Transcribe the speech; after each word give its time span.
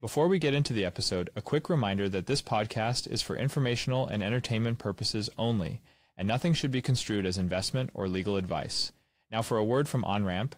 Before 0.00 0.28
we 0.28 0.38
get 0.38 0.54
into 0.54 0.72
the 0.72 0.86
episode, 0.86 1.28
a 1.36 1.42
quick 1.42 1.68
reminder 1.68 2.08
that 2.08 2.24
this 2.24 2.40
podcast 2.40 3.06
is 3.06 3.20
for 3.20 3.36
informational 3.36 4.06
and 4.06 4.22
entertainment 4.22 4.78
purposes 4.78 5.28
only, 5.36 5.82
and 6.16 6.26
nothing 6.26 6.54
should 6.54 6.70
be 6.70 6.80
construed 6.80 7.26
as 7.26 7.36
investment 7.36 7.90
or 7.92 8.08
legal 8.08 8.38
advice. 8.38 8.92
Now 9.30 9.42
for 9.42 9.58
a 9.58 9.64
word 9.64 9.90
from 9.90 10.02
OnRamp. 10.04 10.52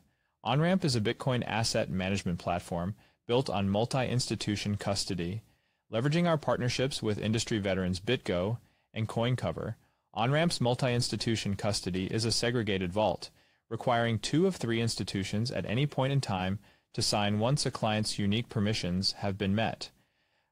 OnRamp 0.44 0.84
is 0.84 0.94
a 0.94 1.00
Bitcoin 1.00 1.42
asset 1.44 1.90
management 1.90 2.38
platform 2.38 2.94
built 3.26 3.50
on 3.50 3.68
multi-institution 3.68 4.76
custody. 4.76 5.43
Leveraging 5.93 6.29
our 6.29 6.38
partnerships 6.38 7.03
with 7.03 7.19
industry 7.19 7.59
veterans 7.59 7.99
BitGo 7.99 8.59
and 8.95 9.09
CoinCover, 9.09 9.74
OnRamp's 10.17 10.61
multi-institution 10.61 11.56
custody 11.56 12.06
is 12.06 12.24
a 12.24 12.31
segregated 12.31 12.93
vault, 12.93 13.31
requiring 13.69 14.21
two 14.21 14.47
of 14.47 14.54
three 14.54 14.81
institutions 14.81 15.51
at 15.51 15.67
any 15.67 15.85
point 15.85 16.12
in 16.12 16.20
time 16.20 16.61
to 16.95 17.02
sign 17.02 17.38
once 17.38 17.65
a 17.65 17.70
client's 17.70 18.19
unique 18.19 18.48
permissions 18.48 19.12
have 19.12 19.38
been 19.38 19.55
met. 19.55 19.91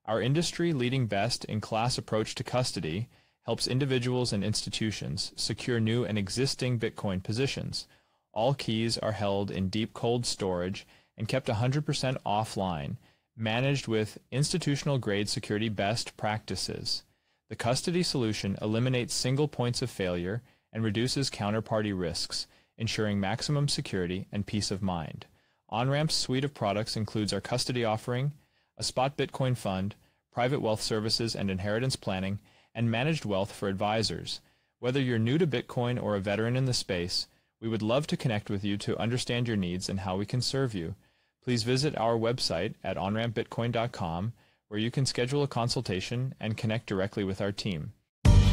Our 0.07 0.21
industry-leading 0.21 1.07
best-in-class 1.07 1.99
approach 1.99 2.35
to 2.37 2.45
custody 2.45 3.09
helps 3.45 3.69
individuals 3.69 4.33
and 4.33 4.43
institutions 4.43 5.33
secure 5.37 5.81
new 5.81 6.05
and 6.05 6.19
existing 6.19 6.79
Bitcoin 6.79 7.23
positions. 7.23 7.87
All 8.33 8.55
keys 8.55 8.97
are 8.99 9.13
held 9.13 9.51
in 9.51 9.69
deep 9.69 9.93
cold 9.93 10.25
storage 10.25 10.87
and 11.17 11.29
kept 11.29 11.49
100% 11.49 12.17
offline, 12.25 12.97
managed 13.37 13.89
with 13.89 14.19
institutional-grade 14.31 15.29
security 15.29 15.69
best 15.69 16.17
practices. 16.17 17.03
The 17.49 17.57
custody 17.57 18.03
solution 18.03 18.57
eliminates 18.63 19.13
single 19.13 19.49
points 19.49 19.83
of 19.83 19.91
failure 19.91 20.43
and 20.73 20.85
reduces 20.85 21.31
counterparty 21.31 21.99
risks, 21.99 22.47
ensuring 22.79 23.19
maximum 23.19 23.69
security 23.69 24.29
and 24.31 24.47
peace 24.47 24.71
of 24.71 24.83
mind. 24.83 25.27
OnRamp's 25.73 26.15
suite 26.15 26.45
of 26.45 26.55
products 26.55 26.97
includes 26.97 27.33
our 27.33 27.41
custody 27.41 27.85
offering, 27.85 28.33
a 28.77 28.83
spot 28.83 29.17
Bitcoin 29.17 29.57
fund, 29.57 29.95
private 30.33 30.61
wealth 30.61 30.83
services 30.83 31.37
and 31.37 31.51
inheritance 31.51 31.97
planning, 31.97 32.41
and 32.75 32.91
managed 32.91 33.25
wealth 33.25 33.53
for 33.53 33.69
advisors. 33.69 34.41
Whether 34.79 35.01
you're 35.01 35.19
new 35.19 35.39
to 35.39 35.47
Bitcoin 35.47 36.03
or 36.03 36.17
a 36.17 36.21
veteran 36.21 36.57
in 36.57 36.65
the 36.65 36.75
space, 36.75 37.27
we 37.61 37.69
would 37.69 37.83
love 37.83 38.07
to 38.09 38.17
connect 38.17 38.49
with 38.49 38.65
you 38.65 38.77
to 38.79 38.99
understand 38.99 39.47
your 39.47 39.57
needs 39.57 39.89
and 39.89 40.01
how 40.01 40.17
we 40.17 40.27
can 40.27 40.41
serve 40.41 40.75
you. 40.75 40.95
Please 41.43 41.63
visit 41.63 41.97
our 41.97 42.15
website 42.15 42.75
at 42.83 42.97
onrampbitcoin.com 42.97 44.33
where 44.69 44.81
you 44.81 44.91
can 44.91 45.05
schedule 45.05 45.43
a 45.43 45.49
consultation 45.49 46.35
and 46.39 46.57
connect 46.57 46.87
directly 46.87 47.25
with 47.25 47.41
our 47.41 47.53
team. 47.53 47.93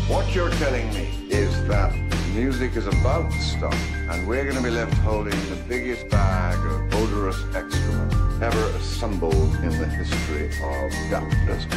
What 0.07 0.33
you're 0.33 0.49
telling 0.51 0.87
me 0.93 1.09
is 1.29 1.51
that 1.67 1.93
music 2.33 2.77
is 2.77 2.87
about 2.87 3.29
to 3.29 3.41
stop, 3.41 3.73
and 4.09 4.25
we're 4.25 4.45
going 4.45 4.55
to 4.55 4.63
be 4.63 4.69
left 4.69 4.93
holding 4.99 5.37
the 5.49 5.57
biggest 5.67 6.07
bag 6.07 6.57
of 6.65 6.93
odorous 6.93 7.35
excrement 7.53 8.13
ever 8.41 8.63
assembled 8.77 9.53
in 9.55 9.69
the 9.77 9.85
history 9.85 10.45
of 10.45 10.91
capitalism. 11.11 11.69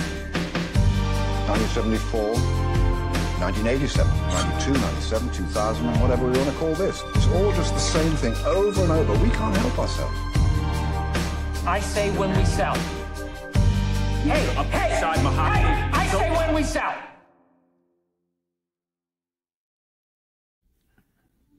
1974, 1.51 2.23
1987, 3.43 4.07
92, 4.07 4.73
97, 4.79 5.31
2000, 5.33 5.87
and 5.89 6.01
whatever 6.01 6.27
we 6.27 6.39
want 6.39 6.51
to 6.51 6.57
call 6.57 6.75
this. 6.75 7.03
It's 7.17 7.27
all 7.27 7.51
just 7.55 7.75
the 7.75 7.81
same 7.81 8.13
thing 8.13 8.35
over 8.47 8.81
and 8.81 8.93
over. 8.93 9.13
We 9.25 9.31
can't 9.31 9.57
help 9.57 9.77
ourselves. 9.77 10.17
I 11.67 11.81
say 11.81 12.13
when 12.17 12.31
we 12.39 12.45
sell. 12.45 12.77
Hey, 14.23 14.39
hey, 14.39 14.71
hey, 14.71 15.03
I 15.03 16.09
say 16.13 16.31
when 16.31 16.55
we 16.55 16.63
sell. 16.63 17.10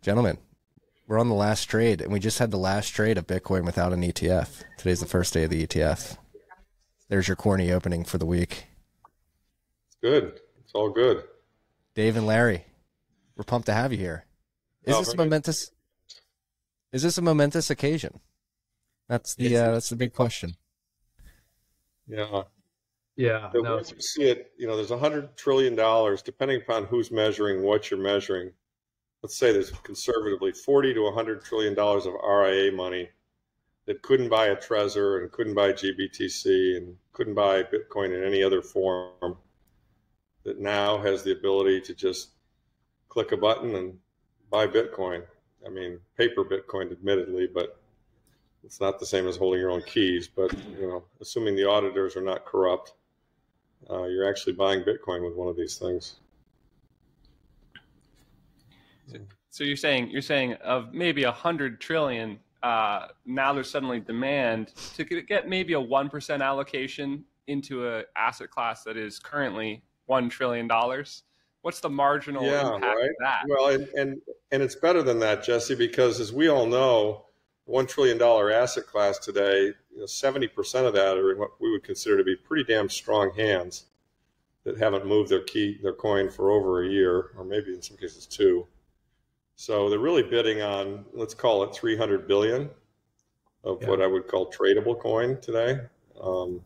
Gentlemen, 0.01 0.37
we're 1.07 1.19
on 1.19 1.29
the 1.29 1.35
last 1.35 1.65
trade, 1.65 2.01
and 2.01 2.11
we 2.11 2.19
just 2.19 2.39
had 2.39 2.51
the 2.51 2.57
last 2.57 2.89
trade 2.89 3.17
of 3.17 3.27
Bitcoin 3.27 3.65
without 3.65 3.93
an 3.93 4.01
ETF. 4.01 4.63
Today's 4.77 4.99
the 4.99 5.05
first 5.05 5.33
day 5.33 5.43
of 5.43 5.49
the 5.51 5.65
ETF. 5.67 6.17
There's 7.09 7.27
your 7.27 7.35
corny 7.35 7.71
opening 7.71 8.03
for 8.03 8.17
the 8.17 8.25
week. 8.25 8.65
It's 9.87 9.97
good. 10.01 10.39
It's 10.63 10.71
all 10.73 10.89
good. 10.89 11.23
Dave 11.93 12.15
and 12.15 12.25
Larry, 12.25 12.65
we're 13.35 13.43
pumped 13.43 13.67
to 13.67 13.73
have 13.73 13.91
you 13.91 13.97
here. 13.99 14.25
Is 14.83 14.95
Oh, 14.95 14.99
this 14.99 15.09
a 15.09 15.11
very 15.11 15.17
good. 15.17 15.23
momentous? 15.29 15.71
Is 16.93 17.03
this 17.03 17.17
a 17.17 17.21
momentous 17.21 17.69
occasion? 17.69 18.19
That's 19.07 19.35
the 19.35 19.55
uh, 19.57 19.71
that's 19.71 19.89
the 19.89 19.95
big 19.95 20.13
question. 20.13 20.55
Yeah. 22.07 22.43
Yeah, 23.17 23.49
The 23.53 23.61
no, 23.61 23.75
way 23.75 23.83
you 23.93 24.01
see 24.01 24.23
it, 24.23 24.51
you 24.57 24.65
know, 24.65 24.75
there's 24.77 24.89
a 24.89 24.97
hundred 24.97 25.35
trillion 25.37 25.75
dollars, 25.75 26.21
depending 26.23 26.61
upon 26.61 26.85
who's 26.85 27.11
measuring 27.11 27.61
what 27.61 27.91
you're 27.91 27.99
measuring. 27.99 28.51
Let's 29.23 29.37
say 29.37 29.51
there's 29.51 29.71
conservatively 29.71 30.51
forty 30.51 30.93
to 30.93 31.11
hundred 31.11 31.43
trillion 31.43 31.75
dollars 31.75 32.05
of 32.05 32.13
RIA 32.13 32.71
money 32.71 33.09
that 33.85 34.01
couldn't 34.01 34.29
buy 34.29 34.47
a 34.47 34.55
Trezor 34.55 35.21
and 35.21 35.31
couldn't 35.31 35.53
buy 35.53 35.73
GBTC 35.73 36.77
and 36.77 36.95
couldn't 37.13 37.35
buy 37.35 37.63
Bitcoin 37.63 38.17
in 38.17 38.23
any 38.23 38.43
other 38.43 38.61
form. 38.61 39.37
That 40.43 40.59
now 40.59 40.97
has 40.97 41.21
the 41.21 41.33
ability 41.33 41.81
to 41.81 41.93
just 41.93 42.29
click 43.09 43.31
a 43.31 43.37
button 43.37 43.75
and 43.75 43.99
buy 44.49 44.65
Bitcoin. 44.65 45.23
I 45.65 45.69
mean, 45.69 45.99
paper 46.17 46.43
Bitcoin, 46.43 46.91
admittedly, 46.91 47.47
but 47.47 47.79
it's 48.63 48.81
not 48.81 48.99
the 48.99 49.05
same 49.05 49.27
as 49.27 49.37
holding 49.37 49.59
your 49.59 49.69
own 49.69 49.83
keys. 49.83 50.27
But 50.27 50.51
you 50.79 50.87
know, 50.87 51.03
assuming 51.19 51.55
the 51.55 51.69
auditors 51.69 52.15
are 52.15 52.21
not 52.21 52.45
corrupt, 52.45 52.93
uh, 53.89 54.05
you're 54.05 54.27
actually 54.27 54.53
buying 54.53 54.81
Bitcoin 54.81 55.23
with 55.23 55.35
one 55.35 55.47
of 55.47 55.55
these 55.55 55.77
things. 55.77 56.20
So 59.49 59.63
you're 59.63 59.75
saying 59.75 60.09
you're 60.11 60.21
saying 60.21 60.53
of 60.63 60.93
maybe 60.93 61.23
a 61.23 61.31
hundred 61.31 61.81
trillion, 61.81 62.39
uh, 62.63 63.07
now 63.25 63.53
there's 63.53 63.69
suddenly 63.69 63.99
demand 63.99 64.73
to 64.95 65.03
get 65.03 65.47
maybe 65.47 65.73
a 65.73 65.81
one 65.81 66.09
percent 66.09 66.41
allocation 66.41 67.25
into 67.47 67.87
a 67.87 68.03
asset 68.15 68.49
class 68.49 68.83
that 68.83 68.97
is 68.97 69.19
currently 69.19 69.83
one 70.05 70.29
trillion 70.29 70.67
dollars. 70.67 71.23
What's 71.63 71.79
the 71.79 71.89
marginal 71.89 72.43
Yeah, 72.43 72.75
impact 72.75 72.95
right. 72.95 73.05
of 73.05 73.15
that? 73.19 73.41
Well, 73.47 73.69
and, 73.69 73.87
and 73.95 74.21
and 74.51 74.63
it's 74.63 74.75
better 74.75 75.03
than 75.03 75.19
that, 75.19 75.43
Jesse, 75.43 75.75
because 75.75 76.19
as 76.19 76.33
we 76.33 76.47
all 76.47 76.65
know, 76.65 77.25
one 77.65 77.87
trillion 77.87 78.17
dollar 78.17 78.51
asset 78.51 78.87
class 78.87 79.19
today, 79.19 79.73
seventy 80.05 80.47
percent 80.47 80.87
of 80.87 80.93
that 80.93 81.17
are 81.17 81.31
in 81.31 81.37
what 81.37 81.51
we 81.59 81.71
would 81.71 81.83
consider 81.83 82.17
to 82.17 82.23
be 82.23 82.35
pretty 82.35 82.63
damn 82.63 82.89
strong 82.89 83.33
hands 83.35 83.85
that 84.63 84.77
haven't 84.77 85.05
moved 85.05 85.29
their 85.29 85.43
key 85.43 85.77
their 85.83 85.93
coin 85.93 86.29
for 86.29 86.51
over 86.51 86.83
a 86.83 86.87
year, 86.87 87.31
or 87.37 87.43
maybe 87.43 87.73
in 87.73 87.81
some 87.81 87.97
cases 87.97 88.25
two. 88.25 88.65
So 89.61 89.91
they're 89.91 89.99
really 89.99 90.23
bidding 90.23 90.63
on, 90.63 91.05
let's 91.13 91.35
call 91.35 91.61
it 91.61 91.75
300 91.75 92.27
billion 92.27 92.67
of 93.63 93.85
what 93.85 94.01
I 94.01 94.07
would 94.07 94.27
call 94.27 94.51
tradable 94.51 94.99
coin 94.99 95.39
today. 95.39 95.81
Um, 96.19 96.61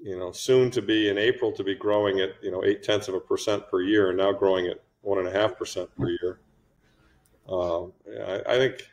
you 0.00 0.16
know, 0.16 0.30
soon 0.30 0.70
to 0.70 0.80
be 0.80 1.08
in 1.08 1.18
April 1.18 1.50
to 1.50 1.64
be 1.64 1.74
growing 1.74 2.20
at 2.20 2.34
you 2.40 2.52
know 2.52 2.62
eight 2.64 2.84
tenths 2.84 3.08
of 3.08 3.14
a 3.14 3.20
percent 3.20 3.68
per 3.68 3.82
year, 3.82 4.10
and 4.10 4.18
now 4.18 4.30
growing 4.30 4.68
at 4.68 4.80
one 5.00 5.18
and 5.18 5.26
a 5.26 5.32
half 5.32 5.58
percent 5.58 5.90
per 5.96 6.08
year. 6.08 6.38
Um, 7.48 7.92
I, 8.24 8.42
I 8.46 8.56
think, 8.58 8.88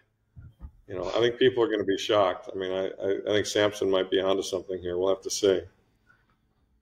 you 0.88 0.96
know, 0.96 1.12
I 1.12 1.20
think 1.20 1.38
people 1.38 1.64
are 1.64 1.68
going 1.68 1.78
to 1.78 1.86
be 1.86 2.00
shocked. 2.00 2.50
I 2.52 2.58
mean, 2.58 2.72
I, 2.72 2.86
I, 2.88 3.18
I 3.28 3.34
think 3.34 3.46
Samson 3.46 3.88
might 3.88 4.10
be 4.10 4.20
onto 4.20 4.42
something 4.42 4.80
here. 4.82 4.98
We'll 4.98 5.10
have 5.10 5.22
to 5.22 5.30
see. 5.30 5.62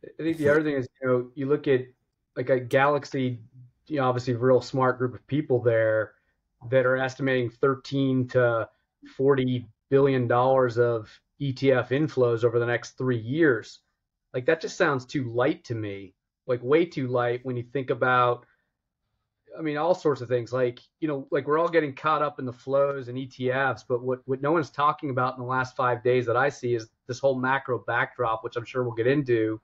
I 0.06 0.24
think 0.24 0.38
the 0.38 0.48
other 0.48 0.64
thing 0.64 0.78
is, 0.78 0.88
you 1.02 1.08
know, 1.10 1.30
you 1.36 1.48
look 1.48 1.68
at 1.68 1.82
like 2.38 2.50
a 2.50 2.62
Galaxy, 2.62 3.40
you 3.92 3.98
know, 3.98 4.08
obviously 4.08 4.34
a 4.34 4.38
real 4.38 4.62
smart 4.62 4.98
group 4.98 5.14
of 5.14 5.28
people 5.28 5.62
there 5.62 6.14
that 6.70 6.86
are 6.86 6.96
estimating 6.96 7.50
13 7.50 8.26
to 8.30 8.70
40 9.18 9.68
billion 9.90 10.30
dollars 10.30 10.78
of 10.78 11.10
ETF 11.42 11.90
inflows 11.90 12.46
over 12.46 12.58
the 12.58 12.66
next 12.66 12.92
three 12.98 13.20
years. 13.20 13.80
Like 14.34 14.46
that 14.46 14.62
just 14.62 14.78
sounds 14.78 15.06
too 15.06 15.26
light 15.26 15.66
to 15.66 15.76
me, 15.76 16.14
like 16.48 16.64
way 16.64 16.86
too 16.86 17.10
light 17.10 17.42
when 17.44 17.58
you 17.58 17.64
think 17.64 17.90
about, 17.90 18.46
I 19.60 19.62
mean, 19.62 19.76
all 19.76 19.94
sorts 19.94 20.22
of 20.22 20.30
things. 20.30 20.54
Like, 20.54 20.80
you 21.02 21.10
know, 21.10 21.28
like 21.30 21.46
we're 21.46 21.60
all 21.60 21.68
getting 21.68 21.94
caught 21.94 22.22
up 22.22 22.40
in 22.40 22.46
the 22.46 22.54
flows 22.54 23.10
and 23.10 23.18
ETFs, 23.18 23.82
but 23.90 24.02
what, 24.02 24.22
what 24.24 24.42
no 24.42 24.54
one's 24.54 24.70
talking 24.70 25.10
about 25.10 25.36
in 25.36 25.42
the 25.42 25.50
last 25.50 25.76
five 25.76 26.02
days 26.02 26.26
that 26.28 26.38
I 26.38 26.48
see 26.48 26.76
is 26.76 26.88
this 27.08 27.20
whole 27.20 27.38
macro 27.38 27.80
backdrop, 27.80 28.42
which 28.46 28.56
I'm 28.56 28.64
sure 28.64 28.84
we'll 28.84 28.94
get 28.94 29.08
into, 29.08 29.60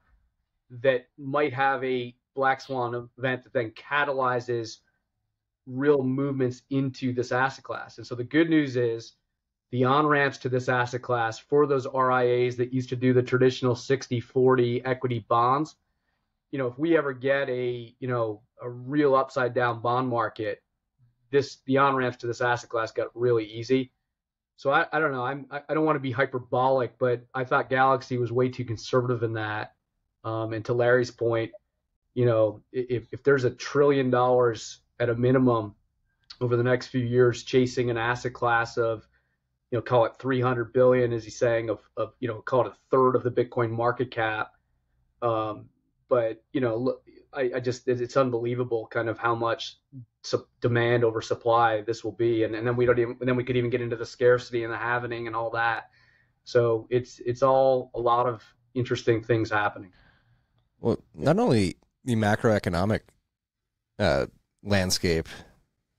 that 0.70 1.08
might 1.18 1.54
have 1.54 1.82
a 1.86 2.14
black 2.38 2.62
swan 2.62 3.10
event 3.18 3.44
that 3.44 3.52
then 3.52 3.72
catalyzes 3.72 4.78
real 5.66 6.04
movements 6.04 6.62
into 6.70 7.12
this 7.12 7.32
asset 7.32 7.64
class. 7.64 7.98
And 7.98 8.06
so 8.06 8.16
the 8.16 8.24
good 8.24 8.50
news 8.50 8.78
is 8.78 9.14
the 9.72 9.84
on 9.84 10.06
ramps 10.06 10.38
to 10.40 10.50
this 10.50 10.70
asset 10.70 11.02
class 11.02 11.40
for 11.40 11.68
those 11.68 11.88
RIAs 11.94 12.56
that 12.58 12.72
used 12.72 12.90
to 12.90 12.96
do 12.96 13.12
the 13.12 13.24
traditional 13.24 13.76
60 13.76 14.22
40 14.22 14.86
equity 14.86 15.26
bonds. 15.28 15.76
You 16.52 16.60
know, 16.60 16.68
if 16.68 16.78
we 16.80 16.96
ever 16.96 17.12
get 17.12 17.50
a, 17.50 17.94
you 18.00 18.08
know, 18.08 18.42
a 18.62 18.70
real 18.70 19.16
upside 19.16 19.54
down 19.54 19.82
bond 19.82 20.08
market, 20.08 20.62
this 21.32 21.58
the 21.66 21.78
on 21.78 21.96
ramps 21.96 22.18
to 22.18 22.28
this 22.28 22.40
asset 22.40 22.70
class 22.70 22.92
got 22.92 23.10
really 23.14 23.46
easy. 23.46 23.92
So 24.56 24.72
I, 24.72 24.86
I 24.94 25.00
don't 25.00 25.12
know. 25.12 25.24
I'm 25.24 25.46
I 25.52 25.74
don't 25.74 25.86
want 25.86 25.98
to 25.98 26.02
be 26.02 26.12
hyperbolic, 26.12 26.98
but 26.98 27.26
I 27.34 27.44
thought 27.44 27.70
Galaxy 27.70 28.18
was 28.18 28.32
way 28.32 28.50
too 28.50 28.64
conservative 28.64 29.24
in 29.24 29.34
that. 29.34 29.74
Um, 30.24 30.54
and 30.54 30.64
to 30.66 30.74
Larry's 30.74 31.12
point, 31.12 31.52
you 32.18 32.26
know, 32.26 32.64
if, 32.72 33.14
if 33.14 33.24
there's 33.24 33.44
a 33.44 33.52
trillion 33.52 34.10
dollars 34.10 34.80
at 35.00 35.08
a 35.08 35.14
minimum 35.14 35.76
over 36.42 36.58
the 36.58 36.64
next 36.64 36.88
few 36.88 37.06
years 37.06 37.44
chasing 37.44 37.92
an 37.92 37.98
asset 37.98 38.34
class 38.34 38.76
of 38.76 39.08
you 39.70 39.78
know, 39.78 39.84
call 39.84 40.06
it 40.06 40.14
300 40.18 40.74
billion, 40.74 41.14
as 41.14 41.24
he's 41.24 41.38
saying, 41.38 41.70
of, 41.70 41.80
of 41.96 42.14
you 42.20 42.28
know, 42.28 42.42
call 42.42 42.66
it 42.66 42.72
a 42.72 42.76
third 42.90 43.16
of 43.16 43.22
the 43.22 43.30
Bitcoin 43.30 43.70
market 43.70 44.10
cap. 44.10 44.54
Um, 45.22 45.70
but 46.10 46.44
you 46.54 46.60
know, 46.62 46.76
look, 46.78 47.04
I, 47.34 47.52
I, 47.58 47.60
just 47.60 47.88
it's 47.88 48.18
unbelievable, 48.18 48.88
kind 48.90 49.10
of 49.10 49.20
how 49.20 49.36
much 49.36 49.78
demand 50.60 51.04
over 51.04 51.22
supply 51.22 51.82
this 51.82 52.04
will 52.04 52.14
be, 52.14 52.46
and, 52.46 52.56
and 52.56 52.66
then 52.66 52.76
we 52.76 52.88
don't 52.88 52.98
even 52.98 53.18
then 53.20 53.36
we 53.36 53.44
could 53.44 53.58
even 53.58 53.70
get 53.70 53.82
into 53.82 53.96
the 53.96 54.06
scarcity 54.08 54.64
and 54.64 54.74
the 54.74 54.78
halvening 54.78 55.28
and 55.28 55.36
all 55.36 55.52
that. 55.52 55.92
So 56.46 56.88
it's 56.90 57.20
it's 57.20 57.44
all 57.44 57.92
a 57.94 58.00
lot 58.00 58.26
of 58.26 58.44
interesting 58.74 59.22
things 59.22 59.52
happening. 59.52 59.92
Well, 60.80 60.98
not 61.14 61.38
only 61.38 61.78
the 62.08 62.16
macroeconomic 62.16 63.02
uh, 64.00 64.26
landscape 64.64 65.28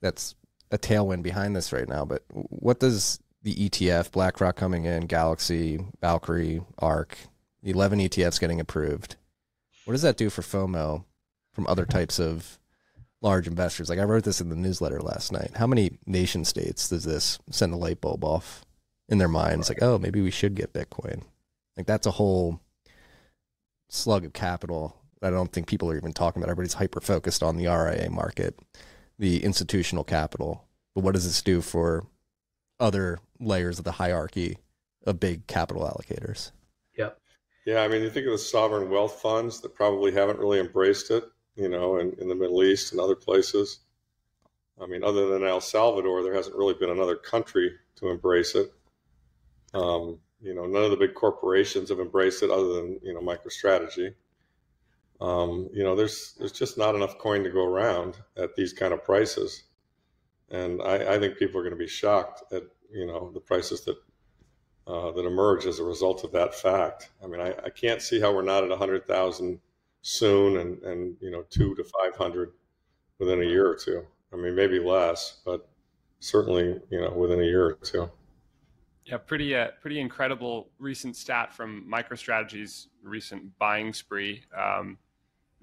that's 0.00 0.34
a 0.72 0.78
tailwind 0.78 1.22
behind 1.22 1.54
this 1.54 1.72
right 1.72 1.88
now, 1.88 2.04
but 2.04 2.24
what 2.32 2.80
does 2.80 3.20
the 3.42 3.54
ETF, 3.54 4.10
BlackRock 4.10 4.56
coming 4.56 4.84
in, 4.84 5.06
Galaxy, 5.06 5.78
Valkyrie, 6.00 6.60
ARK, 6.78 7.16
11 7.62 7.98
ETFs 8.00 8.40
getting 8.40 8.60
approved. 8.60 9.16
What 9.84 9.92
does 9.92 10.02
that 10.02 10.16
do 10.16 10.30
for 10.30 10.42
FOMO 10.42 11.04
from 11.52 11.66
other 11.66 11.86
types 11.86 12.18
of 12.18 12.58
large 13.20 13.46
investors? 13.46 13.88
Like 13.88 13.98
I 13.98 14.04
wrote 14.04 14.24
this 14.24 14.40
in 14.40 14.48
the 14.48 14.56
newsletter 14.56 15.00
last 15.00 15.32
night. 15.32 15.52
How 15.56 15.66
many 15.66 15.98
nation 16.06 16.44
states 16.44 16.88
does 16.88 17.04
this 17.04 17.38
send 17.50 17.72
a 17.72 17.76
light 17.76 18.00
bulb 18.00 18.24
off 18.24 18.64
in 19.08 19.18
their 19.18 19.28
minds? 19.28 19.68
Like, 19.68 19.82
oh, 19.82 19.98
maybe 19.98 20.20
we 20.20 20.30
should 20.30 20.54
get 20.54 20.72
Bitcoin. 20.72 21.22
Like 21.76 21.86
that's 21.86 22.06
a 22.06 22.12
whole 22.12 22.60
slug 23.88 24.24
of 24.24 24.32
capital 24.32 24.96
I 25.22 25.30
don't 25.30 25.52
think 25.52 25.66
people 25.66 25.90
are 25.90 25.96
even 25.96 26.12
talking 26.12 26.42
about. 26.42 26.50
Everybody's 26.50 26.74
hyper 26.74 27.00
focused 27.00 27.42
on 27.42 27.56
the 27.56 27.66
RIA 27.66 28.10
market, 28.10 28.58
the 29.18 29.44
institutional 29.44 30.04
capital. 30.04 30.64
But 30.94 31.04
what 31.04 31.14
does 31.14 31.24
this 31.24 31.42
do 31.42 31.60
for 31.60 32.06
other 32.80 33.18
layers 33.40 33.78
of 33.78 33.84
the 33.84 33.92
hierarchy 33.92 34.58
of 35.06 35.20
big 35.20 35.46
capital 35.46 35.82
allocators. 35.82 36.52
Yep. 36.96 37.18
Yeah, 37.66 37.82
I 37.82 37.88
mean, 37.88 38.02
you 38.02 38.10
think 38.10 38.26
of 38.26 38.32
the 38.32 38.38
sovereign 38.38 38.90
wealth 38.90 39.20
funds 39.20 39.60
that 39.60 39.74
probably 39.74 40.12
haven't 40.12 40.38
really 40.38 40.60
embraced 40.60 41.10
it, 41.10 41.24
you 41.54 41.68
know, 41.68 41.98
in, 41.98 42.14
in 42.20 42.28
the 42.28 42.34
Middle 42.34 42.62
East 42.62 42.92
and 42.92 43.00
other 43.00 43.14
places. 43.14 43.80
I 44.80 44.86
mean, 44.86 45.02
other 45.02 45.28
than 45.28 45.44
El 45.44 45.60
Salvador, 45.60 46.22
there 46.22 46.34
hasn't 46.34 46.56
really 46.56 46.74
been 46.74 46.90
another 46.90 47.16
country 47.16 47.72
to 47.96 48.08
embrace 48.08 48.54
it. 48.54 48.72
Um, 49.74 50.18
you 50.40 50.54
know, 50.54 50.66
none 50.66 50.84
of 50.84 50.90
the 50.90 50.96
big 50.96 51.14
corporations 51.14 51.88
have 51.88 51.98
embraced 51.98 52.42
it 52.42 52.50
other 52.50 52.74
than, 52.74 53.00
you 53.02 53.12
know, 53.12 53.20
MicroStrategy. 53.20 54.14
Um, 55.20 55.68
you 55.72 55.82
know, 55.82 55.96
there's 55.96 56.34
there's 56.38 56.52
just 56.52 56.78
not 56.78 56.94
enough 56.94 57.18
coin 57.18 57.44
to 57.44 57.50
go 57.50 57.64
around 57.64 58.16
at 58.36 58.54
these 58.54 58.72
kind 58.72 58.92
of 58.92 59.04
prices 59.04 59.64
and 60.50 60.80
I, 60.82 61.14
I, 61.14 61.18
think 61.18 61.38
people 61.38 61.60
are 61.60 61.62
going 61.62 61.74
to 61.74 61.78
be 61.78 61.86
shocked 61.86 62.52
at 62.52 62.64
you 62.92 63.06
know 63.06 63.30
the 63.32 63.40
prices 63.40 63.82
that 63.82 63.96
uh, 64.86 65.12
that 65.12 65.26
emerge 65.26 65.66
as 65.66 65.78
a 65.78 65.84
result 65.84 66.24
of 66.24 66.32
that 66.32 66.54
fact. 66.54 67.10
I 67.22 67.26
mean, 67.26 67.40
I, 67.40 67.50
I 67.64 67.70
can't 67.70 68.00
see 68.00 68.20
how 68.20 68.32
we're 68.32 68.42
not 68.42 68.64
at 68.64 68.76
hundred 68.76 69.06
thousand 69.06 69.60
soon, 70.02 70.56
and 70.58 70.82
and 70.82 71.16
you 71.20 71.30
know 71.30 71.44
two 71.50 71.74
to 71.74 71.84
five 71.84 72.16
hundred 72.16 72.52
within 73.18 73.42
a 73.42 73.46
year 73.46 73.68
or 73.68 73.76
two. 73.76 74.06
I 74.32 74.36
mean, 74.36 74.54
maybe 74.54 74.78
less, 74.78 75.40
but 75.44 75.68
certainly 76.20 76.80
you 76.90 77.00
know 77.00 77.10
within 77.10 77.40
a 77.40 77.44
year 77.44 77.66
or 77.66 77.78
two. 77.82 78.10
Yeah, 79.04 79.18
pretty 79.18 79.54
uh, 79.54 79.68
pretty 79.80 80.00
incredible 80.00 80.70
recent 80.78 81.16
stat 81.16 81.52
from 81.52 81.86
MicroStrategy's 81.90 82.88
recent 83.02 83.58
buying 83.58 83.92
spree. 83.92 84.44
Um, 84.56 84.98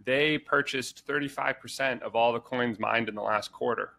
they 0.03 0.37
purchased 0.37 1.07
35% 1.07 2.01
of 2.01 2.15
all 2.15 2.33
the 2.33 2.39
coins 2.39 2.79
mined 2.79 3.09
in 3.09 3.15
the 3.15 3.21
last 3.21 3.51
quarter, 3.51 3.93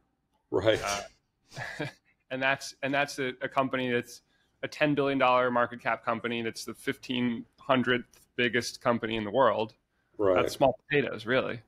Right. 0.51 0.81
Uh, 0.83 1.87
and 2.31 2.43
that's 2.43 2.75
and 2.83 2.93
that's 2.93 3.19
a, 3.19 3.33
a, 3.43 3.49
company 3.49 3.91
that's 3.91 4.23
a 4.63 4.69
ten 4.69 4.95
billion 4.95 5.19
dollar 5.19 5.51
market 5.51 5.81
cap 5.81 6.05
company. 6.05 6.43
That's 6.43 6.65
the 6.65 6.75
fifteen 6.75 7.45
hundredth 7.59 8.21
biggest 8.37 8.81
company 8.81 9.17
in 9.17 9.25
the 9.25 9.31
world. 9.31 9.75
Right. 10.19 10.37
That's 10.37 10.55
small 10.55 10.79
potatoes, 10.89 11.27
really. 11.27 11.61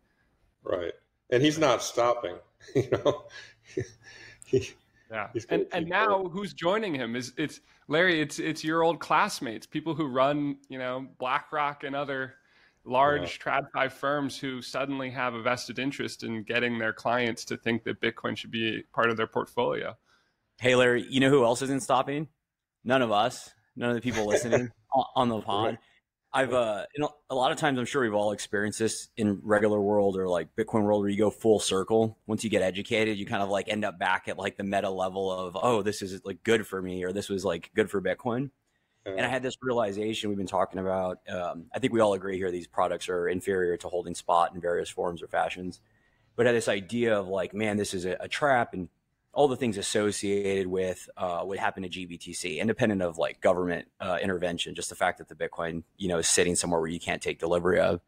Right. 0.63 0.93
And 1.31 1.43
he's 1.43 1.59
not 1.59 1.83
stopping. 1.83 2.37
You 2.75 2.91
know. 2.91 3.25
he, 4.47 4.71
yeah. 5.13 5.29
And 5.49 5.67
and 5.73 5.87
now 5.87 6.09
going. 6.09 6.31
who's 6.31 6.53
joining 6.53 6.93
him 6.93 7.15
is 7.15 7.33
it's 7.37 7.61
Larry. 7.87 8.21
It's 8.21 8.41
it's 8.41 8.65
your 8.65 8.83
old 8.83 8.99
classmates, 8.99 9.65
people 9.65 9.95
who 9.95 10.07
run 10.07 10.57
you 10.69 10.79
know 10.79 11.07
BlackRock 11.19 11.85
and 11.85 11.95
other 11.95 12.35
large 12.85 13.41
yeah. 13.45 13.61
TradFi 13.61 13.93
firms 13.93 14.39
who 14.39 14.63
suddenly 14.63 15.11
have 15.11 15.35
a 15.35 15.43
vested 15.43 15.79
interest 15.79 16.23
in 16.23 16.43
getting 16.43 16.79
their 16.79 16.93
clients 16.93 17.45
to 17.47 17.57
think 17.57 17.85
that 17.85 18.01
Bitcoin 18.01 18.37
should 18.37 18.51
be 18.51 18.83
part 18.93 19.11
of 19.11 19.17
their 19.17 19.27
portfolio. 19.27 19.97
Hey, 20.61 20.75
Larry, 20.75 21.07
you 21.09 21.21
know 21.21 21.31
who 21.31 21.45
else 21.45 21.63
isn't 21.63 21.83
stopping? 21.83 22.29
None 22.85 23.03
of 23.03 23.13
us, 23.13 23.51
none 23.77 23.91
of 23.91 23.95
the 23.95 24.03
people 24.03 24.27
listening 24.27 24.71
on 25.15 25.29
the 25.29 25.41
pod. 25.41 25.79
I've, 26.33 26.53
uh, 26.53 26.85
you 26.95 27.03
know, 27.03 27.11
a 27.31 27.35
lot 27.35 27.53
of 27.53 27.59
times 27.59 27.79
I'm 27.79 27.87
sure 27.87 28.03
we've 28.03 28.15
all 28.15 28.33
experienced 28.33 28.79
this 28.79 29.09
in 29.17 29.41
regular 29.43 29.81
world 29.81 30.17
or 30.19 30.29
like 30.29 30.49
Bitcoin 30.57 30.83
world 30.83 31.01
where 31.01 31.09
you 31.09 31.17
go 31.17 31.31
full 31.31 31.59
circle. 31.59 32.19
Once 32.27 32.45
you 32.45 32.51
get 32.51 32.61
educated, 32.61 33.19
you 33.19 33.25
kind 33.25 33.43
of 33.43 33.49
like 33.49 33.69
end 33.69 33.85
up 33.85 33.99
back 33.99 34.29
at 34.29 34.37
like 34.37 34.57
the 34.57 34.65
meta 34.65 34.91
level 34.91 35.33
of, 35.33 35.57
oh, 35.61 35.83
this 35.83 36.03
is 36.03 36.21
like 36.25 36.43
good 36.45 36.67
for 36.67 36.83
me 36.83 37.03
or 37.03 37.13
this 37.13 37.31
was 37.31 37.45
like 37.45 37.71
good 37.75 37.91
for 37.91 38.03
Bitcoin. 38.03 38.51
And 39.17 39.27
I 39.27 39.29
had 39.29 39.43
this 39.43 39.57
realization 39.63 40.29
we've 40.29 40.39
been 40.39 40.47
talking 40.47 40.81
about. 40.81 41.19
Um, 41.29 41.67
I 41.75 41.79
think 41.79 41.93
we 41.93 42.01
all 42.01 42.15
agree 42.15 42.37
here 42.37 42.51
these 42.51 42.67
products 42.67 43.09
are 43.09 43.29
inferior 43.29 43.77
to 43.79 43.89
holding 43.89 44.15
spot 44.15 44.55
in 44.55 44.61
various 44.61 44.89
forms 44.89 45.23
or 45.23 45.29
fashions. 45.29 45.81
But 46.37 46.47
I 46.47 46.51
had 46.51 46.57
this 46.57 46.69
idea 46.69 47.19
of 47.19 47.29
like, 47.29 47.53
man, 47.55 47.77
this 47.77 47.95
is 47.95 48.05
a, 48.05 48.17
a 48.21 48.29
trap 48.29 48.75
and 48.75 48.89
all 49.33 49.49
the 49.49 49.57
things 49.57 49.77
associated 49.77 50.67
with 50.67 51.09
uh, 51.17 51.43
what 51.43 51.59
happened 51.59 51.91
to 51.91 52.01
GBTC, 52.01 52.59
independent 52.59 53.03
of 53.03 53.19
like 53.19 53.41
government 53.41 53.87
uh, 54.01 54.19
intervention, 54.21 54.75
just 54.75 54.89
the 54.89 54.97
fact 54.97 55.19
that 55.19 55.29
the 55.29 55.35
Bitcoin, 55.35 55.83
you 55.97 56.09
know, 56.09 56.19
is 56.19 56.27
sitting 56.27 56.57
somewhere 56.57 56.81
where 56.81 56.91
you 56.91 57.01
can't 57.01 57.23
take 57.23 57.39
delivery 57.39 57.79
of. 57.79 58.01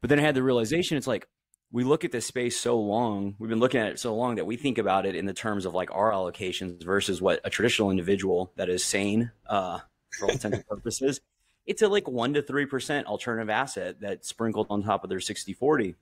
But 0.00 0.10
then 0.10 0.18
I 0.18 0.22
had 0.22 0.34
the 0.34 0.42
realization 0.42 0.96
it's 0.96 1.06
like, 1.06 1.28
we 1.70 1.82
look 1.82 2.04
at 2.04 2.12
this 2.12 2.26
space 2.26 2.56
so 2.56 2.78
long, 2.78 3.34
we've 3.38 3.50
been 3.50 3.58
looking 3.58 3.80
at 3.80 3.88
it 3.88 3.98
so 3.98 4.14
long 4.14 4.36
that 4.36 4.46
we 4.46 4.56
think 4.56 4.78
about 4.78 5.06
it 5.06 5.16
in 5.16 5.26
the 5.26 5.32
terms 5.32 5.66
of 5.66 5.74
like 5.74 5.90
our 5.92 6.12
allocations 6.12 6.84
versus 6.84 7.20
what 7.20 7.40
a 7.42 7.50
traditional 7.50 7.90
individual 7.90 8.52
that 8.56 8.68
is 8.68 8.84
sane 8.84 9.32
uh, 9.48 9.80
for 10.18 10.26
all 10.26 10.32
intents 10.32 10.58
and 10.58 10.66
purposes. 10.66 11.20
It's 11.66 11.82
a 11.82 11.88
like 11.88 12.08
one 12.08 12.34
to 12.34 12.42
three 12.42 12.66
percent 12.66 13.06
alternative 13.06 13.50
asset 13.50 14.00
that's 14.00 14.28
sprinkled 14.28 14.66
on 14.70 14.82
top 14.82 15.04
of 15.04 15.10
their 15.10 15.18
60-40. 15.18 15.94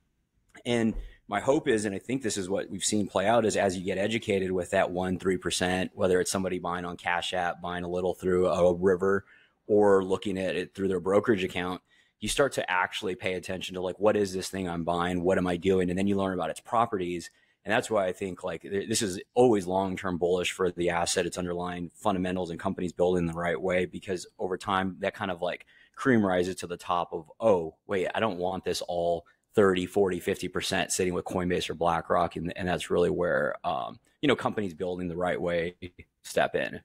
And 0.66 0.94
my 1.28 1.40
hope 1.40 1.68
is, 1.68 1.84
and 1.84 1.94
I 1.94 1.98
think 1.98 2.22
this 2.22 2.36
is 2.36 2.50
what 2.50 2.68
we've 2.68 2.84
seen 2.84 3.06
play 3.06 3.26
out, 3.26 3.46
is 3.46 3.56
as 3.56 3.76
you 3.76 3.84
get 3.84 3.96
educated 3.96 4.50
with 4.50 4.70
that 4.70 4.90
one, 4.90 5.18
three 5.18 5.38
percent, 5.38 5.92
whether 5.94 6.20
it's 6.20 6.30
somebody 6.30 6.58
buying 6.58 6.84
on 6.84 6.96
Cash 6.96 7.32
App, 7.32 7.62
buying 7.62 7.84
a 7.84 7.88
little 7.88 8.14
through 8.14 8.48
a 8.48 8.74
River, 8.74 9.24
or 9.66 10.04
looking 10.04 10.38
at 10.38 10.56
it 10.56 10.74
through 10.74 10.88
their 10.88 11.00
brokerage 11.00 11.44
account, 11.44 11.80
you 12.20 12.28
start 12.28 12.52
to 12.52 12.70
actually 12.70 13.14
pay 13.14 13.34
attention 13.34 13.74
to 13.74 13.80
like 13.80 13.98
what 13.98 14.16
is 14.16 14.32
this 14.32 14.48
thing 14.48 14.68
I'm 14.68 14.84
buying, 14.84 15.22
what 15.22 15.38
am 15.38 15.46
I 15.46 15.56
doing, 15.56 15.90
and 15.90 15.98
then 15.98 16.06
you 16.06 16.16
learn 16.16 16.34
about 16.34 16.50
its 16.50 16.60
properties 16.60 17.30
and 17.64 17.72
that's 17.72 17.90
why 17.90 18.06
I 18.06 18.12
think 18.12 18.42
like 18.42 18.62
this 18.62 19.02
is 19.02 19.20
always 19.34 19.66
long 19.66 19.96
term 19.96 20.18
bullish 20.18 20.50
for 20.50 20.70
the 20.72 20.90
asset, 20.90 21.26
its 21.26 21.38
underlying 21.38 21.90
fundamentals 21.94 22.50
and 22.50 22.58
companies 22.58 22.92
building 22.92 23.26
the 23.26 23.32
right 23.32 23.60
way 23.60 23.86
because 23.86 24.26
over 24.38 24.56
time 24.56 24.96
that 25.00 25.14
kind 25.14 25.30
of 25.30 25.40
like 25.40 25.66
cream 25.94 26.26
rises 26.26 26.56
to 26.56 26.66
the 26.66 26.76
top 26.76 27.12
of, 27.12 27.30
oh, 27.38 27.76
wait, 27.86 28.08
I 28.14 28.20
don't 28.20 28.38
want 28.38 28.64
this 28.64 28.80
all 28.82 29.24
30, 29.54 29.86
40, 29.86 30.20
50% 30.20 30.90
sitting 30.90 31.14
with 31.14 31.24
Coinbase 31.24 31.70
or 31.70 31.74
BlackRock. 31.74 32.34
And, 32.34 32.52
and 32.56 32.66
that's 32.66 32.90
really 32.90 33.10
where, 33.10 33.54
um, 33.64 34.00
you 34.20 34.26
know, 34.26 34.34
companies 34.34 34.74
building 34.74 35.06
the 35.06 35.16
right 35.16 35.40
way 35.40 35.76
step 36.22 36.56
in. 36.56 36.80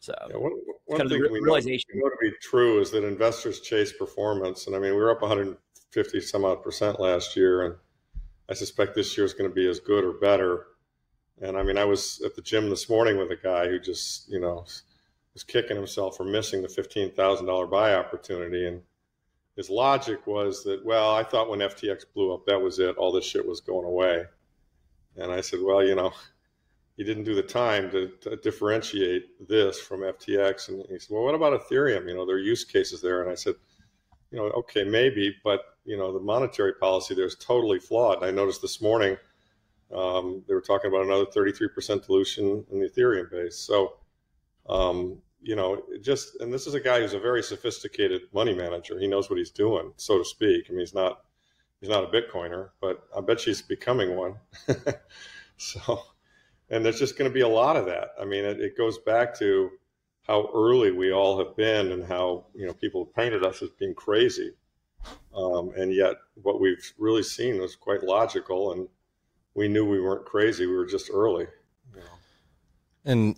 So 0.00 0.14
yeah, 0.30 0.36
one, 0.36 0.52
one 0.84 1.08
thing 1.08 1.20
we 1.32 1.40
know, 1.40 1.54
we 1.54 1.70
know 1.94 2.08
to 2.08 2.16
be 2.20 2.32
true 2.42 2.80
is 2.80 2.90
that 2.90 3.04
investors 3.04 3.60
chase 3.60 3.92
performance. 3.92 4.66
And 4.66 4.76
I 4.76 4.78
mean, 4.78 4.92
we 4.92 4.98
were 4.98 5.10
up 5.10 5.22
150 5.22 6.20
some 6.20 6.44
odd 6.44 6.62
percent 6.62 7.00
last 7.00 7.36
year 7.36 7.62
and 7.64 7.74
I 8.50 8.54
suspect 8.54 8.94
this 8.94 9.16
year 9.16 9.26
is 9.26 9.34
going 9.34 9.48
to 9.48 9.54
be 9.54 9.68
as 9.68 9.80
good 9.80 10.04
or 10.04 10.14
better. 10.14 10.66
And 11.40 11.56
I 11.56 11.62
mean, 11.62 11.78
I 11.78 11.84
was 11.84 12.20
at 12.24 12.34
the 12.34 12.42
gym 12.42 12.70
this 12.70 12.88
morning 12.88 13.18
with 13.18 13.30
a 13.30 13.36
guy 13.36 13.68
who 13.68 13.78
just, 13.78 14.28
you 14.28 14.40
know, 14.40 14.64
was 15.34 15.44
kicking 15.44 15.76
himself 15.76 16.16
for 16.16 16.24
missing 16.24 16.62
the 16.62 16.68
$15,000 16.68 17.70
buy 17.70 17.94
opportunity. 17.94 18.66
And 18.66 18.82
his 19.56 19.70
logic 19.70 20.26
was 20.26 20.64
that, 20.64 20.84
well, 20.84 21.14
I 21.14 21.22
thought 21.22 21.50
when 21.50 21.60
FTX 21.60 22.04
blew 22.14 22.32
up, 22.32 22.46
that 22.46 22.60
was 22.60 22.78
it. 22.78 22.96
All 22.96 23.12
this 23.12 23.24
shit 23.24 23.46
was 23.46 23.60
going 23.60 23.86
away. 23.86 24.24
And 25.16 25.30
I 25.30 25.40
said, 25.40 25.60
well, 25.62 25.84
you 25.84 25.94
know, 25.94 26.12
you 26.96 27.04
didn't 27.04 27.24
do 27.24 27.34
the 27.34 27.42
time 27.42 27.90
to, 27.90 28.08
to 28.22 28.36
differentiate 28.36 29.48
this 29.48 29.80
from 29.80 30.00
FTX. 30.00 30.68
And 30.68 30.84
he 30.88 30.98
said, 30.98 31.14
well, 31.14 31.24
what 31.24 31.34
about 31.34 31.60
Ethereum? 31.60 32.08
You 32.08 32.16
know, 32.16 32.26
there 32.26 32.36
are 32.36 32.40
use 32.40 32.64
cases 32.64 33.00
there. 33.00 33.22
And 33.22 33.30
I 33.30 33.34
said, 33.34 33.54
you 34.30 34.38
know, 34.38 34.46
okay, 34.46 34.84
maybe, 34.84 35.34
but 35.44 35.60
you 35.88 35.96
know, 35.96 36.12
the 36.12 36.20
monetary 36.20 36.74
policy 36.74 37.14
there 37.14 37.24
is 37.24 37.34
totally 37.34 37.80
flawed. 37.80 38.18
And 38.18 38.26
I 38.26 38.30
noticed 38.30 38.60
this 38.60 38.82
morning 38.82 39.16
um, 39.94 40.44
they 40.46 40.52
were 40.52 40.60
talking 40.60 40.90
about 40.90 41.06
another 41.06 41.24
33% 41.24 42.06
dilution 42.06 42.64
in 42.70 42.78
the 42.78 42.90
Ethereum 42.90 43.30
base. 43.30 43.56
So, 43.56 43.94
um, 44.68 45.16
you 45.40 45.56
know, 45.56 45.82
just 46.02 46.38
and 46.40 46.52
this 46.52 46.66
is 46.66 46.74
a 46.74 46.80
guy 46.80 47.00
who's 47.00 47.14
a 47.14 47.18
very 47.18 47.42
sophisticated 47.42 48.22
money 48.34 48.54
manager. 48.54 48.98
He 48.98 49.06
knows 49.06 49.30
what 49.30 49.38
he's 49.38 49.50
doing, 49.50 49.92
so 49.96 50.18
to 50.18 50.24
speak. 50.24 50.66
I 50.68 50.72
mean, 50.72 50.80
he's 50.80 50.94
not 50.94 51.24
he's 51.80 51.88
not 51.88 52.04
a 52.04 52.08
Bitcoiner, 52.08 52.68
but 52.82 53.04
I 53.16 53.22
bet 53.22 53.40
she's 53.40 53.62
becoming 53.62 54.14
one. 54.14 54.34
so, 55.56 56.02
and 56.68 56.84
there's 56.84 56.98
just 56.98 57.16
going 57.16 57.30
to 57.30 57.34
be 57.34 57.40
a 57.40 57.48
lot 57.48 57.76
of 57.76 57.86
that. 57.86 58.10
I 58.20 58.26
mean, 58.26 58.44
it, 58.44 58.60
it 58.60 58.76
goes 58.76 58.98
back 58.98 59.38
to 59.38 59.70
how 60.26 60.50
early 60.54 60.90
we 60.90 61.12
all 61.12 61.38
have 61.38 61.56
been 61.56 61.92
and 61.92 62.04
how 62.04 62.44
you 62.54 62.66
know 62.66 62.74
people 62.74 63.06
painted 63.06 63.42
us 63.42 63.62
as 63.62 63.70
being 63.70 63.94
crazy 63.94 64.52
um, 65.34 65.72
and 65.76 65.92
yet 65.92 66.16
what 66.42 66.60
we've 66.60 66.92
really 66.98 67.22
seen 67.22 67.60
was 67.60 67.76
quite 67.76 68.02
logical 68.02 68.72
and 68.72 68.88
we 69.54 69.68
knew 69.68 69.84
we 69.84 70.00
weren't 70.00 70.24
crazy 70.24 70.66
we 70.66 70.76
were 70.76 70.86
just 70.86 71.10
early. 71.12 71.46
And 73.04 73.36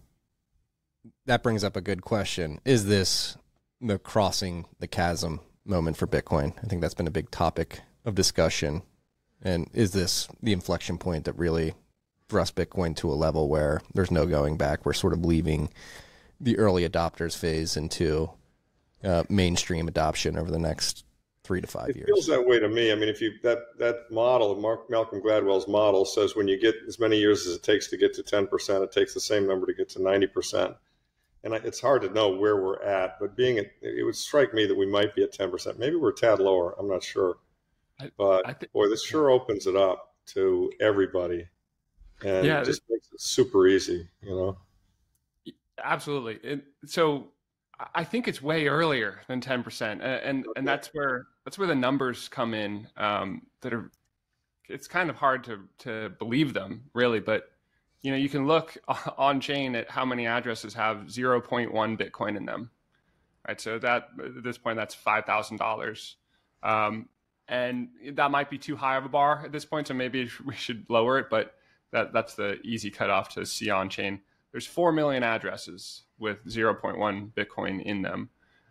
that 1.26 1.42
brings 1.42 1.64
up 1.64 1.76
a 1.76 1.80
good 1.80 2.02
question. 2.02 2.60
Is 2.64 2.86
this 2.86 3.36
the 3.80 3.98
crossing 3.98 4.66
the 4.80 4.88
chasm 4.88 5.40
moment 5.64 5.96
for 5.96 6.06
Bitcoin? 6.06 6.52
I 6.62 6.66
think 6.66 6.82
that's 6.82 6.94
been 6.94 7.06
a 7.06 7.12
big 7.12 7.30
topic 7.30 7.80
of 8.04 8.14
discussion. 8.14 8.82
And 9.42 9.70
is 9.72 9.92
this 9.92 10.28
the 10.42 10.52
inflection 10.52 10.98
point 10.98 11.24
that 11.24 11.38
really 11.38 11.74
thrust 12.28 12.54
Bitcoin 12.54 12.96
to 12.96 13.10
a 13.10 13.14
level 13.14 13.48
where 13.48 13.80
there's 13.94 14.10
no 14.10 14.26
going 14.26 14.56
back? 14.56 14.84
We're 14.84 14.92
sort 14.92 15.12
of 15.12 15.24
leaving 15.24 15.70
the 16.40 16.58
early 16.58 16.88
adopters 16.88 17.36
phase 17.36 17.76
into 17.76 18.30
uh, 19.04 19.24
mainstream 19.28 19.88
adoption 19.88 20.36
over 20.36 20.50
the 20.50 20.58
next 20.58 21.04
three 21.42 21.60
to 21.60 21.66
five 21.66 21.90
it 21.90 21.96
years. 21.96 22.06
feels 22.06 22.26
that 22.26 22.46
way 22.46 22.58
to 22.58 22.68
me. 22.68 22.92
I 22.92 22.94
mean, 22.94 23.08
if 23.08 23.20
you 23.20 23.32
that 23.42 23.58
that 23.78 24.10
model, 24.10 24.54
Mark 24.56 24.90
Malcolm 24.90 25.20
Gladwell's 25.22 25.66
model 25.68 26.04
says 26.04 26.36
when 26.36 26.48
you 26.48 26.58
get 26.60 26.74
as 26.86 26.98
many 26.98 27.18
years 27.18 27.46
as 27.46 27.56
it 27.56 27.62
takes 27.62 27.88
to 27.88 27.96
get 27.96 28.14
to 28.14 28.22
ten 28.22 28.46
percent, 28.46 28.84
it 28.84 28.92
takes 28.92 29.14
the 29.14 29.20
same 29.20 29.46
number 29.46 29.66
to 29.66 29.74
get 29.74 29.88
to 29.90 30.02
ninety 30.02 30.26
percent. 30.26 30.74
And 31.42 31.54
I, 31.54 31.56
it's 31.58 31.80
hard 31.80 32.02
to 32.02 32.10
know 32.10 32.28
where 32.28 32.56
we're 32.62 32.82
at, 32.82 33.18
but 33.18 33.34
being 33.34 33.56
at, 33.58 33.66
it 33.80 34.04
would 34.04 34.14
strike 34.16 34.52
me 34.52 34.66
that 34.66 34.76
we 34.76 34.84
might 34.86 35.14
be 35.14 35.22
at 35.22 35.32
ten 35.32 35.50
percent. 35.50 35.78
Maybe 35.78 35.96
we're 35.96 36.10
a 36.10 36.14
tad 36.14 36.38
lower. 36.38 36.78
I'm 36.78 36.88
not 36.88 37.02
sure. 37.02 37.38
I- 37.98 38.10
But 38.16 38.46
I 38.46 38.52
thi- 38.52 38.66
boy, 38.72 38.88
this 38.88 39.04
sure 39.04 39.30
opens 39.30 39.66
it 39.66 39.76
up 39.76 40.14
to 40.34 40.70
everybody, 40.80 41.48
and 42.22 42.46
Yeah, 42.46 42.60
it 42.60 42.66
just 42.66 42.82
makes 42.90 43.08
it 43.12 43.20
super 43.20 43.66
easy. 43.66 44.08
You 44.22 44.30
know. 44.34 44.58
Absolutely. 45.82 46.34
It, 46.48 46.64
so 46.86 47.28
I- 47.94 48.04
think 48.04 48.28
it's 48.28 48.42
way 48.42 48.66
earlier 48.68 49.20
than 49.28 49.40
10%. 49.40 49.82
And, 49.82 50.02
and, 50.02 50.46
and 50.56 50.66
that's 50.66 50.88
where, 50.88 51.26
that's 51.44 51.58
where 51.58 51.68
the 51.68 51.74
numbers 51.74 52.28
come 52.28 52.54
in 52.54 52.88
um, 52.96 53.42
that 53.62 53.72
are, 53.72 53.90
it's 54.68 54.86
kind 54.86 55.10
of 55.10 55.16
hard 55.16 55.44
to, 55.44 55.60
to 55.78 56.10
believe 56.18 56.54
them 56.54 56.84
really, 56.94 57.20
but 57.20 57.50
you 58.02 58.10
know, 58.10 58.16
you 58.16 58.28
can 58.28 58.46
look 58.46 58.76
on 59.18 59.40
chain 59.40 59.74
at 59.74 59.90
how 59.90 60.04
many 60.04 60.26
addresses 60.26 60.74
have 60.74 61.06
0.1 61.06 61.70
Bitcoin 61.70 62.36
in 62.36 62.44
them. 62.46 62.70
Right. 63.46 63.60
So 63.60 63.78
that 63.78 64.08
at 64.24 64.42
this 64.44 64.58
point, 64.58 64.76
that's 64.76 64.94
$5,000. 64.94 66.14
Um, 66.62 67.08
and 67.48 67.88
that 68.12 68.30
might 68.30 68.50
be 68.50 68.58
too 68.58 68.76
high 68.76 68.96
of 68.96 69.04
a 69.04 69.08
bar 69.08 69.42
at 69.44 69.52
this 69.52 69.64
point. 69.64 69.88
So 69.88 69.94
maybe 69.94 70.30
we 70.44 70.54
should 70.54 70.86
lower 70.88 71.18
it, 71.18 71.26
but 71.30 71.54
that, 71.92 72.12
that's 72.12 72.34
the 72.34 72.60
easy 72.62 72.90
cutoff 72.90 73.30
to 73.30 73.44
see 73.44 73.70
on 73.70 73.88
chain 73.88 74.20
there's 74.52 74.66
4 74.66 74.92
million 74.92 75.22
addresses 75.22 76.02
with 76.18 76.44
0.1 76.46 77.32
bitcoin 77.32 77.82
in 77.82 78.02
them 78.02 78.30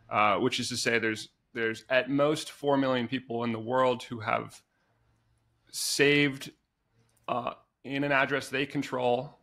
uh, 0.09 0.37
which 0.37 0.59
is 0.59 0.69
to 0.69 0.77
say 0.77 0.99
there's 0.99 1.29
there's 1.53 1.83
at 1.89 2.09
most 2.09 2.51
4 2.51 2.77
million 2.77 3.07
people 3.07 3.43
in 3.43 3.51
the 3.51 3.59
world 3.59 4.03
who 4.03 4.19
have 4.19 4.61
saved 5.71 6.51
uh, 7.27 7.53
in 7.83 8.03
an 8.03 8.11
address 8.11 8.49
they 8.49 8.65
control 8.65 9.37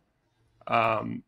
um, 0.67 1.23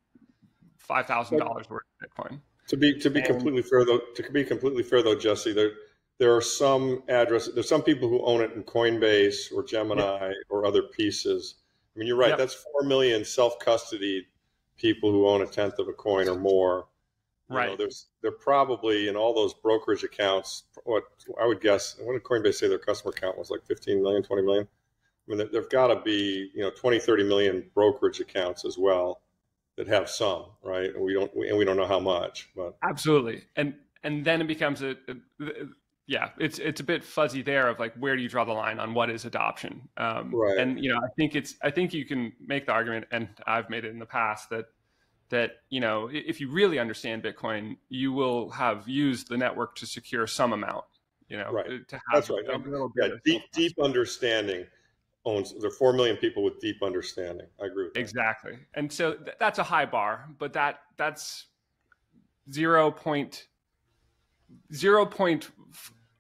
$5000 0.90 1.70
worth 1.70 1.70
of 1.70 1.80
bitcoin 2.10 2.40
To 2.68 2.78
be 2.78 3.00
to 3.00 3.10
be 3.10 3.20
And- 3.20 3.28
completely 3.28 3.62
fair 3.62 3.86
though, 3.86 4.02
to 4.16 4.32
be 4.32 4.44
completely 4.44 4.84
fair 4.84 5.02
though, 5.02 5.16
Jesse, 5.16 5.54
there 5.54 5.72
there 6.20 6.36
are 6.36 6.42
some 6.42 7.02
addresses. 7.08 7.54
There's 7.54 7.70
some 7.70 7.82
people 7.82 8.10
who 8.10 8.22
own 8.26 8.42
it 8.42 8.52
in 8.52 8.64
Coinbase 8.64 9.54
or 9.54 9.64
Gemini 9.64 10.34
or 10.50 10.66
other 10.66 10.84
pieces. 10.84 11.56
I 11.96 12.00
mean, 12.00 12.08
you're 12.10 12.18
right. 12.18 12.32
Yep. 12.32 12.38
That's 12.38 12.56
four 12.56 12.84
million 12.84 13.24
self 13.24 13.58
custodied 13.60 14.24
people 14.80 15.12
who 15.12 15.28
own 15.28 15.42
a 15.42 15.46
tenth 15.48 15.78
of 15.80 15.88
a 15.88 15.94
coin 15.94 16.28
or 16.28 16.36
more. 16.40 16.88
You 17.50 17.56
know, 17.56 17.62
Right. 17.62 17.78
there's 17.78 18.08
they're 18.22 18.32
probably 18.32 19.08
in 19.08 19.16
all 19.16 19.34
those 19.34 19.54
brokerage 19.56 20.04
accounts. 20.04 20.64
What 20.84 21.04
I 21.42 21.46
would 21.48 21.62
guess, 21.62 21.96
what 22.00 22.14
did 22.14 22.24
Coinbase 22.24 22.56
say 22.56 22.68
their 22.68 22.78
customer 22.80 23.12
count 23.12 23.38
was 23.38 23.50
like 23.50 23.66
15 23.66 24.02
million, 24.04 24.22
20 24.24 24.44
million? 24.44 24.68
I 24.68 25.26
mean, 25.28 25.38
there, 25.40 25.48
there've 25.52 25.70
got 25.70 25.88
to 25.88 26.02
be 26.02 26.52
you 26.54 26.62
know 26.62 26.70
20, 26.72 27.00
30 27.00 27.24
million 27.24 27.70
brokerage 27.74 28.20
accounts 28.20 28.66
as 28.66 28.78
well 28.78 29.22
that 29.78 29.88
have 29.88 30.10
some, 30.10 30.46
right? 30.64 30.94
And 30.94 31.04
we 31.04 31.14
don't, 31.14 31.32
and 31.34 31.58
we 31.58 31.66
don't 31.66 31.78
know 31.78 31.88
how 31.88 32.00
much, 32.00 32.50
but 32.56 32.76
absolutely 32.84 33.46
and 33.56 33.74
and 34.04 34.24
then 34.24 34.42
it 34.42 34.48
becomes 34.48 34.82
a, 34.84 34.96
a- 35.08 35.68
yeah 36.10 36.30
it's 36.40 36.58
it's 36.58 36.82
a 36.82 36.84
bit 36.84 37.04
fuzzy 37.04 37.44
there 37.44 37.68
of 37.70 37.78
like 37.80 37.94
where 37.94 38.16
do 38.16 38.22
you 38.24 38.28
draw 38.28 38.44
the 38.44 38.52
line 38.52 38.80
on 38.80 38.96
what 38.96 39.10
is 39.12 39.26
adoption 39.26 39.88
um, 39.98 40.34
Right. 40.34 40.58
and 40.58 40.84
you 40.84 40.92
know 40.92 40.98
i 40.98 41.08
think 41.16 41.36
it's 41.36 41.56
i 41.62 41.70
think 41.70 41.94
you 41.94 42.04
can 42.04 42.34
make 42.46 42.66
the 42.66 42.72
argument 42.72 43.06
and 43.12 43.30
i've 43.46 43.70
made 43.70 43.86
it 43.86 43.92
in 43.92 44.00
the 44.00 44.08
past 44.08 44.50
that 44.50 44.66
that 45.30 45.52
you 45.70 45.80
know 45.80 46.10
if 46.12 46.42
you 46.42 46.50
really 46.50 46.80
understand 46.80 47.22
bitcoin 47.24 47.78
you 47.90 48.12
will 48.12 48.50
have 48.50 48.90
used 48.90 49.30
the 49.30 49.38
network 49.38 49.76
to 49.76 49.86
secure 49.86 50.26
some 50.26 50.52
amount 50.52 50.84
you 51.28 51.38
know 51.38 51.52
Right. 51.52 51.88
to 51.88 51.96
have 51.96 52.02
That's 52.14 52.30
right. 52.32 52.48
a 52.48 52.58
little 52.58 52.92
yeah, 52.98 53.10
bit 53.10 53.24
deep, 53.24 53.42
deep 53.54 53.76
understanding 53.80 54.66
owns. 55.26 55.54
There 55.60 55.68
are 55.70 55.72
four 55.72 55.94
million 55.94 56.18
people 56.18 56.44
with 56.44 56.60
deep 56.60 56.82
understanding. 56.82 57.46
I 57.62 57.66
agree 57.68 57.84
with 57.84 57.94
that. 57.94 58.00
Exactly. 58.00 58.54
And 58.74 58.92
so 58.92 59.14
th- 59.14 59.36
that's 59.40 59.60
a 59.60 59.64
high 59.64 59.86
bar, 59.86 60.28
but 60.40 60.54
that 60.54 60.80
that's 60.98 61.46
0. 62.52 62.90
point 62.90 63.48
zero 64.74 65.06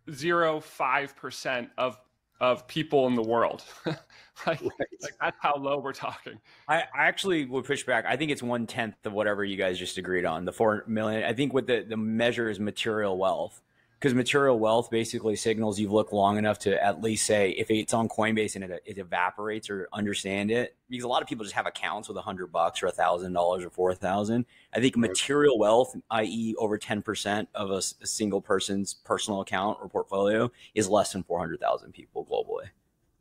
point 0.10 0.20
zero 0.20 0.60
five 0.60 1.16
percent 1.16 1.70
of 1.78 1.98
of 2.39 2.68
people 2.68 3.08
in 3.08 3.16
the 3.16 3.22
world. 3.22 3.63
like, 3.86 4.62
like 4.62 5.13
that's 5.20 5.38
how 5.42 5.56
low 5.58 5.80
we're 5.80 5.94
talking. 5.94 6.39
I, 6.68 6.84
I 6.96 7.08
actually 7.08 7.46
would 7.46 7.66
push 7.66 7.84
back. 7.84 8.06
I 8.08 8.16
think 8.16 8.32
it's 8.32 8.42
one 8.42 8.66
tenth 8.66 8.96
of 9.06 9.13
whatever 9.13 9.44
you 9.44 9.58
guys 9.58 9.78
just 9.78 9.98
agreed 9.98 10.25
on. 10.25 10.46
The 10.46 10.54
four 10.54 10.86
million. 10.88 11.24
I 11.24 11.34
think 11.34 11.54
what 11.54 11.68
the, 11.68 11.86
the 11.88 11.98
measure 11.98 12.50
is 12.50 12.60
material 12.60 13.18
wealth. 13.18 13.62
Because 14.00 14.13
material 14.13 14.58
wealth 14.58 14.89
basically 14.89 15.36
signals 15.36 15.77
you've 15.77 15.91
looked 15.91 16.13
long 16.13 16.38
enough 16.38 16.58
to 16.60 16.82
at 16.82 17.01
least 17.01 17.25
say 17.25 17.50
if 17.51 17.70
it's 17.70 17.94
on 17.94 18.08
Coinbase 18.08 18.56
and 18.56 18.63
it, 18.63 18.82
it 18.86 18.98
evaporates 18.98 19.70
or 19.70 19.89
understand 19.91 20.51
it. 20.51 20.77
Because 20.89 21.03
a 21.03 21.08
lot 21.10 21.22
of 21.22 21.27
people 21.27 21.44
just 21.44 21.56
have 21.56 21.65
accounts 21.65 22.08
with 22.08 22.15
a 22.15 22.22
hundred 22.22 22.48
bucks 22.48 22.82
or 22.82 22.88
a 22.88 22.91
thousand 22.91 23.34
dollars 23.34 23.62
or 23.63 23.70
four 23.70 23.94
thousand. 23.94 24.46
I 24.74 24.79
think 24.79 24.96
material 24.96 25.60
wealth, 25.60 25.96
i.e., 26.12 26.56
over 26.58 26.77
ten 26.77 27.01
percent 27.01 27.50
of 27.53 27.72
a 27.72 27.82
single 27.82 28.39
person's 28.39 28.94
personal 28.94 29.41
account 29.41 29.79
or 29.82 29.89
portfolio, 29.89 30.50
is 30.74 30.88
less 30.88 31.12
than 31.12 31.24
four 31.24 31.39
hundred 31.39 31.60
thousand 31.60 31.91
people 31.91 32.25
globally. 32.25 32.70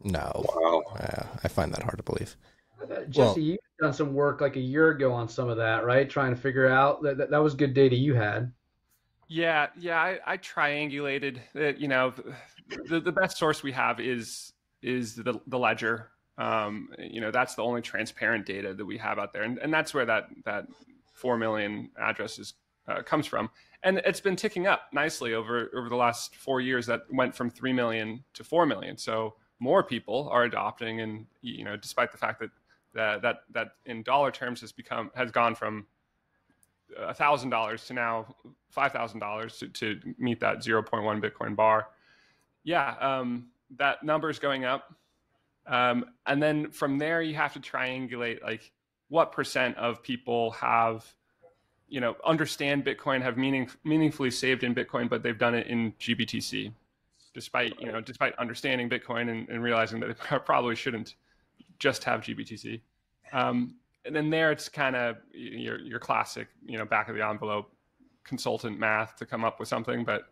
No, 0.04 0.44
Wow. 0.54 0.82
uh, 0.96 1.26
I 1.42 1.48
find 1.48 1.72
that 1.72 1.82
hard 1.82 1.96
to 1.96 2.04
believe. 2.04 2.36
Uh, 2.80 3.02
Jesse, 3.08 3.42
you've 3.42 3.58
done 3.80 3.92
some 3.92 4.14
work 4.14 4.40
like 4.40 4.54
a 4.54 4.60
year 4.60 4.90
ago 4.90 5.12
on 5.12 5.28
some 5.28 5.48
of 5.48 5.56
that, 5.56 5.84
right? 5.84 6.08
Trying 6.08 6.32
to 6.32 6.40
figure 6.40 6.68
out 6.68 7.02
that 7.02 7.18
that, 7.18 7.30
that 7.30 7.42
was 7.42 7.54
good 7.54 7.74
data 7.74 7.96
you 7.96 8.14
had. 8.14 8.52
Yeah, 9.28 9.66
yeah. 9.78 9.98
I, 9.98 10.18
I 10.26 10.36
triangulated. 10.38 11.38
It, 11.54 11.78
you 11.78 11.88
know, 11.88 12.14
the 12.88 13.00
the 13.00 13.12
best 13.12 13.36
source 13.36 13.62
we 13.62 13.72
have 13.72 14.00
is 14.00 14.52
is 14.82 15.14
the 15.14 15.40
the 15.46 15.58
ledger. 15.58 16.10
Um, 16.38 16.90
you 16.98 17.20
know, 17.20 17.30
that's 17.30 17.54
the 17.54 17.62
only 17.62 17.82
transparent 17.82 18.46
data 18.46 18.72
that 18.72 18.84
we 18.84 18.96
have 18.98 19.18
out 19.18 19.32
there, 19.32 19.42
and 19.42 19.58
and 19.58 19.72
that's 19.72 19.92
where 19.92 20.06
that 20.06 20.28
that 20.44 20.66
four 21.12 21.36
million 21.36 21.90
addresses 22.00 22.54
uh, 22.86 23.02
comes 23.02 23.26
from. 23.26 23.50
And 23.82 23.98
it's 24.04 24.20
been 24.20 24.36
ticking 24.36 24.66
up 24.66 24.82
nicely 24.92 25.34
over 25.34 25.70
over 25.76 25.88
the 25.88 25.96
last 25.96 26.36
four 26.36 26.60
years. 26.60 26.86
That 26.86 27.02
went 27.10 27.34
from 27.34 27.50
three 27.50 27.72
million 27.72 28.24
to 28.34 28.44
four 28.44 28.66
million. 28.66 28.96
So 28.96 29.34
more 29.60 29.82
people 29.82 30.28
are 30.32 30.44
adopting, 30.44 31.00
and 31.00 31.26
you 31.42 31.64
know, 31.64 31.76
despite 31.76 32.12
the 32.12 32.18
fact 32.18 32.40
that 32.40 32.50
that 32.94 33.22
that, 33.22 33.36
that 33.52 33.68
in 33.86 34.02
dollar 34.02 34.30
terms 34.30 34.60
has 34.60 34.72
become 34.72 35.10
has 35.14 35.30
gone 35.30 35.54
from 35.54 35.86
thousand 37.14 37.50
dollars 37.50 37.84
to 37.86 37.94
now 37.94 38.34
five 38.70 38.92
thousand 38.92 39.20
dollars 39.20 39.62
to 39.74 40.00
meet 40.18 40.40
that 40.40 40.62
zero 40.62 40.82
point 40.82 41.04
one 41.04 41.20
Bitcoin 41.20 41.54
bar. 41.54 41.88
Yeah, 42.64 42.94
um, 43.00 43.48
that 43.76 44.02
number 44.02 44.30
is 44.30 44.38
going 44.38 44.64
up, 44.64 44.94
um, 45.66 46.04
and 46.26 46.42
then 46.42 46.70
from 46.70 46.98
there 46.98 47.22
you 47.22 47.34
have 47.34 47.52
to 47.54 47.60
triangulate 47.60 48.42
like 48.42 48.72
what 49.08 49.32
percent 49.32 49.76
of 49.76 50.02
people 50.02 50.50
have, 50.52 51.04
you 51.88 52.00
know, 52.00 52.16
understand 52.24 52.84
Bitcoin, 52.84 53.22
have 53.22 53.36
meaning 53.36 53.70
meaningfully 53.84 54.30
saved 54.30 54.64
in 54.64 54.74
Bitcoin, 54.74 55.08
but 55.08 55.22
they've 55.22 55.38
done 55.38 55.54
it 55.54 55.66
in 55.66 55.92
GBTC, 56.00 56.72
despite 57.34 57.80
you 57.80 57.90
know 57.90 58.00
despite 58.00 58.34
understanding 58.38 58.88
Bitcoin 58.88 59.30
and, 59.30 59.48
and 59.48 59.62
realizing 59.62 60.00
that 60.00 60.08
they 60.08 60.38
probably 60.44 60.74
shouldn't 60.74 61.14
just 61.78 62.04
have 62.04 62.20
GBTC. 62.20 62.80
Um, 63.32 63.76
and 64.08 64.16
then 64.16 64.30
there 64.30 64.50
it's 64.50 64.68
kind 64.70 64.96
of 64.96 65.18
your 65.32 65.78
your 65.78 65.98
classic, 66.00 66.48
you 66.66 66.78
know, 66.78 66.86
back 66.86 67.10
of 67.10 67.14
the 67.14 67.24
envelope 67.24 67.70
consultant 68.24 68.78
math 68.78 69.16
to 69.16 69.26
come 69.26 69.44
up 69.44 69.60
with 69.60 69.68
something. 69.68 70.02
But 70.02 70.22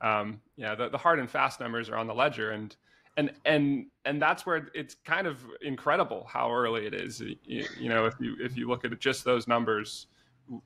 um, 0.00 0.40
yeah, 0.56 0.74
the, 0.74 0.88
the 0.88 0.98
hard 0.98 1.18
and 1.18 1.30
fast 1.30 1.60
numbers 1.60 1.90
are 1.90 1.96
on 1.96 2.06
the 2.06 2.14
ledger, 2.14 2.52
and 2.52 2.74
and 3.18 3.30
and 3.44 3.86
and 4.06 4.20
that's 4.20 4.46
where 4.46 4.68
it's 4.74 4.96
kind 5.04 5.26
of 5.26 5.44
incredible 5.60 6.26
how 6.26 6.50
early 6.50 6.86
it 6.86 6.94
is. 6.94 7.20
You, 7.20 7.66
you 7.78 7.90
know, 7.90 8.06
if 8.06 8.14
you 8.18 8.34
if 8.40 8.56
you 8.56 8.66
look 8.66 8.86
at 8.86 8.98
just 8.98 9.24
those 9.24 9.46
numbers, 9.46 10.06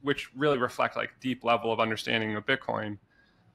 which 0.02 0.30
really 0.36 0.58
reflect 0.58 0.96
like 0.96 1.10
deep 1.20 1.42
level 1.42 1.72
of 1.72 1.80
understanding 1.80 2.36
of 2.36 2.46
Bitcoin, 2.46 2.96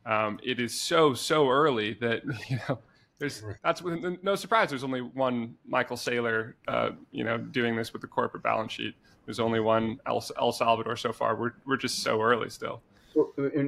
um, 0.06 0.38
it 0.44 0.60
is 0.60 0.80
so 0.80 1.14
so 1.14 1.50
early 1.50 1.94
that 2.02 2.24
you 2.50 2.60
know 2.68 2.80
there's 3.20 3.44
that's 3.64 3.82
no 4.22 4.36
surprise. 4.36 4.70
There's 4.70 4.84
only 4.84 5.02
one 5.02 5.56
Michael 5.66 5.98
Saylor, 5.98 6.54
uh, 6.68 6.92
you 7.12 7.24
know, 7.24 7.38
doing 7.38 7.76
this 7.76 7.94
with 7.94 8.02
the 8.02 8.08
corporate 8.08 8.44
balance 8.44 8.72
sheet. 8.72 8.96
There's 9.26 9.40
only 9.40 9.60
one 9.60 10.00
El, 10.06 10.24
El 10.40 10.52
Salvador 10.52 10.96
so 10.96 11.12
far. 11.12 11.36
We're 11.36 11.54
we're 11.66 11.78
just 11.78 12.04
so 12.04 12.22
early 12.22 12.50
still. 12.50 12.82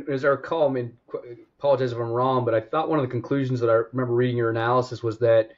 as 0.08 0.24
I 0.24 0.30
recall, 0.30 0.70
I 0.70 0.72
mean, 0.72 0.98
apologize 1.58 1.92
if 1.92 1.98
I'm 1.98 2.12
wrong, 2.12 2.46
but 2.46 2.54
I 2.54 2.62
thought 2.62 2.90
one 2.90 3.00
of 3.00 3.06
the 3.06 3.12
conclusions 3.12 3.60
that 3.60 3.70
I 3.70 3.82
remember 3.92 4.14
reading 4.14 4.38
your 4.38 4.52
analysis 4.52 5.02
was 5.02 5.18
that 5.20 5.50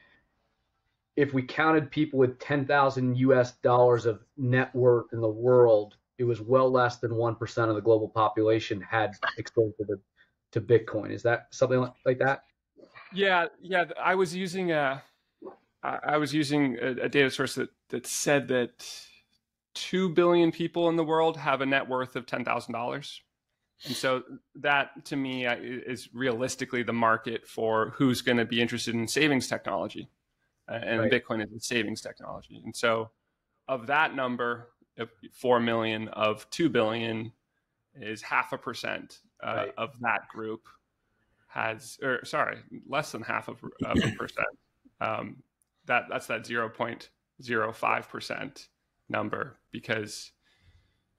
if 1.18 1.34
we 1.34 1.44
counted 1.44 1.92
people 1.92 2.18
with 2.18 2.40
10,000 2.40 3.18
US 3.18 3.52
dollars 3.58 4.06
of 4.06 4.24
net 4.38 4.74
worth 4.74 5.12
in 5.12 5.20
the 5.20 5.28
world, 5.28 5.96
it 6.18 6.24
was 6.24 6.40
well 6.40 6.72
less 6.72 6.98
than 6.98 7.12
1% 7.12 7.70
of 7.70 7.76
the 7.76 7.82
global 7.82 8.08
population 8.08 8.80
had 8.80 9.12
exposure 9.38 9.74
to, 9.88 10.00
to 10.52 10.62
Bitcoin. 10.62 11.12
Is 11.12 11.22
that 11.24 11.48
something 11.52 11.86
like 12.06 12.20
that? 12.20 12.44
Yeah, 13.14 13.48
yeah. 13.62 13.86
I 14.02 14.16
was 14.16 14.36
using 14.36 14.72
a, 14.72 15.04
I 15.84 16.18
was 16.18 16.34
using 16.34 16.78
a, 16.82 17.04
a 17.04 17.10
data 17.10 17.32
source 17.32 17.56
that, 17.56 17.70
that 17.90 18.06
said 18.06 18.48
that 18.50 18.86
2 19.76 20.10
billion 20.10 20.52
people 20.52 20.90
in 20.90 20.96
the 20.96 21.04
world 21.04 21.38
have 21.38 21.62
a 21.62 21.66
net 21.66 21.88
worth 21.88 22.16
of 22.16 22.26
$10,000. 22.26 23.20
And 23.84 23.96
so 23.96 24.24
that 24.56 25.06
to 25.06 25.16
me 25.16 25.48
is 25.48 26.10
realistically 26.14 26.84
the 26.84 26.94
market 26.94 27.48
for 27.48 27.94
who's 27.96 28.22
going 28.22 28.38
to 28.38 28.46
be 28.46 28.62
interested 28.62 28.94
in 28.94 29.08
savings 29.08 29.48
technology. 29.48 30.08
Uh, 30.70 30.80
and 30.84 31.00
right. 31.02 31.12
Bitcoin 31.12 31.44
is 31.44 31.52
a 31.52 31.60
savings 31.60 32.02
technology. 32.02 32.62
And 32.64 32.76
so 32.76 33.10
of 33.68 33.88
that 33.88 34.16
number, 34.16 34.68
4 35.34 35.60
million 35.60 36.10
of 36.10 36.48
2 36.52 36.70
billion 36.70 37.32
is 37.96 38.22
half 38.22 38.54
a 38.54 38.58
percent 38.58 39.20
uh, 39.44 39.54
right. 39.56 39.74
of 39.78 40.00
that 40.02 40.28
group 40.28 40.68
has, 41.54 41.98
or 42.02 42.24
sorry, 42.26 42.58
less 42.88 43.12
than 43.12 43.22
half 43.22 43.48
of, 43.48 43.58
of 43.86 43.98
a 43.98 44.12
percent. 44.12 44.48
Um, 45.02 45.38
that 45.88 46.04
that's 46.12 46.28
that 46.28 46.44
0.05 46.44 48.08
percent 48.08 48.68
number 49.10 49.58
because, 49.72 50.32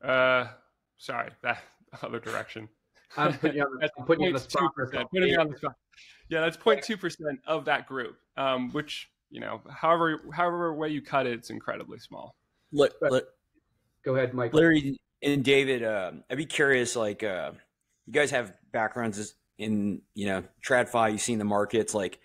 uh, 0.04 0.44
sorry, 0.98 1.30
that 1.42 1.64
other 2.04 2.20
direction. 2.20 2.68
I'm 3.16 3.36
putting 3.36 3.56
you 3.56 3.64
on 3.64 3.78
the, 3.80 3.90
I'm 3.98 4.06
putting 4.06 4.22
you 4.22 4.28
on 4.28 4.34
the 4.34 4.38
spot. 4.38 4.72
Putting 5.10 5.30
you 5.30 5.40
on 5.40 5.50
the 5.50 5.56
spot. 5.56 5.74
Yeah, 6.28 6.42
that's 6.42 6.56
0.2 6.56 7.00
percent 7.00 7.40
of 7.44 7.64
that 7.64 7.88
group, 7.88 8.18
um, 8.36 8.70
which 8.70 9.10
you 9.30 9.40
know, 9.40 9.60
however 9.68 10.20
however 10.32 10.72
way 10.72 10.90
you 10.90 11.02
cut 11.02 11.26
it, 11.26 11.32
it's 11.32 11.50
incredibly 11.50 11.98
small. 11.98 12.36
Look, 12.70 12.94
look 13.02 13.26
go 14.04 14.14
ahead, 14.14 14.32
Mike. 14.32 14.54
Larry 14.54 14.96
and 15.22 15.42
David, 15.42 15.82
uh, 15.82 16.12
I'd 16.30 16.38
be 16.38 16.46
curious. 16.46 16.94
Like, 16.94 17.24
uh, 17.24 17.50
you 18.06 18.12
guys 18.12 18.30
have 18.30 18.52
backgrounds 18.72 19.34
in 19.58 20.02
you 20.14 20.26
know 20.26 20.44
TradFi. 20.66 21.12
You've 21.12 21.20
seen 21.20 21.38
the 21.38 21.44
markets. 21.44 21.94
Like, 21.94 22.20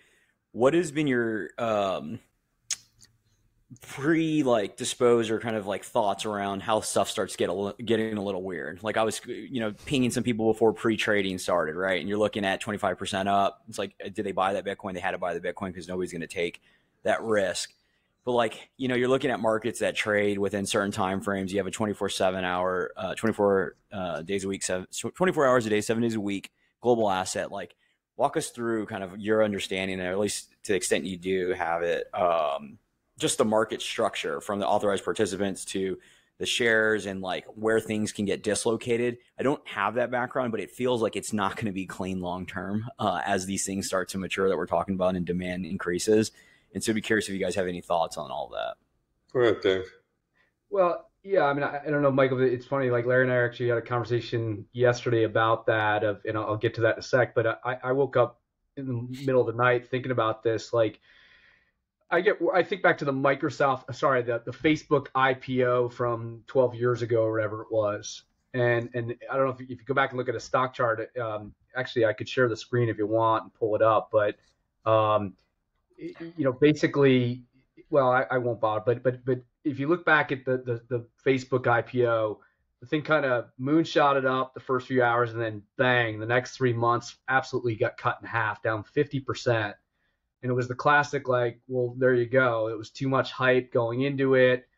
what 0.52 0.74
has 0.74 0.90
been 0.90 1.06
your 1.06 1.50
um, 1.58 2.18
pre 3.82 4.42
like 4.42 4.76
dispose 4.76 5.30
or 5.30 5.38
kind 5.38 5.56
of 5.56 5.66
like 5.66 5.84
thoughts 5.84 6.24
around 6.24 6.60
how 6.60 6.80
stuff 6.80 7.08
starts 7.10 7.36
get 7.36 7.50
a, 7.50 7.74
getting 7.84 8.16
a 8.16 8.22
little 8.22 8.42
weird? 8.42 8.82
Like 8.82 8.96
i 8.96 9.02
was 9.02 9.20
you 9.26 9.60
know 9.60 9.72
pinging 9.86 10.10
some 10.10 10.22
people 10.22 10.52
before 10.52 10.72
pre-trading 10.72 11.38
started 11.38 11.76
right? 11.76 12.00
And 12.00 12.08
you're 12.08 12.18
looking 12.18 12.44
at 12.44 12.62
25% 12.62 13.26
up. 13.26 13.62
It's 13.68 13.78
like 13.78 13.94
did 13.98 14.24
they 14.24 14.32
buy 14.32 14.54
that 14.54 14.64
bitcoin? 14.64 14.94
They 14.94 15.00
had 15.00 15.12
to 15.12 15.18
buy 15.18 15.34
the 15.34 15.40
bitcoin 15.40 15.68
because 15.68 15.88
nobody's 15.88 16.12
going 16.12 16.22
to 16.22 16.26
take 16.26 16.60
that 17.02 17.22
risk. 17.22 17.72
But 18.24 18.32
like 18.32 18.70
you 18.76 18.88
know 18.88 18.94
you're 18.94 19.08
looking 19.08 19.30
at 19.30 19.40
markets 19.40 19.80
that 19.80 19.94
trade 19.94 20.38
within 20.38 20.66
certain 20.66 20.92
time 20.92 21.20
frames. 21.20 21.52
You 21.52 21.58
have 21.58 21.66
a 21.66 21.70
24 21.70 22.08
7 22.08 22.44
hour 22.44 22.92
uh, 22.96 23.14
24 23.14 23.76
uh, 23.92 24.22
days 24.22 24.44
a 24.44 24.48
week 24.48 24.62
seven, 24.62 24.86
24 25.14 25.46
hours 25.46 25.66
a 25.66 25.70
day 25.70 25.80
seven 25.80 26.02
days 26.02 26.14
a 26.14 26.20
week 26.20 26.50
global 26.80 27.10
asset 27.10 27.50
like 27.50 27.74
walk 28.16 28.36
us 28.36 28.50
through 28.50 28.86
kind 28.86 29.04
of 29.04 29.18
your 29.18 29.44
understanding 29.44 30.00
or 30.00 30.10
at 30.10 30.18
least 30.18 30.50
to 30.64 30.72
the 30.72 30.76
extent 30.76 31.04
you 31.04 31.16
do 31.16 31.52
have 31.52 31.82
it 31.82 32.12
um, 32.14 32.78
just 33.18 33.38
the 33.38 33.44
market 33.44 33.82
structure 33.82 34.40
from 34.40 34.58
the 34.58 34.66
authorized 34.66 35.04
participants 35.04 35.64
to 35.64 35.98
the 36.38 36.46
shares 36.46 37.06
and 37.06 37.20
like 37.20 37.44
where 37.56 37.80
things 37.80 38.12
can 38.12 38.24
get 38.24 38.42
dislocated. 38.42 39.18
I 39.38 39.42
don't 39.42 39.66
have 39.66 39.94
that 39.94 40.10
background, 40.10 40.52
but 40.52 40.60
it 40.60 40.70
feels 40.70 41.02
like 41.02 41.16
it's 41.16 41.32
not 41.32 41.56
going 41.56 41.66
to 41.66 41.72
be 41.72 41.84
clean 41.84 42.20
long 42.20 42.46
term 42.46 42.86
uh, 42.98 43.20
as 43.26 43.44
these 43.44 43.66
things 43.66 43.86
start 43.86 44.08
to 44.10 44.18
mature 44.18 44.48
that 44.48 44.56
we're 44.56 44.66
talking 44.66 44.94
about 44.94 45.16
and 45.16 45.26
demand 45.26 45.66
increases. 45.66 46.30
And 46.74 46.82
so, 46.82 46.92
I'd 46.92 46.94
be 46.94 47.00
curious 47.00 47.28
if 47.28 47.34
you 47.34 47.40
guys 47.40 47.54
have 47.56 47.66
any 47.66 47.80
thoughts 47.80 48.16
on 48.16 48.30
all 48.30 48.48
that. 48.50 48.74
Go 49.32 49.40
ahead, 49.40 49.60
Dave. 49.60 49.90
Well, 50.70 51.07
yeah, 51.22 51.44
I 51.44 51.52
mean, 51.52 51.62
I, 51.62 51.80
I, 51.86 51.90
don't 51.90 52.02
know, 52.02 52.10
Michael. 52.10 52.40
It's 52.40 52.66
funny. 52.66 52.90
Like 52.90 53.06
Larry 53.06 53.24
and 53.24 53.32
I 53.32 53.36
actually 53.44 53.68
had 53.68 53.78
a 53.78 53.82
conversation 53.82 54.64
yesterday 54.72 55.24
about 55.24 55.66
that. 55.66 56.04
Of, 56.04 56.20
and 56.26 56.36
I'll, 56.38 56.44
I'll 56.44 56.56
get 56.56 56.74
to 56.74 56.80
that 56.82 56.94
in 56.94 57.00
a 57.00 57.02
sec. 57.02 57.34
But 57.34 57.60
I, 57.64 57.78
I 57.82 57.92
woke 57.92 58.16
up 58.16 58.40
in 58.76 58.86
the 58.86 59.24
middle 59.24 59.40
of 59.40 59.46
the 59.46 59.60
night 59.60 59.88
thinking 59.88 60.12
about 60.12 60.42
this, 60.42 60.72
like 60.72 61.00
I 62.10 62.20
get 62.20 62.38
I 62.54 62.62
think 62.62 62.82
back 62.82 62.98
to 62.98 63.04
the 63.04 63.12
Microsoft 63.12 63.94
sorry 63.94 64.22
the 64.22 64.42
the 64.44 64.52
Facebook 64.52 65.08
IPO 65.14 65.92
from 65.92 66.42
12 66.46 66.74
years 66.74 67.02
ago 67.02 67.22
or 67.22 67.32
whatever 67.32 67.62
it 67.62 67.68
was 67.70 68.22
and 68.54 68.88
and 68.94 69.14
I 69.30 69.36
don't 69.36 69.46
know 69.46 69.52
if 69.52 69.60
if 69.60 69.70
you 69.70 69.84
go 69.84 69.94
back 69.94 70.10
and 70.10 70.18
look 70.18 70.28
at 70.28 70.34
a 70.34 70.40
stock 70.40 70.72
chart 70.72 71.10
um, 71.18 71.52
actually 71.76 72.06
I 72.06 72.12
could 72.14 72.28
share 72.28 72.48
the 72.48 72.56
screen 72.56 72.88
if 72.88 72.96
you 72.96 73.06
want 73.06 73.44
and 73.44 73.54
pull 73.54 73.74
it 73.74 73.82
up 73.82 74.10
but 74.10 74.36
um, 74.90 75.34
you 75.98 76.44
know 76.44 76.52
basically 76.52 77.42
well 77.90 78.10
I, 78.10 78.24
I, 78.30 78.38
won't 78.38 78.60
bother 78.60 78.82
but 78.86 79.02
but 79.02 79.24
but 79.24 79.40
if 79.70 79.78
you 79.78 79.88
look 79.88 80.04
back 80.04 80.32
at 80.32 80.44
the 80.44 80.58
the, 80.58 80.80
the 80.88 81.06
Facebook 81.24 81.64
IPO 81.64 82.38
the 82.80 82.86
thing 82.86 83.02
kind 83.02 83.24
of 83.24 83.46
moonshotted 83.60 84.24
up 84.24 84.54
the 84.54 84.60
first 84.60 84.86
few 84.86 85.02
hours 85.02 85.32
and 85.32 85.40
then 85.40 85.62
bang 85.76 86.20
the 86.20 86.26
next 86.26 86.56
three 86.56 86.72
months 86.72 87.16
absolutely 87.28 87.74
got 87.74 87.96
cut 87.96 88.18
in 88.20 88.28
half 88.28 88.62
down 88.62 88.84
50 88.84 89.20
percent. 89.20 89.74
And 90.42 90.50
it 90.50 90.54
was 90.54 90.68
the 90.68 90.74
classic 90.74 91.28
like 91.28 91.60
well 91.66 91.94
there 91.98 92.14
you 92.14 92.26
go. 92.26 92.68
It 92.68 92.78
was 92.78 92.90
too 92.90 93.08
much 93.08 93.32
hype 93.32 93.72
going 93.72 94.02
into 94.02 94.34
it. 94.34 94.68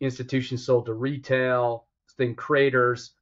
Institutions 0.00 0.66
sold 0.66 0.86
to 0.86 0.94
retail 0.94 1.86
then 2.16 2.34
creators. 2.34 3.12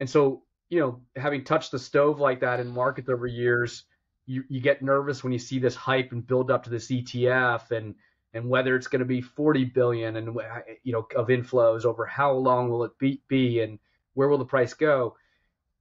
And 0.00 0.08
so 0.08 0.42
you 0.70 0.80
know 0.80 1.00
having 1.16 1.44
touched 1.44 1.70
the 1.70 1.78
stove 1.78 2.18
like 2.18 2.40
that 2.40 2.60
in 2.60 2.68
markets 2.68 3.08
over 3.08 3.26
years 3.26 3.84
you, 4.28 4.42
you 4.48 4.60
get 4.60 4.82
nervous 4.82 5.22
when 5.22 5.32
you 5.32 5.38
see 5.38 5.60
this 5.60 5.76
hype 5.76 6.10
and 6.10 6.26
build 6.26 6.50
up 6.50 6.64
to 6.64 6.70
this 6.70 6.90
etf 6.90 7.70
and 7.70 7.94
and 8.36 8.48
whether 8.48 8.76
it's 8.76 8.86
going 8.86 9.00
to 9.00 9.06
be 9.06 9.20
40 9.20 9.64
billion 9.66 10.16
and 10.16 10.36
you 10.84 10.92
know 10.92 11.06
of 11.16 11.28
inflows 11.28 11.84
over 11.84 12.06
how 12.06 12.32
long 12.32 12.68
will 12.68 12.84
it 12.84 12.96
be, 12.98 13.20
be 13.28 13.60
and 13.60 13.78
where 14.14 14.28
will 14.28 14.38
the 14.38 14.44
price 14.44 14.74
go 14.74 15.16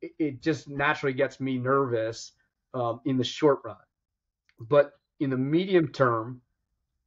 it, 0.01 0.11
it 0.19 0.41
just 0.41 0.67
naturally 0.67 1.13
gets 1.13 1.39
me 1.39 1.57
nervous 1.57 2.31
um, 2.73 3.01
in 3.05 3.17
the 3.17 3.23
short 3.23 3.59
run. 3.63 3.77
But 4.59 4.91
in 5.19 5.29
the 5.29 5.37
medium 5.37 5.89
term, 5.89 6.41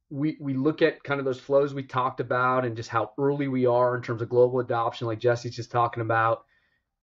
we 0.09 0.37
we 0.39 0.55
look 0.55 0.81
at 0.81 1.03
kind 1.03 1.19
of 1.19 1.25
those 1.25 1.39
flows 1.39 1.73
we 1.73 1.83
talked 1.83 2.19
about 2.19 2.65
and 2.65 2.75
just 2.75 2.89
how 2.89 3.11
early 3.19 3.47
we 3.47 3.67
are 3.67 3.95
in 3.95 4.01
terms 4.01 4.21
of 4.21 4.29
global 4.29 4.59
adoption, 4.59 5.07
like 5.07 5.19
Jesse's 5.19 5.55
just 5.55 5.71
talking 5.71 6.01
about, 6.01 6.45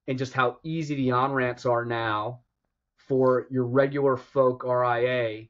and 0.09 0.19
just 0.19 0.33
how 0.33 0.59
easy 0.65 0.97
the 0.97 1.13
on 1.13 1.33
ramps 1.33 1.67
are 1.67 1.85
now 1.85 2.41
for 2.97 3.47
your 3.51 3.65
regular 3.65 4.17
folk 4.17 4.65
RIA 4.65 5.47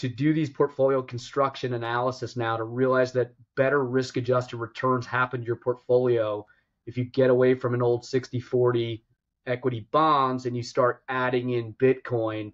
to 0.00 0.08
do 0.08 0.32
these 0.32 0.48
portfolio 0.48 1.02
construction 1.02 1.74
analysis 1.74 2.34
now 2.34 2.56
to 2.56 2.64
realize 2.64 3.12
that 3.12 3.34
better 3.54 3.84
risk 3.84 4.16
adjusted 4.16 4.56
returns 4.56 5.04
happen 5.04 5.40
to 5.40 5.46
your 5.46 5.56
portfolio 5.56 6.44
if 6.86 6.96
you 6.96 7.04
get 7.04 7.28
away 7.28 7.54
from 7.54 7.74
an 7.74 7.82
old 7.82 8.04
60 8.04 8.40
40 8.40 9.04
equity 9.46 9.86
bonds 9.90 10.46
and 10.46 10.56
you 10.56 10.62
start 10.62 11.02
adding 11.08 11.50
in 11.50 11.74
Bitcoin. 11.74 12.52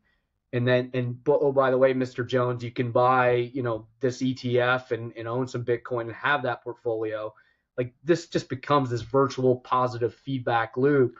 And 0.52 0.66
then 0.66 0.90
and 0.94 1.18
oh 1.28 1.52
by 1.52 1.70
the 1.70 1.78
way 1.78 1.92
mr 1.92 2.26
jones 2.26 2.64
you 2.64 2.70
can 2.70 2.90
buy 2.90 3.50
you 3.52 3.62
know 3.62 3.88
this 4.00 4.22
etf 4.22 4.90
and, 4.90 5.12
and 5.16 5.28
own 5.28 5.46
some 5.46 5.64
bitcoin 5.64 6.02
and 6.02 6.12
have 6.12 6.42
that 6.42 6.64
portfolio. 6.64 7.32
Like 7.78 7.94
this 8.02 8.26
just 8.28 8.48
becomes 8.48 8.90
this 8.90 9.02
virtual 9.02 9.56
positive 9.56 10.14
feedback 10.14 10.76
loop 10.76 11.18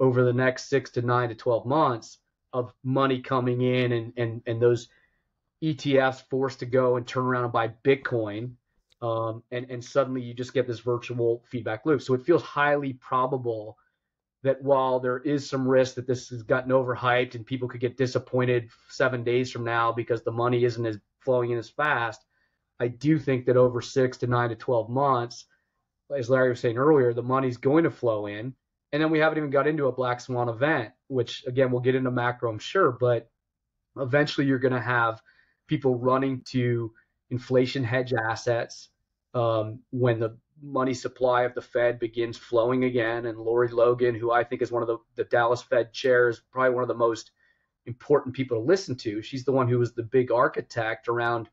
over 0.00 0.24
the 0.24 0.32
next 0.32 0.68
six 0.68 0.90
to 0.90 1.02
nine 1.02 1.28
to 1.28 1.34
12 1.34 1.66
months 1.66 2.18
of 2.52 2.72
money 2.82 3.20
coming 3.20 3.60
in 3.60 3.92
and 3.92 4.12
and, 4.16 4.42
and 4.46 4.62
those 4.62 4.88
etfs 5.62 6.22
forced 6.28 6.60
to 6.60 6.66
go 6.66 6.96
and 6.96 7.06
turn 7.06 7.24
around 7.24 7.44
and 7.44 7.52
buy 7.52 7.68
bitcoin 7.84 8.52
um, 9.02 9.42
and 9.50 9.70
and 9.70 9.84
suddenly 9.84 10.22
you 10.22 10.34
just 10.34 10.54
get 10.54 10.66
this 10.66 10.80
virtual 10.80 11.42
feedback 11.50 11.84
loop 11.86 12.02
so 12.02 12.14
it 12.14 12.22
feels 12.22 12.42
highly 12.42 12.94
probable 12.94 13.76
that 14.46 14.62
while 14.62 15.00
there 15.00 15.18
is 15.18 15.48
some 15.48 15.66
risk 15.66 15.96
that 15.96 16.06
this 16.06 16.28
has 16.28 16.44
gotten 16.44 16.70
overhyped 16.70 17.34
and 17.34 17.44
people 17.44 17.68
could 17.68 17.80
get 17.80 17.96
disappointed 17.96 18.70
seven 18.88 19.24
days 19.24 19.50
from 19.50 19.64
now 19.64 19.90
because 19.90 20.22
the 20.22 20.30
money 20.30 20.64
isn't 20.64 20.86
as 20.86 20.98
flowing 21.20 21.50
in 21.50 21.58
as 21.58 21.68
fast, 21.68 22.24
I 22.78 22.86
do 22.88 23.18
think 23.18 23.46
that 23.46 23.56
over 23.56 23.80
six 23.80 24.18
to 24.18 24.28
nine 24.28 24.50
to 24.50 24.54
12 24.54 24.88
months, 24.88 25.46
as 26.16 26.30
Larry 26.30 26.50
was 26.50 26.60
saying 26.60 26.78
earlier, 26.78 27.12
the 27.12 27.22
money's 27.22 27.56
going 27.56 27.82
to 27.84 27.90
flow 27.90 28.26
in. 28.26 28.54
And 28.92 29.02
then 29.02 29.10
we 29.10 29.18
haven't 29.18 29.38
even 29.38 29.50
got 29.50 29.66
into 29.66 29.88
a 29.88 29.92
black 29.92 30.20
swan 30.20 30.48
event, 30.48 30.92
which 31.08 31.44
again, 31.46 31.72
we'll 31.72 31.80
get 31.80 31.96
into 31.96 32.12
macro, 32.12 32.48
I'm 32.48 32.60
sure, 32.60 32.92
but 32.92 33.28
eventually 33.98 34.46
you're 34.46 34.60
going 34.60 34.72
to 34.74 34.80
have 34.80 35.20
people 35.66 35.98
running 35.98 36.42
to 36.46 36.92
inflation 37.30 37.84
hedge 37.84 38.12
assets 38.12 38.88
um, 39.34 39.80
when 39.90 40.20
the 40.20 40.36
money 40.62 40.94
supply 40.94 41.42
of 41.42 41.54
the 41.54 41.62
Fed 41.62 41.98
begins 41.98 42.36
flowing 42.36 42.84
again. 42.84 43.26
And 43.26 43.38
Lori 43.38 43.68
Logan, 43.68 44.14
who 44.14 44.30
I 44.30 44.44
think 44.44 44.62
is 44.62 44.72
one 44.72 44.82
of 44.82 44.88
the, 44.88 44.98
the 45.16 45.24
Dallas 45.24 45.62
Fed 45.62 45.92
chairs, 45.92 46.40
probably 46.50 46.74
one 46.74 46.82
of 46.82 46.88
the 46.88 46.94
most 46.94 47.32
important 47.86 48.34
people 48.34 48.58
to 48.58 48.64
listen 48.64 48.96
to. 48.96 49.22
She's 49.22 49.44
the 49.44 49.52
one 49.52 49.68
who 49.68 49.78
was 49.78 49.92
the 49.92 50.02
big 50.02 50.32
architect 50.32 51.08
around 51.08 51.48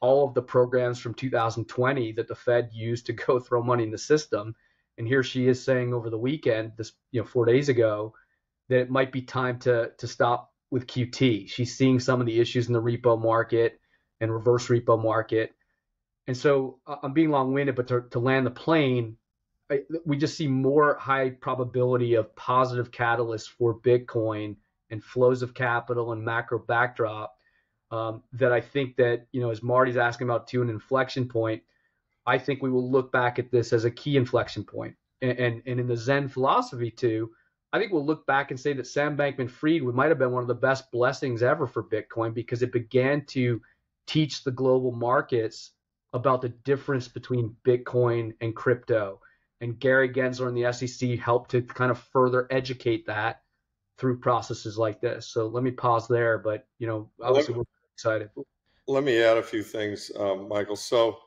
all 0.00 0.28
of 0.28 0.34
the 0.34 0.42
programs 0.42 1.00
from 1.00 1.14
2020 1.14 2.12
that 2.12 2.28
the 2.28 2.34
Fed 2.34 2.70
used 2.72 3.06
to 3.06 3.12
go 3.26 3.38
throw 3.38 3.62
money 3.62 3.84
in 3.84 3.90
the 3.90 3.98
system. 3.98 4.54
And 4.98 5.06
here 5.06 5.22
she 5.22 5.48
is 5.48 5.62
saying 5.62 5.92
over 5.92 6.08
the 6.08 6.18
weekend, 6.18 6.72
this 6.76 6.92
you 7.10 7.20
know 7.20 7.26
four 7.26 7.44
days 7.44 7.68
ago, 7.68 8.14
that 8.68 8.80
it 8.80 8.90
might 8.90 9.12
be 9.12 9.22
time 9.22 9.58
to 9.60 9.90
to 9.98 10.06
stop 10.06 10.52
with 10.70 10.86
QT. 10.86 11.48
She's 11.48 11.76
seeing 11.76 12.00
some 12.00 12.20
of 12.20 12.26
the 12.26 12.40
issues 12.40 12.66
in 12.66 12.72
the 12.72 12.82
repo 12.82 13.20
market 13.20 13.80
and 14.20 14.32
reverse 14.32 14.68
repo 14.68 15.00
market. 15.00 15.54
And 16.26 16.36
so 16.36 16.80
uh, 16.86 16.96
I'm 17.02 17.12
being 17.12 17.30
long 17.30 17.52
winded, 17.52 17.76
but 17.76 17.88
to, 17.88 18.04
to 18.10 18.18
land 18.18 18.46
the 18.46 18.50
plane, 18.50 19.16
I, 19.70 19.80
we 20.04 20.16
just 20.16 20.36
see 20.36 20.48
more 20.48 20.96
high 20.96 21.30
probability 21.30 22.14
of 22.14 22.34
positive 22.36 22.90
catalysts 22.90 23.48
for 23.48 23.78
Bitcoin 23.78 24.56
and 24.90 25.02
flows 25.02 25.42
of 25.42 25.54
capital 25.54 26.12
and 26.12 26.24
macro 26.24 26.58
backdrop 26.58 27.36
um, 27.90 28.22
that 28.32 28.52
I 28.52 28.60
think 28.60 28.96
that, 28.96 29.26
you 29.32 29.40
know, 29.40 29.50
as 29.50 29.62
Marty's 29.62 29.96
asking 29.96 30.28
about 30.28 30.48
to 30.48 30.62
an 30.62 30.70
inflection 30.70 31.28
point, 31.28 31.62
I 32.26 32.38
think 32.38 32.62
we 32.62 32.70
will 32.70 32.90
look 32.90 33.12
back 33.12 33.38
at 33.38 33.50
this 33.50 33.72
as 33.72 33.84
a 33.84 33.90
key 33.90 34.16
inflection 34.16 34.64
point. 34.64 34.96
And, 35.22 35.38
and, 35.38 35.62
and 35.66 35.80
in 35.80 35.86
the 35.86 35.96
Zen 35.96 36.28
philosophy 36.28 36.90
too, 36.90 37.30
I 37.76 37.78
think 37.78 37.92
we'll 37.92 38.06
look 38.06 38.26
back 38.26 38.50
and 38.50 38.58
say 38.58 38.72
that 38.72 38.86
Sam 38.86 39.18
Bankman 39.18 39.50
Fried 39.50 39.82
might 39.82 40.08
have 40.08 40.18
been 40.18 40.32
one 40.32 40.40
of 40.40 40.48
the 40.48 40.54
best 40.54 40.90
blessings 40.90 41.42
ever 41.42 41.66
for 41.66 41.82
Bitcoin 41.82 42.32
because 42.32 42.62
it 42.62 42.72
began 42.72 43.26
to 43.26 43.60
teach 44.06 44.44
the 44.44 44.50
global 44.50 44.92
markets 44.92 45.72
about 46.14 46.40
the 46.40 46.48
difference 46.48 47.06
between 47.06 47.54
Bitcoin 47.66 48.32
and 48.40 48.56
crypto. 48.56 49.20
And 49.60 49.78
Gary 49.78 50.08
Gensler 50.08 50.48
and 50.48 50.56
the 50.56 50.72
SEC 50.72 51.18
helped 51.18 51.50
to 51.50 51.60
kind 51.60 51.90
of 51.90 51.98
further 51.98 52.46
educate 52.50 53.06
that 53.08 53.42
through 53.98 54.20
processes 54.20 54.78
like 54.78 55.02
this. 55.02 55.26
So 55.26 55.46
let 55.46 55.62
me 55.62 55.70
pause 55.70 56.08
there, 56.08 56.38
but 56.38 56.66
you 56.78 56.86
know, 56.86 57.10
obviously 57.22 57.56
we're 57.56 57.64
excited. 57.92 58.30
Let 58.88 59.04
me 59.04 59.22
add 59.22 59.36
a 59.36 59.42
few 59.42 59.62
things, 59.62 60.10
um, 60.18 60.48
Michael. 60.48 60.76
So 60.76 61.18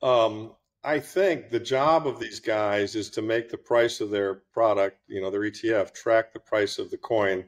um, 0.00 0.52
I 0.84 0.98
think 0.98 1.50
the 1.50 1.60
job 1.60 2.08
of 2.08 2.18
these 2.18 2.40
guys 2.40 2.96
is 2.96 3.08
to 3.10 3.22
make 3.22 3.48
the 3.48 3.58
price 3.58 4.00
of 4.00 4.10
their 4.10 4.34
product, 4.52 4.98
you 5.06 5.20
know, 5.20 5.30
their 5.30 5.42
ETF, 5.42 5.94
track 5.94 6.32
the 6.32 6.40
price 6.40 6.78
of 6.78 6.90
the 6.90 6.96
coin, 6.96 7.44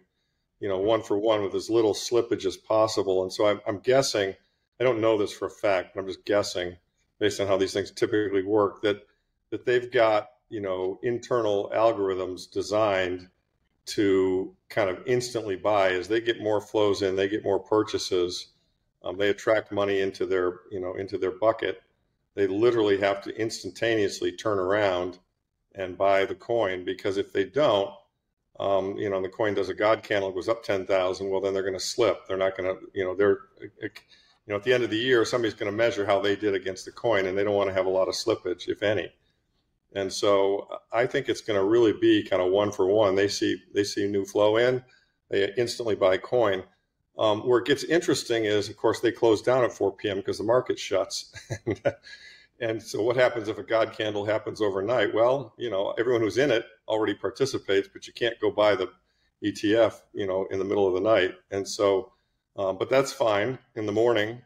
you 0.61 0.69
know, 0.69 0.79
one 0.79 1.03
for 1.03 1.19
one 1.19 1.43
with 1.43 1.55
as 1.55 1.69
little 1.69 1.95
slippage 1.95 2.47
as 2.47 2.57
possible. 2.57 3.23
And 3.25 3.33
so 3.33 3.47
I'm, 3.47 3.61
I'm 3.67 3.81
guessing, 3.81 4.35
I 4.81 4.85
don't 4.85 5.01
know 5.01 5.19
this 5.19 5.33
for 5.33 5.47
a 5.47 5.51
fact, 5.51 5.95
but 5.95 6.01
I'm 6.01 6.07
just 6.07 6.25
guessing 6.25 6.77
based 7.19 7.41
on 7.41 7.49
how 7.49 7.57
these 7.57 7.73
things 7.73 7.91
typically 7.91 8.45
work 8.45 8.83
that 8.83 9.05
that 9.51 9.67
they've 9.67 9.91
got, 9.91 10.31
you 10.49 10.61
know, 10.61 11.01
internal 11.03 11.71
algorithms 11.75 12.51
designed 12.51 13.29
to 13.87 14.55
kind 14.69 14.91
of 14.91 15.03
instantly 15.07 15.57
buy 15.57 15.91
as 15.91 16.09
they 16.09 16.21
get 16.21 16.41
more 16.41 16.61
flows 16.61 17.03
in, 17.03 17.17
they 17.17 17.29
get 17.29 17.45
more 17.45 17.61
purchases, 17.61 18.53
um, 19.05 19.19
they 19.19 19.29
attract 19.29 19.71
money 19.71 20.01
into 20.01 20.25
their, 20.25 20.61
you 20.71 20.81
know, 20.81 20.95
into 20.95 21.19
their 21.19 21.33
bucket 21.33 21.83
they 22.35 22.47
literally 22.47 22.99
have 22.99 23.23
to 23.23 23.41
instantaneously 23.41 24.33
turn 24.33 24.59
around 24.59 25.19
and 25.75 25.99
buy 25.99 26.25
the 26.25 26.35
coin 26.35 26.85
because 26.85 27.17
if 27.17 27.33
they 27.33 27.45
don't, 27.45 27.91
um, 28.61 28.97
you 28.97 29.11
know, 29.11 29.21
the 29.21 29.29
coin 29.29 29.55
does 29.55 29.69
a 29.69 29.75
God 29.75 30.03
candle, 30.03 30.31
goes 30.31 30.49
up 30.49 30.63
10,000, 30.63 31.29
well, 31.29 31.41
then 31.41 31.53
they're 31.53 31.63
going 31.63 31.75
to 31.75 31.81
slip. 31.81 32.27
They're 32.27 32.37
not 32.37 32.57
going 32.57 32.73
to, 32.75 32.81
you 32.93 33.05
know, 33.05 33.15
they're, 33.15 33.39
you 33.61 33.91
know, 34.47 34.57
at 34.57 34.63
the 34.63 34.73
end 34.73 34.85
of 34.85 34.91
the 34.91 34.97
year, 34.97 35.25
somebody's 35.25 35.55
going 35.55 35.71
to 35.71 35.77
measure 35.77 36.07
how 36.07 36.21
they 36.21 36.37
did 36.37 36.55
against 36.55 36.85
the 36.85 36.93
coin 36.93 37.27
and 37.27 37.37
they 37.37 37.45
don't 37.45 37.57
want 37.57 37.69
to 37.69 37.75
have 37.75 37.87
a 37.87 37.91
lot 37.91 38.09
of 38.09 38.15
slippage, 38.15 38.69
if 38.69 38.83
any. 38.83 39.13
And 39.95 40.13
so 40.13 40.69
I 40.93 41.07
think 41.07 41.29
it's 41.29 41.41
going 41.41 41.59
to 41.59 41.65
really 41.65 41.93
be 41.93 42.25
kind 42.25 42.43
of 42.43 42.51
one 42.51 42.73
for 42.73 42.87
one. 42.87 43.15
They 43.15 43.29
see, 43.29 43.61
they 43.73 43.85
see 43.85 44.07
new 44.07 44.25
flow 44.25 44.57
in, 44.57 44.83
they 45.31 45.53
instantly 45.57 45.95
buy 45.95 46.19
coin. 46.19 46.65
Um, 47.17 47.47
where 47.47 47.61
it 47.61 47.67
gets 47.67 47.85
interesting 47.85 48.45
is, 48.45 48.69
of 48.69 48.77
course, 48.77 49.01
they 49.01 49.13
close 49.13 49.41
down 49.41 49.63
at 49.63 49.73
4 49.73 49.93
p.m. 49.93 50.17
because 50.17 50.39
the 50.39 50.45
market 50.45 50.79
shuts. 50.79 51.33
and 52.61 52.83
so, 52.83 53.03
what 53.03 53.17
happens 53.17 53.47
if 53.49 53.57
a 53.57 53.63
God 53.63 53.93
candle 53.93 54.25
happens 54.25 54.61
overnight? 54.61 55.15
Well, 55.15 55.55
you 55.57 55.71
know, 55.71 55.95
everyone 55.97 56.23
who's 56.23 56.39
in 56.39 56.51
it 56.51 56.67
already 56.89 57.15
participates, 57.15 57.89
but 57.93 58.09
you 58.09 58.13
can't 58.13 58.39
go 58.41 58.51
buy 58.51 58.75
the 58.75 58.91
ETF, 59.45 60.01
you 60.13 60.27
know, 60.27 60.47
in 60.51 60.59
the 60.59 60.65
middle 60.65 60.89
of 60.89 60.95
the 60.95 61.09
night. 61.09 61.35
And 61.53 61.67
so, 61.67 62.13
um, 62.57 62.79
but 62.79 62.91
that's 62.91 63.13
fine. 63.13 63.61
In 63.77 63.87
the 63.87 63.93
morning, 63.93 64.43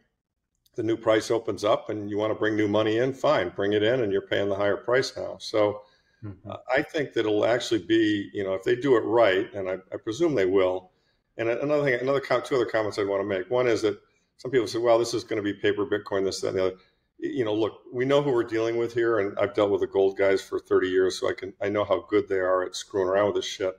the 0.74 0.82
new 0.82 0.96
price 0.96 1.30
opens 1.30 1.64
up, 1.64 1.88
and 1.88 2.10
you 2.10 2.18
want 2.18 2.32
to 2.32 2.38
bring 2.38 2.54
new 2.54 2.68
money 2.68 2.98
in. 2.98 3.14
Fine, 3.14 3.52
bring 3.56 3.72
it 3.72 3.82
in, 3.82 4.02
and 4.02 4.12
you're 4.12 4.20
paying 4.20 4.48
the 4.48 4.56
higher 4.56 4.76
price 4.76 5.16
now. 5.16 5.36
So. 5.40 5.82
Mm-hmm. 6.24 6.50
Uh, 6.50 6.56
I 6.68 6.82
think 6.82 7.12
that 7.12 7.20
it'll 7.20 7.44
actually 7.44 7.84
be, 7.84 8.28
you 8.34 8.42
know, 8.42 8.54
if 8.54 8.64
they 8.64 8.74
do 8.74 8.96
it 8.96 9.02
right, 9.02 9.54
and 9.54 9.68
I, 9.68 9.74
I 9.92 9.98
presume 10.02 10.34
they 10.34 10.46
will, 10.46 10.90
and 11.38 11.48
another 11.48 11.84
thing, 11.84 11.94
another 12.00 12.20
two 12.20 12.56
other 12.56 12.66
comments 12.66 12.98
I'd 12.98 13.06
want 13.06 13.22
to 13.22 13.24
make. 13.24 13.48
One 13.50 13.68
is 13.68 13.82
that 13.82 13.98
some 14.36 14.50
people 14.50 14.66
say, 14.66 14.78
"Well, 14.78 14.98
this 14.98 15.14
is 15.14 15.24
going 15.24 15.42
to 15.42 15.42
be 15.42 15.54
paper 15.54 15.86
Bitcoin, 15.86 16.24
this, 16.24 16.40
that, 16.40 16.48
and 16.48 16.58
the 16.58 16.66
other." 16.66 16.76
You 17.20 17.44
know, 17.44 17.54
look, 17.54 17.80
we 17.92 18.04
know 18.04 18.22
who 18.22 18.32
we're 18.32 18.44
dealing 18.44 18.76
with 18.76 18.92
here, 18.92 19.18
and 19.18 19.36
I've 19.38 19.54
dealt 19.54 19.70
with 19.70 19.80
the 19.80 19.86
gold 19.86 20.16
guys 20.16 20.40
for 20.40 20.58
30 20.58 20.88
years, 20.88 21.18
so 21.18 21.28
I 21.28 21.32
can 21.32 21.54
I 21.60 21.68
know 21.68 21.84
how 21.84 22.04
good 22.08 22.28
they 22.28 22.38
are 22.38 22.64
at 22.64 22.76
screwing 22.76 23.08
around 23.08 23.26
with 23.26 23.36
this 23.36 23.44
shit. 23.44 23.78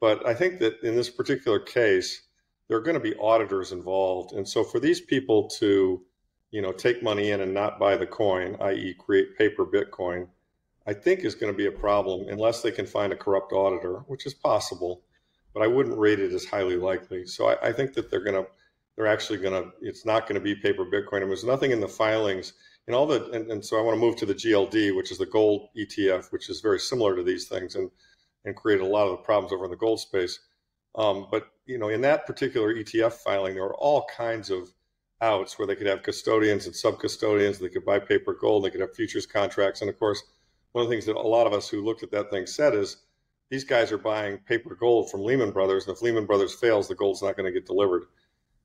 But 0.00 0.26
I 0.26 0.34
think 0.34 0.58
that 0.60 0.82
in 0.82 0.94
this 0.94 1.10
particular 1.10 1.58
case, 1.58 2.22
there 2.68 2.76
are 2.76 2.82
going 2.82 2.94
to 2.94 3.00
be 3.00 3.14
auditors 3.16 3.72
involved, 3.72 4.32
and 4.32 4.46
so 4.48 4.64
for 4.64 4.80
these 4.80 5.00
people 5.00 5.48
to, 5.60 6.02
you 6.50 6.62
know, 6.62 6.72
take 6.72 7.02
money 7.02 7.30
in 7.30 7.40
and 7.40 7.54
not 7.54 7.78
buy 7.78 7.96
the 7.96 8.06
coin, 8.06 8.56
i.e., 8.60 8.94
create 8.98 9.36
paper 9.38 9.64
Bitcoin, 9.64 10.28
I 10.86 10.92
think 10.92 11.20
is 11.20 11.34
going 11.34 11.52
to 11.52 11.56
be 11.56 11.66
a 11.66 11.72
problem 11.72 12.28
unless 12.28 12.62
they 12.62 12.72
can 12.72 12.86
find 12.86 13.12
a 13.12 13.16
corrupt 13.16 13.52
auditor, 13.52 13.98
which 14.08 14.26
is 14.26 14.34
possible 14.34 15.02
but 15.54 15.62
I 15.62 15.66
wouldn't 15.66 15.98
rate 15.98 16.20
it 16.20 16.32
as 16.32 16.44
highly 16.44 16.76
likely. 16.76 17.26
So 17.26 17.48
I, 17.48 17.68
I 17.68 17.72
think 17.72 17.94
that 17.94 18.10
they're 18.10 18.24
going 18.24 18.42
to, 18.42 18.50
they're 18.96 19.06
actually 19.06 19.38
going 19.38 19.62
to, 19.62 19.70
it's 19.80 20.04
not 20.04 20.26
going 20.26 20.34
to 20.34 20.40
be 20.40 20.54
paper 20.54 20.84
Bitcoin. 20.84 21.22
And 21.22 21.30
there's 21.30 21.44
nothing 21.44 21.70
in 21.70 21.80
the 21.80 21.88
filings 21.88 22.54
and 22.86 22.96
all 22.96 23.06
the, 23.06 23.30
and, 23.30 23.50
and 23.50 23.64
so 23.64 23.78
I 23.78 23.82
want 23.82 23.96
to 23.96 24.00
move 24.00 24.16
to 24.16 24.26
the 24.26 24.34
GLD, 24.34 24.94
which 24.96 25.12
is 25.12 25.18
the 25.18 25.26
gold 25.26 25.68
ETF, 25.76 26.32
which 26.32 26.50
is 26.50 26.60
very 26.60 26.80
similar 26.80 27.14
to 27.16 27.22
these 27.22 27.48
things 27.48 27.74
and, 27.74 27.90
and 28.44 28.56
created 28.56 28.84
a 28.84 28.88
lot 28.88 29.06
of 29.06 29.12
the 29.12 29.24
problems 29.24 29.52
over 29.52 29.64
in 29.64 29.70
the 29.70 29.76
gold 29.76 30.00
space. 30.00 30.38
Um, 30.94 31.28
but 31.30 31.48
you 31.66 31.78
know, 31.78 31.88
in 31.88 32.00
that 32.02 32.26
particular 32.26 32.74
ETF 32.74 33.14
filing, 33.14 33.54
there 33.54 33.64
were 33.64 33.76
all 33.76 34.06
kinds 34.14 34.50
of 34.50 34.68
outs 35.20 35.58
where 35.58 35.66
they 35.66 35.76
could 35.76 35.86
have 35.86 36.02
custodians 36.02 36.66
and 36.66 36.74
sub 36.74 36.98
custodians. 36.98 37.58
They 37.58 37.68
could 37.68 37.84
buy 37.84 37.98
paper 38.00 38.34
gold. 38.34 38.64
They 38.64 38.70
could 38.70 38.80
have 38.80 38.94
futures 38.94 39.26
contracts. 39.26 39.80
And 39.80 39.88
of 39.88 39.98
course, 39.98 40.22
one 40.72 40.82
of 40.82 40.90
the 40.90 40.94
things 40.94 41.06
that 41.06 41.16
a 41.16 41.20
lot 41.20 41.46
of 41.46 41.52
us 41.52 41.68
who 41.68 41.84
looked 41.84 42.02
at 42.02 42.10
that 42.10 42.30
thing 42.30 42.46
said 42.46 42.74
is, 42.74 42.96
these 43.52 43.64
guys 43.64 43.92
are 43.92 43.98
buying 43.98 44.38
paper 44.38 44.74
gold 44.74 45.10
from 45.10 45.22
Lehman 45.22 45.50
Brothers, 45.50 45.86
and 45.86 45.94
if 45.94 46.00
Lehman 46.00 46.24
Brothers 46.24 46.54
fails, 46.54 46.88
the 46.88 46.94
gold's 46.94 47.20
not 47.20 47.36
going 47.36 47.44
to 47.44 47.52
get 47.52 47.66
delivered. 47.66 48.04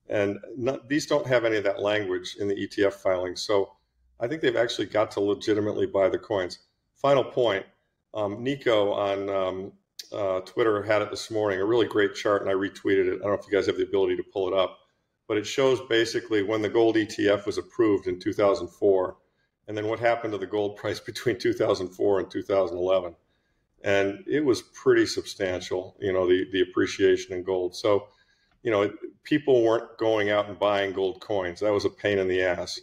And 0.08 0.40
not, 0.56 0.88
these 0.88 1.06
don't 1.06 1.28
have 1.28 1.44
any 1.44 1.58
of 1.58 1.66
that 1.66 1.82
language 1.82 2.38
in 2.40 2.48
the 2.48 2.56
ETF 2.56 2.94
filing. 2.94 3.36
So 3.36 3.74
I 4.18 4.30
think 4.30 4.42
they've 4.42 4.56
actually 4.56 4.86
got 4.86 5.12
to 5.12 5.20
legitimately 5.20 5.88
buy 5.88 6.08
the 6.08 6.18
coins. 6.18 6.60
Final 6.96 7.26
point 7.26 7.66
um, 8.14 8.42
Nico 8.42 8.94
on 8.94 9.30
um, 9.30 9.74
uh, 10.14 10.40
Twitter 10.46 10.82
had 10.82 11.02
it 11.02 11.10
this 11.10 11.30
morning, 11.30 11.60
a 11.60 11.66
really 11.66 11.88
great 11.88 12.16
chart, 12.16 12.42
and 12.42 12.50
I 12.50 12.54
retweeted 12.54 13.10
it. 13.10 13.16
I 13.16 13.26
don't 13.26 13.34
know 13.34 13.34
if 13.34 13.46
you 13.46 13.52
guys 13.52 13.66
have 13.66 13.76
the 13.76 13.84
ability 13.84 14.16
to 14.16 14.24
pull 14.24 14.48
it 14.48 14.54
up, 14.54 14.80
but 15.28 15.36
it 15.36 15.46
shows 15.46 15.82
basically 15.90 16.44
when 16.44 16.62
the 16.62 16.70
gold 16.70 16.96
ETF 16.96 17.46
was 17.46 17.58
approved 17.58 18.08
in 18.08 18.22
2004, 18.22 19.18
and 19.68 19.76
then 19.76 19.88
what 19.88 20.00
happened 20.00 20.32
to 20.32 20.38
the 20.38 20.48
gold 20.48 20.76
price 20.78 21.02
between 21.02 21.38
2004 21.38 22.20
and 22.22 22.32
2011 22.32 23.16
and 23.84 24.24
it 24.28 24.44
was 24.44 24.62
pretty 24.62 25.06
substantial. 25.06 25.96
You 26.00 26.14
know, 26.14 26.28
the 26.28 26.48
the 26.52 26.62
appreciation 26.62 27.34
in 27.34 27.44
gold. 27.44 27.76
So, 27.76 28.08
you 28.64 28.72
know, 28.72 28.92
people 29.24 29.64
weren't 29.64 29.98
going 29.98 30.30
out 30.30 30.50
and 30.50 30.60
buying 30.60 30.94
gold 30.94 31.22
coins. 31.22 31.60
That 31.60 31.74
was 31.74 31.86
a 31.86 31.90
pain 31.90 32.18
in 32.20 32.28
the 32.28 32.42
ass 32.42 32.80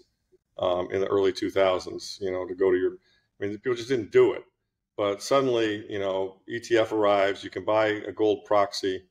um, 0.58 0.88
in 0.92 1.00
the 1.00 1.08
early 1.08 1.32
2000s. 1.32 2.20
You 2.20 2.30
know, 2.30 2.46
to 2.46 2.54
go 2.54 2.70
to 2.70 2.76
your, 2.76 2.92
I 2.92 3.46
mean, 3.46 3.52
people 3.52 3.74
just 3.74 3.88
didn't 3.88 4.12
do 4.12 4.32
it. 4.32 4.44
But 4.96 5.22
suddenly, 5.22 5.84
you 5.90 5.98
know, 5.98 6.40
ETF 6.48 6.92
arrives. 6.92 7.42
You 7.42 7.50
can 7.50 7.64
buy 7.64 7.86
a 7.86 8.12
gold 8.12 8.44
proxy. 8.44 9.04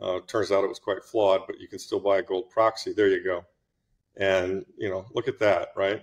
Uh, 0.00 0.20
turns 0.26 0.52
out 0.52 0.64
it 0.64 0.68
was 0.68 0.78
quite 0.78 1.04
flawed, 1.04 1.42
but 1.46 1.60
you 1.60 1.68
can 1.68 1.78
still 1.78 2.00
buy 2.00 2.18
a 2.18 2.22
gold 2.22 2.50
proxy. 2.50 2.92
There 2.92 3.08
you 3.08 3.22
go. 3.22 3.44
And 4.16 4.64
you 4.76 4.90
know, 4.90 5.06
look 5.14 5.28
at 5.28 5.38
that, 5.38 5.68
right? 5.76 6.02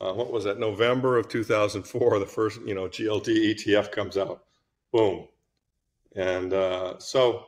Uh, 0.00 0.12
what 0.12 0.32
was 0.32 0.44
that? 0.44 0.58
November 0.58 1.18
of 1.18 1.28
2004, 1.28 2.18
the 2.18 2.26
first 2.26 2.60
you 2.64 2.74
know 2.74 2.88
GLD 2.88 3.54
ETF 3.54 3.90
comes 3.90 4.16
out 4.16 4.44
boom. 4.92 5.28
And 6.14 6.52
uh, 6.52 6.98
so, 6.98 7.46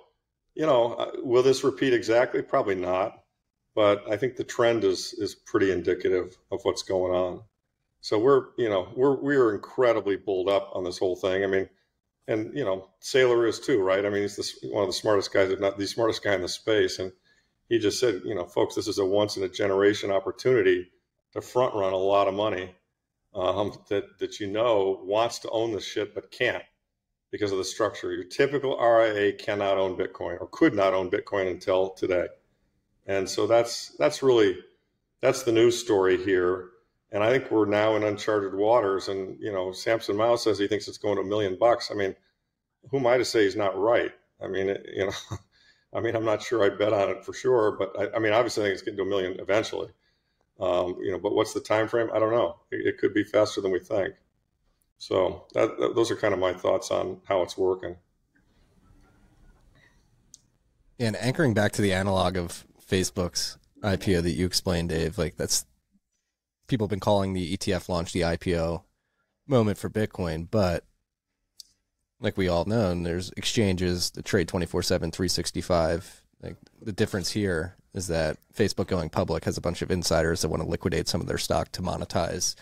you 0.54 0.66
know, 0.66 0.94
uh, 0.94 1.10
will 1.22 1.42
this 1.42 1.64
repeat 1.64 1.92
exactly? 1.92 2.42
Probably 2.42 2.74
not. 2.74 3.20
But 3.74 4.04
I 4.10 4.16
think 4.16 4.36
the 4.36 4.44
trend 4.44 4.84
is 4.84 5.12
is 5.14 5.34
pretty 5.34 5.72
indicative 5.72 6.36
of 6.52 6.60
what's 6.62 6.82
going 6.82 7.12
on. 7.12 7.42
So 8.00 8.18
we're, 8.18 8.46
you 8.56 8.68
know, 8.68 8.88
we're 8.94 9.16
we're 9.16 9.54
incredibly 9.54 10.16
bulled 10.16 10.48
up 10.48 10.70
on 10.74 10.84
this 10.84 10.98
whole 10.98 11.16
thing. 11.16 11.42
I 11.42 11.48
mean, 11.48 11.68
and 12.28 12.56
you 12.56 12.64
know, 12.64 12.88
Saylor 13.02 13.48
is 13.48 13.58
too, 13.58 13.82
right? 13.82 14.04
I 14.06 14.10
mean, 14.10 14.22
he's 14.22 14.36
the, 14.36 14.68
one 14.68 14.84
of 14.84 14.88
the 14.88 14.92
smartest 14.92 15.32
guys, 15.32 15.50
if 15.50 15.58
not 15.58 15.76
the 15.76 15.86
smartest 15.86 16.22
guy 16.22 16.34
in 16.34 16.42
the 16.42 16.48
space. 16.48 17.00
And 17.00 17.12
he 17.68 17.78
just 17.78 17.98
said, 17.98 18.22
you 18.24 18.34
know, 18.34 18.46
folks, 18.46 18.76
this 18.76 18.86
is 18.86 18.98
a 18.98 19.04
once 19.04 19.36
in 19.36 19.42
a 19.42 19.48
generation 19.48 20.12
opportunity 20.12 20.88
to 21.32 21.40
front 21.40 21.74
run 21.74 21.92
a 21.92 21.96
lot 21.96 22.28
of 22.28 22.34
money 22.34 22.74
um, 23.34 23.72
that 23.88 24.18
that 24.18 24.38
you 24.38 24.46
know 24.46 25.00
wants 25.02 25.40
to 25.40 25.50
own 25.50 25.72
this 25.72 25.86
shit 25.86 26.14
but 26.14 26.30
can't 26.30 26.62
because 27.34 27.50
of 27.50 27.58
the 27.58 27.64
structure. 27.64 28.12
Your 28.12 28.22
typical 28.22 28.78
RIA 28.78 29.32
cannot 29.32 29.76
own 29.76 29.96
Bitcoin 29.96 30.40
or 30.40 30.46
could 30.52 30.72
not 30.72 30.94
own 30.94 31.10
Bitcoin 31.10 31.50
until 31.50 31.90
today. 31.90 32.28
And 33.06 33.28
so 33.28 33.48
that's 33.48 33.88
that's 33.98 34.22
really 34.22 34.56
that's 35.20 35.42
the 35.42 35.50
news 35.50 35.76
story 35.76 36.16
here. 36.16 36.68
And 37.10 37.24
I 37.24 37.30
think 37.30 37.50
we're 37.50 37.66
now 37.66 37.96
in 37.96 38.04
uncharted 38.04 38.54
waters. 38.54 39.08
And 39.08 39.36
you 39.40 39.50
know, 39.50 39.72
Samson 39.72 40.16
Mow 40.16 40.36
says 40.36 40.60
he 40.60 40.68
thinks 40.68 40.86
it's 40.86 40.96
going 40.96 41.16
to 41.16 41.22
a 41.22 41.26
million 41.26 41.56
bucks. 41.58 41.90
I 41.90 41.94
mean, 41.94 42.14
who 42.88 42.98
am 42.98 43.06
I 43.08 43.18
to 43.18 43.24
say 43.24 43.42
he's 43.42 43.56
not 43.56 43.76
right? 43.76 44.12
I 44.40 44.46
mean, 44.46 44.68
you 44.94 45.06
know, 45.06 45.12
I 45.92 45.98
mean, 45.98 46.14
I'm 46.14 46.24
not 46.24 46.40
sure 46.40 46.62
I'd 46.62 46.78
bet 46.78 46.92
on 46.92 47.10
it 47.10 47.24
for 47.24 47.32
sure, 47.32 47.72
but 47.76 47.96
I, 47.98 48.16
I 48.16 48.20
mean, 48.20 48.32
obviously, 48.32 48.62
I 48.62 48.66
think 48.66 48.74
it's 48.74 48.82
getting 48.82 48.98
to 48.98 49.02
a 49.02 49.06
million 49.06 49.40
eventually. 49.40 49.90
Um, 50.60 50.98
you 51.02 51.10
know, 51.10 51.18
but 51.18 51.34
what's 51.34 51.52
the 51.52 51.60
time 51.60 51.88
frame? 51.88 52.10
I 52.14 52.20
don't 52.20 52.30
know. 52.30 52.60
It, 52.70 52.86
it 52.86 52.98
could 52.98 53.12
be 53.12 53.24
faster 53.24 53.60
than 53.60 53.72
we 53.72 53.80
think. 53.80 54.14
So 55.04 55.44
that, 55.52 55.78
that, 55.78 55.94
those 55.94 56.10
are 56.10 56.16
kind 56.16 56.32
of 56.32 56.40
my 56.40 56.54
thoughts 56.54 56.90
on 56.90 57.20
how 57.28 57.42
it's 57.42 57.58
working. 57.58 57.96
And 60.98 61.14
anchoring 61.16 61.52
back 61.52 61.72
to 61.72 61.82
the 61.82 61.92
analog 61.92 62.38
of 62.38 62.64
Facebook's 62.90 63.58
IPO 63.82 64.22
that 64.22 64.30
you 64.30 64.46
explained, 64.46 64.88
Dave, 64.88 65.18
like 65.18 65.36
that's 65.36 65.66
people 66.68 66.86
have 66.86 66.90
been 66.90 67.00
calling 67.00 67.34
the 67.34 67.54
ETF 67.54 67.90
launch 67.90 68.14
the 68.14 68.22
IPO 68.22 68.82
moment 69.46 69.76
for 69.76 69.90
Bitcoin, 69.90 70.48
but 70.50 70.84
like 72.18 72.38
we 72.38 72.48
all 72.48 72.64
know, 72.64 72.90
and 72.90 73.04
there's 73.04 73.30
exchanges 73.36 74.10
that 74.12 74.24
trade 74.24 74.48
24 74.48 74.82
7, 74.82 75.10
365. 75.10 76.22
Like 76.42 76.56
the 76.80 76.92
difference 76.92 77.30
here 77.30 77.76
is 77.92 78.06
that 78.06 78.38
Facebook 78.56 78.86
going 78.86 79.10
public 79.10 79.44
has 79.44 79.58
a 79.58 79.60
bunch 79.60 79.82
of 79.82 79.90
insiders 79.90 80.40
that 80.40 80.48
want 80.48 80.62
to 80.62 80.68
liquidate 80.68 81.08
some 81.08 81.20
of 81.20 81.26
their 81.26 81.36
stock 81.36 81.72
to 81.72 81.82
monetize 81.82 82.54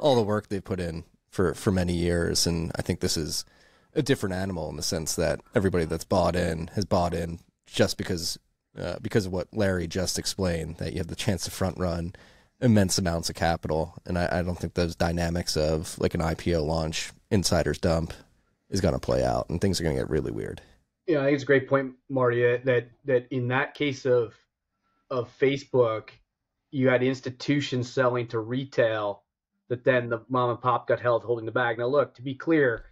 all 0.00 0.14
the 0.14 0.22
work 0.22 0.48
they've 0.48 0.64
put 0.64 0.80
in 0.80 1.04
for, 1.34 1.52
for 1.52 1.72
many 1.72 1.92
years. 1.92 2.46
And 2.46 2.70
I 2.76 2.82
think 2.82 3.00
this 3.00 3.16
is 3.16 3.44
a 3.92 4.02
different 4.02 4.36
animal 4.36 4.70
in 4.70 4.76
the 4.76 4.82
sense 4.82 5.16
that 5.16 5.40
everybody 5.54 5.84
that's 5.84 6.04
bought 6.04 6.36
in 6.36 6.68
has 6.68 6.84
bought 6.84 7.12
in 7.12 7.40
just 7.66 7.98
because 7.98 8.38
uh, 8.78 8.96
because 9.00 9.26
of 9.26 9.32
what 9.32 9.46
Larry 9.52 9.86
just 9.86 10.18
explained, 10.18 10.78
that 10.78 10.92
you 10.92 10.98
have 10.98 11.06
the 11.06 11.14
chance 11.14 11.44
to 11.44 11.50
front 11.50 11.78
run 11.78 12.12
immense 12.60 12.98
amounts 12.98 13.28
of 13.28 13.36
capital. 13.36 13.94
And 14.04 14.18
I, 14.18 14.28
I 14.32 14.42
don't 14.42 14.58
think 14.58 14.74
those 14.74 14.96
dynamics 14.96 15.56
of 15.56 15.96
like 15.98 16.14
an 16.14 16.20
IPO 16.20 16.64
launch, 16.64 17.12
insiders 17.30 17.78
dump 17.78 18.12
is 18.70 18.80
going 18.80 18.94
to 18.94 19.00
play 19.00 19.24
out 19.24 19.48
and 19.48 19.60
things 19.60 19.80
are 19.80 19.84
going 19.84 19.96
to 19.96 20.02
get 20.02 20.10
really 20.10 20.32
weird. 20.32 20.60
Yeah, 21.06 21.20
I 21.20 21.24
think 21.24 21.34
it's 21.34 21.42
a 21.42 21.46
great 21.46 21.68
point, 21.68 21.94
Marty, 22.08 22.44
uh, 22.46 22.58
that, 22.64 22.88
that 23.04 23.26
in 23.30 23.48
that 23.48 23.74
case 23.74 24.06
of, 24.06 24.34
of 25.10 25.30
Facebook, 25.38 26.10
you 26.70 26.88
had 26.88 27.02
institutions 27.02 27.92
selling 27.92 28.26
to 28.28 28.38
retail 28.38 29.23
that 29.68 29.84
then 29.84 30.08
the 30.08 30.20
mom 30.28 30.50
and 30.50 30.60
pop 30.60 30.86
got 30.86 31.00
held 31.00 31.24
holding 31.24 31.46
the 31.46 31.52
bag. 31.52 31.78
Now, 31.78 31.86
look, 31.86 32.14
to 32.14 32.22
be 32.22 32.34
clear, 32.34 32.86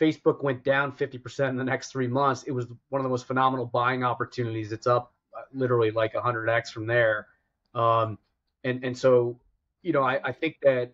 Facebook 0.00 0.42
went 0.42 0.64
down 0.64 0.92
50% 0.92 1.48
in 1.48 1.56
the 1.56 1.64
next 1.64 1.90
three 1.90 2.06
months. 2.06 2.44
It 2.44 2.52
was 2.52 2.66
one 2.88 3.00
of 3.00 3.02
the 3.02 3.10
most 3.10 3.26
phenomenal 3.26 3.66
buying 3.66 4.04
opportunities. 4.04 4.72
It's 4.72 4.86
up 4.86 5.12
uh, 5.36 5.42
literally 5.52 5.90
like 5.90 6.14
100x 6.14 6.70
from 6.70 6.86
there. 6.86 7.26
Um, 7.74 8.18
and 8.64 8.84
and 8.84 8.96
so, 8.96 9.38
you 9.82 9.92
know, 9.92 10.02
I, 10.02 10.20
I 10.24 10.32
think 10.32 10.56
that 10.62 10.92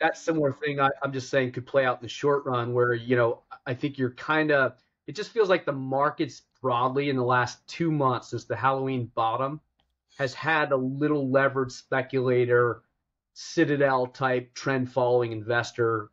that 0.00 0.16
similar 0.16 0.52
thing 0.52 0.80
I, 0.80 0.88
I'm 1.02 1.12
just 1.12 1.30
saying 1.30 1.52
could 1.52 1.66
play 1.66 1.84
out 1.84 1.98
in 1.98 2.02
the 2.02 2.08
short 2.08 2.44
run 2.46 2.72
where, 2.72 2.94
you 2.94 3.16
know, 3.16 3.42
I 3.66 3.74
think 3.74 3.98
you're 3.98 4.12
kind 4.12 4.50
of, 4.50 4.74
it 5.06 5.14
just 5.14 5.30
feels 5.30 5.48
like 5.48 5.66
the 5.66 5.72
markets 5.72 6.42
broadly 6.62 7.10
in 7.10 7.16
the 7.16 7.24
last 7.24 7.66
two 7.66 7.90
months 7.90 8.30
since 8.30 8.44
the 8.44 8.56
Halloween 8.56 9.10
bottom 9.14 9.60
has 10.18 10.34
had 10.34 10.72
a 10.72 10.76
little 10.76 11.30
levered 11.30 11.70
speculator, 11.70 12.82
citadel 13.34 14.06
type 14.06 14.54
trend 14.54 14.90
following 14.90 15.32
investor 15.32 16.10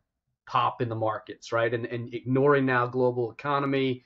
pop 0.48 0.82
in 0.82 0.90
the 0.90 0.96
markets, 0.96 1.52
right? 1.52 1.74
And, 1.74 1.86
and 1.86 2.14
ignoring 2.14 2.66
now 2.66 2.88
global 2.88 3.32
economy. 3.32 4.06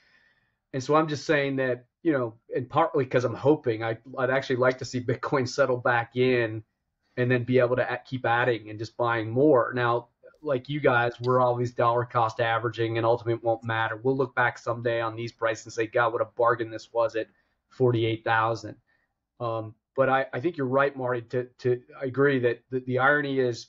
And 0.73 0.83
so 0.83 0.95
I'm 0.95 1.07
just 1.07 1.25
saying 1.25 1.57
that, 1.57 1.85
you 2.03 2.13
know, 2.13 2.35
and 2.55 2.67
partly 2.69 3.03
because 3.03 3.25
I'm 3.25 3.35
hoping 3.35 3.83
I, 3.83 3.97
I'd 4.17 4.31
actually 4.31 4.55
like 4.55 4.77
to 4.79 4.85
see 4.85 5.01
Bitcoin 5.05 5.47
settle 5.47 5.77
back 5.77 6.15
in 6.15 6.63
and 7.17 7.29
then 7.29 7.43
be 7.43 7.59
able 7.59 7.75
to 7.75 7.99
keep 8.05 8.25
adding 8.25 8.69
and 8.69 8.79
just 8.79 8.97
buying 8.97 9.29
more. 9.29 9.71
Now, 9.75 10.07
like 10.41 10.69
you 10.69 10.79
guys, 10.79 11.13
we're 11.21 11.39
always 11.39 11.71
dollar 11.71 12.05
cost 12.05 12.39
averaging 12.39 12.97
and 12.97 13.05
ultimately 13.05 13.39
won't 13.43 13.63
matter. 13.63 13.97
We'll 13.97 14.17
look 14.17 14.33
back 14.33 14.57
someday 14.57 14.99
on 14.99 15.15
these 15.15 15.31
prices 15.31 15.67
and 15.67 15.73
say, 15.73 15.85
God, 15.87 16.13
what 16.13 16.21
a 16.21 16.25
bargain 16.25 16.71
this 16.71 16.91
was 16.91 17.15
at 17.15 17.27
48,000. 17.69 18.75
Um, 19.39 19.75
but 20.01 20.09
I, 20.09 20.25
I 20.33 20.39
think 20.39 20.57
you're 20.57 20.65
right, 20.65 20.97
Marty, 20.97 21.21
to, 21.29 21.47
to 21.59 21.79
I 22.01 22.05
agree 22.05 22.39
that 22.39 22.63
the, 22.71 22.79
the 22.79 22.97
irony 22.97 23.37
is 23.37 23.67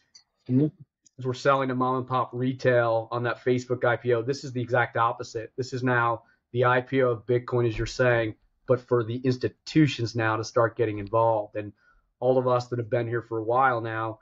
as 0.49 1.27
we're 1.27 1.35
selling 1.35 1.69
to 1.69 1.75
mom 1.75 1.97
and 1.97 2.07
pop 2.07 2.31
retail 2.33 3.07
on 3.11 3.25
that 3.25 3.45
Facebook 3.45 3.81
IPO. 3.81 4.25
This 4.25 4.43
is 4.43 4.51
the 4.51 4.63
exact 4.63 4.97
opposite. 4.97 5.53
This 5.59 5.75
is 5.75 5.83
now 5.83 6.23
the 6.53 6.63
IPO 6.63 7.13
of 7.13 7.27
Bitcoin, 7.27 7.69
as 7.69 7.77
you're 7.77 7.87
saying, 7.87 8.35
but 8.67 8.81
for 8.81 9.05
the 9.05 9.17
institutions 9.17 10.17
now 10.17 10.39
to 10.39 10.43
start 10.43 10.75
getting 10.75 11.01
involved. 11.01 11.55
And 11.55 11.71
all 12.19 12.39
of 12.39 12.49
us 12.49 12.69
that 12.69 12.79
have 12.79 12.89
been 12.89 13.09
here 13.09 13.21
for 13.21 13.37
a 13.37 13.45
while 13.45 13.83
now, 13.83 14.19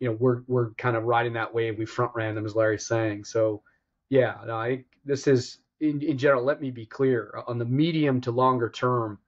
you 0.00 0.08
know, 0.08 0.16
we're 0.18 0.42
we're 0.48 0.70
kind 0.72 0.96
of 0.96 1.04
riding 1.04 1.34
that 1.34 1.54
wave. 1.54 1.78
We 1.78 1.86
front 1.86 2.10
ran 2.16 2.34
them, 2.34 2.44
as 2.44 2.56
Larry's 2.56 2.88
saying. 2.88 3.22
So, 3.22 3.62
yeah, 4.10 4.34
I 4.50 4.82
this 5.04 5.28
is 5.28 5.58
in, 5.78 6.02
in 6.02 6.18
general. 6.18 6.42
Let 6.42 6.60
me 6.60 6.72
be 6.72 6.86
clear 6.86 7.40
on 7.46 7.58
the 7.58 7.64
medium 7.64 8.20
to 8.22 8.32
longer 8.32 8.68
term. 8.68 9.20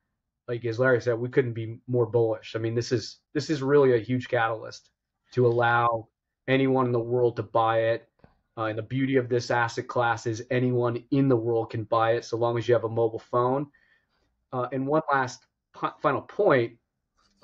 Like 0.47 0.65
as 0.65 0.79
Larry 0.79 1.01
said, 1.01 1.19
we 1.19 1.29
couldn't 1.29 1.55
be 1.55 1.79
more 1.87 2.07
bullish. 2.07 2.55
I 2.55 2.59
mean, 2.59 2.75
this 2.75 2.93
is 2.93 3.19
this 3.33 3.51
is 3.51 3.63
really 3.63 3.95
a 3.95 4.03
huge 4.03 4.29
catalyst 4.29 4.91
to 5.33 5.47
allow 5.47 6.09
anyone 6.49 6.87
in 6.87 6.93
the 6.93 7.01
world 7.01 7.37
to 7.37 7.43
buy 7.43 7.79
it. 7.81 8.09
Uh, 8.57 8.65
and 8.65 8.79
the 8.79 8.83
beauty 8.83 9.17
of 9.17 9.29
this 9.29 9.51
asset 9.51 9.89
class 9.89 10.27
is 10.27 10.45
anyone 10.51 11.03
in 11.11 11.29
the 11.29 11.37
world 11.37 11.71
can 11.71 11.85
buy 11.85 12.13
it 12.13 12.25
so 12.25 12.37
long 12.37 12.57
as 12.57 12.69
you 12.69 12.75
have 12.75 12.85
a 12.85 12.89
mobile 12.89 13.19
phone. 13.19 13.67
Uh, 14.53 14.69
and 14.73 14.87
one 14.87 15.03
last 15.13 15.45
final 16.01 16.23
point. 16.23 16.75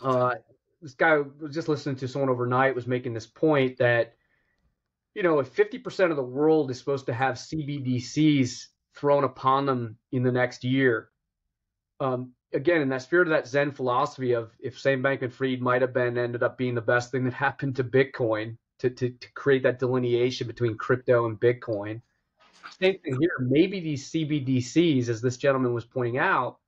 Uh, 0.01 0.35
this 0.81 0.95
guy 0.95 1.19
was 1.19 1.53
just 1.53 1.69
listening 1.69 1.97
to 1.97 2.09
someone 2.09 2.31
overnight 2.31 2.75
was 2.75 2.87
making 2.87 3.13
this 3.13 3.27
point 3.27 3.77
that, 3.79 4.15
you 5.15 5.23
know, 5.23 5.41
if 5.41 5.55
50% 5.55 6.11
of 6.11 6.17
the 6.17 6.23
world 6.23 6.71
is 6.71 6.79
supposed 6.79 7.07
to 7.07 7.13
have 7.13 7.35
CBDCs 7.35 8.67
thrown 8.95 9.25
upon 9.25 9.67
them 9.67 9.99
in 10.13 10.23
the 10.23 10.33
next 10.33 10.65
year, 10.65 11.09
um, 11.99 12.33
again, 12.53 12.81
in 12.81 12.89
that 12.89 13.03
spirit 13.03 13.29
of 13.29 13.33
that 13.33 13.47
Zen 13.47 13.73
philosophy 13.73 14.33
of 14.33 14.51
if 14.61 14.79
Sam 14.79 15.03
Bankman 15.03 15.33
Fried 15.33 15.61
might 15.61 15.83
have 15.83 15.93
been 15.93 16.19
ended 16.19 16.43
up 16.43 16.59
being 16.59 16.75
the 16.75 16.81
best 16.81 17.11
thing 17.11 17.25
that 17.25 17.35
happened 17.49 17.77
to 17.77 17.85
Bitcoin, 17.85 18.57
to, 18.79 18.91
to, 18.91 19.11
to 19.11 19.33
create 19.33 19.63
that 19.63 19.79
delineation 19.79 20.47
between 20.47 20.77
crypto 20.77 21.27
and 21.27 21.39
Bitcoin. 21.39 22.01
Same 22.81 22.99
thing 22.99 23.19
here. 23.21 23.37
Maybe 23.41 23.81
these 23.81 24.11
CBDCs, 24.11 25.09
as 25.09 25.21
this 25.21 25.37
gentleman 25.37 25.75
was 25.75 25.85
pointing 25.85 26.19
out, 26.19 26.59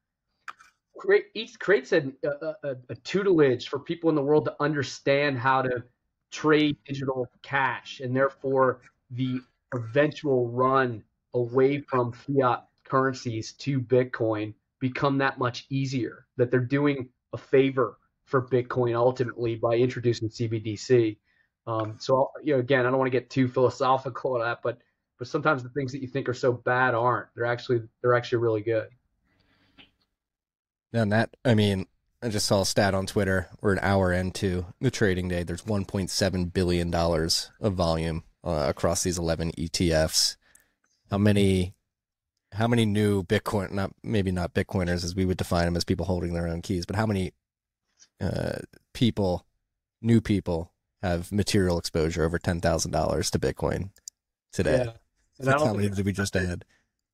create 0.99 1.27
each 1.35 1.59
creates 1.59 1.93
a, 1.93 2.13
a, 2.23 2.77
a, 2.91 2.95
tutelage 2.97 3.69
for 3.69 3.79
people 3.79 4.11
in 4.11 4.15
the 4.15 4.23
world 4.23 4.45
to 4.45 4.55
understand 4.61 5.39
how 5.39 5.63
to 5.63 5.83
trade 6.31 6.77
digital 6.87 7.27
cash, 7.43 8.01
and 8.01 8.15
therefore 8.15 8.83
the 9.11 9.41
eventual 9.75 10.49
run 10.49 11.03
away 11.35 11.81
from 11.81 12.13
fiat 12.13 12.67
currencies 12.85 13.53
to 13.55 13.81
Bitcoin 13.81 14.53
become 14.83 15.19
that 15.19 15.39
much 15.39 15.65
easier. 15.71 16.27
That 16.37 16.51
they're 16.51 16.61
doing 16.61 17.09
a 17.33 17.39
favor 17.39 17.97
for 18.25 18.47
Bitcoin 18.49 18.95
ultimately 18.95 19.55
by 19.55 19.77
introducing 19.77 20.29
CBDC. 20.29 21.17
Um, 21.67 21.97
so 21.99 22.33
you 22.43 22.55
know, 22.55 22.59
again, 22.59 22.81
I 22.81 22.91
don't 22.91 22.99
want 22.99 23.07
to 23.07 23.19
get 23.19 23.31
too 23.31 23.49
philosophical 23.49 24.35
on 24.35 24.41
that, 24.41 24.59
but 24.63 24.79
but 25.19 25.29
sometimes 25.29 25.63
the 25.63 25.69
things 25.71 25.93
that 25.93 26.03
you 26.03 26.09
think 26.09 26.29
are 26.29 26.35
so 26.35 26.53
bad 26.53 26.95
aren't. 26.95 27.29
They're 27.35 27.47
actually 27.47 27.83
they're 28.03 28.15
actually 28.15 28.39
really 28.39 28.61
good. 28.61 28.89
And 30.93 31.13
that, 31.13 31.31
I 31.45 31.55
mean, 31.55 31.87
I 32.23 32.29
just 32.29 32.47
saw 32.47 32.63
a 32.63 32.67
stat 32.67 32.95
on 32.95 33.07
Twitter. 33.07 33.49
We're 33.63 33.73
an 33.73 33.79
hour 33.81 34.13
into 34.13 34.67
the 34.81 34.91
trading 34.91 35.29
day. 35.29 35.43
There's 35.43 35.63
1.7 35.63 36.53
billion 36.53 36.91
dollars 36.91 37.51
of 37.61 37.75
volume 37.75 38.25
uh, 38.45 38.67
across 38.69 39.05
these 39.05 39.17
11 39.17 39.53
ETFs. 39.53 40.37
How 41.11 41.19
many? 41.19 41.75
How 42.53 42.69
many 42.69 42.85
new 42.85 43.23
Bitcoin? 43.23 43.73
Not 43.73 43.93
maybe 44.03 44.31
not 44.31 44.55
Bitcoiners 44.55 45.05
as 45.05 45.15
we 45.15 45.25
would 45.25 45.39
define 45.39 45.65
them 45.65 45.77
as 45.77 45.85
people 45.85 46.07
holding 46.07 46.35
their 46.35 46.47
own 46.47 46.63
keys, 46.63 46.87
but 46.87 46.97
how 46.97 47.07
many 47.07 47.33
uh, 48.21 48.59
people, 48.93 49.47
new 50.01 50.21
people, 50.21 50.73
have 51.03 51.33
material 51.33 51.79
exposure 51.79 52.25
over 52.25 52.39
ten 52.39 52.61
thousand 52.61 52.93
dollars 52.93 53.31
to 53.31 53.39
Bitcoin 53.39 53.91
today. 54.53 54.87
Yeah. 55.41 55.53
how 55.53 55.75
many 55.75 55.89
did 55.89 56.05
we 56.05 56.13
just 56.13 56.37
add? 56.37 56.65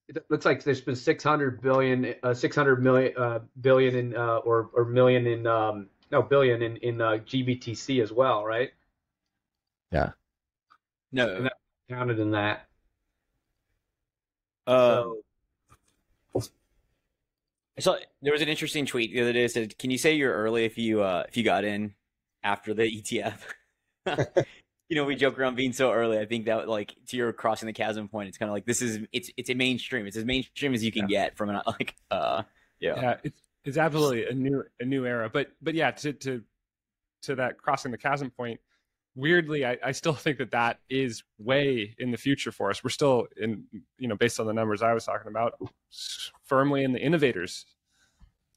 It 0.08 0.24
looks 0.30 0.46
like 0.46 0.64
there's 0.64 0.80
been 0.80 0.96
600 0.96 1.60
billion, 1.60 2.14
uh, 2.22 2.32
600 2.32 2.82
million, 2.82 3.12
uh, 3.18 3.40
billion 3.60 3.94
in, 3.94 4.16
uh, 4.16 4.36
or, 4.38 4.70
or 4.72 4.86
million 4.86 5.26
in, 5.26 5.46
um, 5.46 5.88
no, 6.10 6.22
billion 6.22 6.62
in, 6.62 6.76
in, 6.78 7.00
uh, 7.02 7.18
GBTC 7.26 8.02
as 8.02 8.10
well, 8.10 8.42
right? 8.42 8.70
Yeah. 9.92 10.12
No. 11.12 11.42
That 11.42 11.52
counted 11.90 12.18
in 12.18 12.30
that. 12.30 12.66
Um, 14.66 14.78
so. 14.78 15.16
I 17.78 17.80
saw 17.80 17.96
there 18.22 18.32
was 18.32 18.42
an 18.42 18.48
interesting 18.48 18.86
tweet 18.86 19.12
the 19.12 19.20
other 19.22 19.32
day 19.32 19.42
that 19.42 19.52
said, 19.52 19.78
"Can 19.78 19.90
you 19.90 19.98
say 19.98 20.14
you're 20.14 20.34
early 20.34 20.64
if 20.64 20.76
you 20.76 21.00
uh, 21.00 21.24
if 21.28 21.36
you 21.36 21.44
got 21.44 21.64
in 21.64 21.94
after 22.42 22.74
the 22.74 22.82
ETF?" 22.82 23.38
you 24.88 24.96
know, 24.96 25.04
we 25.04 25.14
joke 25.14 25.38
around 25.38 25.54
being 25.54 25.72
so 25.72 25.92
early. 25.92 26.18
I 26.18 26.26
think 26.26 26.46
that 26.46 26.68
like 26.68 26.96
to 27.08 27.16
your 27.16 27.32
crossing 27.32 27.68
the 27.68 27.72
chasm 27.72 28.08
point, 28.08 28.28
it's 28.28 28.36
kind 28.36 28.48
of 28.48 28.52
like 28.52 28.66
this 28.66 28.82
is 28.82 29.06
it's 29.12 29.30
it's 29.36 29.48
a 29.48 29.54
mainstream. 29.54 30.06
It's 30.06 30.16
as 30.16 30.24
mainstream 30.24 30.74
as 30.74 30.82
you 30.82 30.90
can 30.90 31.08
yeah. 31.08 31.26
get 31.26 31.36
from 31.36 31.50
an 31.50 31.60
like 31.66 31.94
uh 32.10 32.42
yeah. 32.80 33.00
Yeah, 33.00 33.16
it's 33.22 33.40
it's 33.64 33.76
absolutely 33.76 34.26
a 34.26 34.34
new 34.34 34.64
a 34.80 34.84
new 34.84 35.06
era. 35.06 35.30
But 35.32 35.52
but 35.62 35.74
yeah, 35.74 35.92
to 35.92 36.12
to 36.14 36.42
to 37.22 37.36
that 37.36 37.58
crossing 37.58 37.92
the 37.92 37.98
chasm 37.98 38.30
point, 38.30 38.60
weirdly, 39.14 39.66
I, 39.66 39.78
I 39.84 39.92
still 39.92 40.14
think 40.14 40.38
that 40.38 40.50
that 40.52 40.80
is 40.88 41.22
way 41.38 41.94
in 41.98 42.10
the 42.10 42.16
future 42.16 42.52
for 42.52 42.70
us. 42.70 42.82
We're 42.82 42.90
still 42.90 43.26
in, 43.36 43.64
you 43.98 44.08
know, 44.08 44.16
based 44.16 44.40
on 44.40 44.46
the 44.46 44.52
numbers 44.52 44.82
I 44.82 44.92
was 44.92 45.04
talking 45.04 45.28
about, 45.28 45.54
firmly 46.44 46.84
in 46.84 46.92
the 46.92 47.00
innovators 47.00 47.66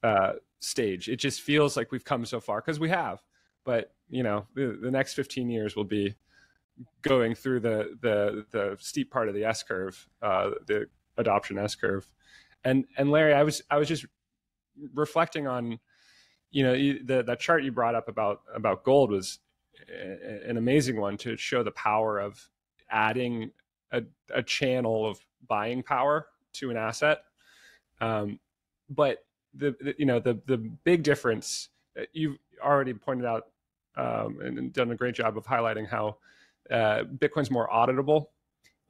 uh, 0.04 0.34
stage. 0.60 1.10
It 1.10 1.18
just 1.18 1.42
feels 1.42 1.76
like 1.76 1.92
we've 1.92 2.06
come 2.06 2.26
so 2.26 2.40
far 2.40 2.62
because 2.62 2.80
we 2.80 2.90
have. 2.90 3.22
But 3.66 3.94
you 4.10 4.24
know, 4.24 4.46
the, 4.56 4.78
the 4.82 4.92
next 4.92 5.14
15 5.14 5.50
years 5.50 5.76
will 5.76 5.84
be 5.84 6.16
going 7.02 7.36
through 7.36 7.60
the 7.60 7.98
the 8.02 8.46
the 8.52 8.78
steep 8.80 9.12
part 9.12 9.30
of 9.30 9.36
the 9.36 9.46
S 9.46 9.64
curve, 9.64 10.08
uh, 10.22 10.52
the 10.68 10.88
adoption 11.18 11.58
S 11.58 11.76
curve. 11.76 12.06
And 12.64 12.86
and 12.98 13.12
Larry, 13.12 13.34
I 13.34 13.44
was 13.44 13.62
I 13.70 13.78
was 13.78 13.88
just 13.88 14.06
reflecting 14.94 15.48
on, 15.48 15.80
you 16.52 16.64
know, 16.64 16.74
the 16.74 17.24
that 17.26 17.40
chart 17.40 17.64
you 17.64 17.72
brought 17.72 17.96
up 17.96 18.08
about 18.08 18.42
about 18.54 18.84
gold 18.84 19.12
was 19.12 19.40
an 19.89 20.58
amazing 20.58 21.00
one 21.00 21.17
to 21.17 21.38
show 21.38 21.63
the 21.63 21.72
power 21.72 22.20
of 22.20 22.50
adding 22.89 23.52
a, 23.91 24.04
a 24.34 24.44
channel 24.44 25.08
of 25.08 25.20
buying 25.48 25.84
power 25.84 26.28
to 26.54 26.70
an 26.70 26.78
asset. 26.78 27.24
Um, 28.00 28.39
but 28.89 29.26
the, 29.54 29.76
the, 29.82 29.96
you 29.98 30.06
know 30.06 30.20
the 30.20 30.39
the 30.46 30.58
big 30.58 31.04
difference 31.04 31.70
uh, 32.00 32.04
you've 32.13 32.38
already 32.63 32.94
pointed 32.94 33.26
out 33.26 33.48
um, 33.98 34.39
and 34.41 34.72
done 34.74 34.91
a 34.91 34.96
great 34.96 35.15
job 35.15 35.38
of 35.38 35.46
highlighting 35.46 35.88
how 35.88 36.17
uh, 36.70 37.04
Bitcoin's 37.04 37.52
more 37.52 37.67
auditable, 37.70 38.28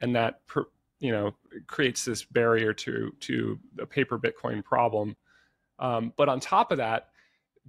and 0.01 0.15
that 0.15 0.45
per, 0.47 0.65
you 0.99 1.12
know 1.12 1.34
creates 1.67 2.06
this 2.06 2.23
barrier 2.23 2.73
to 2.73 3.12
to 3.21 3.60
a 3.80 3.86
paper 3.86 4.19
Bitcoin 4.19 4.63
problem. 4.63 5.15
Um, 5.80 6.13
but 6.15 6.30
on 6.30 6.39
top 6.39 6.71
of 6.71 6.77
that, 6.77 7.10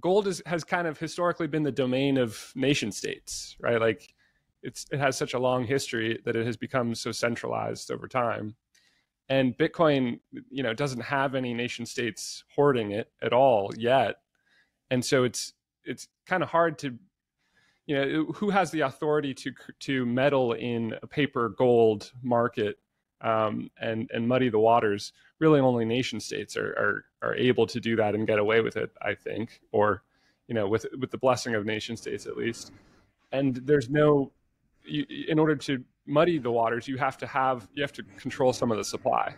gold 0.01 0.27
is, 0.27 0.41
has 0.45 0.63
kind 0.63 0.87
of 0.87 0.97
historically 0.97 1.47
been 1.47 1.63
the 1.63 1.71
domain 1.71 2.17
of 2.17 2.51
nation 2.55 2.91
states, 2.91 3.55
right? 3.59 3.79
Like 3.79 4.13
it's 4.61 4.85
it 4.91 4.99
has 4.99 5.17
such 5.17 5.33
a 5.33 5.39
long 5.39 5.65
history 5.65 6.19
that 6.25 6.35
it 6.35 6.45
has 6.45 6.57
become 6.57 6.95
so 6.95 7.11
centralized 7.11 7.91
over 7.91 8.07
time. 8.07 8.55
And 9.29 9.57
Bitcoin, 9.57 10.19
you 10.49 10.63
know, 10.63 10.73
doesn't 10.73 11.01
have 11.01 11.35
any 11.35 11.53
nation 11.53 11.85
states 11.85 12.43
hoarding 12.55 12.91
it 12.91 13.09
at 13.21 13.33
all 13.33 13.71
yet. 13.77 14.17
And 14.89 15.03
so 15.03 15.23
it's 15.23 15.53
it's 15.85 16.07
kind 16.25 16.43
of 16.43 16.49
hard 16.49 16.77
to 16.79 16.97
you 17.85 17.95
know 17.95 18.25
who 18.35 18.49
has 18.49 18.71
the 18.71 18.81
authority 18.81 19.33
to 19.33 19.51
to 19.81 20.05
meddle 20.05 20.53
in 20.53 20.95
a 21.01 21.07
paper 21.07 21.49
gold 21.57 22.11
market 22.21 22.77
um, 23.23 23.71
and 23.79 24.09
and 24.13 24.27
muddy 24.27 24.49
the 24.49 24.59
waters. 24.59 25.13
Really, 25.39 25.59
only 25.59 25.85
nation 25.85 26.19
states 26.19 26.55
are, 26.55 26.71
are 26.71 27.05
are 27.29 27.35
able 27.35 27.65
to 27.67 27.79
do 27.79 27.95
that 27.95 28.13
and 28.15 28.27
get 28.27 28.39
away 28.39 28.61
with 28.61 28.77
it. 28.77 28.91
I 29.01 29.15
think, 29.15 29.61
or 29.71 30.03
you 30.47 30.53
know, 30.53 30.67
with 30.67 30.85
with 30.99 31.11
the 31.11 31.17
blessing 31.17 31.55
of 31.55 31.65
nation 31.65 31.97
states 31.97 32.25
at 32.25 32.37
least. 32.37 32.71
And 33.31 33.55
there's 33.55 33.89
no, 33.89 34.31
you, 34.83 35.05
in 35.27 35.39
order 35.39 35.55
to 35.55 35.83
muddy 36.05 36.37
the 36.37 36.51
waters, 36.51 36.87
you 36.87 36.97
have 36.97 37.17
to 37.17 37.27
have 37.27 37.67
you 37.73 37.81
have 37.81 37.93
to 37.93 38.03
control 38.17 38.53
some 38.53 38.71
of 38.71 38.77
the 38.77 38.83
supply, 38.83 39.33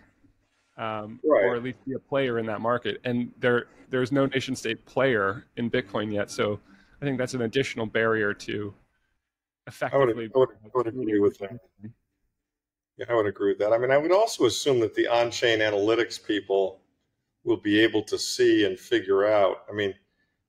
um, 0.76 1.20
right. 1.24 1.44
or 1.44 1.56
at 1.56 1.62
least 1.62 1.78
be 1.86 1.94
a 1.94 1.98
player 1.98 2.38
in 2.38 2.46
that 2.46 2.60
market. 2.60 3.00
And 3.04 3.32
there 3.38 3.66
there's 3.88 4.12
no 4.12 4.26
nation 4.26 4.54
state 4.54 4.84
player 4.84 5.46
in 5.56 5.70
Bitcoin 5.70 6.12
yet, 6.12 6.30
so 6.30 6.60
I 7.00 7.04
think 7.04 7.18
that's 7.18 7.34
an 7.34 7.42
additional 7.42 7.86
barrier 7.86 8.34
to 8.34 8.74
effectively. 9.66 10.30
I 10.34 10.38
would, 10.38 10.38
I 10.38 10.38
would, 10.38 10.48
I 10.64 10.68
would 10.74 10.86
agree 10.88 11.20
with 11.20 11.38
that. 11.38 11.58
Yeah, 12.96 13.06
I 13.10 13.14
would 13.14 13.26
agree 13.26 13.50
with 13.50 13.58
that. 13.58 13.72
I 13.72 13.78
mean, 13.78 13.90
I 13.90 13.98
would 13.98 14.12
also 14.12 14.46
assume 14.46 14.80
that 14.80 14.94
the 14.94 15.06
on-chain 15.06 15.58
analytics 15.58 16.24
people 16.24 16.80
will 17.44 17.58
be 17.58 17.80
able 17.80 18.02
to 18.04 18.18
see 18.18 18.64
and 18.64 18.78
figure 18.78 19.26
out. 19.26 19.64
I 19.70 19.74
mean, 19.74 19.94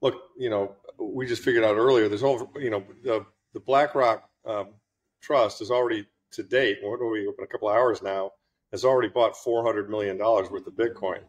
look, 0.02 0.16
you 0.38 0.50
know, 0.50 0.76
we 0.98 1.28
just 1.28 1.44
figured 1.44 1.64
out 1.64 1.76
earlier. 1.76 2.08
There's 2.08 2.24
over, 2.24 2.48
you 2.60 2.70
know, 2.70 2.84
the, 3.04 3.26
the 3.54 3.60
BlackRock 3.60 4.30
um, 4.46 4.70
Trust 5.22 5.62
is 5.62 5.72
already 5.72 6.08
to 6.32 6.44
date. 6.44 6.80
What 6.82 7.02
are 7.02 7.10
we 7.10 7.28
open 7.28 7.44
a 7.44 7.48
couple 7.48 7.68
hours 7.70 8.02
now? 8.02 8.32
Has 8.72 8.86
already 8.86 9.10
bought 9.10 9.36
400 9.36 9.90
million 9.90 10.18
dollars 10.18 10.50
worth 10.50 10.68
of 10.68 10.74
Bitcoin. 10.74 11.20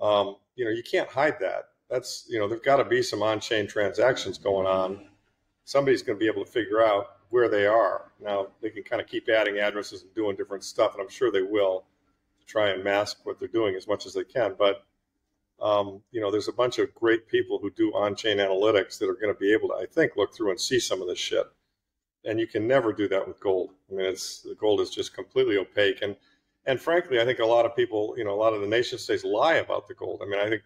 Um, 0.00 0.36
you 0.56 0.64
know, 0.64 0.70
you 0.70 0.82
can't 0.82 1.08
hide 1.08 1.38
that. 1.40 1.64
That's 1.90 2.26
you 2.28 2.38
know, 2.38 2.48
there've 2.48 2.62
got 2.62 2.76
to 2.76 2.84
be 2.84 3.02
some 3.02 3.22
on-chain 3.22 3.66
transactions 3.66 4.38
going 4.38 4.66
on. 4.66 5.06
Somebody's 5.64 6.02
going 6.02 6.18
to 6.18 6.20
be 6.20 6.30
able 6.30 6.44
to 6.44 6.50
figure 6.50 6.82
out 6.82 7.06
where 7.30 7.48
they 7.48 7.66
are. 7.66 8.12
Now 8.20 8.48
they 8.60 8.70
can 8.70 8.82
kind 8.82 9.00
of 9.00 9.08
keep 9.08 9.28
adding 9.28 9.58
addresses 9.58 10.02
and 10.02 10.14
doing 10.14 10.36
different 10.36 10.64
stuff, 10.64 10.94
and 10.94 11.02
I'm 11.02 11.08
sure 11.08 11.30
they 11.30 11.42
will 11.42 11.84
to 12.40 12.46
try 12.46 12.70
and 12.70 12.84
mask 12.84 13.18
what 13.24 13.38
they're 13.38 13.48
doing 13.48 13.74
as 13.74 13.86
much 13.86 14.06
as 14.06 14.14
they 14.14 14.24
can. 14.24 14.54
But 14.58 14.84
um, 15.60 16.02
you 16.10 16.20
know, 16.20 16.30
there's 16.30 16.48
a 16.48 16.52
bunch 16.52 16.78
of 16.78 16.94
great 16.94 17.28
people 17.28 17.58
who 17.58 17.70
do 17.70 17.92
on-chain 17.92 18.38
analytics 18.38 18.98
that 18.98 19.08
are 19.08 19.14
going 19.14 19.32
to 19.32 19.38
be 19.38 19.52
able 19.52 19.68
to, 19.68 19.74
I 19.74 19.86
think, 19.86 20.16
look 20.16 20.34
through 20.34 20.50
and 20.50 20.60
see 20.60 20.80
some 20.80 21.00
of 21.00 21.08
this 21.08 21.18
shit. 21.18 21.46
And 22.24 22.40
you 22.40 22.46
can 22.46 22.66
never 22.66 22.92
do 22.92 23.06
that 23.08 23.26
with 23.26 23.38
gold. 23.38 23.70
I 23.90 23.94
mean, 23.94 24.06
it's 24.06 24.40
the 24.40 24.54
gold 24.54 24.80
is 24.80 24.90
just 24.90 25.14
completely 25.14 25.56
opaque. 25.56 26.02
And 26.02 26.16
and 26.66 26.80
frankly, 26.80 27.20
I 27.20 27.24
think 27.24 27.40
a 27.40 27.46
lot 27.46 27.66
of 27.66 27.76
people, 27.76 28.14
you 28.16 28.24
know, 28.24 28.34
a 28.34 28.40
lot 28.40 28.54
of 28.54 28.60
the 28.60 28.66
nation 28.66 28.98
states 28.98 29.24
lie 29.24 29.56
about 29.56 29.86
the 29.86 29.94
gold. 29.94 30.20
I 30.22 30.26
mean, 30.26 30.40
I 30.40 30.48
think, 30.48 30.62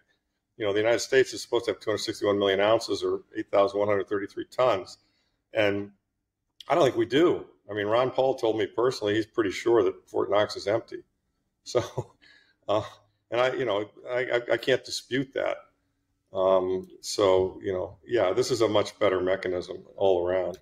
you 0.57 0.65
know, 0.65 0.71
the 0.71 0.79
United 0.79 0.99
States 0.99 1.33
is 1.33 1.41
supposed 1.41 1.65
to 1.65 1.71
have 1.71 1.81
261 1.81 2.39
million 2.39 2.61
ounces 2.61 3.03
or 3.03 3.21
8,133 3.35 4.45
tons, 4.45 4.97
and 5.53 5.91
I 6.69 6.75
don't 6.75 6.83
think 6.83 6.95
we 6.95 7.05
do. 7.05 7.45
I 7.69 7.73
mean, 7.73 7.87
Ron 7.87 8.11
Paul 8.11 8.35
told 8.35 8.57
me 8.57 8.67
personally 8.67 9.15
he's 9.15 9.25
pretty 9.25 9.51
sure 9.51 9.83
that 9.83 10.07
Fort 10.07 10.29
Knox 10.29 10.55
is 10.55 10.67
empty. 10.67 11.03
So, 11.65 11.83
uh, 12.67 12.81
and 13.29 13.39
I, 13.39 13.53
you 13.53 13.65
know, 13.65 13.85
I, 14.09 14.41
I 14.53 14.57
can't 14.57 14.83
dispute 14.83 15.31
that. 15.35 15.57
Um, 16.33 16.87
so, 17.01 17.59
you 17.61 17.73
know, 17.73 17.97
yeah, 18.03 18.33
this 18.33 18.49
is 18.49 18.61
a 18.61 18.67
much 18.67 18.97
better 18.97 19.19
mechanism 19.21 19.83
all 19.95 20.25
around. 20.25 20.57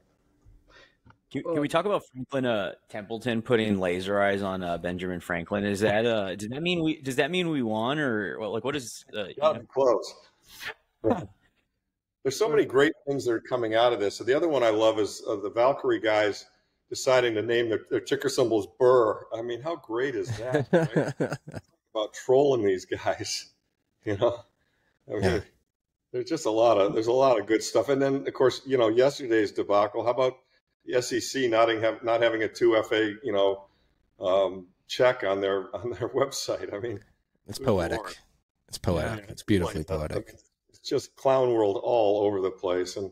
Can, 1.31 1.43
can, 1.43 1.61
we 1.61 1.67
talk 1.67 1.85
about 1.85 2.03
Franklin 2.11 2.45
uh, 2.45 2.73
Templeton 2.89 3.41
putting 3.41 3.79
laser 3.79 4.19
eyes 4.19 4.41
on 4.41 4.63
uh, 4.63 4.77
Benjamin 4.77 5.19
Franklin? 5.21 5.65
Is 5.65 5.81
that 5.81 6.05
uh, 6.05 6.35
does 6.35 6.49
that 6.49 6.63
mean 6.63 6.83
we 6.83 7.01
does 7.01 7.17
that 7.17 7.31
mean 7.31 7.49
we 7.49 7.61
won 7.61 7.99
or 7.99 8.39
well, 8.39 8.51
like 8.51 8.63
what 8.63 8.75
is 8.75 9.05
uh, 9.15 9.25
Not 9.37 9.67
close? 9.67 10.13
there's 12.27 12.37
so 12.37 12.49
many 12.49 12.65
great 12.65 12.91
things 13.07 13.23
that 13.23 13.31
are 13.31 13.39
coming 13.39 13.73
out 13.73 13.93
of 13.93 14.01
this. 14.01 14.17
So 14.17 14.25
the 14.25 14.33
other 14.33 14.49
one 14.49 14.61
I 14.61 14.69
love 14.69 14.99
is 14.99 15.23
uh, 15.25 15.37
the 15.37 15.49
Valkyrie 15.49 16.01
guys 16.01 16.43
deciding 16.89 17.35
to 17.35 17.41
name 17.41 17.69
their, 17.69 17.79
their 17.89 18.01
ticker 18.01 18.27
symbols 18.27 18.67
BRRR. 18.77 19.19
I 19.33 19.41
mean, 19.41 19.61
how 19.61 19.77
great 19.77 20.13
is 20.13 20.37
that? 20.37 20.67
Right? 20.73 21.37
About 21.95 22.13
trolling 22.13 22.65
these 22.65 22.83
guys, 22.83 23.53
you 24.03 24.17
know. 24.17 24.43
I 25.09 25.13
mean, 25.13 25.23
yeah. 25.23 25.39
there's 26.11 26.27
just 26.27 26.45
a 26.45 26.51
lot 26.51 26.77
of 26.77 26.93
there's 26.93 27.07
a 27.07 27.13
lot 27.13 27.39
of 27.39 27.47
good 27.47 27.63
stuff. 27.63 27.87
And 27.87 28.01
then 28.01 28.27
of 28.27 28.33
course, 28.33 28.59
you 28.65 28.77
know, 28.77 28.89
yesterday's 28.89 29.53
debacle. 29.53 30.03
How 30.03 30.11
about 30.11 30.33
the 30.83 31.01
SEC 31.01 31.49
not 31.49 31.69
having 31.69 31.97
not 32.03 32.21
having 32.21 32.43
a 32.43 32.49
two 32.49 32.77
FA, 32.83 33.13
you 33.23 33.31
know, 33.31 33.67
um, 34.19 34.67
check 34.89 35.23
on 35.23 35.39
their 35.39 35.73
on 35.73 35.91
their 35.91 36.09
website? 36.09 36.73
I 36.73 36.79
mean, 36.79 36.99
it's 37.47 37.57
poetic. 37.57 37.99
More. 37.99 38.11
It's 38.67 38.77
poetic. 38.77 39.23
Yeah, 39.27 39.31
it's 39.31 39.43
beautifully 39.43 39.85
like, 39.87 39.87
poetic 40.77 40.89
just 40.89 41.15
clown 41.15 41.53
world 41.53 41.79
all 41.83 42.25
over 42.25 42.41
the 42.41 42.51
place. 42.51 42.97
And 42.97 43.11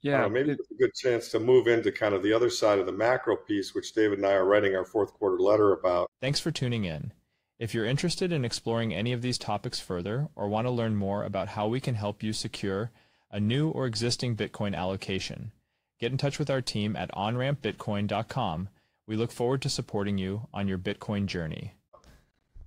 yeah, 0.00 0.22
know, 0.22 0.28
maybe 0.28 0.50
it, 0.50 0.58
it's 0.60 0.70
a 0.70 0.74
good 0.74 0.94
chance 0.94 1.28
to 1.30 1.40
move 1.40 1.68
into 1.68 1.92
kind 1.92 2.14
of 2.14 2.22
the 2.22 2.32
other 2.32 2.50
side 2.50 2.78
of 2.78 2.86
the 2.86 2.92
macro 2.92 3.36
piece, 3.36 3.74
which 3.74 3.92
David 3.92 4.18
and 4.18 4.26
I 4.26 4.32
are 4.32 4.44
writing 4.44 4.74
our 4.74 4.84
fourth 4.84 5.12
quarter 5.14 5.38
letter 5.38 5.72
about. 5.72 6.10
Thanks 6.20 6.40
for 6.40 6.50
tuning 6.50 6.84
in. 6.84 7.12
If 7.58 7.74
you're 7.74 7.86
interested 7.86 8.32
in 8.32 8.44
exploring 8.44 8.92
any 8.92 9.12
of 9.12 9.22
these 9.22 9.38
topics 9.38 9.78
further 9.78 10.28
or 10.34 10.48
want 10.48 10.66
to 10.66 10.72
learn 10.72 10.96
more 10.96 11.22
about 11.22 11.48
how 11.48 11.68
we 11.68 11.80
can 11.80 11.94
help 11.94 12.22
you 12.22 12.32
secure 12.32 12.90
a 13.30 13.38
new 13.38 13.70
or 13.70 13.86
existing 13.86 14.36
Bitcoin 14.36 14.74
allocation, 14.74 15.52
get 16.00 16.10
in 16.10 16.18
touch 16.18 16.38
with 16.38 16.50
our 16.50 16.60
team 16.60 16.96
at 16.96 17.12
onrampbitcoin.com. 17.12 18.68
We 19.06 19.16
look 19.16 19.30
forward 19.30 19.62
to 19.62 19.68
supporting 19.68 20.18
you 20.18 20.48
on 20.52 20.66
your 20.66 20.78
Bitcoin 20.78 21.26
journey. 21.26 21.74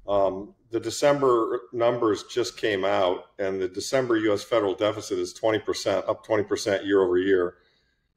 Um, 0.07 0.53
the 0.71 0.79
December 0.79 1.61
numbers 1.73 2.23
just 2.23 2.57
came 2.57 2.83
out, 2.83 3.25
and 3.39 3.61
the 3.61 3.67
December 3.67 4.17
U.S. 4.17 4.43
federal 4.43 4.73
deficit 4.73 5.19
is 5.19 5.33
20%, 5.33 6.09
up 6.09 6.25
20% 6.25 6.85
year 6.85 7.01
over 7.01 7.17
year. 7.17 7.55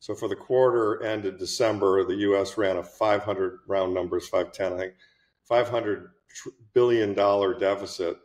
So 0.01 0.15
for 0.15 0.29
the 0.29 0.37
quarter 0.37 1.03
ended 1.03 1.39
December, 1.39 2.05
the 2.05 2.17
U.S. 2.17 2.57
ran 2.57 2.77
a 2.77 2.83
500 2.83 3.61
round 3.67 3.93
numbers, 3.95 4.29
510, 4.29 4.73
I 4.73 4.77
think, 4.77 4.95
500 5.45 6.11
billion 6.73 7.15
dollar 7.15 7.59
deficit, 7.59 8.17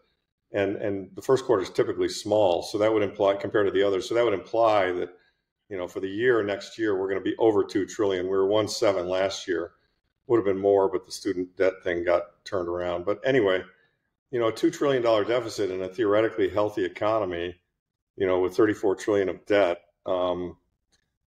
and 0.51 0.75
and 0.75 1.09
the 1.15 1.21
first 1.21 1.45
quarter 1.45 1.63
is 1.63 1.69
typically 1.69 2.09
small, 2.09 2.61
so 2.61 2.77
that 2.77 2.93
would 2.93 3.01
imply 3.01 3.35
compared 3.35 3.65
to 3.65 3.71
the 3.71 3.83
others, 3.83 4.07
so 4.07 4.13
that 4.13 4.23
would 4.23 4.33
imply 4.33 4.91
that 4.91 5.09
you 5.69 5.77
know 5.77 5.87
for 5.87 5.99
the 5.99 6.07
year 6.07 6.43
next 6.43 6.77
year 6.77 6.95
we're 6.95 7.09
going 7.09 7.23
to 7.23 7.29
be 7.29 7.35
over 7.37 7.63
two 7.63 7.85
trillion. 7.85 8.25
We 8.25 8.37
were 8.37 8.47
one 8.47 8.67
seven 8.67 9.07
last 9.07 9.47
year 9.47 9.71
would 10.27 10.37
have 10.37 10.45
been 10.45 10.57
more, 10.57 10.89
but 10.89 11.05
the 11.05 11.11
student 11.11 11.55
debt 11.57 11.73
thing 11.83 12.03
got 12.03 12.23
turned 12.45 12.69
around. 12.69 13.05
But 13.05 13.19
anyway, 13.25 13.63
you 14.33 14.39
know, 14.39 14.47
a 14.47 14.51
two 14.51 14.71
trillion 14.71 15.03
dollar 15.03 15.23
deficit 15.23 15.69
in 15.69 15.83
a 15.83 15.87
theoretically 15.87 16.49
healthy 16.49 16.83
economy, 16.83 17.55
you 18.17 18.25
know, 18.25 18.39
with 18.39 18.57
34 18.57 18.95
trillion 18.95 19.29
of 19.29 19.45
debt. 19.45 19.81
Um, 20.07 20.57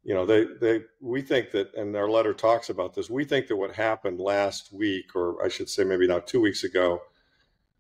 you 0.04 0.16
know, 0.16 0.26
they 0.26 0.46
they 0.60 0.82
we 1.00 1.22
think 1.22 1.52
that, 1.52 1.72
and 1.76 1.96
our 1.96 2.10
letter 2.10 2.34
talks 2.34 2.72
about 2.72 2.96
this. 2.96 3.08
We 3.08 3.24
think 3.24 3.46
that 3.48 3.58
what 3.58 3.76
happened 3.76 4.20
last 4.20 4.74
week, 4.74 5.16
or 5.16 5.44
I 5.46 5.50
should 5.50 5.70
say, 5.70 5.84
maybe 5.84 6.08
now 6.08 6.18
two 6.18 6.42
weeks 6.42 6.64
ago, 6.64 7.00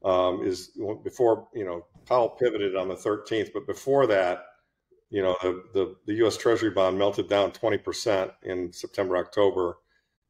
um, 0.03 0.45
is 0.45 0.77
before 1.03 1.47
you 1.55 1.65
know 1.65 1.87
Powell 2.05 2.29
pivoted 2.29 2.75
on 2.75 2.87
the 2.87 2.95
13th, 2.95 3.49
but 3.51 3.65
before 3.65 4.05
that, 4.05 4.45
you 5.09 5.23
know, 5.23 5.35
the, 5.41 5.63
the, 5.73 5.95
the 6.05 6.13
U.S. 6.15 6.37
Treasury 6.37 6.69
bond 6.69 6.99
melted 6.99 7.27
down 7.27 7.51
20% 7.51 8.31
in 8.43 8.71
September, 8.71 9.17
October, 9.17 9.79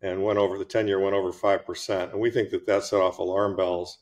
and 0.02 0.24
went 0.24 0.40
over 0.40 0.58
the 0.58 0.64
10 0.64 0.88
year 0.88 1.00
went 1.00 1.16
over 1.16 1.34
5%. 1.34 2.12
And 2.12 2.20
we 2.22 2.32
think 2.32 2.50
that 2.52 2.66
that 2.68 2.84
set 2.84 3.02
off 3.02 3.20
alarm 3.20 3.58
bells. 3.58 4.00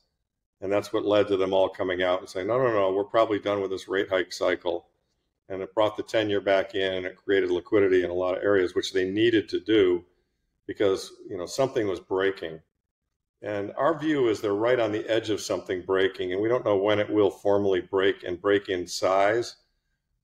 And 0.63 0.71
that's 0.71 0.91
what 0.91 1.05
led 1.05 1.27
to 1.27 1.37
them 1.37 1.53
all 1.53 1.69
coming 1.69 2.01
out 2.01 2.21
and 2.21 2.29
saying, 2.29 2.47
no, 2.47 2.57
no, 2.57 2.73
no, 2.73 2.91
we're 2.91 3.03
probably 3.03 3.37
done 3.37 3.61
with 3.61 3.69
this 3.69 3.87
rate 3.87 4.09
hike 4.09 4.33
cycle. 4.33 4.87
And 5.49 5.61
it 5.61 5.75
brought 5.75 5.97
the 5.97 6.03
10 6.03 6.29
year 6.29 6.41
back 6.41 6.73
in 6.73 6.93
and 6.93 7.05
it 7.05 7.17
created 7.17 7.51
liquidity 7.51 8.03
in 8.03 8.09
a 8.09 8.13
lot 8.15 8.35
of 8.35 8.43
areas, 8.43 8.73
which 8.73 8.93
they 8.93 9.07
needed 9.07 9.49
to 9.49 9.59
do 9.59 10.03
because, 10.65 11.11
you 11.29 11.37
know, 11.37 11.45
something 11.45 11.87
was 11.87 11.99
breaking. 11.99 12.59
And 13.43 13.73
our 13.77 13.99
view 13.99 14.29
is 14.29 14.39
they're 14.39 14.53
right 14.53 14.79
on 14.79 14.93
the 14.93 15.05
edge 15.09 15.29
of 15.29 15.41
something 15.41 15.81
breaking, 15.81 16.31
and 16.31 16.41
we 16.41 16.47
don't 16.47 16.63
know 16.63 16.77
when 16.77 16.97
it 16.97 17.09
will 17.09 17.29
formally 17.29 17.81
break 17.81 18.23
and 18.23 18.41
break 18.41 18.69
in 18.69 18.87
size. 18.87 19.57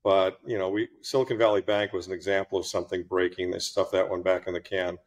But 0.05 0.39
you 0.45 0.57
know, 0.57 0.69
we 0.69 0.87
Silicon 1.01 1.37
Valley 1.37 1.61
Bank 1.61 1.91
was 1.91 2.07
an 2.07 2.13
example 2.13 2.57
of 2.57 2.65
something 2.65 3.03
breaking. 3.03 3.51
They 3.51 3.59
stuffed 3.59 3.91
that 3.91 4.09
one 4.09 4.21
back 4.21 4.47
in 4.47 4.53
the 4.53 4.61
can. 4.61 4.97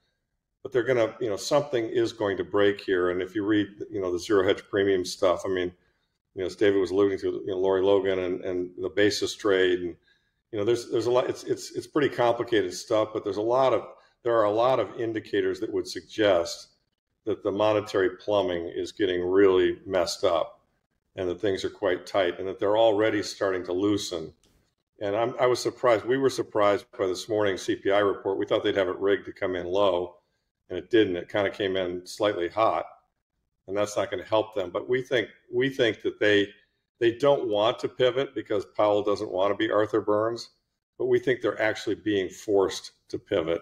But 0.62 0.72
they're 0.72 0.84
gonna, 0.84 1.14
you 1.20 1.28
know, 1.28 1.36
something 1.36 1.88
is 1.88 2.12
going 2.12 2.36
to 2.36 2.44
break 2.44 2.80
here. 2.80 3.10
And 3.10 3.20
if 3.20 3.34
you 3.34 3.44
read, 3.44 3.68
you 3.90 4.00
know, 4.00 4.12
the 4.12 4.18
zero 4.18 4.46
hedge 4.46 4.62
premium 4.70 5.04
stuff, 5.04 5.42
I 5.44 5.48
mean, 5.48 5.72
you 6.34 6.40
know, 6.40 6.46
as 6.46 6.56
David 6.56 6.80
was 6.80 6.90
alluding 6.90 7.18
to, 7.18 7.26
you 7.26 7.46
know, 7.48 7.58
Lori 7.58 7.82
Logan 7.82 8.18
and, 8.20 8.40
and 8.44 8.70
the 8.78 8.88
basis 8.88 9.34
trade, 9.34 9.80
and 9.80 9.96
you 10.52 10.58
know, 10.58 10.64
there's 10.64 10.90
there's 10.90 11.06
a 11.06 11.10
lot. 11.10 11.28
It's 11.28 11.44
it's 11.44 11.72
it's 11.72 11.86
pretty 11.86 12.14
complicated 12.14 12.72
stuff, 12.74 13.08
but 13.12 13.24
there's 13.24 13.38
a 13.38 13.42
lot 13.42 13.72
of 13.72 13.86
there 14.22 14.36
are 14.36 14.44
a 14.44 14.50
lot 14.50 14.78
of 14.78 15.00
indicators 15.00 15.60
that 15.60 15.72
would 15.72 15.88
suggest 15.88 16.68
that 17.24 17.42
the 17.42 17.52
monetary 17.52 18.10
plumbing 18.16 18.72
is 18.74 18.92
getting 18.92 19.24
really 19.24 19.78
messed 19.86 20.24
up 20.24 20.60
and 21.16 21.28
that 21.28 21.40
things 21.40 21.64
are 21.64 21.70
quite 21.70 22.06
tight 22.06 22.38
and 22.38 22.48
that 22.48 22.58
they're 22.58 22.76
already 22.78 23.22
starting 23.22 23.64
to 23.64 23.72
loosen. 23.72 24.32
And 25.00 25.16
I'm, 25.16 25.34
i 25.38 25.46
was 25.46 25.60
surprised. 25.60 26.04
We 26.04 26.16
were 26.16 26.30
surprised 26.30 26.86
by 26.98 27.06
this 27.06 27.28
morning's 27.28 27.66
CPI 27.66 28.06
report. 28.06 28.38
We 28.38 28.46
thought 28.46 28.62
they'd 28.62 28.76
have 28.76 28.88
it 28.88 28.98
rigged 28.98 29.26
to 29.26 29.32
come 29.32 29.56
in 29.56 29.66
low, 29.66 30.16
and 30.72 30.78
it 30.78 30.90
didn't. 30.90 31.16
It 31.16 31.28
kind 31.28 31.46
of 31.46 31.52
came 31.52 31.76
in 31.76 32.06
slightly 32.06 32.48
hot, 32.48 32.86
and 33.68 33.76
that's 33.76 33.94
not 33.94 34.10
going 34.10 34.22
to 34.22 34.28
help 34.28 34.54
them. 34.54 34.70
But 34.70 34.88
we 34.88 35.02
think 35.02 35.28
we 35.52 35.68
think 35.68 36.00
that 36.00 36.18
they 36.18 36.48
they 36.98 37.12
don't 37.12 37.48
want 37.48 37.78
to 37.80 37.88
pivot 37.88 38.34
because 38.34 38.64
Powell 38.74 39.02
doesn't 39.02 39.30
want 39.30 39.52
to 39.52 39.56
be 39.56 39.70
Arthur 39.70 40.00
Burns, 40.00 40.48
but 40.98 41.06
we 41.06 41.18
think 41.18 41.42
they're 41.42 41.60
actually 41.60 41.96
being 41.96 42.30
forced 42.30 42.92
to 43.10 43.18
pivot 43.18 43.60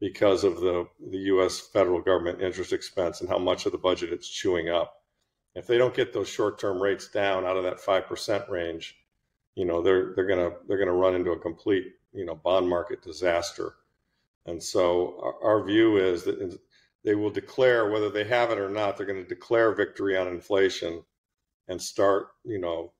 because 0.00 0.44
of 0.44 0.60
the, 0.60 0.86
the 1.08 1.18
U.S. 1.18 1.60
federal 1.60 2.02
government 2.02 2.42
interest 2.42 2.74
expense 2.74 3.22
and 3.22 3.30
how 3.30 3.38
much 3.38 3.64
of 3.64 3.72
the 3.72 3.78
budget 3.78 4.12
it's 4.12 4.28
chewing 4.28 4.68
up. 4.68 5.02
If 5.54 5.66
they 5.66 5.78
don't 5.78 5.94
get 5.94 6.12
those 6.12 6.28
short-term 6.28 6.82
rates 6.82 7.08
down 7.08 7.46
out 7.46 7.56
of 7.56 7.62
that 7.62 7.80
five 7.80 8.06
percent 8.06 8.44
range, 8.50 8.98
you 9.54 9.64
know 9.64 9.80
they're 9.80 10.12
they're 10.14 10.26
gonna 10.26 10.50
they're 10.68 10.78
gonna 10.78 10.92
run 10.92 11.14
into 11.14 11.30
a 11.30 11.38
complete 11.38 11.86
you 12.12 12.26
know 12.26 12.34
bond 12.34 12.68
market 12.68 13.00
disaster. 13.00 13.76
And 14.46 14.62
so 14.62 15.18
our, 15.22 15.58
our 15.58 15.64
view 15.64 15.96
is 15.96 16.24
that 16.24 16.58
they 17.04 17.14
will 17.14 17.30
declare 17.30 17.90
whether 17.90 18.10
they 18.10 18.24
have 18.24 18.50
it 18.50 18.58
or 18.58 18.70
not. 18.70 18.96
They're 18.96 19.06
going 19.06 19.22
to 19.22 19.28
declare 19.28 19.74
victory 19.74 20.16
on 20.16 20.28
inflation 20.28 21.02
and 21.68 21.80
start 21.80 22.28
you 22.44 22.58
know 22.58 22.92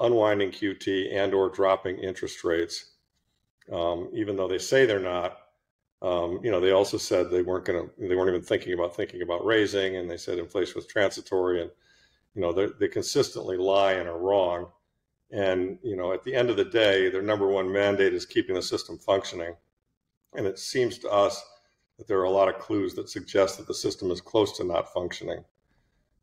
unwinding 0.00 0.50
QT 0.50 1.12
and 1.12 1.34
or 1.34 1.48
dropping 1.48 1.98
interest 1.98 2.44
rates. 2.44 2.92
Um, 3.72 4.10
even 4.12 4.36
though 4.36 4.48
they 4.48 4.58
say 4.58 4.86
they're 4.86 5.00
not, 5.00 5.38
um, 6.02 6.40
you 6.42 6.50
know, 6.50 6.60
they 6.60 6.72
also 6.72 6.98
said 6.98 7.30
they 7.30 7.42
weren't 7.42 7.64
going 7.64 7.88
to, 7.88 8.08
they 8.08 8.16
weren't 8.16 8.28
even 8.28 8.42
thinking 8.42 8.72
about 8.72 8.96
thinking 8.96 9.22
about 9.22 9.44
raising, 9.44 9.96
and 9.96 10.10
they 10.10 10.16
said 10.16 10.38
inflation 10.38 10.74
was 10.74 10.86
transitory, 10.86 11.62
and 11.62 11.70
you 12.34 12.42
know, 12.42 12.52
they 12.52 12.88
consistently 12.88 13.56
lie 13.56 13.92
and 13.92 14.08
are 14.08 14.18
wrong. 14.18 14.66
And 15.30 15.78
you 15.82 15.96
know, 15.96 16.12
at 16.12 16.24
the 16.24 16.34
end 16.34 16.50
of 16.50 16.56
the 16.56 16.64
day, 16.64 17.08
their 17.08 17.22
number 17.22 17.46
one 17.46 17.72
mandate 17.72 18.14
is 18.14 18.26
keeping 18.26 18.54
the 18.54 18.62
system 18.62 18.98
functioning. 18.98 19.54
And 20.34 20.46
it 20.46 20.58
seems 20.58 20.98
to 20.98 21.10
us 21.10 21.42
that 21.98 22.08
there 22.08 22.18
are 22.18 22.24
a 22.24 22.30
lot 22.30 22.48
of 22.48 22.58
clues 22.58 22.94
that 22.94 23.08
suggest 23.08 23.58
that 23.58 23.66
the 23.66 23.74
system 23.74 24.10
is 24.10 24.20
close 24.20 24.56
to 24.56 24.64
not 24.64 24.92
functioning. 24.92 25.44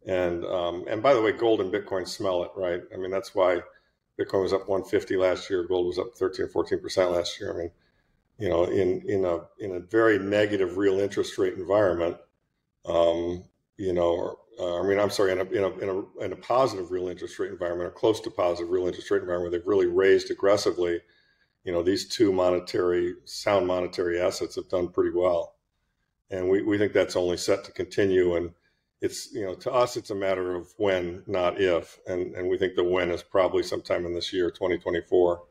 And 0.06 0.46
um, 0.46 0.86
and 0.90 1.04
by 1.04 1.14
the 1.14 1.22
way, 1.22 1.32
gold 1.32 1.62
and 1.62 1.72
Bitcoin 1.72 2.08
smell 2.08 2.44
it, 2.44 2.52
right? 2.56 2.82
I 2.94 2.98
mean, 2.98 3.12
that's 3.12 3.36
why 3.36 3.62
Bitcoin 4.20 4.44
was 4.44 4.54
up 4.54 4.68
150 4.68 5.18
last 5.18 5.50
year, 5.50 5.64
gold 5.64 5.88
was 5.88 6.00
up 6.00 6.16
13 6.16 6.46
or 6.46 6.50
14 6.50 6.80
percent 6.80 7.12
last 7.12 7.40
year. 7.40 7.54
I 7.54 7.58
mean 7.58 7.72
you 8.40 8.48
know, 8.48 8.64
in 8.64 9.04
in 9.08 9.26
a 9.26 9.42
in 9.60 9.76
a 9.76 9.80
very 9.82 10.18
negative 10.18 10.78
real 10.78 11.00
interest 11.00 11.38
rate 11.38 11.56
environment, 11.56 12.18
um, 12.86 13.44
you 13.78 13.94
know, 13.94 14.40
uh, 14.58 14.80
I 14.80 14.88
mean, 14.88 14.98
I'm 14.98 15.10
sorry, 15.10 15.34
in 15.34 15.40
a, 15.40 15.44
in 15.44 15.64
a 15.64 15.70
in 15.80 15.90
a 15.90 16.24
in 16.24 16.32
a 16.32 16.38
positive 16.38 16.90
real 16.90 17.10
interest 17.10 17.38
rate 17.38 17.52
environment 17.52 17.90
or 17.90 17.92
close 17.92 18.22
to 18.22 18.32
positive 18.32 18.72
real 18.72 18.88
interest 18.88 19.12
rate 19.12 19.22
environment, 19.22 19.52
they've 19.52 19.68
really 19.68 19.88
raised 19.88 20.32
aggressively. 20.32 21.02
You 21.70 21.76
know, 21.76 21.84
these 21.84 22.08
two 22.08 22.34
monetary 22.34 23.14
sound 23.26 23.68
monetary 23.68 24.20
assets 24.20 24.56
have 24.56 24.70
done 24.70 24.88
pretty 24.88 25.16
well, 25.16 25.54
and 26.32 26.50
we 26.50 26.64
we 26.64 26.80
think 26.80 26.94
that's 26.94 27.16
only 27.16 27.38
set 27.38 27.64
to 27.66 27.72
continue. 27.72 28.36
And 28.36 28.54
it's 29.02 29.32
you 29.32 29.46
know, 29.46 29.54
to 29.54 29.72
us, 29.72 29.96
it's 29.96 30.10
a 30.10 30.16
matter 30.16 30.56
of 30.56 30.74
when, 30.78 31.22
not 31.28 31.62
if, 31.62 32.00
and 32.08 32.34
and 32.34 32.50
we 32.50 32.58
think 32.58 32.74
the 32.74 32.84
when 32.84 33.12
is 33.12 33.22
probably 33.22 33.62
sometime 33.62 34.08
in 34.08 34.16
this 34.16 34.34
year, 34.34 34.50
2024. 34.50 35.44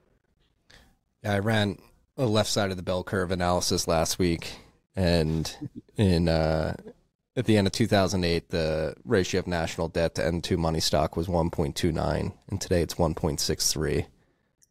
Yeah, 1.23 1.35
I 1.35 1.39
ran 1.39 1.79
a 2.17 2.27
left 2.27 2.51
side 2.51 2.73
of 2.73 2.77
the 2.77 2.83
bell 2.83 3.05
curve 3.05 3.31
analysis 3.31 3.87
last 3.87 4.19
week, 4.19 4.55
and 4.97 5.57
in 5.97 6.29
uh, 6.29 6.75
at 7.37 7.45
the 7.45 7.57
end 7.57 7.69
of 7.69 7.73
2008, 7.75 8.51
the 8.51 8.97
ratio 9.05 9.39
of 9.39 9.47
national 9.47 9.87
debt 9.87 10.17
to 10.17 10.23
M2 10.23 10.59
money 10.59 10.81
stock 10.81 11.17
was 11.17 11.29
1.29, 11.29 12.33
and 12.49 12.61
today 12.61 12.83
it's 12.83 12.95
1.63. 12.95 14.07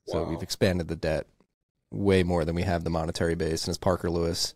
So 0.07 0.23
wow. 0.23 0.29
we've 0.29 0.43
expanded 0.43 0.89
the 0.89 0.97
debt 0.97 1.27
way 1.91 2.23
more 2.23 2.45
than 2.45 2.55
we 2.55 2.63
have 2.63 2.83
the 2.83 2.89
monetary 2.89 3.35
base. 3.35 3.65
And 3.65 3.71
as 3.71 3.77
Parker 3.77 4.09
Lewis 4.09 4.53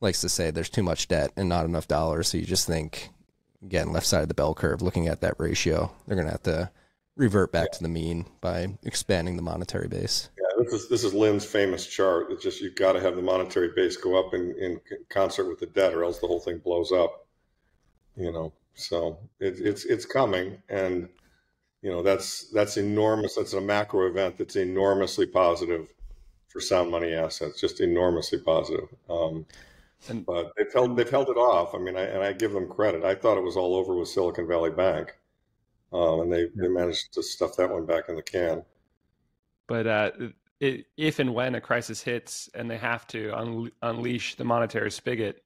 likes 0.00 0.20
to 0.20 0.28
say, 0.28 0.50
there's 0.50 0.70
too 0.70 0.82
much 0.82 1.08
debt 1.08 1.32
and 1.36 1.48
not 1.48 1.64
enough 1.64 1.88
dollars. 1.88 2.28
So 2.28 2.38
you 2.38 2.44
just 2.44 2.66
think, 2.66 3.10
again, 3.62 3.92
left 3.92 4.06
side 4.06 4.22
of 4.22 4.28
the 4.28 4.34
bell 4.34 4.54
curve, 4.54 4.82
looking 4.82 5.08
at 5.08 5.20
that 5.20 5.34
ratio, 5.38 5.92
they're 6.06 6.16
going 6.16 6.26
to 6.26 6.32
have 6.32 6.42
to 6.44 6.70
revert 7.16 7.52
back 7.52 7.68
yeah. 7.72 7.76
to 7.78 7.82
the 7.82 7.88
mean 7.88 8.26
by 8.40 8.66
expanding 8.82 9.36
the 9.36 9.42
monetary 9.42 9.88
base 9.88 10.30
Yeah, 10.38 10.64
this 10.64 10.72
is 10.72 10.88
this 10.88 11.04
is 11.04 11.12
Lyn's 11.14 11.44
famous 11.44 11.86
chart. 11.86 12.28
It's 12.30 12.42
just 12.42 12.60
you've 12.60 12.74
got 12.74 12.92
to 12.92 13.00
have 13.00 13.16
the 13.16 13.22
monetary 13.22 13.70
base 13.74 13.96
go 13.96 14.18
up 14.18 14.34
in, 14.34 14.54
in 14.58 14.80
concert 15.08 15.48
with 15.48 15.60
the 15.60 15.66
debt, 15.66 15.94
or 15.94 16.04
else 16.04 16.18
the 16.18 16.26
whole 16.26 16.40
thing 16.40 16.58
blows 16.58 16.90
up. 16.92 17.26
You 18.16 18.32
know, 18.32 18.52
so 18.74 19.18
it, 19.40 19.58
it's 19.58 19.84
it's 19.84 20.04
coming, 20.04 20.62
and 20.68 21.08
you 21.82 21.90
know 21.90 22.02
that's 22.02 22.50
that's 22.50 22.76
enormous. 22.76 23.34
That's 23.34 23.52
a 23.52 23.60
macro 23.60 24.06
event 24.08 24.38
that's 24.38 24.56
enormously 24.56 25.26
positive 25.26 25.92
for 26.52 26.60
sound 26.60 26.90
money 26.90 27.14
assets, 27.14 27.60
just 27.60 27.80
enormously 27.80 28.38
positive. 28.38 28.88
Um, 29.08 29.46
and, 30.08 30.26
but 30.26 30.52
they've 30.56 30.72
held 30.72 30.96
they've 30.96 31.08
held 31.08 31.28
it 31.28 31.36
off. 31.36 31.74
I 31.74 31.78
mean, 31.78 31.96
I, 31.96 32.02
and 32.02 32.22
I 32.22 32.32
give 32.32 32.52
them 32.52 32.68
credit. 32.68 33.04
I 33.04 33.14
thought 33.14 33.38
it 33.38 33.44
was 33.44 33.56
all 33.56 33.76
over 33.76 33.94
with 33.94 34.08
Silicon 34.08 34.46
Valley 34.46 34.70
Bank, 34.70 35.16
um, 35.92 36.20
and 36.20 36.32
they 36.32 36.46
they 36.56 36.68
managed 36.68 37.14
to 37.14 37.22
stuff 37.22 37.56
that 37.56 37.70
one 37.70 37.86
back 37.86 38.08
in 38.08 38.16
the 38.16 38.22
can. 38.22 38.64
But 39.68 39.86
uh, 39.86 40.10
it, 40.60 40.86
if 40.96 41.18
and 41.18 41.32
when 41.34 41.54
a 41.54 41.60
crisis 41.60 42.02
hits 42.02 42.50
and 42.54 42.70
they 42.70 42.78
have 42.78 43.06
to 43.08 43.30
un- 43.36 43.70
unleash 43.80 44.34
the 44.34 44.44
monetary 44.44 44.90
spigot, 44.90 45.42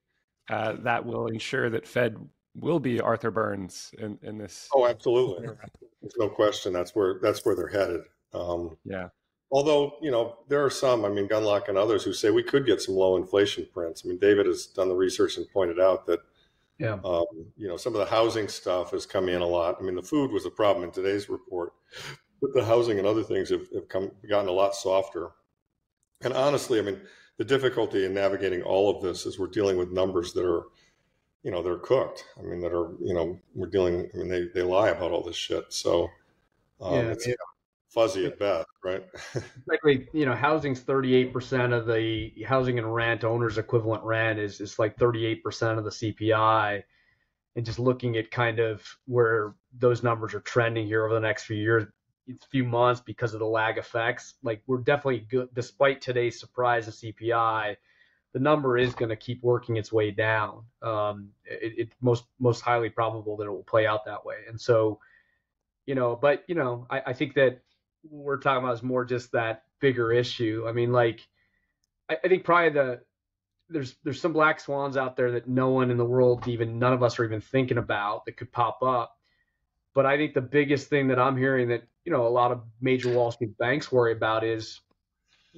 uh, 0.48 0.76
that 0.80 1.04
will 1.04 1.26
ensure 1.26 1.70
that 1.70 1.86
Fed 1.86 2.16
will 2.54 2.80
be 2.80 3.00
Arthur 3.00 3.30
Burns 3.30 3.94
in, 3.98 4.18
in 4.22 4.38
this. 4.38 4.68
Oh, 4.74 4.86
absolutely. 4.86 5.48
There's 6.00 6.16
no 6.18 6.30
question. 6.30 6.72
That's 6.72 6.94
where 6.94 7.18
that's 7.20 7.44
where 7.44 7.54
they're 7.54 7.68
headed. 7.68 8.02
Um, 8.32 8.76
yeah. 8.84 9.09
Although 9.51 9.97
you 10.03 10.11
know 10.11 10.38
there 10.49 10.64
are 10.64 10.70
some, 10.70 11.05
I 11.05 11.09
mean 11.09 11.28
Gundlach 11.28 11.68
and 11.68 11.78
others 11.78 12.03
who 12.03 12.12
say 12.12 12.30
we 12.30 12.42
could 12.42 12.66
get 12.66 12.80
some 12.80 12.94
low 12.94 13.16
inflation 13.16 13.66
prints. 13.72 14.03
I 14.05 14.09
mean 14.09 14.18
David 14.18 14.47
has 14.47 14.66
done 14.66 14.88
the 14.88 14.94
research 14.94 15.36
and 15.36 15.51
pointed 15.51 15.80
out 15.80 16.07
that 16.07 16.20
yeah. 16.78 16.99
Um, 17.05 17.24
you 17.57 17.68
know, 17.68 17.76
some 17.76 17.94
of 17.94 18.01
the 18.01 18.07
housing 18.07 18.49
stuff 18.49 18.90
has 18.90 19.07
come 19.07 19.28
in 19.28 19.40
a 19.40 19.47
lot. 19.47 19.76
I 19.80 19.82
mean, 19.82 19.94
the 19.94 20.03
food 20.03 20.30
was 20.30 20.44
a 20.44 20.51
problem 20.51 20.84
in 20.84 20.90
today's 20.90 21.28
report, 21.28 21.72
but 22.40 22.53
the 22.55 22.64
housing 22.64 22.99
and 22.99 23.07
other 23.07 23.22
things 23.22 23.49
have, 23.49 23.66
have 23.74 23.88
come 23.88 24.11
gotten 24.28 24.49
a 24.49 24.53
lot 24.53 24.74
softer. 24.74 25.30
And 26.22 26.34
honestly, 26.34 26.78
I 26.78 26.82
mean, 26.82 27.01
the 27.38 27.44
difficulty 27.44 28.05
in 28.05 28.14
navigating 28.14 28.62
all 28.62 28.94
of 28.94 29.03
this 29.03 29.26
is 29.26 29.38
we're 29.38 29.47
dealing 29.47 29.76
with 29.76 29.90
numbers 29.90 30.32
that 30.34 30.44
are, 30.47 30.64
you 31.42 31.51
know, 31.51 31.62
they're 31.62 31.78
cooked. 31.78 32.24
I 32.38 32.42
mean, 32.42 32.61
that 32.61 32.74
are, 32.74 32.92
you 33.01 33.14
know, 33.14 33.38
we're 33.55 33.68
dealing. 33.68 34.11
I 34.12 34.16
mean, 34.18 34.28
they 34.28 34.49
they 34.55 34.62
lie 34.62 34.90
about 34.90 35.12
all 35.12 35.22
this 35.22 35.36
shit. 35.36 35.72
So 35.72 36.09
um, 36.80 36.94
yeah, 36.94 37.01
it's 37.12 37.26
yeah. 37.26 37.34
Fuzzy 37.97 38.26
at 38.26 38.38
best, 38.38 38.68
right? 38.84 39.05
Exactly. 39.68 40.09
You 40.14 40.26
know, 40.26 40.34
housing's 40.34 40.80
thirty 40.82 41.14
eight 41.16 41.32
percent 41.32 41.72
of 41.72 41.86
the 41.86 42.32
housing 42.47 42.78
and 42.78 42.94
rent 42.94 43.24
owners 43.24 43.59
equivalent 43.59 44.05
rent 44.05 44.38
is 44.38 44.61
is 44.61 44.78
like 44.78 44.99
thirty 44.99 45.26
eight 45.26 45.42
percent 45.44 45.78
of 45.78 45.84
the 45.84 45.90
CPI 45.92 46.84
and 47.57 47.66
just 47.66 47.80
looking 47.80 48.16
at 48.18 48.30
kind 48.30 48.61
of 48.61 48.82
where 49.07 49.55
those 49.78 50.03
numbers 50.05 50.34
are 50.34 50.40
trending 50.40 50.86
here 50.86 51.05
over 51.07 51.14
the 51.14 51.20
next 51.20 51.44
few 51.44 51.57
years, 51.57 51.86
few 52.51 52.64
months 52.64 53.01
because 53.01 53.34
of 53.34 53.40
the 53.40 53.47
lag 53.47 53.78
effects. 53.78 54.34
Like 54.42 54.62
we're 54.68 54.78
definitely 54.78 55.26
good, 55.30 55.49
despite 55.55 56.03
today's 56.03 56.40
surprise 56.40 56.88
of 56.88 56.94
CPI, 56.94 57.76
the 58.34 58.40
number 58.40 58.78
is 58.78 58.94
going 58.94 59.11
to 59.11 59.16
keep 59.16 59.42
working 59.42 59.78
its 59.78 59.92
way 59.92 60.11
down. 60.12 60.64
Um, 60.82 61.30
it, 61.47 61.74
it's 61.78 61.97
most 62.03 62.24
most 62.40 62.62
highly 62.62 62.90
probable 62.90 63.36
that 63.38 63.47
it 63.47 63.51
will 63.51 63.64
play 63.64 63.86
out 63.86 64.05
that 64.07 64.24
way. 64.24 64.36
And 64.49 64.61
so, 64.61 65.01
you 65.86 65.94
know, 65.97 66.16
but 66.16 66.44
you 66.49 66.55
know, 66.57 66.86
I, 66.90 67.03
I 67.09 67.14
think 67.14 67.34
that 67.34 67.62
we're 68.11 68.38
talking 68.38 68.64
about 68.64 68.74
is 68.76 68.82
more 68.82 69.04
just 69.04 69.32
that 69.32 69.64
bigger 69.80 70.12
issue. 70.12 70.64
I 70.66 70.72
mean, 70.72 70.92
like, 70.92 71.26
I, 72.09 72.16
I 72.22 72.28
think 72.28 72.44
probably 72.44 72.70
the 72.70 73.00
there's 73.68 73.96
there's 74.04 74.20
some 74.20 74.32
black 74.32 74.61
swans 74.61 74.96
out 74.96 75.16
there 75.16 75.32
that 75.32 75.48
no 75.48 75.70
one 75.70 75.90
in 75.90 75.96
the 75.96 76.04
world, 76.04 76.46
even 76.46 76.78
none 76.78 76.92
of 76.92 77.02
us 77.02 77.18
are 77.18 77.24
even 77.24 77.40
thinking 77.40 77.78
about 77.78 78.24
that 78.26 78.36
could 78.36 78.52
pop 78.52 78.82
up. 78.82 79.16
But 79.94 80.07
I 80.07 80.16
think 80.16 80.34
the 80.34 80.40
biggest 80.40 80.88
thing 80.88 81.09
that 81.09 81.18
I'm 81.18 81.36
hearing 81.36 81.68
that 81.68 81.82
you 82.04 82.12
know 82.12 82.26
a 82.26 82.28
lot 82.28 82.52
of 82.52 82.62
major 82.80 83.12
Wall 83.12 83.30
Street 83.30 83.57
banks 83.59 83.90
worry 83.90 84.12
about 84.12 84.44
is 84.44 84.80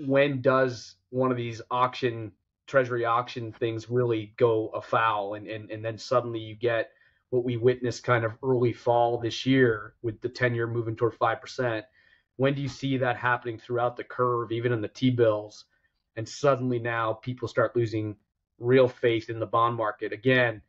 when 0.07 0.41
does 0.41 0.97
one 1.11 1.31
of 1.31 1.37
these 1.37 1.61
auction 1.71 2.33
treasury 2.67 3.05
auction 3.05 3.51
things 3.51 3.91
really 3.91 4.35
go 4.37 4.69
afoul 4.69 5.35
and, 5.35 5.49
and, 5.49 5.71
and 5.71 5.83
then 5.83 5.97
suddenly 5.97 6.39
you 6.39 6.55
get 6.55 6.91
what 7.31 7.45
we 7.45 7.57
witnessed 7.57 8.05
kind 8.05 8.25
of 8.25 8.33
early 8.43 8.73
fall 8.73 9.19
this 9.19 9.45
year 9.45 9.95
with 10.03 10.21
the 10.21 10.29
10 10.29 10.55
year 10.55 10.67
moving 10.67 10.95
toward 10.95 11.19
5%. 11.19 11.83
When 12.39 12.55
do 12.55 12.63
you 12.63 12.69
see 12.69 12.97
that 12.99 13.17
happening 13.17 13.59
throughout 13.59 13.97
the 13.97 14.05
curve, 14.05 14.53
even 14.53 14.73
in 14.73 14.81
the 14.81 14.89
T 14.89 15.11
bills? 15.11 15.65
And 16.17 16.27
suddenly 16.27 16.79
now 16.79 17.15
people 17.15 17.49
start 17.49 17.75
losing 17.75 18.17
real 18.61 18.89
faith 18.89 19.29
in 19.29 19.41
the 19.41 19.47
bond 19.47 19.77
market. 19.77 20.13
Again, 20.13 20.63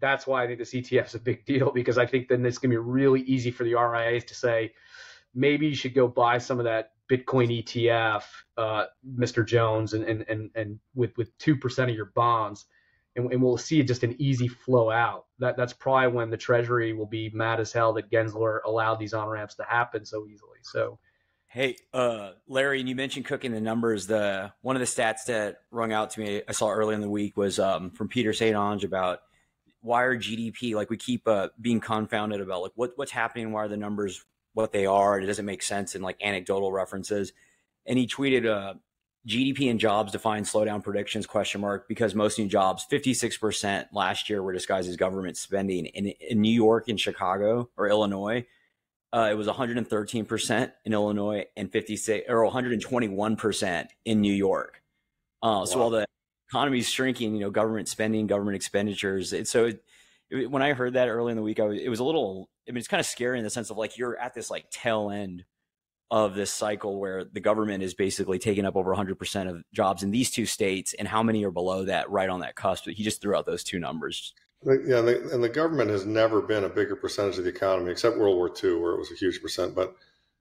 that's 0.00 0.26
why 0.26 0.42
I 0.42 0.46
think 0.46 0.58
this 0.58 0.72
ETF 0.72 1.08
is 1.08 1.14
a 1.14 1.20
big 1.20 1.44
deal 1.44 1.70
because 1.70 1.98
I 1.98 2.06
think 2.06 2.28
then 2.28 2.44
it's 2.46 2.56
going 2.56 2.70
to 2.70 2.74
be 2.74 2.78
really 2.78 3.20
easy 3.22 3.50
for 3.50 3.64
the 3.64 3.74
RIAs 3.74 4.24
to 4.24 4.34
say, 4.34 4.72
maybe 5.34 5.66
you 5.66 5.74
should 5.74 5.94
go 5.94 6.08
buy 6.08 6.38
some 6.38 6.58
of 6.58 6.64
that 6.64 6.92
Bitcoin 7.10 7.62
ETF, 7.62 8.22
uh, 8.56 8.86
Mr. 9.18 9.46
Jones, 9.46 9.92
and, 9.92 10.04
and, 10.04 10.24
and, 10.28 10.50
and 10.54 10.78
with, 10.94 11.14
with 11.18 11.36
2% 11.38 11.90
of 11.90 11.94
your 11.94 12.12
bonds. 12.14 12.64
And, 13.16 13.32
and, 13.32 13.42
we'll 13.42 13.58
see 13.58 13.82
just 13.82 14.04
an 14.04 14.14
easy 14.20 14.46
flow 14.46 14.90
out. 14.90 15.26
That 15.40 15.56
That's 15.56 15.72
probably 15.72 16.12
when 16.12 16.30
the 16.30 16.36
Treasury 16.36 16.92
will 16.92 17.06
be 17.06 17.30
mad 17.34 17.58
as 17.58 17.72
hell 17.72 17.92
that 17.94 18.10
Gensler 18.10 18.60
allowed 18.64 19.00
these 19.00 19.14
on 19.14 19.28
ramps 19.28 19.56
to 19.56 19.64
happen 19.64 20.04
so 20.04 20.26
easily. 20.26 20.58
So, 20.62 20.98
Hey, 21.48 21.74
uh, 21.92 22.30
Larry, 22.46 22.78
and 22.78 22.88
you 22.88 22.94
mentioned 22.94 23.26
cooking 23.26 23.50
the 23.50 23.60
numbers. 23.60 24.06
The 24.06 24.52
one 24.62 24.76
of 24.76 24.80
the 24.80 24.86
stats 24.86 25.24
that 25.26 25.56
rung 25.72 25.92
out 25.92 26.10
to 26.10 26.20
me 26.20 26.42
I 26.48 26.52
saw 26.52 26.70
early 26.70 26.94
in 26.94 27.00
the 27.00 27.08
week 27.08 27.36
was 27.36 27.58
um, 27.58 27.90
from 27.90 28.06
Peter 28.06 28.32
St. 28.32 28.54
Onge 28.54 28.84
about 28.84 29.22
why 29.80 30.04
are 30.04 30.16
GDP 30.16 30.74
like 30.74 30.90
we 30.90 30.96
keep 30.96 31.26
uh, 31.26 31.48
being 31.60 31.80
confounded 31.80 32.40
about 32.40 32.62
like 32.62 32.72
what 32.76 32.92
what's 32.94 33.10
happening, 33.10 33.50
why 33.50 33.64
are 33.64 33.68
the 33.68 33.76
numbers 33.76 34.24
what 34.54 34.72
they 34.72 34.86
are. 34.86 35.18
It 35.18 35.26
doesn't 35.26 35.44
make 35.44 35.62
sense 35.62 35.94
in 35.94 36.02
like 36.02 36.22
anecdotal 36.22 36.72
references. 36.72 37.32
And 37.86 37.98
he 37.98 38.06
tweeted, 38.06 38.46
uh, 38.46 38.74
GDP 39.28 39.70
and 39.70 39.78
jobs 39.78 40.12
define 40.12 40.44
slowdown 40.44 40.82
predictions 40.82 41.26
question 41.26 41.60
mark 41.60 41.88
because 41.88 42.14
most 42.14 42.38
new 42.38 42.48
jobs 42.48 42.86
56% 42.90 43.86
last 43.92 44.30
year 44.30 44.42
were 44.42 44.52
disguised 44.52 44.88
as 44.88 44.96
government 44.96 45.36
spending. 45.36 45.86
In, 45.86 46.06
in 46.06 46.40
New 46.40 46.52
York 46.52 46.88
and 46.88 46.98
Chicago 46.98 47.68
or 47.76 47.88
Illinois 47.88 48.46
uh, 49.12 49.28
it 49.30 49.34
was 49.34 49.48
113% 49.48 50.72
in 50.84 50.92
Illinois 50.92 51.44
and 51.56 51.70
56 51.70 52.26
or 52.28 52.48
121% 52.48 53.88
in 54.04 54.20
New 54.20 54.32
York. 54.32 54.82
Uh, 55.42 55.64
so 55.66 55.78
while 55.78 55.90
the 55.90 56.06
economy 56.48 56.78
is 56.78 56.88
shrinking 56.88 57.34
you 57.34 57.40
know 57.40 57.50
government 57.50 57.88
spending 57.88 58.26
government 58.26 58.56
expenditures 58.56 59.32
it, 59.32 59.48
so 59.48 59.66
it, 59.66 59.82
it, 60.30 60.50
when 60.50 60.62
I 60.62 60.74
heard 60.74 60.94
that 60.94 61.08
early 61.08 61.30
in 61.30 61.36
the 61.36 61.42
week 61.42 61.58
I 61.58 61.64
was, 61.64 61.80
it 61.80 61.88
was 61.88 61.98
a 61.98 62.04
little 62.04 62.50
I 62.68 62.72
mean, 62.72 62.78
it's 62.78 62.88
kind 62.88 63.00
of 63.00 63.06
scary 63.06 63.38
in 63.38 63.44
the 63.44 63.50
sense 63.50 63.70
of 63.70 63.78
like 63.78 63.98
you're 63.98 64.18
at 64.18 64.34
this 64.34 64.50
like 64.50 64.70
tail 64.70 65.10
end 65.10 65.44
of 66.10 66.34
this 66.34 66.52
cycle 66.52 66.98
where 66.98 67.24
the 67.24 67.40
government 67.40 67.82
is 67.82 67.94
basically 67.94 68.38
taking 68.38 68.64
up 68.64 68.76
over 68.76 68.94
100% 68.94 69.48
of 69.48 69.62
jobs 69.72 70.02
in 70.02 70.10
these 70.10 70.30
two 70.30 70.46
states 70.46 70.94
and 70.98 71.06
how 71.06 71.22
many 71.22 71.44
are 71.44 71.50
below 71.50 71.84
that 71.84 72.10
right 72.10 72.28
on 72.28 72.40
that 72.40 72.56
cusp 72.56 72.86
he 72.86 73.02
just 73.02 73.20
threw 73.20 73.36
out 73.36 73.46
those 73.46 73.64
two 73.64 73.78
numbers 73.78 74.34
yeah 74.64 74.98
and 74.98 75.42
the 75.42 75.48
government 75.48 75.90
has 75.90 76.04
never 76.04 76.42
been 76.42 76.64
a 76.64 76.68
bigger 76.68 76.96
percentage 76.96 77.38
of 77.38 77.44
the 77.44 77.50
economy 77.50 77.90
except 77.90 78.18
world 78.18 78.36
war 78.36 78.52
ii 78.62 78.74
where 78.74 78.92
it 78.92 78.98
was 78.98 79.12
a 79.12 79.16
huge 79.16 79.40
percent 79.40 79.74
but 79.74 79.94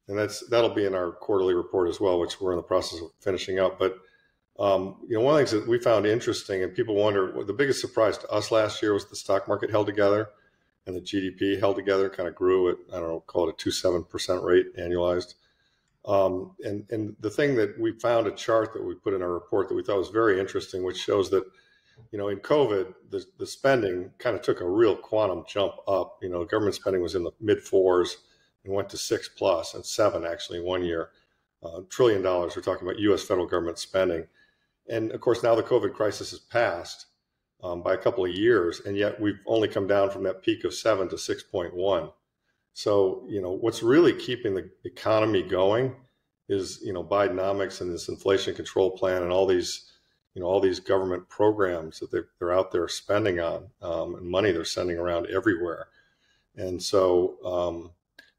and 0.07 0.17
that's 0.17 0.45
that'll 0.49 0.73
be 0.73 0.85
in 0.85 0.95
our 0.95 1.11
quarterly 1.11 1.53
report 1.53 1.87
as 1.87 1.99
well 1.99 2.19
which 2.19 2.41
we're 2.41 2.51
in 2.51 2.57
the 2.57 2.63
process 2.63 2.99
of 2.99 3.11
finishing 3.21 3.59
up 3.59 3.77
but 3.77 3.97
um, 4.59 4.97
you 5.07 5.17
know 5.17 5.23
one 5.23 5.35
of 5.35 5.39
the 5.39 5.45
things 5.45 5.63
that 5.63 5.69
we 5.69 5.79
found 5.79 6.05
interesting 6.05 6.63
and 6.63 6.75
people 6.75 6.95
wonder 6.95 7.31
well, 7.33 7.45
the 7.45 7.53
biggest 7.53 7.79
surprise 7.79 8.17
to 8.17 8.29
us 8.29 8.51
last 8.51 8.81
year 8.81 8.93
was 8.93 9.07
the 9.07 9.15
stock 9.15 9.47
market 9.47 9.69
held 9.69 9.85
together 9.85 10.29
and 10.89 10.95
the 10.95 11.01
GDP 11.01 11.59
held 11.59 11.75
together, 11.75 12.09
kind 12.09 12.27
of 12.27 12.35
grew 12.35 12.69
at 12.69 12.77
I 12.91 12.99
don't 12.99 13.09
know, 13.09 13.19
call 13.21 13.47
it 13.47 13.53
a 13.53 13.57
two 13.57 13.71
seven 13.71 14.03
percent 14.03 14.43
rate 14.43 14.75
annualized. 14.77 15.35
Um, 16.05 16.55
and 16.63 16.85
and 16.91 17.15
the 17.19 17.29
thing 17.29 17.55
that 17.55 17.77
we 17.79 17.91
found 17.91 18.27
a 18.27 18.31
chart 18.31 18.73
that 18.73 18.83
we 18.83 18.95
put 18.95 19.13
in 19.13 19.21
our 19.21 19.33
report 19.33 19.67
that 19.67 19.75
we 19.75 19.83
thought 19.83 19.97
was 19.97 20.09
very 20.09 20.39
interesting, 20.39 20.83
which 20.83 20.97
shows 20.97 21.29
that 21.31 21.43
you 22.11 22.17
know 22.17 22.29
in 22.29 22.39
COVID 22.39 22.93
the 23.09 23.25
the 23.37 23.45
spending 23.45 24.11
kind 24.17 24.35
of 24.35 24.41
took 24.41 24.61
a 24.61 24.69
real 24.69 24.95
quantum 24.95 25.43
jump 25.47 25.73
up. 25.87 26.17
You 26.21 26.29
know, 26.29 26.45
government 26.45 26.75
spending 26.75 27.01
was 27.01 27.15
in 27.15 27.23
the 27.23 27.31
mid 27.41 27.61
fours 27.61 28.17
and 28.63 28.73
went 28.73 28.89
to 28.89 28.97
six 28.97 29.27
plus 29.27 29.73
and 29.73 29.85
seven 29.85 30.25
actually 30.25 30.61
one 30.61 30.83
year. 30.83 31.09
Uh, 31.61 31.81
trillion 31.89 32.21
dollars. 32.21 32.55
We're 32.55 32.61
talking 32.61 32.87
about 32.87 32.99
U.S. 32.99 33.23
federal 33.23 33.45
government 33.45 33.79
spending, 33.79 34.25
and 34.87 35.11
of 35.11 35.19
course 35.19 35.43
now 35.43 35.55
the 35.55 35.63
COVID 35.63 35.93
crisis 35.93 36.31
has 36.31 36.39
passed 36.39 37.07
um, 37.63 37.83
by 37.83 37.93
a 37.93 37.97
couple 37.97 38.25
of 38.25 38.31
years, 38.31 38.81
and 38.85 38.95
yet 38.95 39.19
we've 39.19 39.39
only 39.45 39.67
come 39.67 39.87
down 39.87 40.09
from 40.09 40.23
that 40.23 40.41
peak 40.41 40.63
of 40.63 40.73
seven 40.73 41.09
to 41.09 41.15
6.1. 41.15 42.13
So, 42.79 43.25
you 43.27 43.41
know, 43.41 43.51
what's 43.51 43.83
really 43.83 44.13
keeping 44.13 44.55
the 44.55 44.69
economy 44.85 45.43
going 45.43 45.97
is, 46.47 46.79
you 46.81 46.93
know, 46.93 47.03
Bidenomics 47.03 47.81
and 47.81 47.91
this 47.91 48.07
inflation 48.07 48.55
control 48.55 48.89
plan 48.91 49.21
and 49.21 49.33
all 49.33 49.45
these, 49.45 49.91
you 50.33 50.41
know, 50.41 50.47
all 50.47 50.61
these 50.61 50.79
government 50.79 51.27
programs 51.27 51.99
that 51.99 52.09
they're, 52.09 52.29
they're 52.39 52.53
out 52.53 52.71
there 52.71 52.87
spending 52.87 53.41
on 53.41 53.67
um, 53.81 54.15
and 54.15 54.25
money 54.25 54.53
they're 54.53 54.63
sending 54.63 54.97
around 54.97 55.27
everywhere. 55.27 55.87
And 56.55 56.81
so, 56.81 57.35
um, 57.43 57.91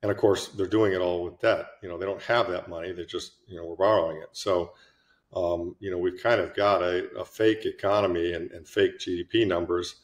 and 0.03 0.11
of 0.11 0.17
course, 0.17 0.49
they're 0.49 0.67
doing 0.67 0.95
it 0.95 1.03
all 1.03 1.23
with 1.23 1.39
debt. 1.41 1.67
You 1.83 1.91
know, 1.91 1.99
they 1.99 2.07
don't 2.07 2.23
have 2.23 2.49
that 2.49 2.67
money; 2.67 2.93
they 2.93 3.05
just, 3.05 3.33
you 3.47 3.59
know, 3.59 3.67
we're 3.67 3.77
borrowing 3.77 4.23
it. 4.23 4.31
So, 4.33 4.73
um, 5.35 5.77
you 5.81 5.91
know, 5.91 5.99
we've 5.99 6.23
kind 6.23 6.41
of 6.41 6.57
got 6.57 6.81
a, 6.81 7.11
a 7.11 7.27
fake 7.27 7.67
economy 7.67 8.33
and, 8.33 8.51
and, 8.53 8.67
fake 8.67 8.99
GDP 9.01 9.47
numbers 9.47 9.97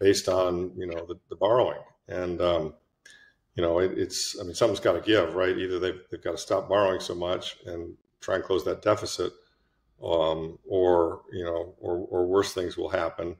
based 0.00 0.28
on, 0.28 0.72
you 0.76 0.88
know, 0.88 1.06
the, 1.06 1.20
the 1.30 1.36
borrowing. 1.36 1.78
And, 2.08 2.40
um, 2.40 2.74
you 3.56 3.62
know, 3.62 3.80
it, 3.80 3.98
it's, 3.98 4.38
I 4.38 4.44
mean, 4.44 4.54
something's 4.54 4.80
got 4.80 4.92
to 4.92 5.00
give, 5.00 5.34
right? 5.34 5.56
Either 5.56 5.78
they've, 5.78 6.00
they've 6.10 6.22
got 6.22 6.32
to 6.32 6.38
stop 6.38 6.68
borrowing 6.68 7.00
so 7.00 7.14
much 7.14 7.56
and 7.66 7.94
try 8.20 8.36
and 8.36 8.44
close 8.44 8.64
that 8.64 8.82
deficit, 8.82 9.32
um, 10.04 10.58
or, 10.68 11.22
you 11.32 11.44
know, 11.44 11.74
or, 11.80 12.06
or 12.10 12.26
worse 12.26 12.52
things 12.52 12.76
will 12.76 12.90
happen 12.90 13.36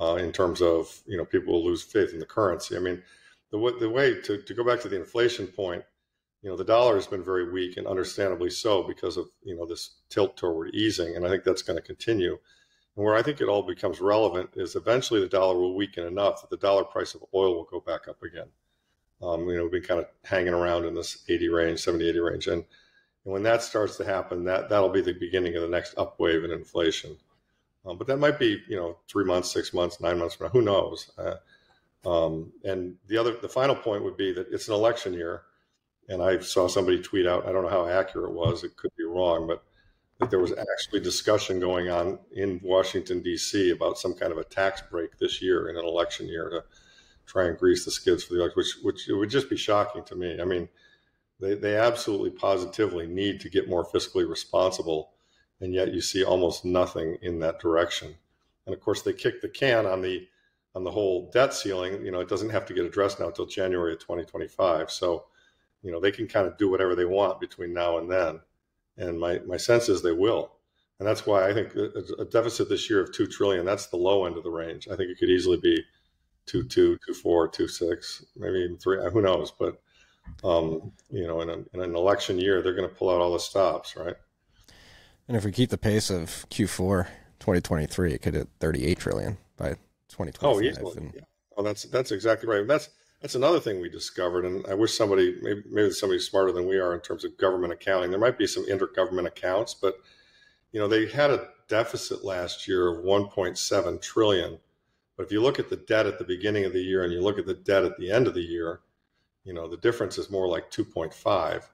uh, 0.00 0.16
in 0.16 0.32
terms 0.32 0.60
of, 0.60 1.00
you 1.06 1.16
know, 1.16 1.24
people 1.24 1.54
will 1.54 1.64
lose 1.64 1.82
faith 1.82 2.12
in 2.12 2.18
the 2.18 2.26
currency. 2.26 2.76
I 2.76 2.80
mean, 2.80 3.02
the, 3.50 3.76
the 3.80 3.90
way 3.90 4.20
to, 4.20 4.40
to 4.40 4.54
go 4.54 4.64
back 4.64 4.80
to 4.82 4.88
the 4.88 5.00
inflation 5.00 5.46
point, 5.46 5.84
you 6.44 6.50
know 6.50 6.56
the 6.56 6.64
dollar 6.64 6.94
has 6.94 7.06
been 7.06 7.24
very 7.24 7.50
weak 7.50 7.78
and 7.78 7.86
understandably 7.86 8.50
so 8.50 8.82
because 8.82 9.16
of 9.16 9.28
you 9.42 9.56
know 9.56 9.64
this 9.66 9.96
tilt 10.10 10.36
toward 10.36 10.74
easing 10.74 11.16
and 11.16 11.26
i 11.26 11.28
think 11.28 11.42
that's 11.42 11.62
going 11.62 11.78
to 11.78 11.82
continue 11.82 12.32
and 12.96 13.04
where 13.04 13.14
i 13.14 13.22
think 13.22 13.40
it 13.40 13.48
all 13.48 13.62
becomes 13.62 14.00
relevant 14.00 14.50
is 14.54 14.76
eventually 14.76 15.20
the 15.20 15.26
dollar 15.26 15.58
will 15.58 15.74
weaken 15.74 16.06
enough 16.06 16.42
that 16.42 16.50
the 16.50 16.58
dollar 16.58 16.84
price 16.84 17.14
of 17.14 17.24
oil 17.34 17.54
will 17.54 17.64
go 17.64 17.80
back 17.80 18.06
up 18.08 18.22
again 18.22 18.48
um, 19.24 19.48
you 19.48 19.56
know 19.56 19.62
we've 19.62 19.72
been 19.72 19.82
kind 19.82 20.00
of 20.00 20.06
hanging 20.24 20.54
around 20.54 20.84
in 20.84 20.94
this 20.94 21.24
80 21.28 21.48
range 21.48 21.80
70 21.80 22.08
80 22.08 22.20
range 22.20 22.46
and, 22.46 22.64
and 23.24 23.32
when 23.32 23.42
that 23.42 23.62
starts 23.62 23.96
to 23.96 24.04
happen 24.04 24.44
that 24.44 24.68
that'll 24.68 24.88
be 24.88 25.00
the 25.00 25.12
beginning 25.12 25.56
of 25.56 25.62
the 25.62 25.68
next 25.68 25.94
upwave 25.96 26.44
in 26.44 26.50
inflation 26.50 27.16
um, 27.86 27.98
but 27.98 28.06
that 28.06 28.18
might 28.18 28.38
be 28.38 28.60
you 28.68 28.76
know 28.76 28.98
three 29.08 29.24
months 29.24 29.50
six 29.50 29.72
months 29.72 30.00
nine 30.00 30.18
months 30.18 30.34
from 30.34 30.46
now 30.46 30.50
who 30.50 30.62
knows 30.62 31.10
uh, 31.18 31.36
um, 32.08 32.52
and 32.64 32.96
the 33.08 33.16
other 33.16 33.36
the 33.40 33.48
final 33.48 33.74
point 33.74 34.04
would 34.04 34.16
be 34.16 34.32
that 34.32 34.46
it's 34.52 34.68
an 34.68 34.74
election 34.74 35.14
year 35.14 35.42
and 36.08 36.22
I 36.22 36.38
saw 36.40 36.68
somebody 36.68 37.00
tweet 37.00 37.26
out, 37.26 37.46
I 37.46 37.52
don't 37.52 37.62
know 37.62 37.70
how 37.70 37.86
accurate 37.86 38.30
it 38.30 38.34
was, 38.34 38.64
it 38.64 38.76
could 38.76 38.94
be 38.96 39.04
wrong, 39.04 39.46
but 39.46 39.62
that 40.20 40.30
there 40.30 40.38
was 40.38 40.52
actually 40.52 41.00
discussion 41.00 41.58
going 41.58 41.88
on 41.88 42.18
in 42.32 42.60
Washington, 42.62 43.20
D.C. 43.20 43.70
about 43.70 43.98
some 43.98 44.14
kind 44.14 44.30
of 44.30 44.38
a 44.38 44.44
tax 44.44 44.82
break 44.90 45.18
this 45.18 45.42
year 45.42 45.68
in 45.68 45.76
an 45.76 45.84
election 45.84 46.28
year 46.28 46.50
to 46.50 46.64
try 47.26 47.46
and 47.46 47.58
grease 47.58 47.84
the 47.84 47.90
skids 47.90 48.24
for 48.24 48.34
the 48.34 48.40
election, 48.40 48.56
which, 48.56 48.76
which 48.82 49.08
it 49.08 49.14
would 49.14 49.30
just 49.30 49.50
be 49.50 49.56
shocking 49.56 50.04
to 50.04 50.16
me. 50.16 50.40
I 50.40 50.44
mean, 50.44 50.68
they, 51.40 51.54
they 51.54 51.76
absolutely 51.76 52.30
positively 52.30 53.06
need 53.06 53.40
to 53.40 53.50
get 53.50 53.68
more 53.68 53.84
fiscally 53.84 54.28
responsible, 54.28 55.12
and 55.60 55.74
yet 55.74 55.92
you 55.92 56.00
see 56.00 56.24
almost 56.24 56.64
nothing 56.64 57.18
in 57.22 57.38
that 57.40 57.60
direction. 57.60 58.14
And 58.66 58.74
of 58.74 58.80
course, 58.80 59.02
they 59.02 59.12
kicked 59.12 59.42
the 59.42 59.48
can 59.48 59.86
on 59.86 60.02
the 60.02 60.28
on 60.74 60.82
the 60.82 60.90
whole 60.90 61.30
debt 61.30 61.54
ceiling. 61.54 62.04
You 62.04 62.10
know, 62.10 62.20
it 62.20 62.28
doesn't 62.28 62.50
have 62.50 62.66
to 62.66 62.74
get 62.74 62.84
addressed 62.84 63.20
now 63.20 63.28
until 63.28 63.46
January 63.46 63.92
of 63.92 64.00
2025. 64.00 64.90
So 64.90 65.26
you 65.84 65.92
know, 65.92 66.00
they 66.00 66.10
can 66.10 66.26
kind 66.26 66.46
of 66.46 66.56
do 66.56 66.68
whatever 66.68 66.96
they 66.96 67.04
want 67.04 67.38
between 67.38 67.72
now 67.72 67.98
and 67.98 68.10
then. 68.10 68.40
And 68.96 69.20
my, 69.20 69.40
my 69.46 69.58
sense 69.58 69.88
is 69.88 70.02
they 70.02 70.12
will. 70.12 70.52
And 70.98 71.06
that's 71.06 71.26
why 71.26 71.48
I 71.48 71.52
think 71.52 71.74
a 72.18 72.24
deficit 72.24 72.68
this 72.68 72.88
year 72.88 73.02
of 73.02 73.12
two 73.12 73.26
trillion, 73.26 73.66
that's 73.66 73.86
the 73.86 73.96
low 73.96 74.24
end 74.24 74.36
of 74.36 74.44
the 74.44 74.50
range. 74.50 74.88
I 74.88 74.96
think 74.96 75.10
it 75.10 75.18
could 75.18 75.28
easily 75.28 75.58
be 75.58 75.84
two 76.46 76.64
two, 76.64 76.98
two 77.06 77.14
four, 77.14 77.48
two 77.48 77.68
six, 77.68 78.24
maybe 78.36 78.58
even 78.58 78.76
three. 78.76 78.98
Who 79.10 79.22
knows? 79.22 79.50
But 79.50 79.80
um, 80.42 80.92
you 81.10 81.26
know, 81.26 81.40
in, 81.40 81.50
a, 81.50 81.56
in 81.72 81.80
an 81.80 81.94
election 81.94 82.38
year, 82.38 82.62
they're 82.62 82.74
going 82.74 82.88
to 82.88 82.94
pull 82.94 83.10
out 83.10 83.20
all 83.20 83.32
the 83.32 83.38
stops, 83.38 83.96
right? 83.96 84.16
And 85.28 85.36
if 85.36 85.44
we 85.44 85.52
keep 85.52 85.70
the 85.70 85.78
pace 85.78 86.10
of 86.10 86.46
Q4 86.50 87.06
2023, 87.40 88.12
it 88.12 88.22
could 88.22 88.34
hit 88.34 88.48
38 88.60 88.98
trillion 88.98 89.38
by 89.56 89.70
2025. 90.10 90.42
Oh, 90.42 90.60
easily. 90.60 90.96
And... 90.96 91.12
Yeah. 91.14 91.20
Oh, 91.56 91.62
that's 91.62 91.84
that's 91.84 92.10
exactly 92.10 92.48
right. 92.48 92.66
That's 92.66 92.90
that's 93.20 93.36
another 93.36 93.60
thing 93.60 93.80
we 93.80 93.88
discovered, 93.88 94.44
and 94.44 94.66
I 94.66 94.74
wish 94.74 94.92
somebody, 94.92 95.38
maybe, 95.40 95.62
maybe 95.70 95.90
somebody 95.92 96.20
smarter 96.20 96.52
than 96.52 96.68
we 96.68 96.78
are 96.78 96.92
in 96.94 97.00
terms 97.00 97.24
of 97.24 97.38
government 97.38 97.72
accounting. 97.72 98.10
There 98.10 98.20
might 98.20 98.36
be 98.36 98.46
some 98.46 98.66
intergovernment 98.66 99.26
accounts, 99.26 99.72
but 99.72 99.94
you 100.72 100.80
know 100.80 100.88
they 100.88 101.06
had 101.06 101.30
a 101.30 101.48
deficit 101.68 102.24
last 102.24 102.68
year 102.68 102.88
of 102.88 103.04
1.7 103.04 104.02
trillion. 104.02 104.58
But 105.16 105.26
if 105.26 105.32
you 105.32 105.40
look 105.40 105.58
at 105.58 105.70
the 105.70 105.76
debt 105.76 106.06
at 106.06 106.18
the 106.18 106.24
beginning 106.24 106.64
of 106.64 106.72
the 106.72 106.82
year 106.82 107.04
and 107.04 107.12
you 107.12 107.20
look 107.20 107.38
at 107.38 107.46
the 107.46 107.54
debt 107.54 107.84
at 107.84 107.96
the 107.98 108.10
end 108.10 108.26
of 108.26 108.34
the 108.34 108.42
year, 108.42 108.80
you 109.44 109.52
know 109.52 109.68
the 109.68 109.76
difference 109.76 110.18
is 110.18 110.30
more 110.30 110.48
like 110.48 110.70
2.5. 110.70 111.64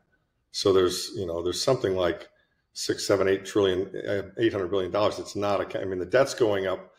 So 0.52 0.72
there's 0.72 1.10
you 1.14 1.26
know 1.26 1.42
there's 1.42 1.62
something 1.62 1.96
like 1.96 2.28
six, 2.72 3.06
seven, 3.06 3.28
eight 3.28 3.44
trillion, 3.44 3.94
uh, 4.06 4.22
eight 4.38 4.52
hundred 4.52 4.70
billion 4.70 4.90
dollars. 4.90 5.18
It's 5.18 5.36
not 5.36 5.74
a. 5.74 5.80
I 5.80 5.84
mean 5.84 5.98
the 5.98 6.06
debt's 6.06 6.34
going 6.34 6.66
up 6.66 6.90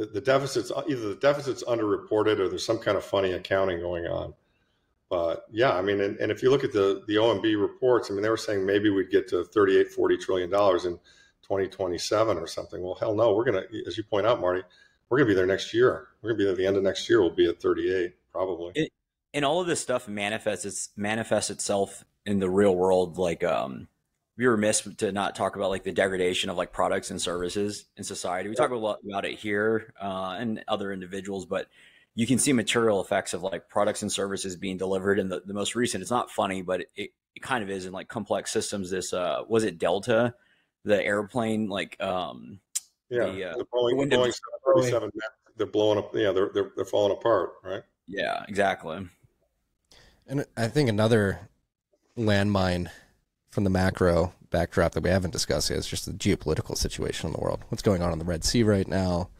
the, 0.00 0.06
the 0.06 0.20
deficit's 0.20 0.72
either 0.88 1.10
the 1.10 1.16
deficit's 1.16 1.62
underreported 1.64 2.38
or 2.38 2.48
there's 2.48 2.64
some 2.64 2.78
kind 2.78 2.96
of 2.96 3.04
funny 3.04 3.32
accounting 3.32 3.80
going 3.80 4.06
on. 4.06 4.32
But 5.10 5.44
yeah, 5.50 5.72
I 5.72 5.82
mean, 5.82 6.00
and, 6.00 6.16
and 6.16 6.32
if 6.32 6.42
you 6.42 6.50
look 6.50 6.64
at 6.64 6.72
the 6.72 7.02
the 7.06 7.16
OMB 7.16 7.60
reports, 7.60 8.10
I 8.10 8.14
mean, 8.14 8.22
they 8.22 8.30
were 8.30 8.38
saying 8.38 8.64
maybe 8.64 8.88
we'd 8.88 9.10
get 9.10 9.28
to 9.28 9.44
38, 9.44 9.90
40 9.90 10.16
trillion 10.16 10.48
dollars 10.50 10.86
in 10.86 10.94
2027 11.42 12.38
or 12.38 12.46
something. 12.46 12.82
Well, 12.82 12.94
hell 12.94 13.14
no, 13.14 13.34
we're 13.34 13.44
gonna, 13.44 13.64
as 13.86 13.98
you 13.98 14.04
point 14.04 14.26
out, 14.26 14.40
Marty, 14.40 14.62
we're 15.10 15.18
gonna 15.18 15.28
be 15.28 15.34
there 15.34 15.46
next 15.46 15.74
year. 15.74 16.08
We're 16.22 16.30
gonna 16.30 16.38
be 16.38 16.44
there 16.44 16.52
at 16.52 16.58
the 16.58 16.66
end 16.66 16.76
of 16.76 16.82
next 16.82 17.08
year. 17.08 17.20
We'll 17.20 17.30
be 17.30 17.48
at 17.48 17.60
38 17.60 18.14
probably. 18.32 18.72
It, 18.74 18.92
and 19.34 19.44
all 19.44 19.60
of 19.60 19.66
this 19.66 19.80
stuff 19.80 20.08
manifests 20.08 20.64
its 20.64 20.88
manifests 20.96 21.50
itself 21.50 22.04
in 22.26 22.38
the 22.38 22.50
real 22.50 22.74
world, 22.74 23.18
like 23.18 23.42
um, 23.44 23.88
we 24.36 24.46
were 24.46 24.52
remiss 24.52 24.88
to 24.98 25.12
not 25.12 25.34
talk 25.34 25.56
about 25.56 25.70
like 25.70 25.84
the 25.84 25.92
degradation 25.92 26.48
of 26.48 26.56
like 26.56 26.72
products 26.72 27.10
and 27.10 27.20
services 27.20 27.86
in 27.96 28.04
society. 28.04 28.48
We 28.48 28.54
talk 28.54 28.70
a 28.70 28.76
lot 28.76 28.98
about 29.04 29.24
it 29.24 29.38
here 29.38 29.92
uh, 30.00 30.36
and 30.38 30.64
other 30.66 30.92
individuals, 30.92 31.44
but 31.44 31.68
you 32.14 32.26
can 32.26 32.38
see 32.38 32.52
material 32.52 33.02
effects 33.02 33.34
of 33.34 33.42
like 33.42 33.68
products 33.68 34.02
and 34.02 34.10
services 34.10 34.56
being 34.56 34.76
delivered. 34.76 35.18
And 35.18 35.30
the, 35.30 35.42
the 35.44 35.54
most 35.54 35.74
recent, 35.74 36.02
it's 36.02 36.10
not 36.10 36.30
funny, 36.30 36.62
but 36.62 36.82
it, 36.94 37.10
it 37.34 37.42
kind 37.42 37.62
of 37.62 37.70
is 37.70 37.86
in 37.86 37.92
like 37.92 38.08
complex 38.08 38.50
systems. 38.50 38.90
This 38.90 39.12
uh, 39.12 39.42
was 39.48 39.64
it 39.64 39.78
Delta, 39.78 40.34
the 40.84 41.04
airplane, 41.04 41.68
like 41.68 42.00
um, 42.00 42.60
yeah, 43.10 43.26
the, 43.26 43.44
uh, 43.44 43.56
the 43.56 43.64
Boeing, 43.64 43.98
the 44.08 44.16
Boeing 44.16 44.32
737, 44.32 45.10
they're 45.56 45.66
blowing 45.66 45.98
up. 45.98 46.14
Yeah, 46.14 46.32
they're, 46.32 46.50
they're 46.54 46.72
they're 46.76 46.84
falling 46.84 47.12
apart, 47.12 47.54
right? 47.62 47.82
Yeah, 48.06 48.44
exactly. 48.48 49.06
And 50.26 50.44
I 50.56 50.68
think 50.68 50.88
another 50.88 51.48
landmine 52.16 52.88
from 53.50 53.64
the 53.64 53.70
macro 53.70 54.32
backdrop 54.50 54.92
that 54.92 55.02
we 55.02 55.10
haven't 55.10 55.32
discussed 55.32 55.70
yet 55.70 55.78
is 55.78 55.86
just 55.86 56.06
the 56.06 56.12
geopolitical 56.12 56.76
situation 56.76 57.26
in 57.26 57.32
the 57.32 57.40
world. 57.40 57.64
What's 57.68 57.82
going 57.82 58.02
on 58.02 58.12
in 58.12 58.18
the 58.18 58.24
Red 58.24 58.44
Sea 58.44 58.62
right 58.62 58.86
now? 58.86 59.30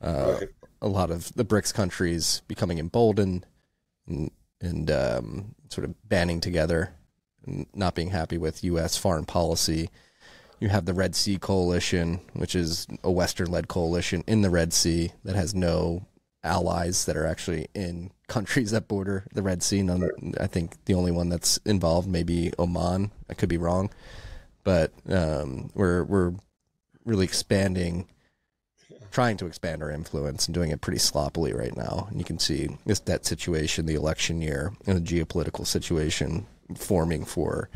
Uh, 0.00 0.36
right. 0.40 0.48
A 0.82 0.88
lot 0.88 1.10
of 1.10 1.34
the 1.34 1.44
BRICS 1.44 1.74
countries 1.74 2.42
becoming 2.48 2.78
emboldened 2.78 3.44
and, 4.06 4.30
and 4.60 4.90
um, 4.90 5.54
sort 5.68 5.84
of 5.84 5.94
banding 6.08 6.40
together 6.40 6.94
and 7.46 7.66
not 7.74 7.94
being 7.94 8.10
happy 8.10 8.38
with 8.38 8.64
U.S. 8.64 8.96
foreign 8.96 9.26
policy. 9.26 9.90
You 10.60 10.68
have 10.68 10.84
the 10.84 10.94
Red 10.94 11.16
Sea 11.16 11.38
Coalition, 11.38 12.20
which 12.34 12.54
is 12.54 12.86
a 13.02 13.10
Western 13.10 13.50
led 13.50 13.66
coalition 13.66 14.22
in 14.26 14.42
the 14.42 14.50
Red 14.50 14.74
Sea 14.74 15.12
that 15.24 15.34
has 15.34 15.54
no 15.54 16.06
allies 16.44 17.06
that 17.06 17.16
are 17.16 17.26
actually 17.26 17.66
in 17.74 18.10
countries 18.28 18.70
that 18.70 18.86
border 18.86 19.24
the 19.32 19.42
Red 19.42 19.62
Sea. 19.62 19.82
None, 19.82 20.34
I 20.38 20.46
think 20.46 20.84
the 20.84 20.94
only 20.94 21.12
one 21.12 21.30
that's 21.30 21.56
involved 21.64 22.08
may 22.08 22.22
be 22.22 22.52
Oman. 22.58 23.10
I 23.30 23.34
could 23.34 23.48
be 23.48 23.56
wrong, 23.56 23.90
but 24.62 24.92
um, 25.08 25.70
we're 25.74 26.04
we're 26.04 26.34
really 27.06 27.24
expanding, 27.24 28.06
trying 29.10 29.38
to 29.38 29.46
expand 29.46 29.82
our 29.82 29.90
influence 29.90 30.46
and 30.46 30.54
doing 30.54 30.70
it 30.70 30.82
pretty 30.82 30.98
sloppily 30.98 31.54
right 31.54 31.74
now. 31.74 32.06
And 32.10 32.18
you 32.18 32.24
can 32.24 32.38
see 32.38 32.68
this 32.84 33.00
debt 33.00 33.24
situation, 33.24 33.86
the 33.86 33.94
election 33.94 34.42
year, 34.42 34.74
and 34.86 34.98
the 34.98 35.24
geopolitical 35.24 35.66
situation 35.66 36.46
forming 36.76 37.24
for 37.24 37.70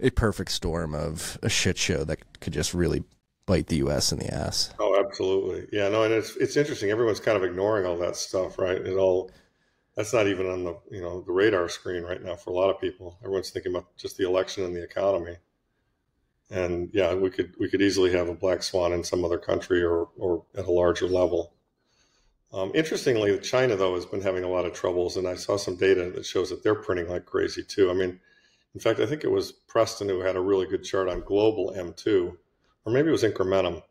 a 0.00 0.10
perfect 0.10 0.50
storm 0.50 0.94
of 0.94 1.38
a 1.42 1.48
shit 1.48 1.78
show 1.78 2.04
that 2.04 2.40
could 2.40 2.52
just 2.52 2.74
really 2.74 3.04
bite 3.46 3.66
the 3.66 3.76
U.S. 3.76 4.12
in 4.12 4.18
the 4.18 4.32
ass. 4.32 4.72
Oh, 4.78 5.02
absolutely. 5.04 5.68
Yeah, 5.72 5.88
no, 5.88 6.04
and 6.04 6.12
it's 6.12 6.36
it's 6.36 6.56
interesting. 6.56 6.90
Everyone's 6.90 7.20
kind 7.20 7.36
of 7.36 7.44
ignoring 7.44 7.86
all 7.86 7.98
that 7.98 8.16
stuff, 8.16 8.58
right? 8.58 8.76
It 8.76 8.96
all 8.96 9.30
that's 9.96 10.12
not 10.12 10.26
even 10.26 10.46
on 10.46 10.64
the 10.64 10.78
you 10.90 11.00
know 11.00 11.20
the 11.22 11.32
radar 11.32 11.68
screen 11.68 12.02
right 12.02 12.22
now 12.22 12.36
for 12.36 12.50
a 12.50 12.54
lot 12.54 12.70
of 12.70 12.80
people. 12.80 13.18
Everyone's 13.22 13.50
thinking 13.50 13.72
about 13.72 13.96
just 13.96 14.16
the 14.16 14.26
election 14.26 14.64
and 14.64 14.74
the 14.74 14.82
economy. 14.82 15.36
And 16.50 16.90
yeah, 16.92 17.14
we 17.14 17.30
could 17.30 17.54
we 17.58 17.68
could 17.68 17.82
easily 17.82 18.12
have 18.12 18.28
a 18.28 18.34
black 18.34 18.62
swan 18.62 18.92
in 18.92 19.04
some 19.04 19.24
other 19.24 19.38
country 19.38 19.82
or 19.82 20.08
or 20.16 20.44
at 20.56 20.66
a 20.66 20.72
larger 20.72 21.06
level. 21.06 21.54
Um, 22.52 22.70
interestingly, 22.74 23.38
China 23.40 23.76
though 23.76 23.94
has 23.94 24.06
been 24.06 24.20
having 24.20 24.44
a 24.44 24.48
lot 24.48 24.66
of 24.66 24.72
troubles, 24.72 25.16
and 25.16 25.26
I 25.26 25.34
saw 25.34 25.56
some 25.56 25.76
data 25.76 26.10
that 26.10 26.26
shows 26.26 26.50
that 26.50 26.62
they're 26.62 26.74
printing 26.74 27.08
like 27.08 27.26
crazy 27.26 27.64
too. 27.64 27.90
I 27.90 27.94
mean, 27.94 28.20
in 28.74 28.80
fact, 28.80 29.00
I 29.00 29.06
think 29.06 29.24
it 29.24 29.30
was 29.30 29.52
Preston 29.52 30.08
who 30.08 30.20
had 30.20 30.36
a 30.36 30.40
really 30.40 30.66
good 30.66 30.84
chart 30.84 31.08
on 31.08 31.20
global 31.20 31.72
M2 31.76 32.36
or 32.84 32.92
maybe 32.92 33.08
it 33.08 33.12
was 33.12 33.22
incrementum 33.22 33.82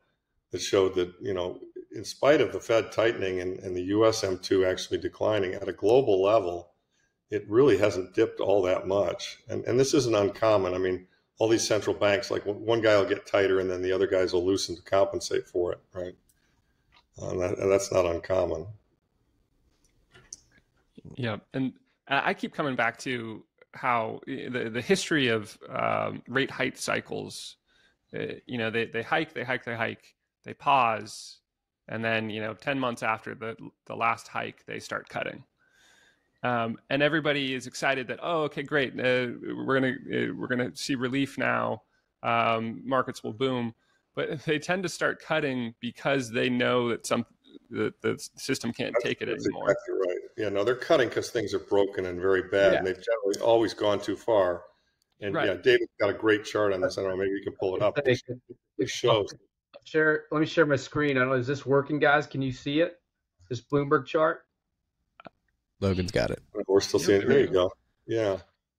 that 0.52 0.62
showed 0.62 0.96
that 0.96 1.14
you 1.22 1.34
know 1.34 1.60
in 1.92 2.04
spite 2.04 2.42
of 2.42 2.52
the 2.52 2.60
Fed 2.60 2.92
tightening 2.92 3.40
and, 3.40 3.60
and 3.60 3.76
the 3.76 3.84
US 3.84 4.24
M2 4.24 4.70
actually 4.70 4.98
declining 4.98 5.54
at 5.54 5.68
a 5.68 5.74
global 5.74 6.24
level, 6.24 6.72
it 7.30 7.48
really 7.48 7.78
hasn't 7.78 8.14
dipped 8.14 8.40
all 8.40 8.62
that 8.64 8.88
much. 8.88 9.40
And 9.48 9.64
and 9.66 9.80
this 9.80 9.94
isn't 9.94 10.16
uncommon. 10.16 10.74
I 10.74 10.78
mean, 10.78 11.08
all 11.40 11.48
these 11.48 11.68
central 11.68 11.96
banks, 11.96 12.30
like 12.30 12.44
one 12.46 12.82
guy 12.82 12.98
will 12.98 13.08
get 13.08 13.26
tighter 13.26 13.60
and 13.60 13.70
then 13.70 13.82
the 13.82 13.92
other 13.92 14.08
guys 14.08 14.34
will 14.34 14.46
loosen 14.46 14.76
to 14.76 14.82
compensate 14.82 15.48
for 15.48 15.72
it, 15.74 15.80
right? 15.94 16.16
Uh, 17.22 17.36
that, 17.36 17.58
and 17.60 17.72
that's 17.72 17.92
not 17.92 18.06
uncommon. 18.06 18.66
Yeah, 21.16 21.38
and 21.54 21.74
I 22.08 22.34
keep 22.34 22.54
coming 22.54 22.76
back 22.76 22.98
to 23.00 23.44
how 23.74 24.20
the 24.28 24.70
the 24.72 24.82
history 24.82 25.28
of 25.28 25.58
um, 25.70 26.22
rate 26.28 26.52
height 26.52 26.78
cycles 26.78 27.58
uh, 28.16 28.34
you 28.46 28.58
know, 28.58 28.70
they, 28.70 28.86
they 28.86 29.02
hike, 29.02 29.34
they 29.34 29.44
hike, 29.44 29.66
they 29.66 29.76
hike, 29.76 30.16
they 30.44 30.54
pause, 30.54 31.40
and 31.88 32.04
then 32.04 32.30
you 32.30 32.42
know, 32.42 32.54
ten 32.54 32.80
months 32.80 33.04
after 33.04 33.34
the 33.36 33.56
the 33.88 33.96
last 33.96 34.28
hike, 34.28 34.66
they 34.66 34.80
start 34.80 35.10
cutting. 35.10 35.44
Um, 36.44 36.78
and 36.90 37.02
everybody 37.02 37.54
is 37.54 37.68
excited 37.68 38.08
that 38.08 38.20
oh, 38.22 38.44
okay, 38.44 38.64
great, 38.64 38.94
uh, 39.00 39.34
we're 39.66 39.80
gonna 39.80 39.94
uh, 39.94 40.34
we're 40.36 40.48
gonna 40.48 40.76
see 40.76 40.96
relief 40.96 41.38
now. 41.38 41.82
Um, 42.22 42.82
markets 42.86 43.24
will 43.24 43.34
boom, 43.34 43.74
but 44.16 44.40
they 44.46 44.60
tend 44.60 44.84
to 44.84 44.90
start 44.90 45.22
cutting 45.22 45.74
because 45.80 46.30
they 46.30 46.50
know 46.50 46.90
that 46.90 47.08
some 47.08 47.26
the, 47.70 47.94
the 48.02 48.18
system 48.38 48.72
can't 48.74 48.94
That's, 48.94 49.04
take 49.04 49.22
it 49.22 49.30
anymore. 49.30 49.72
Exactly 49.72 49.96
right. 50.08 50.18
Yeah, 50.38 50.50
no, 50.50 50.64
they're 50.64 50.76
cutting 50.76 51.10
because 51.10 51.30
things 51.30 51.54
are 51.54 51.60
broken 51.60 52.06
and 52.06 52.20
very 52.20 52.44
bad, 52.44 52.74
yeah. 52.74 52.78
and 52.80 52.88
they've 52.88 52.96
generally 52.96 53.40
always 53.42 53.74
gone 53.74 54.00
too 54.00 54.16
far. 54.16 54.64
And 55.22 55.36
right. 55.36 55.48
yeah, 55.48 55.54
David's 55.54 55.92
got 56.00 56.10
a 56.10 56.14
great 56.14 56.46
chart 56.46 56.74
on 56.74 56.82
this. 56.82 56.98
I 56.98 57.02
don't 57.02 57.12
know, 57.12 57.18
maybe 57.18 57.32
you 57.32 57.44
can 57.44 57.54
pull 57.60 57.76
it 57.76 57.82
up. 57.82 57.98
It 58.06 58.90
shows. 58.90 59.34
Share. 59.86 60.24
Let 60.32 60.40
me 60.40 60.46
share 60.46 60.66
my 60.66 60.76
screen. 60.78 61.18
I 61.18 61.22
don't 61.22 61.30
know. 61.30 61.36
Is 61.36 61.48
this 61.48 61.66
working, 61.66 62.00
guys? 62.00 62.26
Can 62.26 62.42
you 62.42 62.52
see 62.52 62.80
it? 62.80 63.00
This 63.50 63.62
Bloomberg 63.62 64.06
chart. 64.06 64.46
Logan's 65.82 66.12
got 66.12 66.32
it. 66.32 66.42
We're 66.68 66.80
still 66.80 67.00
seeing 67.00 67.22
it. 67.22 67.28
There 67.28 67.40
you 67.42 67.48
go. 67.48 67.72
Yeah. 68.08 68.38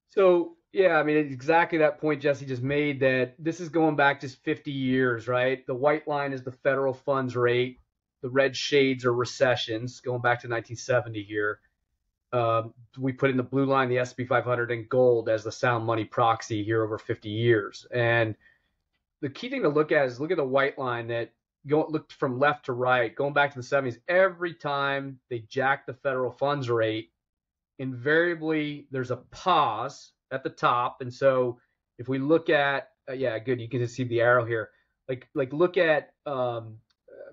So 0.08 0.56
yeah, 0.74 0.96
I 0.96 1.04
mean, 1.04 1.16
it's 1.18 1.32
exactly 1.32 1.78
that 1.78 2.00
point 2.00 2.20
Jesse 2.20 2.46
just 2.46 2.62
made 2.62 2.98
that 3.00 3.36
this 3.38 3.60
is 3.60 3.68
going 3.68 3.94
back 3.94 4.20
just 4.20 4.42
50 4.42 4.72
years, 4.72 5.28
right? 5.28 5.64
The 5.66 5.74
white 5.74 6.08
line 6.08 6.32
is 6.32 6.42
the 6.42 6.50
federal 6.50 6.92
funds 6.92 7.36
rate. 7.36 7.78
The 8.24 8.30
red 8.30 8.56
shades 8.56 9.04
are 9.04 9.12
recessions, 9.12 10.00
going 10.00 10.22
back 10.22 10.40
to 10.40 10.48
1970 10.48 11.24
here. 11.24 11.60
Um, 12.32 12.72
we 12.96 13.12
put 13.12 13.28
in 13.28 13.36
the 13.36 13.42
blue 13.42 13.66
line, 13.66 13.90
the 13.90 13.98
S&P 13.98 14.24
500 14.24 14.70
and 14.70 14.88
gold 14.88 15.28
as 15.28 15.44
the 15.44 15.52
sound 15.52 15.84
money 15.84 16.06
proxy 16.06 16.64
here 16.64 16.82
over 16.82 16.96
50 16.96 17.28
years. 17.28 17.86
And 17.92 18.34
the 19.20 19.28
key 19.28 19.50
thing 19.50 19.60
to 19.64 19.68
look 19.68 19.92
at 19.92 20.06
is 20.06 20.20
look 20.20 20.30
at 20.30 20.38
the 20.38 20.44
white 20.44 20.78
line 20.78 21.08
that 21.08 21.32
go 21.66 21.86
looked 21.86 22.14
from 22.14 22.38
left 22.38 22.64
to 22.64 22.72
right, 22.72 23.14
going 23.14 23.34
back 23.34 23.52
to 23.52 23.60
the 23.60 23.62
70s. 23.62 23.98
Every 24.08 24.54
time 24.54 25.18
they 25.28 25.40
jack 25.40 25.84
the 25.84 25.92
federal 25.92 26.32
funds 26.32 26.70
rate, 26.70 27.10
invariably 27.78 28.86
there's 28.90 29.10
a 29.10 29.16
pause 29.32 30.12
at 30.30 30.42
the 30.42 30.48
top. 30.48 31.02
And 31.02 31.12
so 31.12 31.58
if 31.98 32.08
we 32.08 32.18
look 32.18 32.48
at, 32.48 32.88
uh, 33.06 33.12
yeah, 33.12 33.38
good, 33.38 33.60
you 33.60 33.68
can 33.68 33.80
just 33.80 33.94
see 33.94 34.04
the 34.04 34.22
arrow 34.22 34.46
here. 34.46 34.70
Like 35.10 35.28
like 35.34 35.52
look 35.52 35.76
at 35.76 36.14
um, 36.24 36.78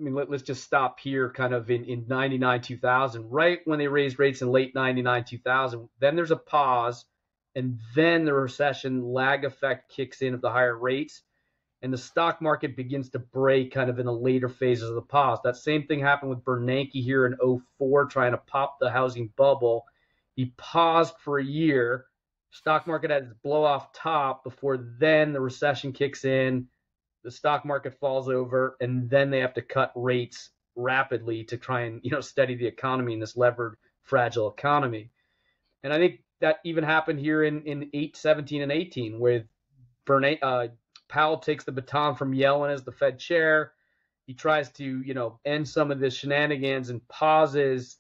I 0.01 0.03
mean, 0.03 0.15
let, 0.15 0.31
us 0.31 0.41
just 0.41 0.63
stop 0.63 0.99
here 0.99 1.29
kind 1.29 1.53
of 1.53 1.69
in, 1.69 1.85
in 1.85 2.05
99, 2.07 2.61
2000, 2.61 3.29
right 3.29 3.59
when 3.65 3.77
they 3.77 3.87
raised 3.87 4.17
rates 4.17 4.41
in 4.41 4.51
late 4.51 4.73
99, 4.73 5.25
2000. 5.25 5.89
Then 5.99 6.15
there's 6.15 6.31
a 6.31 6.37
pause, 6.37 7.05
and 7.53 7.79
then 7.93 8.25
the 8.25 8.33
recession 8.33 9.03
lag 9.03 9.45
effect 9.45 9.91
kicks 9.91 10.23
in 10.23 10.33
of 10.33 10.41
the 10.41 10.49
higher 10.49 10.75
rates, 10.75 11.21
and 11.83 11.93
the 11.93 11.99
stock 11.99 12.41
market 12.41 12.75
begins 12.75 13.09
to 13.11 13.19
break 13.19 13.71
kind 13.71 13.91
of 13.91 13.99
in 13.99 14.07
the 14.07 14.13
later 14.13 14.49
phases 14.49 14.89
of 14.89 14.95
the 14.95 15.03
pause. 15.03 15.37
That 15.43 15.55
same 15.55 15.85
thing 15.85 15.99
happened 15.99 16.31
with 16.31 16.43
Bernanke 16.43 17.03
here 17.03 17.27
in 17.27 17.37
04, 17.77 18.05
trying 18.05 18.31
to 18.31 18.39
pop 18.39 18.77
the 18.79 18.89
housing 18.89 19.31
bubble. 19.37 19.85
He 20.35 20.53
paused 20.57 21.13
for 21.19 21.37
a 21.37 21.43
year. 21.45 22.05
Stock 22.49 22.87
market 22.87 23.11
had 23.11 23.23
its 23.25 23.33
blow 23.43 23.63
off 23.63 23.93
top 23.93 24.43
before 24.43 24.77
then 24.77 25.31
the 25.31 25.41
recession 25.41 25.93
kicks 25.93 26.25
in 26.25 26.67
the 27.23 27.31
stock 27.31 27.65
market 27.65 27.99
falls 27.99 28.29
over, 28.29 28.77
and 28.81 29.09
then 29.09 29.29
they 29.29 29.39
have 29.39 29.53
to 29.55 29.61
cut 29.61 29.91
rates 29.95 30.49
rapidly 30.75 31.43
to 31.43 31.57
try 31.57 31.81
and 31.81 31.99
you 32.03 32.11
know 32.11 32.21
steady 32.21 32.55
the 32.55 32.67
economy 32.67 33.13
in 33.13 33.19
this 33.19 33.37
levered, 33.37 33.77
fragile 34.03 34.49
economy. 34.49 35.09
And 35.83 35.93
I 35.93 35.97
think 35.97 36.23
that 36.41 36.59
even 36.63 36.83
happened 36.83 37.19
here 37.19 37.43
in, 37.43 37.63
in 37.63 37.89
8, 37.93 38.17
17, 38.17 38.61
and 38.61 38.71
18 38.71 39.19
with 39.19 39.45
Bernay, 40.05 40.39
uh, 40.41 40.67
Powell 41.07 41.37
takes 41.37 41.63
the 41.63 41.71
baton 41.71 42.15
from 42.15 42.33
Yellen 42.33 42.73
as 42.73 42.83
the 42.83 42.91
Fed 42.91 43.19
chair. 43.19 43.73
He 44.25 44.33
tries 44.33 44.71
to, 44.73 44.83
you 44.83 45.13
know, 45.13 45.39
end 45.45 45.67
some 45.67 45.91
of 45.91 45.99
the 45.99 46.09
shenanigans 46.09 46.89
and 46.89 47.05
pauses, 47.07 47.97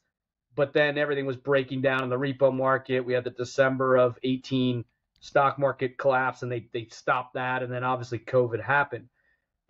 but 0.55 0.73
then 0.73 0.97
everything 0.97 1.25
was 1.25 1.37
breaking 1.37 1.81
down 1.81 2.03
in 2.03 2.09
the 2.09 2.17
repo 2.17 2.53
market. 2.53 3.01
We 3.01 3.13
had 3.13 3.23
the 3.23 3.31
December 3.31 3.97
of 3.97 4.17
18 4.23 4.85
stock 5.19 5.59
market 5.59 5.97
collapse 5.97 6.41
and 6.41 6.51
they, 6.51 6.67
they 6.73 6.87
stopped 6.89 7.35
that. 7.35 7.63
And 7.63 7.71
then 7.71 7.83
obviously 7.83 8.19
COVID 8.19 8.63
happened. 8.63 9.07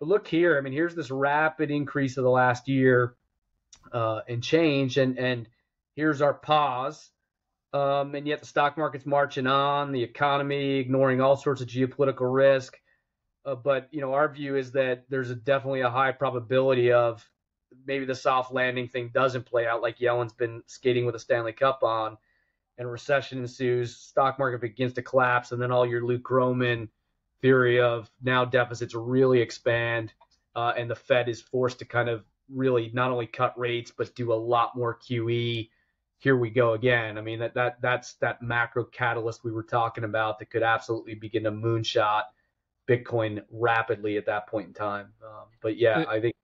But 0.02 0.08
look 0.08 0.26
here, 0.26 0.58
I 0.58 0.62
mean, 0.62 0.72
here's 0.72 0.96
this 0.96 1.12
rapid 1.12 1.70
increase 1.70 2.16
of 2.16 2.24
the 2.24 2.30
last 2.30 2.66
year 2.66 3.14
uh, 3.92 4.22
and 4.28 4.42
change. 4.42 4.98
And, 4.98 5.16
and 5.16 5.48
here's 5.94 6.20
our 6.20 6.34
pause. 6.34 7.08
Um, 7.72 8.16
and 8.16 8.26
yet 8.26 8.40
the 8.40 8.46
stock 8.46 8.76
market's 8.76 9.06
marching 9.06 9.46
on, 9.46 9.92
the 9.92 10.02
economy 10.02 10.78
ignoring 10.80 11.20
all 11.20 11.36
sorts 11.36 11.60
of 11.60 11.68
geopolitical 11.68 12.34
risk. 12.34 12.80
Uh, 13.44 13.54
but 13.54 13.90
you 13.92 14.00
know, 14.00 14.12
our 14.14 14.28
view 14.28 14.56
is 14.56 14.72
that 14.72 15.04
there's 15.08 15.30
a, 15.30 15.36
definitely 15.36 15.82
a 15.82 15.90
high 15.90 16.10
probability 16.10 16.90
of 16.90 17.24
maybe 17.86 18.04
the 18.04 18.16
soft 18.16 18.52
landing 18.52 18.88
thing 18.88 19.12
doesn't 19.14 19.46
play 19.46 19.68
out 19.68 19.82
like 19.82 20.00
Yellen's 20.00 20.32
been 20.32 20.64
skating 20.66 21.06
with 21.06 21.14
a 21.14 21.20
Stanley 21.20 21.52
Cup 21.52 21.84
on, 21.84 22.18
and 22.76 22.90
recession 22.90 23.38
ensues, 23.38 23.96
stock 23.96 24.36
market 24.40 24.62
begins 24.62 24.94
to 24.94 25.02
collapse, 25.02 25.52
and 25.52 25.62
then 25.62 25.70
all 25.70 25.86
your 25.86 26.04
Luke 26.04 26.24
Gromen 26.24 26.88
theory 27.42 27.80
of 27.80 28.10
now 28.22 28.44
deficits 28.44 28.94
really 28.94 29.40
expand, 29.40 30.12
uh, 30.56 30.72
and 30.76 30.90
the 30.90 30.94
Fed 30.94 31.28
is 31.28 31.40
forced 31.42 31.80
to 31.80 31.84
kind 31.84 32.08
of 32.08 32.24
really 32.48 32.90
not 32.94 33.10
only 33.10 33.26
cut 33.26 33.58
rates 33.58 33.92
but 33.96 34.14
do 34.14 34.32
a 34.32 34.34
lot 34.34 34.74
more 34.76 34.98
QE. 34.98 35.68
Here 36.18 36.36
we 36.36 36.50
go 36.50 36.72
again. 36.74 37.18
I 37.18 37.20
mean 37.20 37.40
that 37.40 37.54
that 37.54 37.80
that's 37.82 38.14
that 38.14 38.40
macro 38.42 38.84
catalyst 38.84 39.44
we 39.44 39.50
were 39.50 39.62
talking 39.62 40.04
about 40.04 40.38
that 40.38 40.50
could 40.50 40.62
absolutely 40.62 41.14
begin 41.14 41.44
to 41.44 41.50
moonshot 41.50 42.22
Bitcoin 42.88 43.42
rapidly 43.50 44.16
at 44.16 44.26
that 44.26 44.46
point 44.46 44.68
in 44.68 44.74
time. 44.74 45.12
Um, 45.22 45.46
but 45.60 45.76
yeah, 45.76 46.04
I 46.08 46.20
think. 46.20 46.34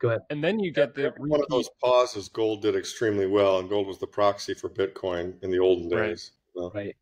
Go 0.00 0.10
ahead. 0.10 0.20
And 0.30 0.42
then 0.44 0.60
you 0.60 0.72
get 0.72 0.94
the 0.94 1.12
one 1.16 1.40
of 1.40 1.48
those 1.48 1.68
pauses. 1.82 2.28
Gold 2.28 2.62
did 2.62 2.76
extremely 2.76 3.26
well, 3.26 3.58
and 3.58 3.68
gold 3.68 3.88
was 3.88 3.98
the 3.98 4.06
proxy 4.06 4.54
for 4.54 4.68
Bitcoin 4.68 5.34
in 5.42 5.50
the 5.50 5.58
olden 5.58 5.88
days. 5.88 6.32
Right. 6.54 6.70
Right. 6.72 6.96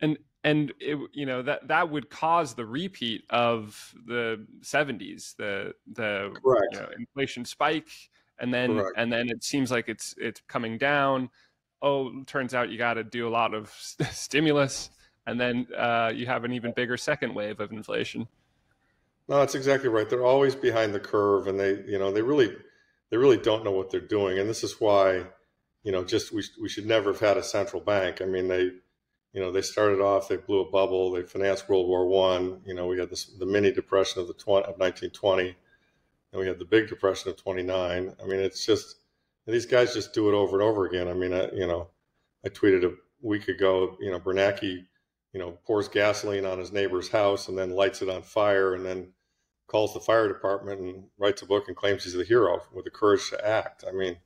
And 0.00 0.18
and 0.46 0.72
it, 0.80 0.98
you 1.12 1.26
know 1.26 1.42
that 1.42 1.68
that 1.68 1.90
would 1.90 2.08
cause 2.08 2.54
the 2.54 2.64
repeat 2.64 3.24
of 3.28 3.94
the 4.06 4.46
70s, 4.62 5.36
the 5.36 5.74
the 5.92 6.34
you 6.72 6.78
know, 6.78 6.88
inflation 6.98 7.44
spike, 7.44 7.90
and 8.38 8.54
then 8.54 8.78
Correct. 8.78 8.96
and 8.96 9.12
then 9.12 9.28
it 9.28 9.44
seems 9.44 9.70
like 9.70 9.88
it's 9.88 10.14
it's 10.16 10.40
coming 10.48 10.78
down. 10.78 11.28
Oh, 11.82 12.22
turns 12.24 12.54
out 12.54 12.70
you 12.70 12.78
got 12.78 12.94
to 12.94 13.04
do 13.04 13.28
a 13.28 13.30
lot 13.30 13.52
of 13.52 13.70
st- 13.78 14.08
stimulus 14.12 14.90
and 15.26 15.40
then 15.40 15.66
uh, 15.76 16.12
you 16.14 16.26
have 16.26 16.44
an 16.44 16.52
even 16.52 16.72
bigger 16.72 16.96
second 16.96 17.34
wave 17.34 17.60
of 17.60 17.72
inflation. 17.72 18.28
No, 19.28 19.38
that's 19.38 19.56
exactly 19.56 19.88
right. 19.88 20.08
They're 20.08 20.24
always 20.24 20.54
behind 20.54 20.94
the 20.94 21.00
curve, 21.00 21.48
and 21.48 21.58
they, 21.58 21.82
you 21.86 21.98
know, 21.98 22.12
they 22.12 22.22
really, 22.22 22.54
they 23.10 23.16
really 23.16 23.36
don't 23.36 23.64
know 23.64 23.72
what 23.72 23.90
they're 23.90 24.00
doing. 24.00 24.38
And 24.38 24.48
this 24.48 24.62
is 24.62 24.80
why, 24.80 25.24
you 25.82 25.90
know, 25.90 26.04
just 26.04 26.32
we 26.32 26.44
we 26.62 26.68
should 26.68 26.86
never 26.86 27.12
have 27.12 27.20
had 27.20 27.36
a 27.36 27.42
central 27.42 27.82
bank. 27.82 28.22
I 28.22 28.26
mean, 28.26 28.46
they, 28.46 28.70
you 29.36 29.42
know, 29.42 29.52
they 29.52 29.62
started 29.62 30.00
off, 30.00 30.28
they 30.28 30.36
blew 30.36 30.62
a 30.62 30.70
bubble, 30.70 31.12
they 31.12 31.22
financed 31.22 31.68
World 31.68 31.86
War 31.86 32.06
One. 32.06 32.62
You 32.64 32.74
know, 32.74 32.86
we 32.86 32.98
had 32.98 33.10
this 33.10 33.26
the 33.26 33.46
mini 33.46 33.70
depression 33.70 34.20
of 34.20 34.26
the 34.26 34.34
20, 34.34 34.64
of 34.64 34.78
1920, 34.78 35.54
and 36.32 36.40
we 36.40 36.48
had 36.48 36.58
the 36.58 36.64
big 36.64 36.88
depression 36.88 37.30
of 37.30 37.36
29. 37.36 38.14
I 38.20 38.26
mean, 38.26 38.40
it's 38.40 38.64
just 38.66 38.96
these 39.46 39.66
guys 39.66 39.94
just 39.94 40.12
do 40.12 40.28
it 40.28 40.34
over 40.34 40.60
and 40.60 40.68
over 40.68 40.86
again. 40.86 41.06
I 41.06 41.12
mean, 41.12 41.32
I, 41.32 41.50
you 41.52 41.66
know, 41.66 41.90
I 42.44 42.48
tweeted 42.48 42.84
a 42.84 42.94
week 43.20 43.46
ago, 43.48 43.96
you 44.00 44.10
know, 44.10 44.18
Bernanke 44.18 44.86
you 45.36 45.42
know, 45.42 45.58
pours 45.66 45.86
gasoline 45.86 46.46
on 46.46 46.58
his 46.58 46.72
neighbor's 46.72 47.10
house 47.10 47.48
and 47.48 47.58
then 47.58 47.76
lights 47.76 48.00
it 48.00 48.08
on 48.08 48.22
fire 48.22 48.72
and 48.72 48.86
then 48.86 49.12
calls 49.66 49.92
the 49.92 50.00
fire 50.00 50.28
department 50.28 50.80
and 50.80 51.04
writes 51.18 51.42
a 51.42 51.46
book 51.46 51.68
and 51.68 51.76
claims 51.76 52.04
he's 52.04 52.14
the 52.14 52.24
hero 52.24 52.62
with 52.72 52.86
the 52.86 52.90
courage 52.90 53.28
to 53.28 53.46
act. 53.46 53.84
I 53.86 53.92
mean, 53.92 54.16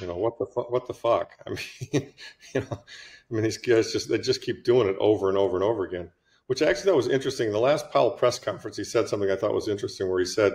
you 0.00 0.06
know, 0.06 0.16
what 0.16 0.38
the 0.38 0.46
fu- 0.46 0.62
what 0.62 0.86
the 0.86 0.94
fuck? 0.94 1.32
I 1.46 1.50
mean, 1.50 2.12
you 2.54 2.60
know, 2.60 2.66
I 2.70 3.34
mean, 3.34 3.42
these 3.42 3.58
guys 3.58 3.92
just 3.92 4.08
they 4.08 4.18
just 4.18 4.42
keep 4.42 4.64
doing 4.64 4.88
it 4.88 4.96
over 4.98 5.28
and 5.28 5.38
over 5.38 5.56
and 5.56 5.64
over 5.64 5.84
again. 5.84 6.10
Which 6.46 6.62
actually 6.62 6.90
that 6.90 6.96
was 6.96 7.08
interesting. 7.08 7.46
In 7.46 7.52
the 7.52 7.60
last 7.60 7.90
Powell 7.90 8.10
press 8.10 8.38
conference, 8.38 8.76
he 8.76 8.84
said 8.84 9.08
something 9.08 9.30
I 9.30 9.36
thought 9.36 9.54
was 9.54 9.68
interesting, 9.68 10.08
where 10.08 10.18
he 10.18 10.26
said, 10.26 10.52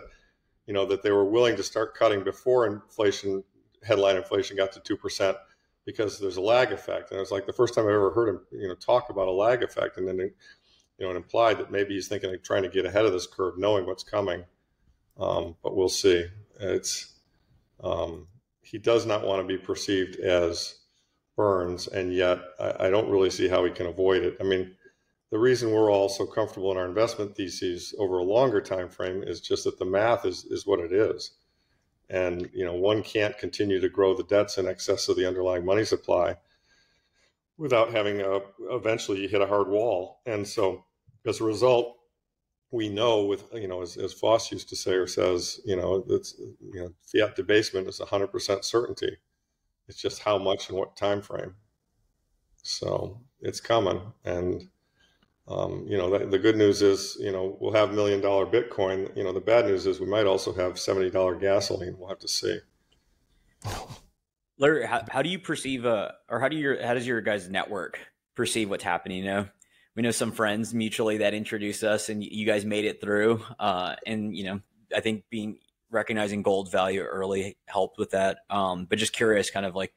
you 0.65 0.73
know, 0.73 0.85
that 0.85 1.01
they 1.01 1.11
were 1.11 1.25
willing 1.25 1.55
to 1.55 1.63
start 1.63 1.95
cutting 1.95 2.23
before 2.23 2.67
inflation, 2.67 3.43
headline 3.83 4.17
inflation, 4.17 4.57
got 4.57 4.71
to 4.73 4.79
two 4.79 4.97
percent 4.97 5.37
because 5.87 6.19
there's 6.19 6.37
a 6.37 6.41
lag 6.41 6.73
effect. 6.73 7.11
And 7.11 7.19
it's 7.19 7.31
like 7.31 7.47
the 7.47 7.53
first 7.53 7.73
time 7.73 7.85
I 7.85 7.93
ever 7.93 8.11
heard 8.11 8.27
him, 8.27 8.41
you 8.51 8.67
know, 8.67 8.75
talk 8.75 9.09
about 9.09 9.29
a 9.29 9.31
lag 9.31 9.63
effect. 9.63 9.97
And 9.97 10.05
then, 10.05 10.17
you 10.19 10.31
know, 10.99 11.09
it 11.09 11.15
implied 11.15 11.57
that 11.59 11.71
maybe 11.71 11.93
he's 11.93 12.09
thinking 12.09 12.33
of 12.33 12.43
trying 12.43 12.63
to 12.63 12.69
get 12.69 12.85
ahead 12.85 13.05
of 13.05 13.13
this 13.13 13.25
curve, 13.25 13.57
knowing 13.57 13.85
what's 13.85 14.03
coming. 14.03 14.43
Um, 15.17 15.55
but 15.63 15.77
we'll 15.77 15.87
see. 15.87 16.25
It's 16.59 17.13
um, 17.81 18.27
he 18.69 18.77
does 18.77 19.05
not 19.05 19.25
want 19.25 19.41
to 19.41 19.47
be 19.47 19.57
perceived 19.57 20.19
as 20.19 20.75
Burns, 21.35 21.87
and 21.87 22.13
yet 22.13 22.39
I, 22.59 22.87
I 22.87 22.89
don't 22.89 23.09
really 23.09 23.29
see 23.29 23.47
how 23.47 23.63
he 23.63 23.71
can 23.71 23.87
avoid 23.87 24.23
it. 24.23 24.37
I 24.39 24.43
mean, 24.43 24.75
the 25.29 25.39
reason 25.39 25.71
we're 25.71 25.91
all 25.91 26.09
so 26.09 26.25
comfortable 26.25 26.71
in 26.71 26.77
our 26.77 26.87
investment 26.87 27.35
theses 27.35 27.93
over 27.99 28.17
a 28.17 28.23
longer 28.23 28.61
time 28.61 28.89
frame 28.89 29.23
is 29.23 29.41
just 29.41 29.63
that 29.65 29.77
the 29.77 29.85
math 29.85 30.25
is 30.25 30.45
is 30.45 30.65
what 30.65 30.79
it 30.79 30.91
is 30.91 31.31
and 32.09 32.49
you 32.53 32.63
know 32.63 32.73
one 32.73 33.03
can't 33.03 33.37
continue 33.37 33.79
to 33.79 33.89
grow 33.89 34.13
the 34.13 34.23
debts 34.23 34.57
in 34.57 34.67
excess 34.67 35.09
of 35.09 35.17
the 35.17 35.27
underlying 35.27 35.65
money 35.65 35.83
supply 35.83 36.35
without 37.57 37.91
having 37.91 38.21
a 38.21 38.39
eventually 38.71 39.21
you 39.21 39.27
hit 39.27 39.41
a 39.41 39.47
hard 39.47 39.67
wall 39.67 40.21
and 40.25 40.47
so 40.47 40.85
as 41.25 41.41
a 41.41 41.43
result 41.43 41.96
we 42.71 42.89
know 42.89 43.23
with 43.23 43.45
you 43.53 43.67
know 43.67 43.81
as, 43.81 43.97
as 43.97 44.13
Foss 44.13 44.51
used 44.51 44.69
to 44.69 44.75
say 44.75 44.93
or 44.93 45.07
says 45.07 45.59
you 45.65 45.75
know 45.75 46.03
it's 46.09 46.35
you 46.39 46.81
know 46.81 46.93
fiat 47.05 47.35
debasement 47.35 47.87
is 47.87 47.99
100% 47.99 48.63
certainty 48.63 49.17
it's 49.87 50.01
just 50.01 50.21
how 50.21 50.37
much 50.37 50.69
and 50.69 50.77
what 50.77 50.95
time 50.95 51.21
frame 51.21 51.55
so 52.63 53.19
it's 53.41 53.61
coming 53.61 54.01
and 54.25 54.67
um, 55.47 55.85
you 55.87 55.97
know, 55.97 56.09
the, 56.09 56.25
the, 56.25 56.39
good 56.39 56.57
news 56.57 56.81
is, 56.81 57.15
you 57.21 57.31
know, 57.31 57.57
we'll 57.61 57.71
have 57.71 57.93
million 57.93 58.19
dollar 58.19 58.45
Bitcoin. 58.45 59.15
You 59.15 59.23
know, 59.23 59.31
the 59.31 59.39
bad 59.39 59.65
news 59.65 59.87
is 59.87 59.99
we 59.99 60.05
might 60.05 60.25
also 60.25 60.51
have 60.51 60.77
seventy 60.77 61.09
dollar 61.09 61.35
gasoline. 61.35 61.95
We'll 61.97 62.09
have 62.09 62.19
to 62.19 62.27
see. 62.27 62.59
Larry, 64.59 64.85
how, 64.85 65.03
how 65.09 65.21
do 65.21 65.29
you 65.29 65.39
perceive, 65.39 65.85
uh, 65.85 66.11
or 66.27 66.41
how 66.41 66.49
do 66.49 66.57
your 66.57 66.85
how 66.85 66.93
does 66.93 67.07
your 67.07 67.21
guys' 67.21 67.49
network 67.49 67.97
perceive 68.35 68.69
what's 68.69 68.83
happening? 68.83 69.19
You 69.19 69.23
know, 69.23 69.47
we 69.97 70.03
know 70.03 70.11
some 70.11 70.31
friends 70.31 70.75
mutually 70.75 71.17
that 71.17 71.33
introduced 71.33 71.83
us, 71.83 72.07
and 72.09 72.23
you 72.23 72.45
guys 72.45 72.63
made 72.63 72.85
it 72.85 73.01
through. 73.01 73.43
Uh, 73.59 73.95
and 74.05 74.37
you 74.37 74.43
know, 74.43 74.61
I 74.95 75.01
think 75.01 75.23
being 75.31 75.57
recognizing 75.89 76.43
gold 76.43 76.71
value 76.71 77.01
early 77.01 77.57
helped 77.65 77.97
with 77.97 78.11
that. 78.11 78.37
Um, 78.49 78.85
but 78.85 78.99
just 78.99 79.11
curious, 79.11 79.49
kind 79.49 79.65
of 79.65 79.75
like 79.75 79.93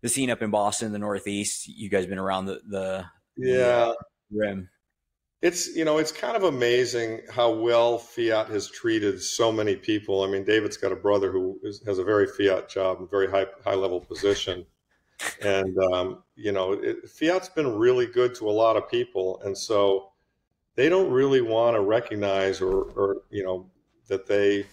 the 0.00 0.08
scene 0.08 0.30
up 0.30 0.42
in 0.42 0.50
Boston, 0.50 0.92
the 0.92 1.00
Northeast. 1.00 1.66
You 1.66 1.90
guys 1.90 2.06
been 2.06 2.18
around 2.18 2.46
the 2.46 2.60
the 2.66 3.04
yeah. 3.36 3.56
The, 3.56 3.88
uh, 3.88 3.94
rim 4.30 4.68
it's 5.42 5.74
you 5.74 5.84
know 5.84 5.98
it's 5.98 6.12
kind 6.12 6.36
of 6.36 6.44
amazing 6.44 7.20
how 7.28 7.50
well 7.50 7.98
fiat 7.98 8.48
has 8.48 8.70
treated 8.70 9.20
so 9.20 9.52
many 9.52 9.76
people 9.76 10.22
i 10.22 10.26
mean 10.26 10.44
david's 10.44 10.76
got 10.76 10.92
a 10.92 10.96
brother 10.96 11.30
who 11.30 11.58
is, 11.64 11.82
has 11.84 11.98
a 11.98 12.04
very 12.04 12.26
fiat 12.26 12.68
job 12.68 12.98
and 13.00 13.10
very 13.10 13.28
high 13.28 13.44
high 13.64 13.74
level 13.74 14.00
position 14.00 14.64
and 15.42 15.76
um, 15.92 16.22
you 16.36 16.52
know 16.52 16.72
it, 16.72 17.08
fiat's 17.08 17.48
been 17.48 17.76
really 17.76 18.06
good 18.06 18.34
to 18.34 18.48
a 18.48 18.50
lot 18.50 18.76
of 18.76 18.90
people 18.90 19.40
and 19.44 19.56
so 19.56 20.10
they 20.74 20.88
don't 20.88 21.10
really 21.10 21.40
want 21.40 21.76
to 21.76 21.80
recognize 21.80 22.60
or, 22.60 22.84
or 22.96 23.22
you 23.30 23.42
know 23.42 23.70
that 24.08 24.26
they 24.26 24.66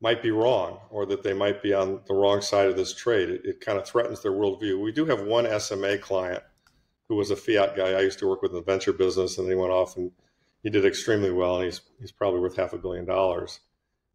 might 0.00 0.22
be 0.22 0.30
wrong 0.30 0.78
or 0.90 1.06
that 1.06 1.22
they 1.22 1.32
might 1.32 1.62
be 1.62 1.72
on 1.72 2.00
the 2.06 2.14
wrong 2.14 2.40
side 2.40 2.68
of 2.68 2.76
this 2.76 2.94
trade 2.94 3.28
it, 3.28 3.44
it 3.44 3.60
kind 3.60 3.78
of 3.78 3.86
threatens 3.86 4.22
their 4.22 4.32
worldview 4.32 4.80
we 4.80 4.92
do 4.92 5.04
have 5.04 5.22
one 5.22 5.46
sma 5.60 5.96
client 5.98 6.42
who 7.12 7.16
was 7.16 7.30
a 7.30 7.36
fiat 7.36 7.76
guy 7.76 7.92
I 7.92 8.00
used 8.00 8.18
to 8.20 8.26
work 8.26 8.40
with 8.40 8.52
in 8.52 8.56
the 8.56 8.62
venture 8.62 8.92
business, 8.94 9.36
and 9.36 9.46
he 9.46 9.54
went 9.54 9.70
off 9.70 9.98
and 9.98 10.10
he 10.62 10.70
did 10.70 10.86
extremely 10.86 11.30
well, 11.30 11.56
and 11.56 11.66
he's 11.66 11.82
he's 12.00 12.10
probably 12.10 12.40
worth 12.40 12.56
half 12.56 12.72
a 12.72 12.78
billion 12.78 13.04
dollars, 13.04 13.60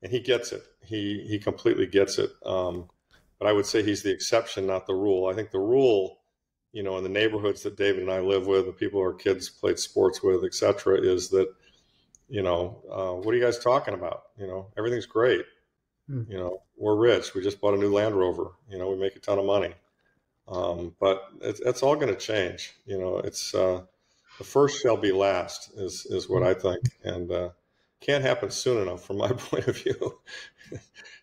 and 0.01 0.11
he 0.11 0.19
gets 0.19 0.51
it. 0.51 0.63
He 0.83 1.23
he 1.27 1.37
completely 1.37 1.85
gets 1.85 2.17
it. 2.17 2.31
Um, 2.43 2.89
but 3.39 3.47
I 3.47 3.53
would 3.53 3.65
say 3.65 3.83
he's 3.83 4.03
the 4.03 4.11
exception, 4.11 4.67
not 4.67 4.87
the 4.87 4.95
rule. 4.95 5.27
I 5.27 5.33
think 5.33 5.51
the 5.51 5.59
rule, 5.59 6.19
you 6.71 6.83
know, 6.83 6.97
in 6.97 7.03
the 7.03 7.09
neighborhoods 7.09 7.63
that 7.63 7.77
David 7.77 8.03
and 8.03 8.11
I 8.11 8.19
live 8.19 8.47
with, 8.47 8.65
the 8.65 8.71
people 8.71 8.99
our 8.99 9.13
kids 9.13 9.49
played 9.49 9.79
sports 9.79 10.21
with, 10.23 10.43
et 10.43 10.53
cetera, 10.53 10.99
is 10.99 11.29
that, 11.29 11.47
you 12.29 12.41
know, 12.41 12.81
uh, 12.91 13.13
what 13.21 13.33
are 13.33 13.37
you 13.37 13.43
guys 13.43 13.59
talking 13.59 13.93
about? 13.93 14.23
You 14.37 14.47
know, 14.47 14.67
everything's 14.77 15.05
great. 15.05 15.45
Hmm. 16.07 16.23
You 16.29 16.37
know, 16.37 16.61
we're 16.77 16.95
rich. 16.95 17.33
We 17.33 17.41
just 17.41 17.59
bought 17.61 17.73
a 17.73 17.77
new 17.77 17.93
Land 17.93 18.15
Rover. 18.15 18.51
You 18.69 18.77
know, 18.77 18.89
we 18.89 18.97
make 18.97 19.15
a 19.15 19.19
ton 19.19 19.39
of 19.39 19.45
money. 19.45 19.73
Um, 20.47 20.95
but 20.99 21.23
it's, 21.41 21.59
it's 21.59 21.83
all 21.83 21.95
going 21.95 22.13
to 22.13 22.19
change. 22.19 22.73
You 22.85 22.97
know, 22.97 23.17
it's 23.17 23.53
uh, 23.53 23.81
the 24.37 24.43
first 24.43 24.81
shall 24.81 24.97
be 24.97 25.11
last 25.11 25.71
is 25.75 26.05
is 26.05 26.29
what 26.29 26.43
I 26.43 26.53
think, 26.53 26.83
and 27.03 27.31
uh, 27.31 27.49
can't 27.99 28.23
happen 28.23 28.51
soon 28.51 28.81
enough 28.81 29.05
from 29.05 29.17
my 29.17 29.31
point 29.37 29.67
of 29.67 29.77
view. 29.77 30.19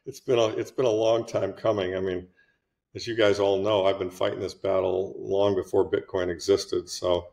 it's 0.07 0.21
been 0.21 0.39
a 0.39 0.49
it's 0.49 0.71
been 0.71 0.87
a 0.87 0.91
long 0.91 1.27
time 1.27 1.53
coming. 1.53 1.97
I 1.97 2.01
mean, 2.01 2.27
as 2.95 3.07
you 3.07 3.17
guys 3.17 3.41
all 3.41 3.63
know, 3.63 3.87
I've 3.87 3.99
been 3.99 4.11
fighting 4.11 4.41
this 4.41 4.55
battle 4.55 5.15
long 5.19 5.55
before 5.55 5.91
Bitcoin 5.91 6.31
existed. 6.31 6.89
So, 6.89 7.29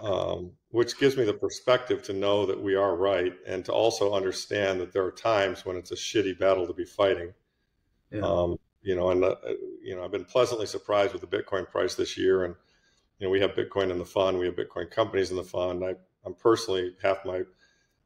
um, 0.00 0.52
which 0.70 0.98
gives 0.98 1.16
me 1.16 1.24
the 1.24 1.32
perspective 1.32 2.02
to 2.04 2.12
know 2.12 2.46
that 2.46 2.60
we 2.60 2.74
are 2.74 2.96
right 2.96 3.32
and 3.46 3.64
to 3.64 3.72
also 3.72 4.14
understand 4.14 4.80
that 4.80 4.92
there 4.92 5.04
are 5.04 5.12
times 5.12 5.64
when 5.64 5.76
it's 5.76 5.92
a 5.92 5.96
shitty 5.96 6.38
battle 6.38 6.66
to 6.66 6.74
be 6.74 6.84
fighting. 6.84 7.32
Yeah. 8.10 8.22
Um, 8.22 8.58
you 8.82 8.94
know, 8.94 9.10
and 9.10 9.24
uh, 9.24 9.36
you 9.82 9.96
know, 9.96 10.04
I've 10.04 10.12
been 10.12 10.26
pleasantly 10.26 10.66
surprised 10.66 11.12
with 11.12 11.22
the 11.22 11.36
Bitcoin 11.36 11.68
price 11.68 11.94
this 11.94 12.18
year, 12.18 12.44
and 12.44 12.54
you 13.18 13.26
know, 13.26 13.30
we 13.30 13.40
have 13.40 13.52
Bitcoin 13.52 13.90
in 13.90 13.98
the 13.98 14.04
fund, 14.04 14.38
we 14.38 14.46
have 14.46 14.56
Bitcoin 14.56 14.90
companies 14.90 15.30
in 15.30 15.36
the 15.36 15.44
fund. 15.44 15.82
I, 15.82 15.94
I'm 16.26 16.34
personally 16.34 16.94
half 17.02 17.24
my 17.24 17.42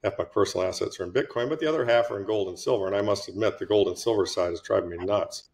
half 0.05 0.19
my 0.19 0.25
personal 0.25 0.67
assets 0.67 1.01
are 1.01 1.05
in 1.05 1.13
Bitcoin, 1.13 1.49
but 1.49 1.61
the 1.61 1.69
other 1.69 1.85
half 1.85 2.11
are 2.11 2.19
in 2.19 2.27
gold 2.27 2.49
and 2.49 2.59
silver. 2.59 2.87
And 2.87 2.97
I 2.97 3.03
must 3.03 3.29
admit, 3.29 3.59
the 3.59 3.67
gold 3.67 3.89
and 3.89 3.99
silver 3.99 4.27
side 4.27 4.53
is 4.53 4.61
driving 4.61 4.91
me 4.91 4.99
nuts. 4.99 5.51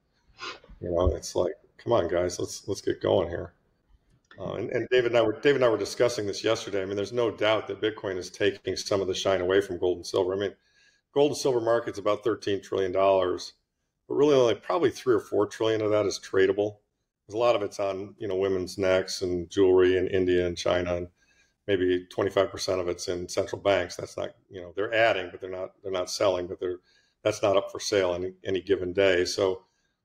You 0.81 0.91
know, 0.91 1.15
it's 1.15 1.35
like, 1.35 1.55
come 1.79 1.93
on, 1.93 2.09
guys, 2.09 2.39
let's 2.39 2.67
let's 2.69 2.81
get 2.81 3.01
going 3.01 3.29
here. 3.29 3.55
Uh, 4.39 4.55
and, 4.55 4.71
and, 4.71 4.89
David 4.91 5.13
and 5.13 5.19
I 5.19 5.23
were 5.23 5.41
David 5.41 5.57
and 5.57 5.65
I 5.65 5.69
were 5.69 5.79
discussing 5.79 6.27
this 6.27 6.43
yesterday. 6.43 6.83
I 6.83 6.87
mean, 6.87 6.97
there's 6.97 7.13
no 7.13 7.31
doubt 7.31 7.69
that 7.69 7.81
Bitcoin 7.81 8.17
is 8.17 8.31
taking 8.31 8.77
some 8.77 9.01
of 9.01 9.07
the 9.07 9.15
shine 9.15 9.41
away 9.41 9.61
from 9.61 9.79
gold 9.79 9.99
and 9.99 10.07
silver. 10.07 10.35
I 10.35 10.37
mean, 10.37 10.55
gold 11.13 11.31
and 11.31 11.37
silver 11.37 11.61
market's 11.61 11.99
about 11.99 12.25
13 12.25 12.61
trillion 12.61 12.91
dollars, 12.91 13.53
but 14.09 14.15
really 14.15 14.35
only 14.35 14.57
probably 14.57 14.91
three 14.91 15.15
or 15.15 15.21
four 15.21 15.47
trillion 15.47 15.81
of 15.83 15.91
that 15.93 16.07
is 16.07 16.19
tradable. 16.19 16.79
There's 17.27 17.37
a 17.37 17.39
lot 17.39 17.55
of 17.55 17.63
it's 17.63 17.79
on 17.79 18.15
you 18.19 18.27
know 18.27 18.37
women's 18.37 18.77
necks 18.77 19.23
and 19.23 19.49
jewelry 19.49 19.97
in 19.97 20.09
India 20.09 20.47
and 20.47 20.59
China, 20.59 20.97
and 20.97 21.09
maybe 21.67 22.07
25% 22.15 22.81
of 22.81 22.89
it's 22.89 23.09
in 23.09 23.29
central 23.29 23.61
banks. 23.61 23.97
That's 23.97 24.17
not 24.17 24.31
you 24.51 24.61
know 24.61 24.73
they're 24.77 24.95
adding, 24.95 25.29
but 25.31 25.41
they're 25.41 25.51
not 25.51 25.73
they're 25.83 25.93
not 25.93 26.11
selling, 26.11 26.47
but 26.47 26.61
they're 26.61 26.79
that's 27.23 27.43
not 27.43 27.57
up 27.57 27.71
for 27.71 27.81
sale 27.81 28.15
any 28.15 28.33
any 28.45 28.61
given 28.61 28.93
day. 28.93 29.25
So 29.25 29.63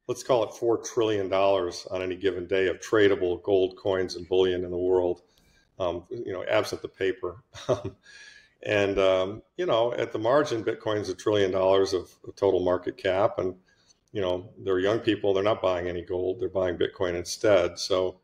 let's 0.07 0.24
call 0.24 0.43
it 0.43 0.53
four 0.53 0.78
trillion 0.78 1.30
dollars 1.30 1.88
on 1.91 2.01
any 2.01 2.16
given 2.16 2.47
day 2.47 2.68
of 2.68 2.80
tradable 2.80 3.41
gold 3.43 3.78
coins 3.78 4.16
and 4.16 4.28
bullion 4.28 4.64
in 4.64 4.72
the 4.72 4.78
world. 4.78 5.22
Um, 5.78 6.03
you 6.10 6.34
know, 6.34 6.43
absent 6.49 6.82
the 6.82 6.89
paper. 6.89 7.43
and 8.64 8.99
um, 8.99 9.41
you 9.55 9.66
know, 9.66 9.93
at 9.93 10.12
the 10.12 10.20
margin, 10.20 10.64
Bitcoin's 10.64 11.10
a 11.10 11.16
trillion 11.16 11.51
dollars 11.51 11.93
of, 11.93 12.14
of, 12.28 12.36
total 12.36 12.60
market 12.60 12.97
cap, 12.97 13.38
and 13.38 13.55
you 14.12 14.22
know, 14.22 14.49
they're 14.57 14.80
young 14.80 14.99
people. 14.99 15.34
They're 15.34 15.43
not 15.43 15.62
buying 15.62 15.88
any 15.88 16.01
gold. 16.01 16.41
They're 16.41 16.49
buying 16.49 16.78
Bitcoin 16.78 17.16
instead. 17.16 17.80
So, 17.80 18.18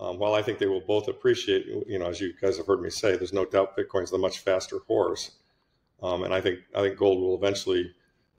um, 0.00 0.18
while 0.18 0.34
I 0.34 0.42
think 0.42 0.58
they 0.58 0.66
will 0.66 0.80
both 0.80 1.08
appreciate, 1.08 1.66
you 1.86 1.98
know, 1.98 2.06
as 2.06 2.20
you 2.20 2.32
guys 2.40 2.56
have 2.56 2.66
heard 2.66 2.82
me 2.82 2.90
say, 2.90 3.16
there's 3.16 3.32
no 3.32 3.44
doubt 3.44 3.76
Bitcoin's 3.76 4.10
the 4.10 4.18
much 4.18 4.40
faster 4.40 4.80
horse, 4.86 5.32
um, 6.02 6.24
and 6.24 6.34
I 6.34 6.40
think 6.40 6.60
I 6.74 6.80
think 6.80 6.98
gold 6.98 7.20
will 7.20 7.36
eventually 7.36 7.94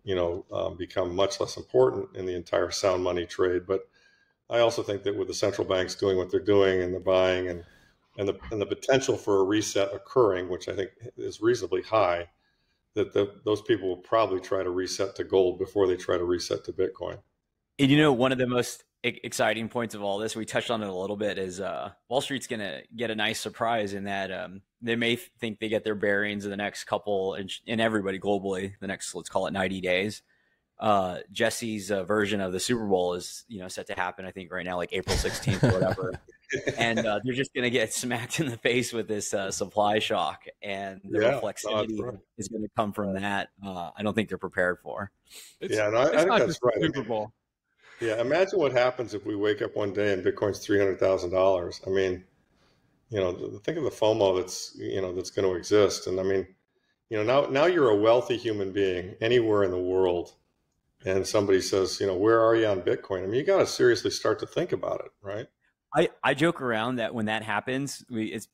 you 0.06 0.16
know, 0.16 0.46
um, 0.54 0.78
become 0.78 1.14
much 1.14 1.40
less 1.40 1.58
important 1.58 2.16
in 2.16 2.26
the 2.26 2.36
entire 2.36 2.72
sound 2.72 3.04
money 3.04 3.26
trade. 3.26 3.64
But 3.68 3.90
I 4.50 4.60
also 4.60 4.84
think 4.84 5.04
that 5.04 5.18
with 5.18 5.28
the 5.28 5.34
central 5.34 5.68
banks 5.68 5.96
doing 5.96 6.16
what 6.16 6.32
they're 6.32 6.40
doing 6.40 6.82
and 6.82 6.94
the 6.96 7.00
buying 7.00 7.50
and 7.50 7.66
and 8.18 8.30
the 8.30 8.40
and 8.52 8.62
the 8.62 8.66
potential 8.66 9.18
for 9.18 9.42
a 9.42 9.44
reset 9.44 9.94
occurring, 9.94 10.48
which 10.48 10.70
I 10.70 10.76
think 10.76 10.92
is 11.18 11.42
reasonably 11.42 11.82
high, 11.82 12.30
that 12.94 13.12
the, 13.14 13.34
those 13.44 13.62
people 13.64 13.90
will 13.90 13.98
probably 13.98 14.40
try 14.40 14.64
to 14.64 14.70
reset 14.70 15.16
to 15.16 15.26
gold 15.26 15.60
before 15.60 15.88
they 15.88 15.98
try 15.98 16.18
to 16.18 16.24
reset 16.24 16.64
to 16.66 16.72
Bitcoin. 16.72 17.18
And 17.80 17.92
you 17.92 17.98
know, 17.98 18.14
one 18.14 18.32
of 18.32 18.38
the 18.38 18.48
most 18.48 18.84
exciting 19.06 19.70
points 19.70 19.94
of 19.96 20.02
all 20.02 20.18
this, 20.18 20.36
we 20.36 20.46
touched 20.46 20.72
on 20.72 20.82
it 20.82 20.88
a 20.88 20.94
little 20.94 21.18
bit, 21.18 21.38
is 21.38 21.62
uh, 21.62 21.92
Wall 22.10 22.22
Street's 22.22 22.48
going 22.48 22.60
to 22.60 22.82
get 22.96 23.12
a 23.12 23.16
nice 23.16 23.40
surprise 23.40 23.94
in 23.94 24.06
that 24.06 24.32
um, 24.32 24.62
they 24.82 24.96
may 24.96 25.16
think 25.16 25.60
they 25.60 25.70
get 25.70 25.84
their 25.84 25.96
bearings 25.96 26.46
in 26.46 26.52
the 26.52 26.58
next 26.58 26.86
couple, 26.86 27.36
and, 27.36 27.52
and 27.68 27.80
everybody 27.80 28.20
globally, 28.20 28.74
the 28.80 28.88
next 28.88 29.14
let's 29.14 29.30
call 29.30 29.48
it 29.48 29.52
ninety 29.52 29.82
days. 29.82 30.22
Uh, 30.78 31.20
Jesse's 31.32 31.90
uh, 31.90 32.04
version 32.04 32.42
of 32.42 32.52
the 32.52 32.60
Super 32.60 32.86
Bowl 32.86 33.14
is 33.14 33.46
you 33.48 33.60
know 33.60 33.68
set 33.68 33.88
to 33.88 33.94
happen. 33.94 34.26
I 34.26 34.32
think 34.32 34.52
right 34.52 34.66
now, 34.66 34.78
like 34.78 34.90
April 34.92 35.16
sixteenth 35.16 35.64
or 35.64 35.72
whatever, 35.72 36.20
and 36.78 37.00
uh, 37.00 37.20
they're 37.24 37.34
just 37.34 37.54
going 37.54 37.64
to 37.64 37.70
get 37.70 37.94
smacked 37.94 38.40
in 38.40 38.48
the 38.48 38.58
face 38.58 38.92
with 38.92 39.08
this 39.08 39.34
uh, 39.34 39.52
supply 39.52 40.00
shock, 40.00 40.44
and 40.62 41.00
the 41.04 41.22
yeah, 41.22 41.40
reflexivity 41.40 42.02
right. 42.02 42.18
is 42.38 42.48
going 42.50 42.64
to 42.64 42.70
come 42.76 42.92
from 42.92 43.14
that. 43.14 43.50
Uh, 43.64 43.92
I 43.96 44.04
don't 44.04 44.14
think 44.14 44.30
they're 44.30 44.38
prepared 44.38 44.80
for. 44.84 45.12
It's, 45.62 45.76
yeah, 45.76 45.90
no, 45.90 45.98
I, 45.98 46.10
I 46.10 46.24
think 46.24 46.40
that's 46.40 46.60
right. 46.62 46.82
Super 46.82 47.04
Bowl. 47.04 47.32
Yeah, 48.00 48.20
imagine 48.20 48.60
what 48.60 48.74
happens 48.74 49.14
if 49.14 49.26
we 49.26 49.36
wake 49.36 49.62
up 49.62 49.76
one 49.76 49.94
day 49.94 50.14
and 50.14 50.24
Bitcoin's 50.24 50.60
three 50.60 50.78
hundred 50.78 51.00
thousand 51.00 51.32
dollars. 51.32 51.82
I 51.88 51.90
mean, 51.90 52.24
you 53.10 53.20
know, 53.20 53.60
think 53.64 53.78
of 53.78 53.84
the 53.84 53.90
FOMO 53.90 54.38
that's 54.38 54.76
you 54.78 55.02
know 55.02 55.14
that's 55.14 55.32
going 55.32 55.48
to 55.48 55.56
exist. 55.56 56.08
And 56.08 56.20
I 56.20 56.24
mean, 56.24 56.46
you 57.10 57.18
know, 57.18 57.24
now 57.24 57.50
now 57.50 57.66
you're 57.66 57.90
a 57.90 57.96
wealthy 57.96 58.38
human 58.38 58.72
being 58.72 59.16
anywhere 59.22 59.64
in 59.64 59.72
the 59.72 59.80
world, 59.80 60.34
and 61.06 61.26
somebody 61.26 61.62
says, 61.62 62.00
you 62.00 62.08
know, 62.08 62.16
where 62.16 62.42
are 62.42 62.56
you 62.56 62.66
on 62.66 62.82
Bitcoin? 62.82 63.24
I 63.24 63.28
mean, 63.28 63.36
you 63.36 63.44
got 63.44 63.60
to 63.60 63.68
seriously 63.68 64.12
start 64.12 64.40
to 64.40 64.48
think 64.48 64.72
about 64.74 65.02
it, 65.06 65.12
right? 65.22 65.48
I 65.96 66.10
I 66.24 66.34
joke 66.34 66.62
around 66.62 66.98
that 66.98 67.14
when 67.14 67.26
that 67.26 67.44
happens, 67.44 68.04
we 68.10 68.26
it's 68.26 68.50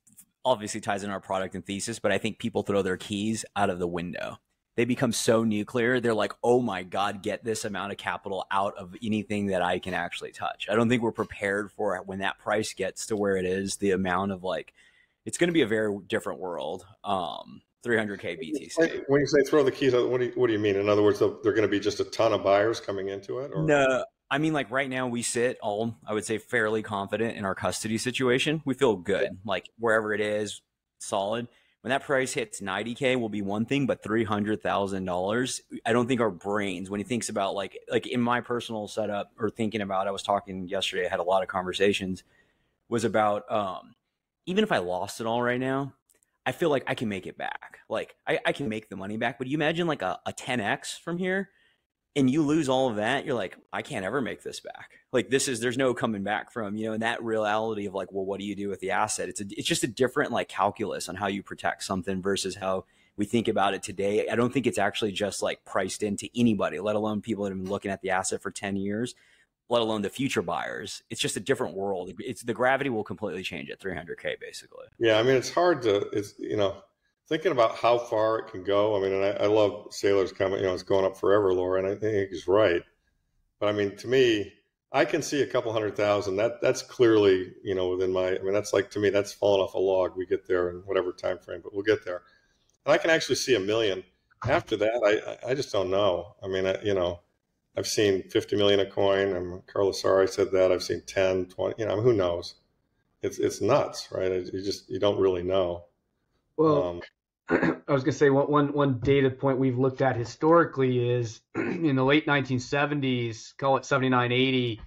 obviously 0.46 0.82
ties 0.82 1.04
in 1.04 1.10
our 1.10 1.20
product 1.20 1.56
and 1.56 1.66
thesis, 1.66 2.00
but 2.00 2.12
I 2.12 2.18
think 2.18 2.40
people 2.40 2.64
throw 2.64 2.82
their 2.82 2.98
keys 2.98 3.46
out 3.56 3.70
of 3.70 3.80
the 3.80 3.88
window 3.88 4.38
they 4.76 4.86
become 4.86 5.12
so 5.12 5.44
nuclear. 5.44 6.00
They're 6.00 6.14
like, 6.14 6.34
oh 6.44 6.62
my 6.62 6.84
God, 6.84 7.22
get 7.22 7.44
this 7.44 7.66
amount 7.66 7.92
of 7.92 7.98
capital 7.98 8.46
out 8.52 8.78
of 8.78 8.96
anything 9.04 9.48
that 9.48 9.62
I 9.62 9.80
can 9.80 9.94
actually 9.94 10.32
touch. 10.32 10.68
I 10.72 10.76
don't 10.76 10.90
think 10.90 11.02
we're 11.02 11.12
prepared 11.12 11.72
for 11.72 11.96
it 11.98 12.08
when 12.08 12.20
that 12.20 12.40
price 12.40 12.74
gets 12.74 13.08
to 13.08 13.18
where 13.18 13.36
it 13.36 13.46
is, 13.46 13.78
the 13.78 13.92
amount 13.92 14.32
of 14.32 14.44
like, 14.44 14.74
it's 15.26 15.38
going 15.38 15.50
to 15.50 15.54
be 15.54 15.62
a 15.62 15.68
very 15.68 15.96
different 16.08 16.40
world. 16.40 16.86
Um, 17.04 17.62
300k 17.86 18.40
BTC. 18.40 19.04
When 19.08 19.22
you 19.22 19.28
say 19.28 19.42
throw 19.50 19.64
the 19.64 19.72
keys, 19.72 19.94
out, 19.94 20.10
what 20.10 20.20
do 20.20 20.28
you, 20.28 20.32
what 20.36 20.48
do 20.48 20.54
you 20.54 20.60
mean? 20.60 20.76
In 20.76 20.88
other 20.88 21.02
words, 21.02 21.20
they're 21.20 21.30
going 21.44 21.64
to 21.64 21.68
be 21.68 21.80
just 21.80 22.00
a 22.00 22.04
ton 22.06 22.32
of 22.32 22.44
buyers 22.44 22.80
coming 22.80 23.10
into 23.10 23.40
it? 23.40 23.52
Or? 23.54 23.64
No, 23.64 24.06
I 24.30 24.38
mean, 24.38 24.54
like 24.54 24.70
right 24.70 24.90
now, 24.90 25.08
we 25.08 25.24
sit 25.24 25.58
all, 25.62 25.98
I 26.06 26.14
would 26.14 26.24
say, 26.24 26.38
fairly 26.38 26.84
confident 26.84 27.38
in 27.38 27.44
our 27.44 27.56
custody 27.56 27.98
situation. 27.98 28.62
We 28.66 28.76
feel 28.76 28.96
good, 28.96 29.38
like 29.44 29.68
wherever 29.80 30.14
it 30.14 30.22
is, 30.22 30.62
solid 31.00 31.48
when 31.82 31.90
that 31.90 32.04
price 32.04 32.34
hits 32.34 32.62
90k 32.62 33.20
will 33.20 33.30
be 33.30 33.42
one 33.42 33.66
thing 33.66 33.86
but 33.86 34.04
$300000 34.04 35.62
i 35.86 35.94
don't 35.94 36.08
think 36.08 36.22
our 36.22 36.32
brains 36.32 36.90
when 36.90 37.00
he 37.00 37.04
thinks 37.04 37.30
about 37.30 37.56
like 37.56 37.78
like 37.90 38.08
in 38.08 38.22
my 38.22 38.42
personal 38.42 38.88
setup 38.88 39.32
or 39.40 39.50
thinking 39.50 39.82
about 39.82 40.08
i 40.08 40.12
was 40.12 40.24
talking 40.24 40.68
yesterday 40.68 41.06
i 41.06 41.10
had 41.10 41.20
a 41.20 41.24
lot 41.24 41.42
of 41.44 41.48
conversations 41.48 42.24
was 42.90 43.04
about 43.04 43.50
um 43.52 43.96
even 44.46 44.64
if 44.64 44.72
i 44.72 44.78
lost 44.78 45.20
it 45.22 45.28
all 45.28 45.42
right 45.42 45.60
now 45.60 45.94
i 46.46 46.52
feel 46.52 46.70
like 46.70 46.84
i 46.88 46.96
can 46.96 47.10
make 47.10 47.28
it 47.28 47.38
back. 47.38 47.80
Like 47.90 48.16
i, 48.28 48.40
I 48.46 48.52
can 48.52 48.70
make 48.70 48.90
the 48.90 48.96
money 48.96 49.18
back. 49.18 49.38
But 49.38 49.48
you 49.48 49.56
imagine 49.56 49.88
like 49.88 50.02
a, 50.02 50.20
a 50.26 50.34
10x 50.34 51.00
from 51.00 51.18
here 51.18 51.50
and 52.16 52.30
you 52.30 52.42
lose 52.42 52.68
all 52.68 52.90
of 52.90 52.98
that, 52.98 53.26
you're 53.26 53.36
like, 53.36 53.58
I 53.72 53.82
can't 53.82 54.06
ever 54.06 54.22
make 54.22 54.44
this 54.44 54.60
back. 54.60 55.00
Like 55.14 55.30
this 55.30 55.48
is 55.48 55.60
there's 55.60 55.78
no 55.78 55.94
coming 55.94 56.24
back 56.24 56.52
from, 56.52 56.76
you 56.76 56.88
know, 56.88 56.94
and 56.94 57.04
that 57.04 57.24
reality 57.24 57.86
of 57.86 57.94
like, 57.94 58.12
well, 58.12 58.26
what 58.26 58.40
do 58.40 58.46
you 58.46 58.56
do 58.56 58.70
with 58.70 58.80
the 58.80 58.92
asset? 58.92 59.30
It's 59.30 59.42
a, 59.42 59.46
it's 59.50 59.68
just 59.68 59.84
a 59.84 59.88
different 59.88 60.32
like 60.32 60.50
calculus 60.50 61.08
on 61.08 61.16
how 61.16 61.28
you 61.28 61.42
protect 61.42 61.84
something 61.84 62.22
versus 62.22 62.56
how 62.56 62.86
we 63.16 63.26
think 63.26 63.48
about 63.48 63.74
it 63.74 63.84
today. 63.84 64.28
I 64.30 64.36
don't 64.36 64.52
think 64.52 64.68
it's 64.68 64.78
actually 64.78 65.12
just 65.14 65.42
like 65.42 65.64
priced 65.64 66.04
into 66.04 66.30
anybody, 66.36 66.80
let 66.80 66.96
alone 66.96 67.22
people 67.22 67.46
that 67.46 67.52
have 67.52 67.62
been 67.62 67.72
looking 67.72 67.92
at 67.92 68.02
the 68.02 68.10
asset 68.10 68.42
for 68.42 68.52
10 68.52 68.76
years, 68.76 69.16
let 69.70 69.82
alone 69.82 70.02
the 70.02 70.10
future 70.10 70.42
buyers. 70.42 71.04
It's 71.10 71.22
just 71.22 71.38
a 71.38 71.42
different 71.42 71.76
world. 71.76 72.12
It's 72.20 72.44
the 72.44 72.54
gravity 72.54 72.90
will 72.90 73.04
completely 73.06 73.44
change 73.44 73.70
at 73.70 73.80
300k 73.80 74.40
basically. 74.40 74.86
Yeah, 75.00 75.18
I 75.18 75.24
mean 75.24 75.36
it's 75.36 75.52
hard 75.52 75.82
to 75.84 76.10
it's 76.10 76.34
you 76.38 76.58
know 76.58 76.76
thinking 77.32 77.54
about 77.54 77.78
how 77.78 77.98
far 77.98 78.40
it 78.40 78.52
can 78.52 78.62
go. 78.62 78.98
I 78.98 79.00
mean, 79.00 79.14
and 79.14 79.24
I, 79.24 79.46
I 79.46 79.48
love 79.48 79.88
Saylor's 79.92 80.34
comment. 80.34 80.62
You 80.62 80.68
know, 80.68 80.74
it's 80.74 80.84
going 80.84 81.06
up 81.06 81.16
forever, 81.16 81.54
Laura, 81.54 81.80
and 81.80 81.88
I 81.88 81.96
think 81.96 82.30
he's 82.30 82.46
right. 82.46 82.84
But 83.58 83.70
I 83.70 83.72
mean, 83.72 83.96
to 83.98 84.08
me, 84.10 84.52
I 84.92 85.06
can 85.06 85.22
see 85.22 85.42
a 85.42 85.48
couple 85.48 85.72
hundred 85.72 85.96
thousand. 85.96 86.36
That 86.36 86.62
that's 86.62 86.82
clearly 86.82 87.54
you 87.64 87.74
know 87.74 87.88
within 87.88 88.12
my. 88.12 88.36
I 88.38 88.40
mean, 88.40 88.52
that's 88.52 88.74
like 88.74 88.92
to 88.92 89.00
me 89.00 89.10
that's 89.12 89.32
falling 89.32 89.62
off 89.62 89.76
a 89.76 89.80
log. 89.80 90.18
We 90.18 90.26
get 90.26 90.46
there 90.46 90.72
in 90.72 90.80
whatever 90.80 91.14
time 91.14 91.40
frame, 91.40 91.62
but 91.64 91.74
we'll 91.74 91.84
get 91.84 92.04
there. 92.04 92.24
And 92.86 92.94
I 92.94 92.98
can 92.98 93.10
actually 93.10 93.36
see 93.36 93.56
a 93.56 93.62
million. 93.62 94.04
After 94.46 94.76
that, 94.76 95.40
I 95.46 95.52
I 95.52 95.54
just 95.54 95.72
don't 95.72 95.90
know. 95.90 96.36
I 96.44 96.50
mean, 96.50 96.66
I, 96.66 96.82
you 96.84 96.94
know, 96.94 97.22
I've 97.78 97.88
seen 97.88 98.30
50 98.30 98.58
million 98.58 98.82
a 98.82 98.86
coin. 98.86 99.34
I'm 99.34 99.62
Carlos 99.68 100.02
Sari 100.02 100.28
said 100.28 100.52
that. 100.52 100.74
I've 100.74 100.84
seen 100.84 101.02
10, 101.08 101.46
20. 101.46 101.76
You 101.78 101.88
know, 101.88 102.02
who 102.02 102.12
knows? 102.12 102.56
It's 103.22 103.40
it's 103.40 103.62
nuts, 103.62 104.10
right? 104.12 104.32
You 104.32 104.62
just 104.62 104.90
you 104.90 105.00
don't 105.00 105.22
really 105.22 105.44
know. 105.44 105.86
Well, 106.58 106.84
um, 106.84 107.02
I 107.50 107.94
was 107.94 108.04
going 108.04 108.14
to 108.14 108.18
say 108.18 108.30
one, 108.30 108.50
one, 108.50 108.74
one 108.74 109.00
data 109.00 109.30
point 109.30 109.58
we've 109.58 109.78
looked 109.78 110.02
at 110.02 110.16
historically 110.16 111.10
is 111.10 111.42
in 111.56 111.96
the 111.96 112.04
late 112.04 112.26
1970s, 112.26 113.58
call 113.58 113.78
it 113.78 113.86
79, 113.86 114.32
80, 114.32 114.82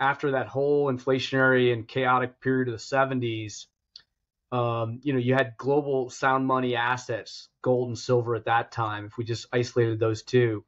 after 0.00 0.32
that 0.32 0.48
whole 0.48 0.92
inflationary 0.92 1.72
and 1.72 1.88
chaotic 1.88 2.40
period 2.40 2.68
of 2.68 2.74
the 2.74 2.78
70s, 2.78 3.66
um, 4.52 5.00
you 5.02 5.12
know, 5.12 5.18
you 5.18 5.34
had 5.34 5.56
global 5.56 6.10
sound 6.10 6.46
money 6.46 6.76
assets, 6.76 7.48
gold 7.62 7.88
and 7.88 7.98
silver 7.98 8.34
at 8.34 8.44
that 8.44 8.70
time. 8.70 9.06
If 9.06 9.16
we 9.16 9.24
just 9.24 9.46
isolated 9.52 9.98
those 9.98 10.22
two, 10.22 10.64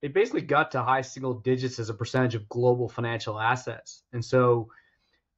they 0.00 0.08
basically 0.08 0.40
got 0.42 0.72
to 0.72 0.82
high 0.82 1.02
single 1.02 1.34
digits 1.34 1.78
as 1.78 1.88
a 1.88 1.94
percentage 1.94 2.34
of 2.34 2.48
global 2.48 2.88
financial 2.88 3.38
assets. 3.38 4.02
And 4.12 4.24
so, 4.24 4.68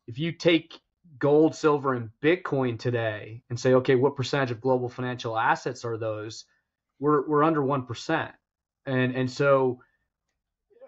if 0.07 0.19
you 0.19 0.33
take 0.33 0.81
gold, 1.19 1.55
silver, 1.55 1.95
and 1.95 2.11
Bitcoin 2.23 2.79
today 2.79 3.43
and 3.51 3.59
say, 3.59 3.75
okay, 3.75 3.95
what 3.95 4.17
percentage 4.17 4.51
of 4.51 4.61
global 4.61 4.89
financial 4.89 5.39
assets 5.39 5.85
are 5.85 5.97
those? 5.97 6.45
We're 6.99 7.27
we're 7.27 7.45
under 7.45 7.63
one 7.63 7.87
percent, 7.87 8.33
and 8.87 9.15
and 9.15 9.31
so 9.31 9.81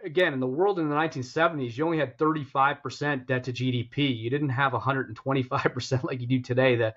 again, 0.05 0.33
in 0.33 0.41
the 0.41 0.47
world 0.47 0.79
in 0.79 0.89
the 0.89 0.95
1970s, 0.95 1.77
you 1.77 1.85
only 1.85 1.99
had 1.99 2.17
35% 2.17 3.27
debt 3.27 3.45
to 3.45 3.53
GDP. 3.53 4.17
You 4.17 4.31
didn't 4.31 4.51
have 4.51 4.73
125% 4.73 6.05
like 6.05 6.21
you 6.21 6.27
do 6.27 6.41
today. 6.41 6.77
That 6.77 6.95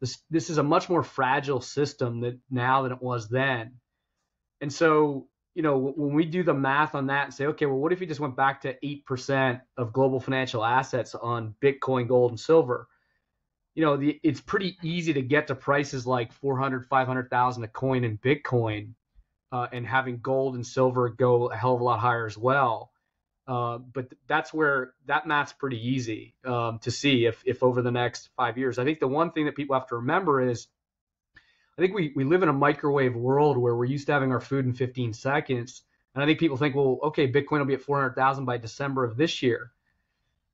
this 0.00 0.18
this 0.30 0.50
is 0.50 0.58
a 0.58 0.62
much 0.62 0.88
more 0.88 1.02
fragile 1.02 1.60
system 1.60 2.20
that 2.20 2.38
now 2.50 2.82
than 2.82 2.92
it 2.92 3.02
was 3.02 3.28
then. 3.28 3.72
And 4.60 4.72
so, 4.72 5.28
you 5.54 5.62
know, 5.62 5.78
when 5.78 6.14
we 6.14 6.24
do 6.24 6.42
the 6.42 6.54
math 6.54 6.94
on 6.94 7.06
that 7.06 7.26
and 7.26 7.34
say, 7.34 7.46
okay, 7.46 7.66
well, 7.66 7.78
what 7.78 7.92
if 7.92 8.00
you 8.00 8.06
just 8.06 8.20
went 8.20 8.36
back 8.36 8.62
to 8.62 8.76
8% 8.84 9.60
of 9.76 9.92
global 9.92 10.18
financial 10.18 10.64
assets 10.64 11.14
on 11.14 11.54
Bitcoin, 11.62 12.08
gold, 12.08 12.32
and 12.32 12.40
silver? 12.40 12.88
You 13.76 13.84
know, 13.84 13.96
the, 13.96 14.18
it's 14.22 14.40
pretty 14.40 14.76
easy 14.82 15.12
to 15.12 15.22
get 15.22 15.48
to 15.48 15.54
prices 15.54 16.06
like 16.06 16.32
400, 16.32 16.86
500,000 16.86 17.64
a 17.64 17.68
coin 17.68 18.04
in 18.04 18.18
Bitcoin 18.18 18.94
uh, 19.52 19.68
and 19.72 19.86
having 19.86 20.18
gold 20.18 20.56
and 20.56 20.66
silver 20.66 21.08
go 21.08 21.46
a 21.46 21.56
hell 21.56 21.74
of 21.74 21.80
a 21.80 21.84
lot 21.84 22.00
higher 22.00 22.26
as 22.26 22.36
well. 22.36 22.90
Uh, 23.46 23.78
but 23.78 24.12
that's 24.26 24.52
where 24.54 24.94
that 25.06 25.26
math's 25.26 25.52
pretty 25.52 25.88
easy 25.88 26.34
um, 26.44 26.78
to 26.80 26.90
see 26.90 27.26
if, 27.26 27.42
if 27.44 27.62
over 27.62 27.82
the 27.82 27.90
next 27.90 28.30
five 28.36 28.58
years. 28.58 28.78
I 28.78 28.84
think 28.84 28.98
the 28.98 29.06
one 29.06 29.32
thing 29.32 29.44
that 29.44 29.54
people 29.54 29.74
have 29.74 29.86
to 29.88 29.96
remember 29.96 30.40
is 30.40 30.66
I 31.76 31.82
think 31.82 31.94
we, 31.94 32.12
we 32.14 32.24
live 32.24 32.42
in 32.42 32.48
a 32.48 32.52
microwave 32.52 33.16
world 33.16 33.58
where 33.58 33.74
we're 33.74 33.84
used 33.84 34.06
to 34.06 34.12
having 34.12 34.32
our 34.32 34.40
food 34.40 34.64
in 34.64 34.72
15 34.72 35.12
seconds. 35.12 35.82
And 36.14 36.22
I 36.22 36.26
think 36.26 36.38
people 36.38 36.56
think, 36.56 36.74
well, 36.74 37.00
okay, 37.02 37.30
Bitcoin 37.30 37.58
will 37.58 37.64
be 37.64 37.74
at 37.74 37.82
400,000 37.82 38.44
by 38.44 38.58
December 38.58 39.04
of 39.04 39.16
this 39.16 39.42
year. 39.42 39.72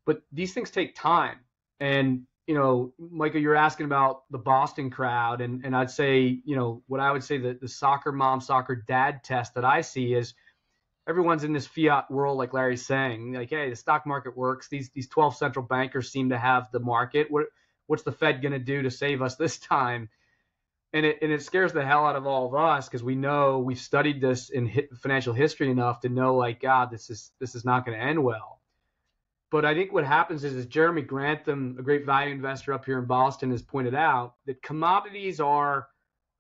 But 0.06 0.22
these 0.32 0.54
things 0.54 0.70
take 0.70 0.94
time. 0.94 1.38
And 1.78 2.26
you 2.50 2.54
know, 2.54 2.92
Michael, 2.98 3.40
you're 3.40 3.54
asking 3.54 3.86
about 3.86 4.24
the 4.32 4.38
Boston 4.38 4.90
crowd, 4.90 5.40
and 5.40 5.64
and 5.64 5.76
I'd 5.76 5.88
say, 5.88 6.40
you 6.44 6.56
know, 6.56 6.82
what 6.88 6.98
I 6.98 7.12
would 7.12 7.22
say 7.22 7.38
that 7.38 7.60
the 7.60 7.68
soccer 7.68 8.10
mom, 8.10 8.40
soccer 8.40 8.74
dad 8.74 9.22
test 9.22 9.54
that 9.54 9.64
I 9.64 9.82
see 9.82 10.14
is 10.14 10.34
everyone's 11.08 11.44
in 11.44 11.52
this 11.52 11.68
fiat 11.68 12.10
world, 12.10 12.38
like 12.38 12.52
Larry's 12.52 12.84
saying, 12.84 13.34
like, 13.34 13.50
hey, 13.50 13.70
the 13.70 13.76
stock 13.76 14.04
market 14.04 14.36
works. 14.36 14.68
These 14.68 14.90
these 14.90 15.08
12 15.08 15.36
central 15.36 15.64
bankers 15.64 16.10
seem 16.10 16.30
to 16.30 16.38
have 16.38 16.72
the 16.72 16.80
market. 16.80 17.30
What 17.30 17.46
what's 17.86 18.02
the 18.02 18.10
Fed 18.10 18.42
going 18.42 18.50
to 18.50 18.58
do 18.58 18.82
to 18.82 18.90
save 18.90 19.22
us 19.22 19.36
this 19.36 19.58
time? 19.76 20.08
And 20.92 21.06
it 21.06 21.18
and 21.22 21.30
it 21.30 21.42
scares 21.42 21.72
the 21.72 21.84
hell 21.84 22.04
out 22.04 22.16
of 22.16 22.26
all 22.26 22.48
of 22.48 22.54
us 22.54 22.88
because 22.88 23.04
we 23.04 23.14
know 23.14 23.60
we've 23.60 23.78
studied 23.78 24.20
this 24.20 24.50
in 24.50 24.88
financial 25.00 25.32
history 25.32 25.70
enough 25.70 26.00
to 26.00 26.08
know, 26.08 26.34
like, 26.34 26.60
God, 26.60 26.90
this 26.90 27.10
is 27.10 27.30
this 27.38 27.54
is 27.54 27.64
not 27.64 27.86
going 27.86 27.96
to 27.96 28.04
end 28.04 28.22
well. 28.22 28.60
But 29.52 29.64
I 29.64 29.74
think 29.74 29.92
what 29.92 30.04
happens 30.04 30.44
is, 30.44 30.54
as 30.54 30.66
Jeremy 30.66 31.02
Grantham, 31.02 31.76
a 31.78 31.82
great 31.82 32.06
value 32.06 32.32
investor 32.32 32.72
up 32.72 32.84
here 32.84 32.98
in 32.98 33.06
Boston, 33.06 33.50
has 33.50 33.62
pointed 33.62 33.94
out, 33.94 34.34
that 34.46 34.62
commodities 34.62 35.40
are 35.40 35.88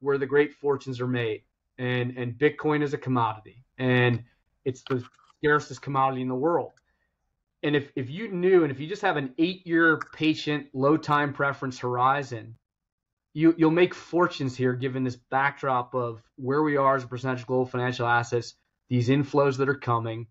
where 0.00 0.18
the 0.18 0.26
great 0.26 0.54
fortunes 0.54 1.00
are 1.00 1.08
made, 1.08 1.42
and 1.78 2.16
and 2.16 2.34
Bitcoin 2.34 2.82
is 2.82 2.92
a 2.92 2.98
commodity, 2.98 3.64
and 3.78 4.24
it's 4.64 4.82
the 4.88 5.04
scarcest 5.38 5.80
commodity 5.80 6.22
in 6.22 6.28
the 6.28 6.34
world. 6.34 6.72
And 7.62 7.76
if 7.76 7.92
if 7.94 8.10
you 8.10 8.32
knew, 8.32 8.62
and 8.64 8.72
if 8.72 8.80
you 8.80 8.88
just 8.88 9.02
have 9.02 9.16
an 9.16 9.34
eight-year 9.38 10.00
patient, 10.12 10.68
low 10.72 10.96
time 10.96 11.32
preference 11.32 11.78
horizon, 11.78 12.56
you 13.32 13.54
you'll 13.56 13.70
make 13.70 13.94
fortunes 13.94 14.56
here, 14.56 14.72
given 14.72 15.04
this 15.04 15.16
backdrop 15.16 15.94
of 15.94 16.22
where 16.36 16.62
we 16.62 16.76
are 16.76 16.96
as 16.96 17.04
a 17.04 17.08
percentage 17.08 17.40
of 17.40 17.46
global 17.46 17.66
financial 17.66 18.06
assets, 18.06 18.54
these 18.88 19.08
inflows 19.08 19.56
that 19.58 19.68
are 19.68 19.74
coming 19.74 20.26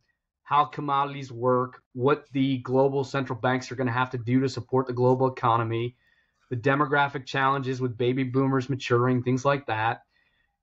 how 0.50 0.66
commodities 0.66 1.32
work, 1.32 1.84
what 1.94 2.26
the 2.32 2.58
global 2.58 3.04
central 3.04 3.38
banks 3.38 3.72
are 3.72 3.76
going 3.76 3.86
to 3.86 3.94
have 3.94 4.10
to 4.10 4.18
do 4.18 4.40
to 4.40 4.50
support 4.50 4.88
the 4.88 4.94
global 4.94 5.28
economy, 5.28 5.96
the 6.50 6.56
demographic 6.56 7.24
challenges 7.28 7.80
with 7.80 7.96
baby 7.96 8.24
boomers 8.24 8.68
maturing, 8.68 9.22
things 9.22 9.46
like 9.46 9.68
that. 9.68 10.02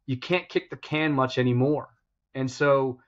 You 0.04 0.16
can't 0.16 0.48
kick 0.48 0.70
the 0.70 0.76
can 0.76 1.12
much 1.12 1.38
anymore. 1.38 1.88
And 2.34 2.50
so, 2.50 2.98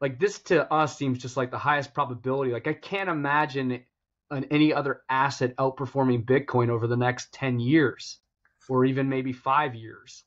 like, 0.00 0.18
this 0.18 0.38
to 0.44 0.72
us 0.72 0.96
seems 0.96 1.18
just 1.18 1.36
like 1.36 1.50
the 1.50 1.58
highest 1.58 1.92
probability. 1.92 2.50
Like, 2.50 2.66
I 2.66 2.72
can't 2.72 3.10
imagine 3.10 3.84
an, 4.30 4.46
any 4.50 4.72
other 4.72 5.02
asset 5.10 5.54
outperforming 5.56 6.24
Bitcoin 6.24 6.70
over 6.70 6.86
the 6.86 6.96
next 6.96 7.30
10 7.34 7.60
years 7.60 8.20
or 8.72 8.86
even 8.86 9.06
maybe 9.06 9.34
five 9.34 9.74
years 9.74 10.24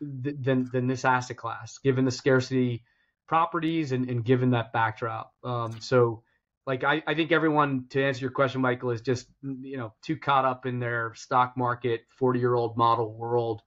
than, 0.00 0.70
than 0.72 0.86
this 0.86 1.04
asset 1.04 1.36
class, 1.36 1.78
given 1.78 2.04
the 2.04 2.12
scarcity 2.12 2.84
properties 3.26 3.90
and, 3.90 4.08
and 4.08 4.24
given 4.24 4.50
that 4.50 4.72
backdrop. 4.72 5.32
Um, 5.42 5.80
so, 5.80 6.22
like, 6.64 6.84
I, 6.84 7.02
I 7.08 7.14
think 7.14 7.32
everyone, 7.32 7.86
to 7.90 8.00
answer 8.00 8.20
your 8.20 8.30
question, 8.30 8.60
Michael, 8.60 8.92
is 8.92 9.00
just, 9.00 9.26
you 9.42 9.76
know, 9.76 9.94
too 10.00 10.16
caught 10.16 10.44
up 10.44 10.64
in 10.64 10.78
their 10.78 11.12
stock 11.14 11.56
market 11.56 12.02
40 12.18 12.38
year 12.38 12.54
old 12.54 12.76
model 12.76 13.12
world 13.12 13.62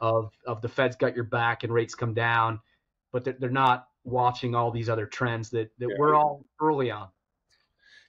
of, 0.00 0.32
of 0.44 0.62
the 0.62 0.68
Fed's 0.68 0.96
got 0.96 1.14
your 1.14 1.24
back 1.24 1.62
and 1.62 1.72
rates 1.72 1.94
come 1.94 2.12
down, 2.12 2.58
but 3.12 3.22
they're, 3.22 3.36
they're 3.38 3.50
not 3.50 3.86
watching 4.02 4.56
all 4.56 4.72
these 4.72 4.88
other 4.88 5.06
trends 5.06 5.50
that, 5.50 5.70
that 5.78 5.90
yeah. 5.90 5.96
we're 5.96 6.16
all 6.16 6.44
early 6.60 6.90
on. 6.90 7.06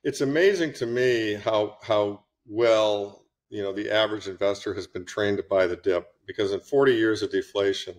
It's 0.03 0.21
amazing 0.21 0.73
to 0.73 0.87
me 0.87 1.35
how, 1.35 1.77
how 1.83 2.23
well, 2.47 3.21
you 3.51 3.61
know, 3.61 3.73
the 3.73 3.91
average 3.91 4.27
investor 4.27 4.73
has 4.73 4.87
been 4.87 5.05
trained 5.05 5.37
to 5.37 5.43
buy 5.43 5.67
the 5.67 5.75
dip 5.75 6.13
because 6.25 6.53
in 6.53 6.61
40 6.61 6.93
years 6.93 7.21
of 7.21 7.31
deflation, 7.31 7.95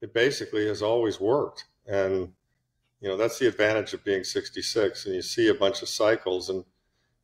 it 0.00 0.14
basically 0.14 0.68
has 0.68 0.82
always 0.82 1.20
worked. 1.20 1.66
And, 1.86 2.32
you 3.00 3.08
know, 3.08 3.16
that's 3.16 3.40
the 3.40 3.48
advantage 3.48 3.92
of 3.92 4.04
being 4.04 4.22
66. 4.22 5.04
And 5.04 5.16
you 5.16 5.22
see 5.22 5.48
a 5.48 5.54
bunch 5.54 5.82
of 5.82 5.88
cycles, 5.88 6.48
and 6.48 6.64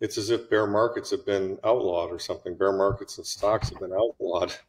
it's 0.01 0.19
as 0.19 0.31
if 0.31 0.51
bear 0.51 0.67
markets 0.67 1.13
have 1.13 1.25
been 1.25 1.59
outlawed 1.63 2.11
or 2.11 2.19
something. 2.19 2.57
Bear 2.59 2.73
markets 2.73 3.19
and 3.19 3.27
stocks 3.27 3.71
have 3.71 3.81
been 3.81 3.95
outlawed. 3.95 4.55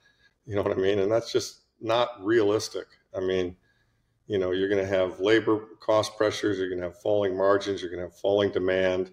You 0.47 0.55
know 0.55 0.61
what 0.61 0.73
I 0.73 0.79
mean? 0.79 0.99
And 0.99 1.11
that's 1.11 1.31
just 1.31 1.61
not 1.81 2.23
realistic. 2.23 2.86
I 3.17 3.19
mean, 3.19 3.55
you 4.27 4.38
know, 4.38 4.51
you're 4.51 4.69
going 4.69 4.79
to 4.79 4.88
have 4.88 5.19
labor 5.19 5.59
cost 5.79 6.15
pressures, 6.17 6.59
you're 6.59 6.69
going 6.69 6.81
to 6.81 6.89
have 6.89 7.01
falling 7.01 7.36
margins, 7.36 7.81
you're 7.81 7.89
going 7.89 8.03
to 8.03 8.11
have 8.11 8.19
falling 8.19 8.51
demand, 8.51 9.09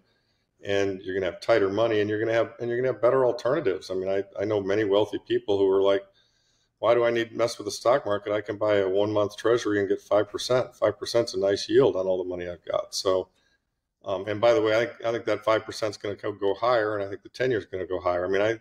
and 0.65 1.01
you're 1.03 1.15
going 1.15 1.25
to 1.25 1.31
have 1.31 1.41
tighter 1.41 1.69
money, 1.69 2.01
and 2.01 2.09
you're 2.09 2.19
going 2.19 2.29
to 2.29 2.35
have 2.35 2.53
and 2.61 2.69
you're 2.69 2.79
going 2.79 2.87
to 2.89 2.93
have 2.93 3.03
better 3.03 3.25
alternatives. 3.25 3.91
I 3.91 3.95
mean, 3.95 4.09
I, 4.09 4.25
I 4.41 4.45
know 4.45 4.61
many 4.61 4.85
wealthy 4.85 5.19
people 5.27 5.59
who 5.59 5.69
are 5.71 5.83
like, 5.83 6.03
why 6.79 6.95
do 6.95 7.05
I 7.05 7.11
need 7.11 7.31
to 7.31 7.37
mess 7.37 7.59
with 7.59 7.67
the 7.67 7.71
stock 7.71 8.05
market? 8.07 8.33
I 8.33 8.41
can 8.41 8.57
buy 8.57 8.79
a 8.79 8.89
one 8.89 9.13
month 9.13 9.37
treasury 9.37 9.79
and 9.79 9.89
get 9.89 10.03
5%. 10.03 10.79
5% 10.79 11.25
is 11.25 11.35
a 11.35 11.39
nice 11.39 11.69
yield 11.69 11.95
on 11.95 12.07
all 12.07 12.19
the 12.19 12.29
money 12.29 12.49
I've 12.49 12.65
got. 12.65 12.93
So, 12.95 13.29
um, 14.05 14.27
and 14.27 14.41
by 14.41 14.53
the 14.53 14.61
way, 14.61 14.75
I, 14.75 15.09
I 15.09 15.13
think 15.13 15.25
that 15.27 15.45
5% 15.45 15.91
is 15.91 15.97
going 15.97 16.17
to 16.17 16.33
go 16.33 16.55
higher, 16.55 16.97
and 16.97 17.05
I 17.05 17.09
think 17.09 17.23
the 17.23 17.29
10 17.29 17.51
year 17.51 17.61
is 17.61 17.67
going 17.67 17.85
to 17.85 17.89
go 17.89 18.01
higher. 18.01 18.27
I 18.27 18.29
mean, 18.29 18.43
I, 18.43 18.59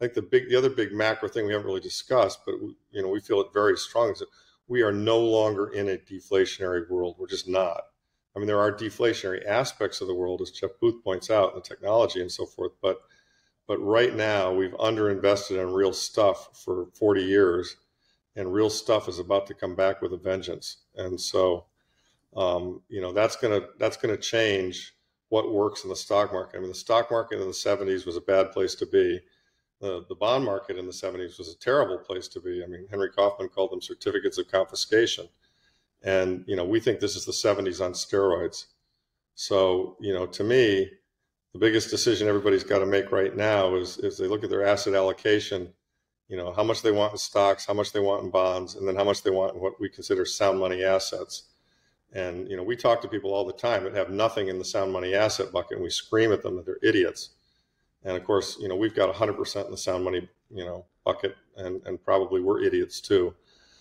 think 0.00 0.14
the 0.14 0.22
big, 0.22 0.48
the 0.48 0.56
other 0.56 0.70
big 0.70 0.92
macro 0.92 1.28
thing 1.28 1.46
we 1.46 1.52
haven't 1.52 1.66
really 1.66 1.80
discussed, 1.80 2.40
but 2.46 2.54
we, 2.62 2.74
you 2.90 3.02
know, 3.02 3.08
we 3.08 3.20
feel 3.20 3.40
it 3.40 3.52
very 3.52 3.76
strong 3.76 4.12
is 4.12 4.20
that 4.20 4.28
we 4.66 4.82
are 4.82 4.92
no 4.92 5.18
longer 5.18 5.68
in 5.68 5.88
a 5.88 5.96
deflationary 5.96 6.88
world. 6.88 7.16
We're 7.18 7.26
just 7.26 7.48
not. 7.48 7.82
I 8.34 8.38
mean, 8.38 8.46
there 8.46 8.60
are 8.60 8.72
deflationary 8.72 9.44
aspects 9.46 10.00
of 10.00 10.06
the 10.06 10.14
world, 10.14 10.40
as 10.40 10.50
Jeff 10.50 10.70
Booth 10.80 11.02
points 11.02 11.30
out, 11.30 11.54
the 11.54 11.60
technology 11.60 12.20
and 12.20 12.30
so 12.30 12.46
forth, 12.46 12.72
but 12.80 13.00
but 13.68 13.78
right 13.78 14.16
now, 14.16 14.50
we've 14.52 14.72
underinvested 14.72 15.62
in 15.62 15.74
real 15.74 15.92
stuff 15.92 16.64
for 16.64 16.86
40 16.94 17.22
years, 17.22 17.76
and 18.34 18.52
real 18.52 18.70
stuff 18.70 19.08
is 19.08 19.18
about 19.18 19.46
to 19.46 19.54
come 19.54 19.76
back 19.76 20.00
with 20.00 20.14
a 20.14 20.16
vengeance. 20.16 20.78
And 20.96 21.20
so, 21.20 21.66
um, 22.34 22.80
you 22.88 23.02
know, 23.02 23.12
that's 23.12 23.36
gonna 23.36 23.60
that's 23.78 23.98
gonna 23.98 24.16
change 24.16 24.94
what 25.28 25.52
works 25.52 25.84
in 25.84 25.90
the 25.90 25.96
stock 25.96 26.32
market. 26.32 26.56
I 26.56 26.60
mean, 26.60 26.70
the 26.70 26.74
stock 26.74 27.10
market 27.10 27.40
in 27.40 27.46
the 27.46 27.54
70s 27.54 28.06
was 28.06 28.16
a 28.16 28.22
bad 28.22 28.52
place 28.52 28.74
to 28.76 28.86
be. 28.86 29.20
The, 29.80 30.04
the 30.08 30.14
bond 30.14 30.44
market 30.44 30.78
in 30.78 30.86
the 30.86 30.92
70s 30.92 31.38
was 31.38 31.52
a 31.52 31.58
terrible 31.58 31.98
place 31.98 32.26
to 32.28 32.40
be. 32.40 32.64
I 32.64 32.66
mean, 32.66 32.86
Henry 32.90 33.10
Kaufman 33.10 33.48
called 33.50 33.70
them 33.70 33.82
certificates 33.82 34.38
of 34.38 34.50
confiscation. 34.50 35.28
And, 36.02 36.44
you 36.46 36.56
know, 36.56 36.64
we 36.64 36.80
think 36.80 37.00
this 37.00 37.16
is 37.16 37.24
the 37.24 37.32
70s 37.32 37.84
on 37.84 37.92
steroids. 37.92 38.66
So, 39.34 39.96
you 40.00 40.12
know, 40.12 40.26
to 40.26 40.44
me, 40.44 40.90
the 41.52 41.58
biggest 41.58 41.90
decision 41.90 42.28
everybody's 42.28 42.64
got 42.64 42.80
to 42.80 42.86
make 42.86 43.10
right 43.10 43.34
now 43.34 43.74
is 43.74 43.98
is 43.98 44.18
they 44.18 44.26
look 44.26 44.44
at 44.44 44.50
their 44.50 44.66
asset 44.66 44.94
allocation, 44.94 45.72
you 46.28 46.36
know, 46.36 46.52
how 46.52 46.62
much 46.62 46.82
they 46.82 46.92
want 46.92 47.12
in 47.12 47.18
stocks, 47.18 47.66
how 47.66 47.74
much 47.74 47.92
they 47.92 48.00
want 48.00 48.24
in 48.24 48.30
bonds, 48.30 48.74
and 48.74 48.86
then 48.86 48.96
how 48.96 49.04
much 49.04 49.22
they 49.22 49.30
want 49.30 49.54
in 49.54 49.60
what 49.60 49.80
we 49.80 49.88
consider 49.88 50.24
sound 50.24 50.58
money 50.58 50.84
assets. 50.84 51.44
And 52.12 52.48
you 52.50 52.56
know, 52.56 52.62
we 52.62 52.76
talk 52.76 53.00
to 53.02 53.08
people 53.08 53.32
all 53.32 53.44
the 53.44 53.52
time 53.52 53.84
that 53.84 53.94
have 53.94 54.10
nothing 54.10 54.48
in 54.48 54.58
the 54.58 54.64
sound 54.64 54.92
money 54.92 55.14
asset 55.14 55.52
bucket, 55.52 55.76
and 55.76 55.82
we 55.82 55.90
scream 55.90 56.32
at 56.32 56.42
them 56.42 56.56
that 56.56 56.66
they're 56.66 56.78
idiots. 56.82 57.30
And 58.04 58.16
of 58.16 58.24
course, 58.24 58.56
you 58.60 58.68
know, 58.68 58.76
we've 58.76 58.94
got 58.94 59.12
100% 59.14 59.64
in 59.64 59.70
the 59.70 59.76
sound 59.76 60.04
money, 60.04 60.28
you 60.50 60.64
know, 60.64 60.84
bucket, 61.04 61.36
and 61.56 61.80
and 61.86 62.02
probably 62.02 62.40
we're 62.40 62.62
idiots 62.62 63.00
too 63.00 63.34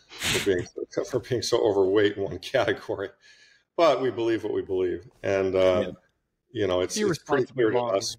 for 0.07 0.45
being 0.45 0.67
for 1.09 1.19
being 1.19 1.41
so 1.41 1.57
overweight 1.61 2.17
in 2.17 2.23
one 2.23 2.39
category. 2.53 3.09
But 3.75 4.01
we 4.01 4.09
believe 4.09 4.43
what 4.43 4.53
we 4.53 4.61
believe, 4.61 5.07
and. 5.23 5.55
Uh, 5.55 5.83
yeah 5.87 5.91
you 6.51 6.67
know, 6.67 6.81
it's, 6.81 6.97
it's 6.97 7.19
pretty 7.19 7.45
clear 7.45 7.71
to 7.71 7.79
us. 7.79 8.17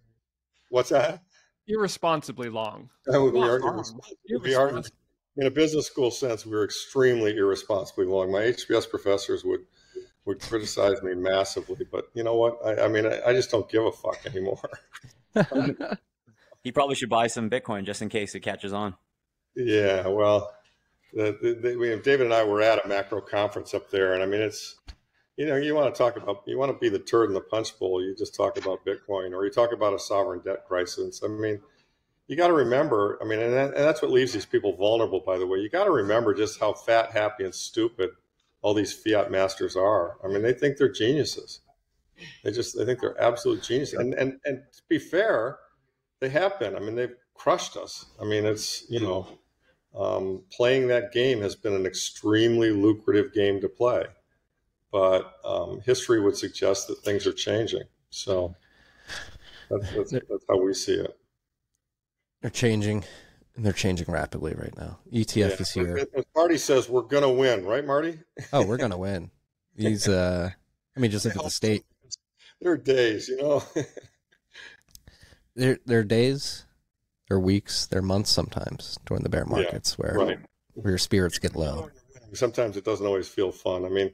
What's 0.71 0.91
that? 0.91 1.23
Irresponsibly 1.67 2.49
long. 2.49 2.89
Oh, 3.09 3.31
we, 3.31 3.41
are, 3.41 3.83
we 4.43 4.55
are, 4.55 4.83
in 5.37 5.47
a 5.47 5.51
business 5.51 5.87
school 5.87 6.11
sense, 6.11 6.47
we're 6.47 6.65
extremely 6.65 7.37
irresponsibly 7.37 8.07
long. 8.07 8.31
My 8.31 8.43
HBS 8.43 8.89
professors 8.89 9.45
would 9.45 9.61
would 10.25 10.41
criticize 10.41 11.03
me 11.03 11.15
massively, 11.15 11.87
but 11.91 12.11
you 12.13 12.23
know 12.23 12.37
what? 12.37 12.59
I, 12.65 12.85
I 12.85 12.89
mean, 12.89 13.07
I, 13.07 13.21
I, 13.29 13.33
just 13.33 13.51
don't 13.51 13.69
give 13.71 13.83
a 13.83 13.93
fuck 13.93 14.27
anymore. 14.27 14.61
he 16.63 16.71
probably 16.71 16.97
should 16.97 17.09
buy 17.09 17.29
some 17.29 17.49
Bitcoin 17.49 17.87
just 17.87 18.03
in 18.03 18.11
case 18.11 18.35
it 18.35 18.41
catches 18.41 18.75
on. 18.75 18.95
Yeah, 19.57 20.07
well, 20.09 20.53
the, 21.13 21.37
the, 21.41 21.55
the, 21.55 22.01
David 22.03 22.27
and 22.27 22.35
I 22.35 22.45
were 22.45 22.63
at 22.63 22.85
a 22.85 22.89
macro 22.89 23.21
conference 23.21 23.75
up 23.75 23.91
there, 23.91 24.15
and 24.15 24.23
I 24.23 24.27
mean, 24.27 24.41
it's 24.41 24.77
you 25.39 25.47
know, 25.47 25.55
you 25.55 25.75
want 25.75 25.95
to 25.95 25.97
talk 25.97 26.17
about, 26.17 26.43
you 26.47 26.59
want 26.59 26.73
to 26.73 26.79
be 26.79 26.89
the 26.89 26.99
turd 26.99 27.31
in 27.31 27.35
the 27.35 27.41
punch 27.41 27.79
bowl. 27.79 28.03
You 28.03 28.15
just 28.15 28.35
talk 28.35 28.59
about 28.59 28.85
Bitcoin 28.85 29.33
or 29.33 29.45
you 29.45 29.53
talk 29.53 29.73
about 29.73 29.95
a 29.95 29.99
sovereign 29.99 30.41
debt 30.45 30.67
crisis. 30.67 31.23
I 31.25 31.29
mean, 31.29 31.61
you 32.27 32.37
got 32.37 32.49
to 32.49 32.53
remember, 32.53 33.19
I 33.23 33.25
mean, 33.25 33.39
and, 33.39 33.55
that, 33.55 33.67
and 33.67 33.85
that's 33.85 34.03
what 34.03 34.11
leaves 34.11 34.33
these 34.33 34.45
people 34.45 34.75
vulnerable, 34.75 35.21
by 35.21 35.39
the 35.39 35.47
way. 35.47 35.61
You 35.61 35.71
got 35.71 35.85
to 35.85 35.93
remember 35.93 36.35
just 36.35 36.59
how 36.59 36.73
fat, 36.73 37.13
happy, 37.13 37.45
and 37.45 37.55
stupid 37.55 38.11
all 38.63 38.75
these 38.75 38.93
fiat 38.93 39.31
masters 39.31 39.77
are. 39.77 40.17
I 40.25 40.27
mean, 40.27 40.43
they 40.43 40.53
think 40.53 40.77
they're 40.77 40.91
geniuses. 40.91 41.61
They 42.43 42.51
just, 42.51 42.77
they 42.77 42.85
think 42.85 43.01
they're 43.01 43.21
absolute 43.23 43.63
geniuses. 43.63 44.01
And, 44.01 44.15
and, 44.15 44.41
and 44.45 44.65
to 44.73 44.83
be 44.89 44.99
fair, 44.99 45.59
they 46.19 46.31
have 46.31 46.59
been. 46.59 46.75
I 46.75 46.81
mean, 46.81 46.97
they've 46.97 47.15
crushed 47.35 47.77
us. 47.77 48.07
I 48.21 48.25
mean, 48.25 48.45
it's, 48.45 48.91
you 48.91 48.99
know, 48.99 49.29
um, 49.97 50.43
playing 50.51 50.89
that 50.89 51.13
game 51.13 51.41
has 51.41 51.55
been 51.55 51.75
an 51.75 51.87
extremely 51.87 52.71
lucrative 52.71 53.33
game 53.33 53.61
to 53.61 53.69
play 53.69 54.05
but 54.91 55.35
um, 55.45 55.81
history 55.85 56.21
would 56.21 56.37
suggest 56.37 56.89
that 56.89 56.99
things 56.99 57.27
are 57.27 57.33
changing. 57.33 57.83
So 58.11 58.55
that's, 59.71 59.93
that's, 59.93 60.13
that's, 60.13 60.45
how 60.49 60.63
we 60.63 60.73
see 60.75 60.95
it. 60.95 61.17
They're 62.41 62.51
changing, 62.51 63.05
and 63.57 63.67
they're 63.67 63.73
changing 63.73 64.11
rapidly 64.11 64.55
right 64.55 64.77
now. 64.77 64.99
ETF 65.13 65.37
yeah. 65.37 65.47
is 65.49 65.71
here. 65.71 66.09
As 66.15 66.25
Marty 66.35 66.59
says, 66.59 66.89
we're 66.89 67.03
going 67.03 67.23
to 67.23 67.29
win, 67.29 67.65
right, 67.65 67.85
Marty? 67.85 68.19
oh, 68.53 68.65
we're 68.65 68.77
going 68.77 68.93
to 68.93 68.99
win. 68.99 69.31
He's, 69.77 70.09
uh, 70.09 70.51
I 70.97 71.01
mean, 71.01 71.11
just 71.11 71.25
look 71.25 71.37
at 71.37 71.43
the 71.43 71.51
state. 71.51 71.85
There 72.61 72.73
are 72.73 72.77
days, 72.77 73.29
you 73.29 73.37
know. 73.37 73.63
there, 75.55 75.79
there 75.85 76.01
are 76.01 76.05
days, 76.05 76.65
there 77.29 77.37
are 77.37 77.41
weeks, 77.41 77.87
there 77.87 78.01
are 78.01 78.03
months 78.03 78.31
sometimes 78.31 78.99
during 79.05 79.23
the 79.23 79.29
bear 79.29 79.45
markets 79.45 79.97
yeah, 79.99 80.07
where, 80.07 80.27
right. 80.27 80.39
where 80.75 80.93
your 80.93 80.99
spirits 80.99 81.39
get 81.39 81.55
low. 81.55 81.91
Sometimes 82.33 82.77
it 82.77 82.85
doesn't 82.85 83.07
always 83.07 83.29
feel 83.29 83.53
fun. 83.53 83.85
I 83.85 83.89
mean, 83.89 84.13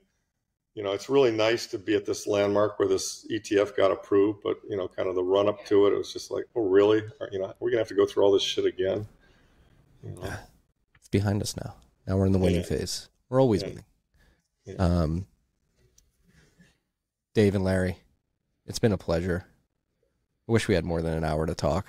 you 0.75 0.83
know, 0.83 0.93
it's 0.93 1.09
really 1.09 1.31
nice 1.31 1.67
to 1.69 1.79
be 1.79 1.95
at 1.95 2.05
this 2.05 2.27
landmark 2.27 2.79
where 2.79 2.89
this 2.89 3.27
ETF 3.31 3.77
got 3.77 3.93
approved, 3.93 4.41
but 4.43 4.57
you 4.69 4.77
know, 4.77 4.89
kind 4.89 5.09
of 5.09 5.15
the 5.15 5.23
run 5.23 5.49
up 5.49 5.65
to 5.67 5.87
it, 5.87 5.93
it 5.93 5.97
was 5.97 6.13
just 6.13 6.31
like, 6.33 6.45
oh, 6.57 6.63
really? 6.63 7.03
You 7.31 7.39
know, 7.39 7.55
we're 7.61 7.71
gonna 7.71 7.81
have 7.81 7.89
to 7.89 7.95
go 7.95 8.07
through 8.07 8.25
all 8.25 8.33
this 8.33 8.43
shit 8.43 8.65
again. 8.65 9.07
You 10.03 10.11
know? 10.11 10.23
yeah. 10.25 10.37
It's 10.97 11.09
behind 11.09 11.43
us 11.43 11.57
now. 11.57 11.77
Now 12.07 12.17
we're 12.17 12.27
in 12.27 12.33
the 12.33 12.39
winning 12.39 12.61
yeah. 12.61 12.67
phase. 12.67 13.09
We're 13.29 13.41
always 13.41 13.63
winning. 13.63 13.85
Um, 14.79 15.27
Dave 17.35 17.55
and 17.55 17.65
Larry, 17.65 17.99
it's 18.67 18.79
been 18.79 18.93
a 18.93 18.99
pleasure. 18.99 19.45
I 20.49 20.53
wish 20.53 20.69
we 20.69 20.75
had 20.75 20.85
more 20.85 21.03
than 21.03 21.15
an 21.15 21.25
hour 21.25 21.47
to 21.47 21.55
talk, 21.55 21.87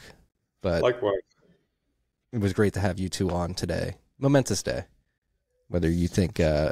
but 0.66 0.82
likewise, 0.82 1.22
it 2.34 2.40
was 2.40 2.52
great 2.52 2.74
to 2.74 2.80
have 2.80 2.98
you 2.98 3.08
two 3.08 3.30
on 3.30 3.54
today. 3.54 3.98
Momentous 4.18 4.64
day. 4.64 4.86
Whether 5.68 5.92
you 5.92 6.08
think 6.08 6.40
uh, 6.40 6.72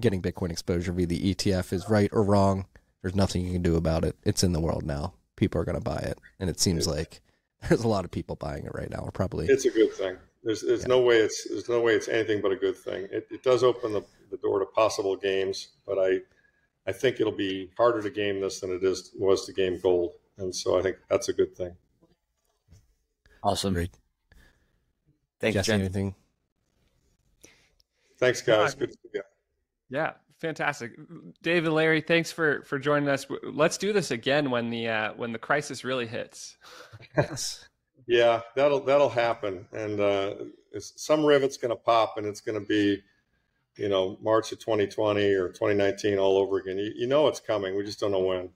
getting 0.00 0.22
Bitcoin 0.22 0.50
exposure 0.50 0.92
via 0.92 1.06
the 1.06 1.34
ETF 1.34 1.74
is 1.74 1.90
right 1.90 2.08
or 2.14 2.22
wrong. 2.22 2.64
There's 3.02 3.14
nothing 3.14 3.44
you 3.44 3.52
can 3.52 3.60
do 3.60 3.76
about 3.76 4.06
it. 4.06 4.16
It's 4.24 4.42
in 4.42 4.54
the 4.54 4.60
world 4.60 4.86
now. 4.86 5.12
People 5.36 5.60
are 5.60 5.66
going 5.66 5.76
to 5.76 5.84
buy 5.84 5.98
it, 5.98 6.18
and 6.38 6.48
it 6.48 6.60
seems 6.60 6.86
like 6.86 7.20
there's 7.68 7.84
a 7.84 7.88
lot 7.88 8.06
of 8.06 8.10
people 8.10 8.36
buying 8.36 8.64
it 8.64 8.74
right 8.74 8.88
now. 8.88 9.00
Or 9.00 9.10
probably 9.10 9.48
it's 9.48 9.66
a 9.66 9.70
good 9.70 9.92
thing. 9.92 10.16
There's 10.42 10.62
there's 10.62 10.82
yeah. 10.82 10.88
no 10.88 11.02
way 11.02 11.18
it's 11.18 11.46
there's 11.46 11.68
no 11.68 11.82
way 11.82 11.92
it's 11.92 12.08
anything 12.08 12.40
but 12.40 12.52
a 12.52 12.56
good 12.56 12.78
thing. 12.78 13.06
It, 13.12 13.28
it 13.30 13.42
does 13.42 13.62
open 13.62 13.92
the, 13.92 14.02
the 14.30 14.38
door 14.38 14.60
to 14.60 14.64
possible 14.64 15.14
games, 15.14 15.68
but 15.86 15.98
I 15.98 16.20
I 16.86 16.92
think 16.92 17.20
it'll 17.20 17.32
be 17.32 17.70
harder 17.76 18.00
to 18.00 18.08
game 18.08 18.40
this 18.40 18.60
than 18.60 18.70
it 18.70 18.82
is 18.82 19.10
was 19.14 19.44
to 19.44 19.52
game 19.52 19.78
gold, 19.78 20.12
and 20.38 20.54
so 20.54 20.78
I 20.78 20.82
think 20.82 20.96
that's 21.10 21.28
a 21.28 21.34
good 21.34 21.54
thing. 21.54 21.76
Awesome. 23.42 23.74
Great. 23.74 23.90
Thanks, 25.40 25.54
Jesse, 25.54 25.72
anything? 25.72 26.14
Thanks, 28.18 28.42
guys. 28.42 28.74
Good 28.74 28.90
to 28.90 28.98
see 29.02 29.08
you. 29.14 29.22
Yeah, 29.88 30.12
fantastic, 30.38 30.92
David, 31.42 31.70
Larry. 31.70 32.02
Thanks 32.02 32.30
for 32.30 32.62
for 32.62 32.78
joining 32.78 33.08
us. 33.08 33.26
Let's 33.42 33.78
do 33.78 33.92
this 33.92 34.10
again 34.10 34.50
when 34.50 34.68
the 34.68 34.88
uh, 34.88 35.12
when 35.14 35.32
the 35.32 35.38
crisis 35.38 35.82
really 35.82 36.06
hits. 36.06 36.56
Yes. 37.16 37.66
yeah, 38.06 38.42
that'll 38.54 38.80
that'll 38.80 39.08
happen, 39.08 39.66
and 39.72 39.98
uh, 39.98 40.34
some 40.78 41.24
rivet's 41.24 41.56
going 41.56 41.70
to 41.70 41.76
pop, 41.76 42.18
and 42.18 42.26
it's 42.26 42.42
going 42.42 42.60
to 42.60 42.66
be, 42.66 43.02
you 43.76 43.88
know, 43.88 44.18
March 44.20 44.52
of 44.52 44.58
2020 44.58 45.32
or 45.32 45.48
2019 45.48 46.18
all 46.18 46.36
over 46.36 46.58
again. 46.58 46.76
You, 46.76 46.92
you 46.94 47.06
know 47.06 47.26
it's 47.26 47.40
coming. 47.40 47.74
We 47.74 47.84
just 47.84 48.00
don't 48.00 48.12
know 48.12 48.20
when. 48.20 48.50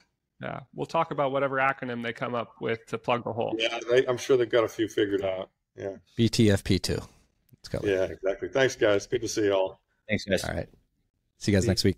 Yeah, 0.45 0.61
we'll 0.75 0.85
talk 0.85 1.11
about 1.11 1.33
whatever 1.33 1.57
acronym 1.57 2.03
they 2.03 2.13
come 2.13 2.35
up 2.35 2.57
with 2.61 2.85
to 2.89 2.99
plug 2.99 3.25
the 3.25 3.33
hole. 3.33 3.57
Yeah, 3.59 3.79
they, 3.91 4.07
I'm 4.07 4.19
sure 4.19 4.37
they've 4.37 4.49
got 4.49 4.63
a 4.63 4.69
few 4.69 4.89
figured 4.89 5.25
out. 5.25 5.49
Yeah. 5.75 5.97
BTFP2. 6.19 6.91
Let's 6.91 7.69
go. 7.71 7.81
Yeah, 7.83 8.05
exactly. 8.05 8.49
Thanks, 8.49 8.77
guys. 8.77 9.07
Good 9.07 9.23
to 9.23 9.29
see 9.29 9.45
you 9.45 9.55
all. 9.55 9.81
Thanks, 10.07 10.27
guys. 10.27 10.45
All 10.45 10.55
right. 10.55 10.69
See 11.39 11.51
you 11.51 11.57
guys 11.57 11.67
next 11.67 11.83
week. 11.83 11.97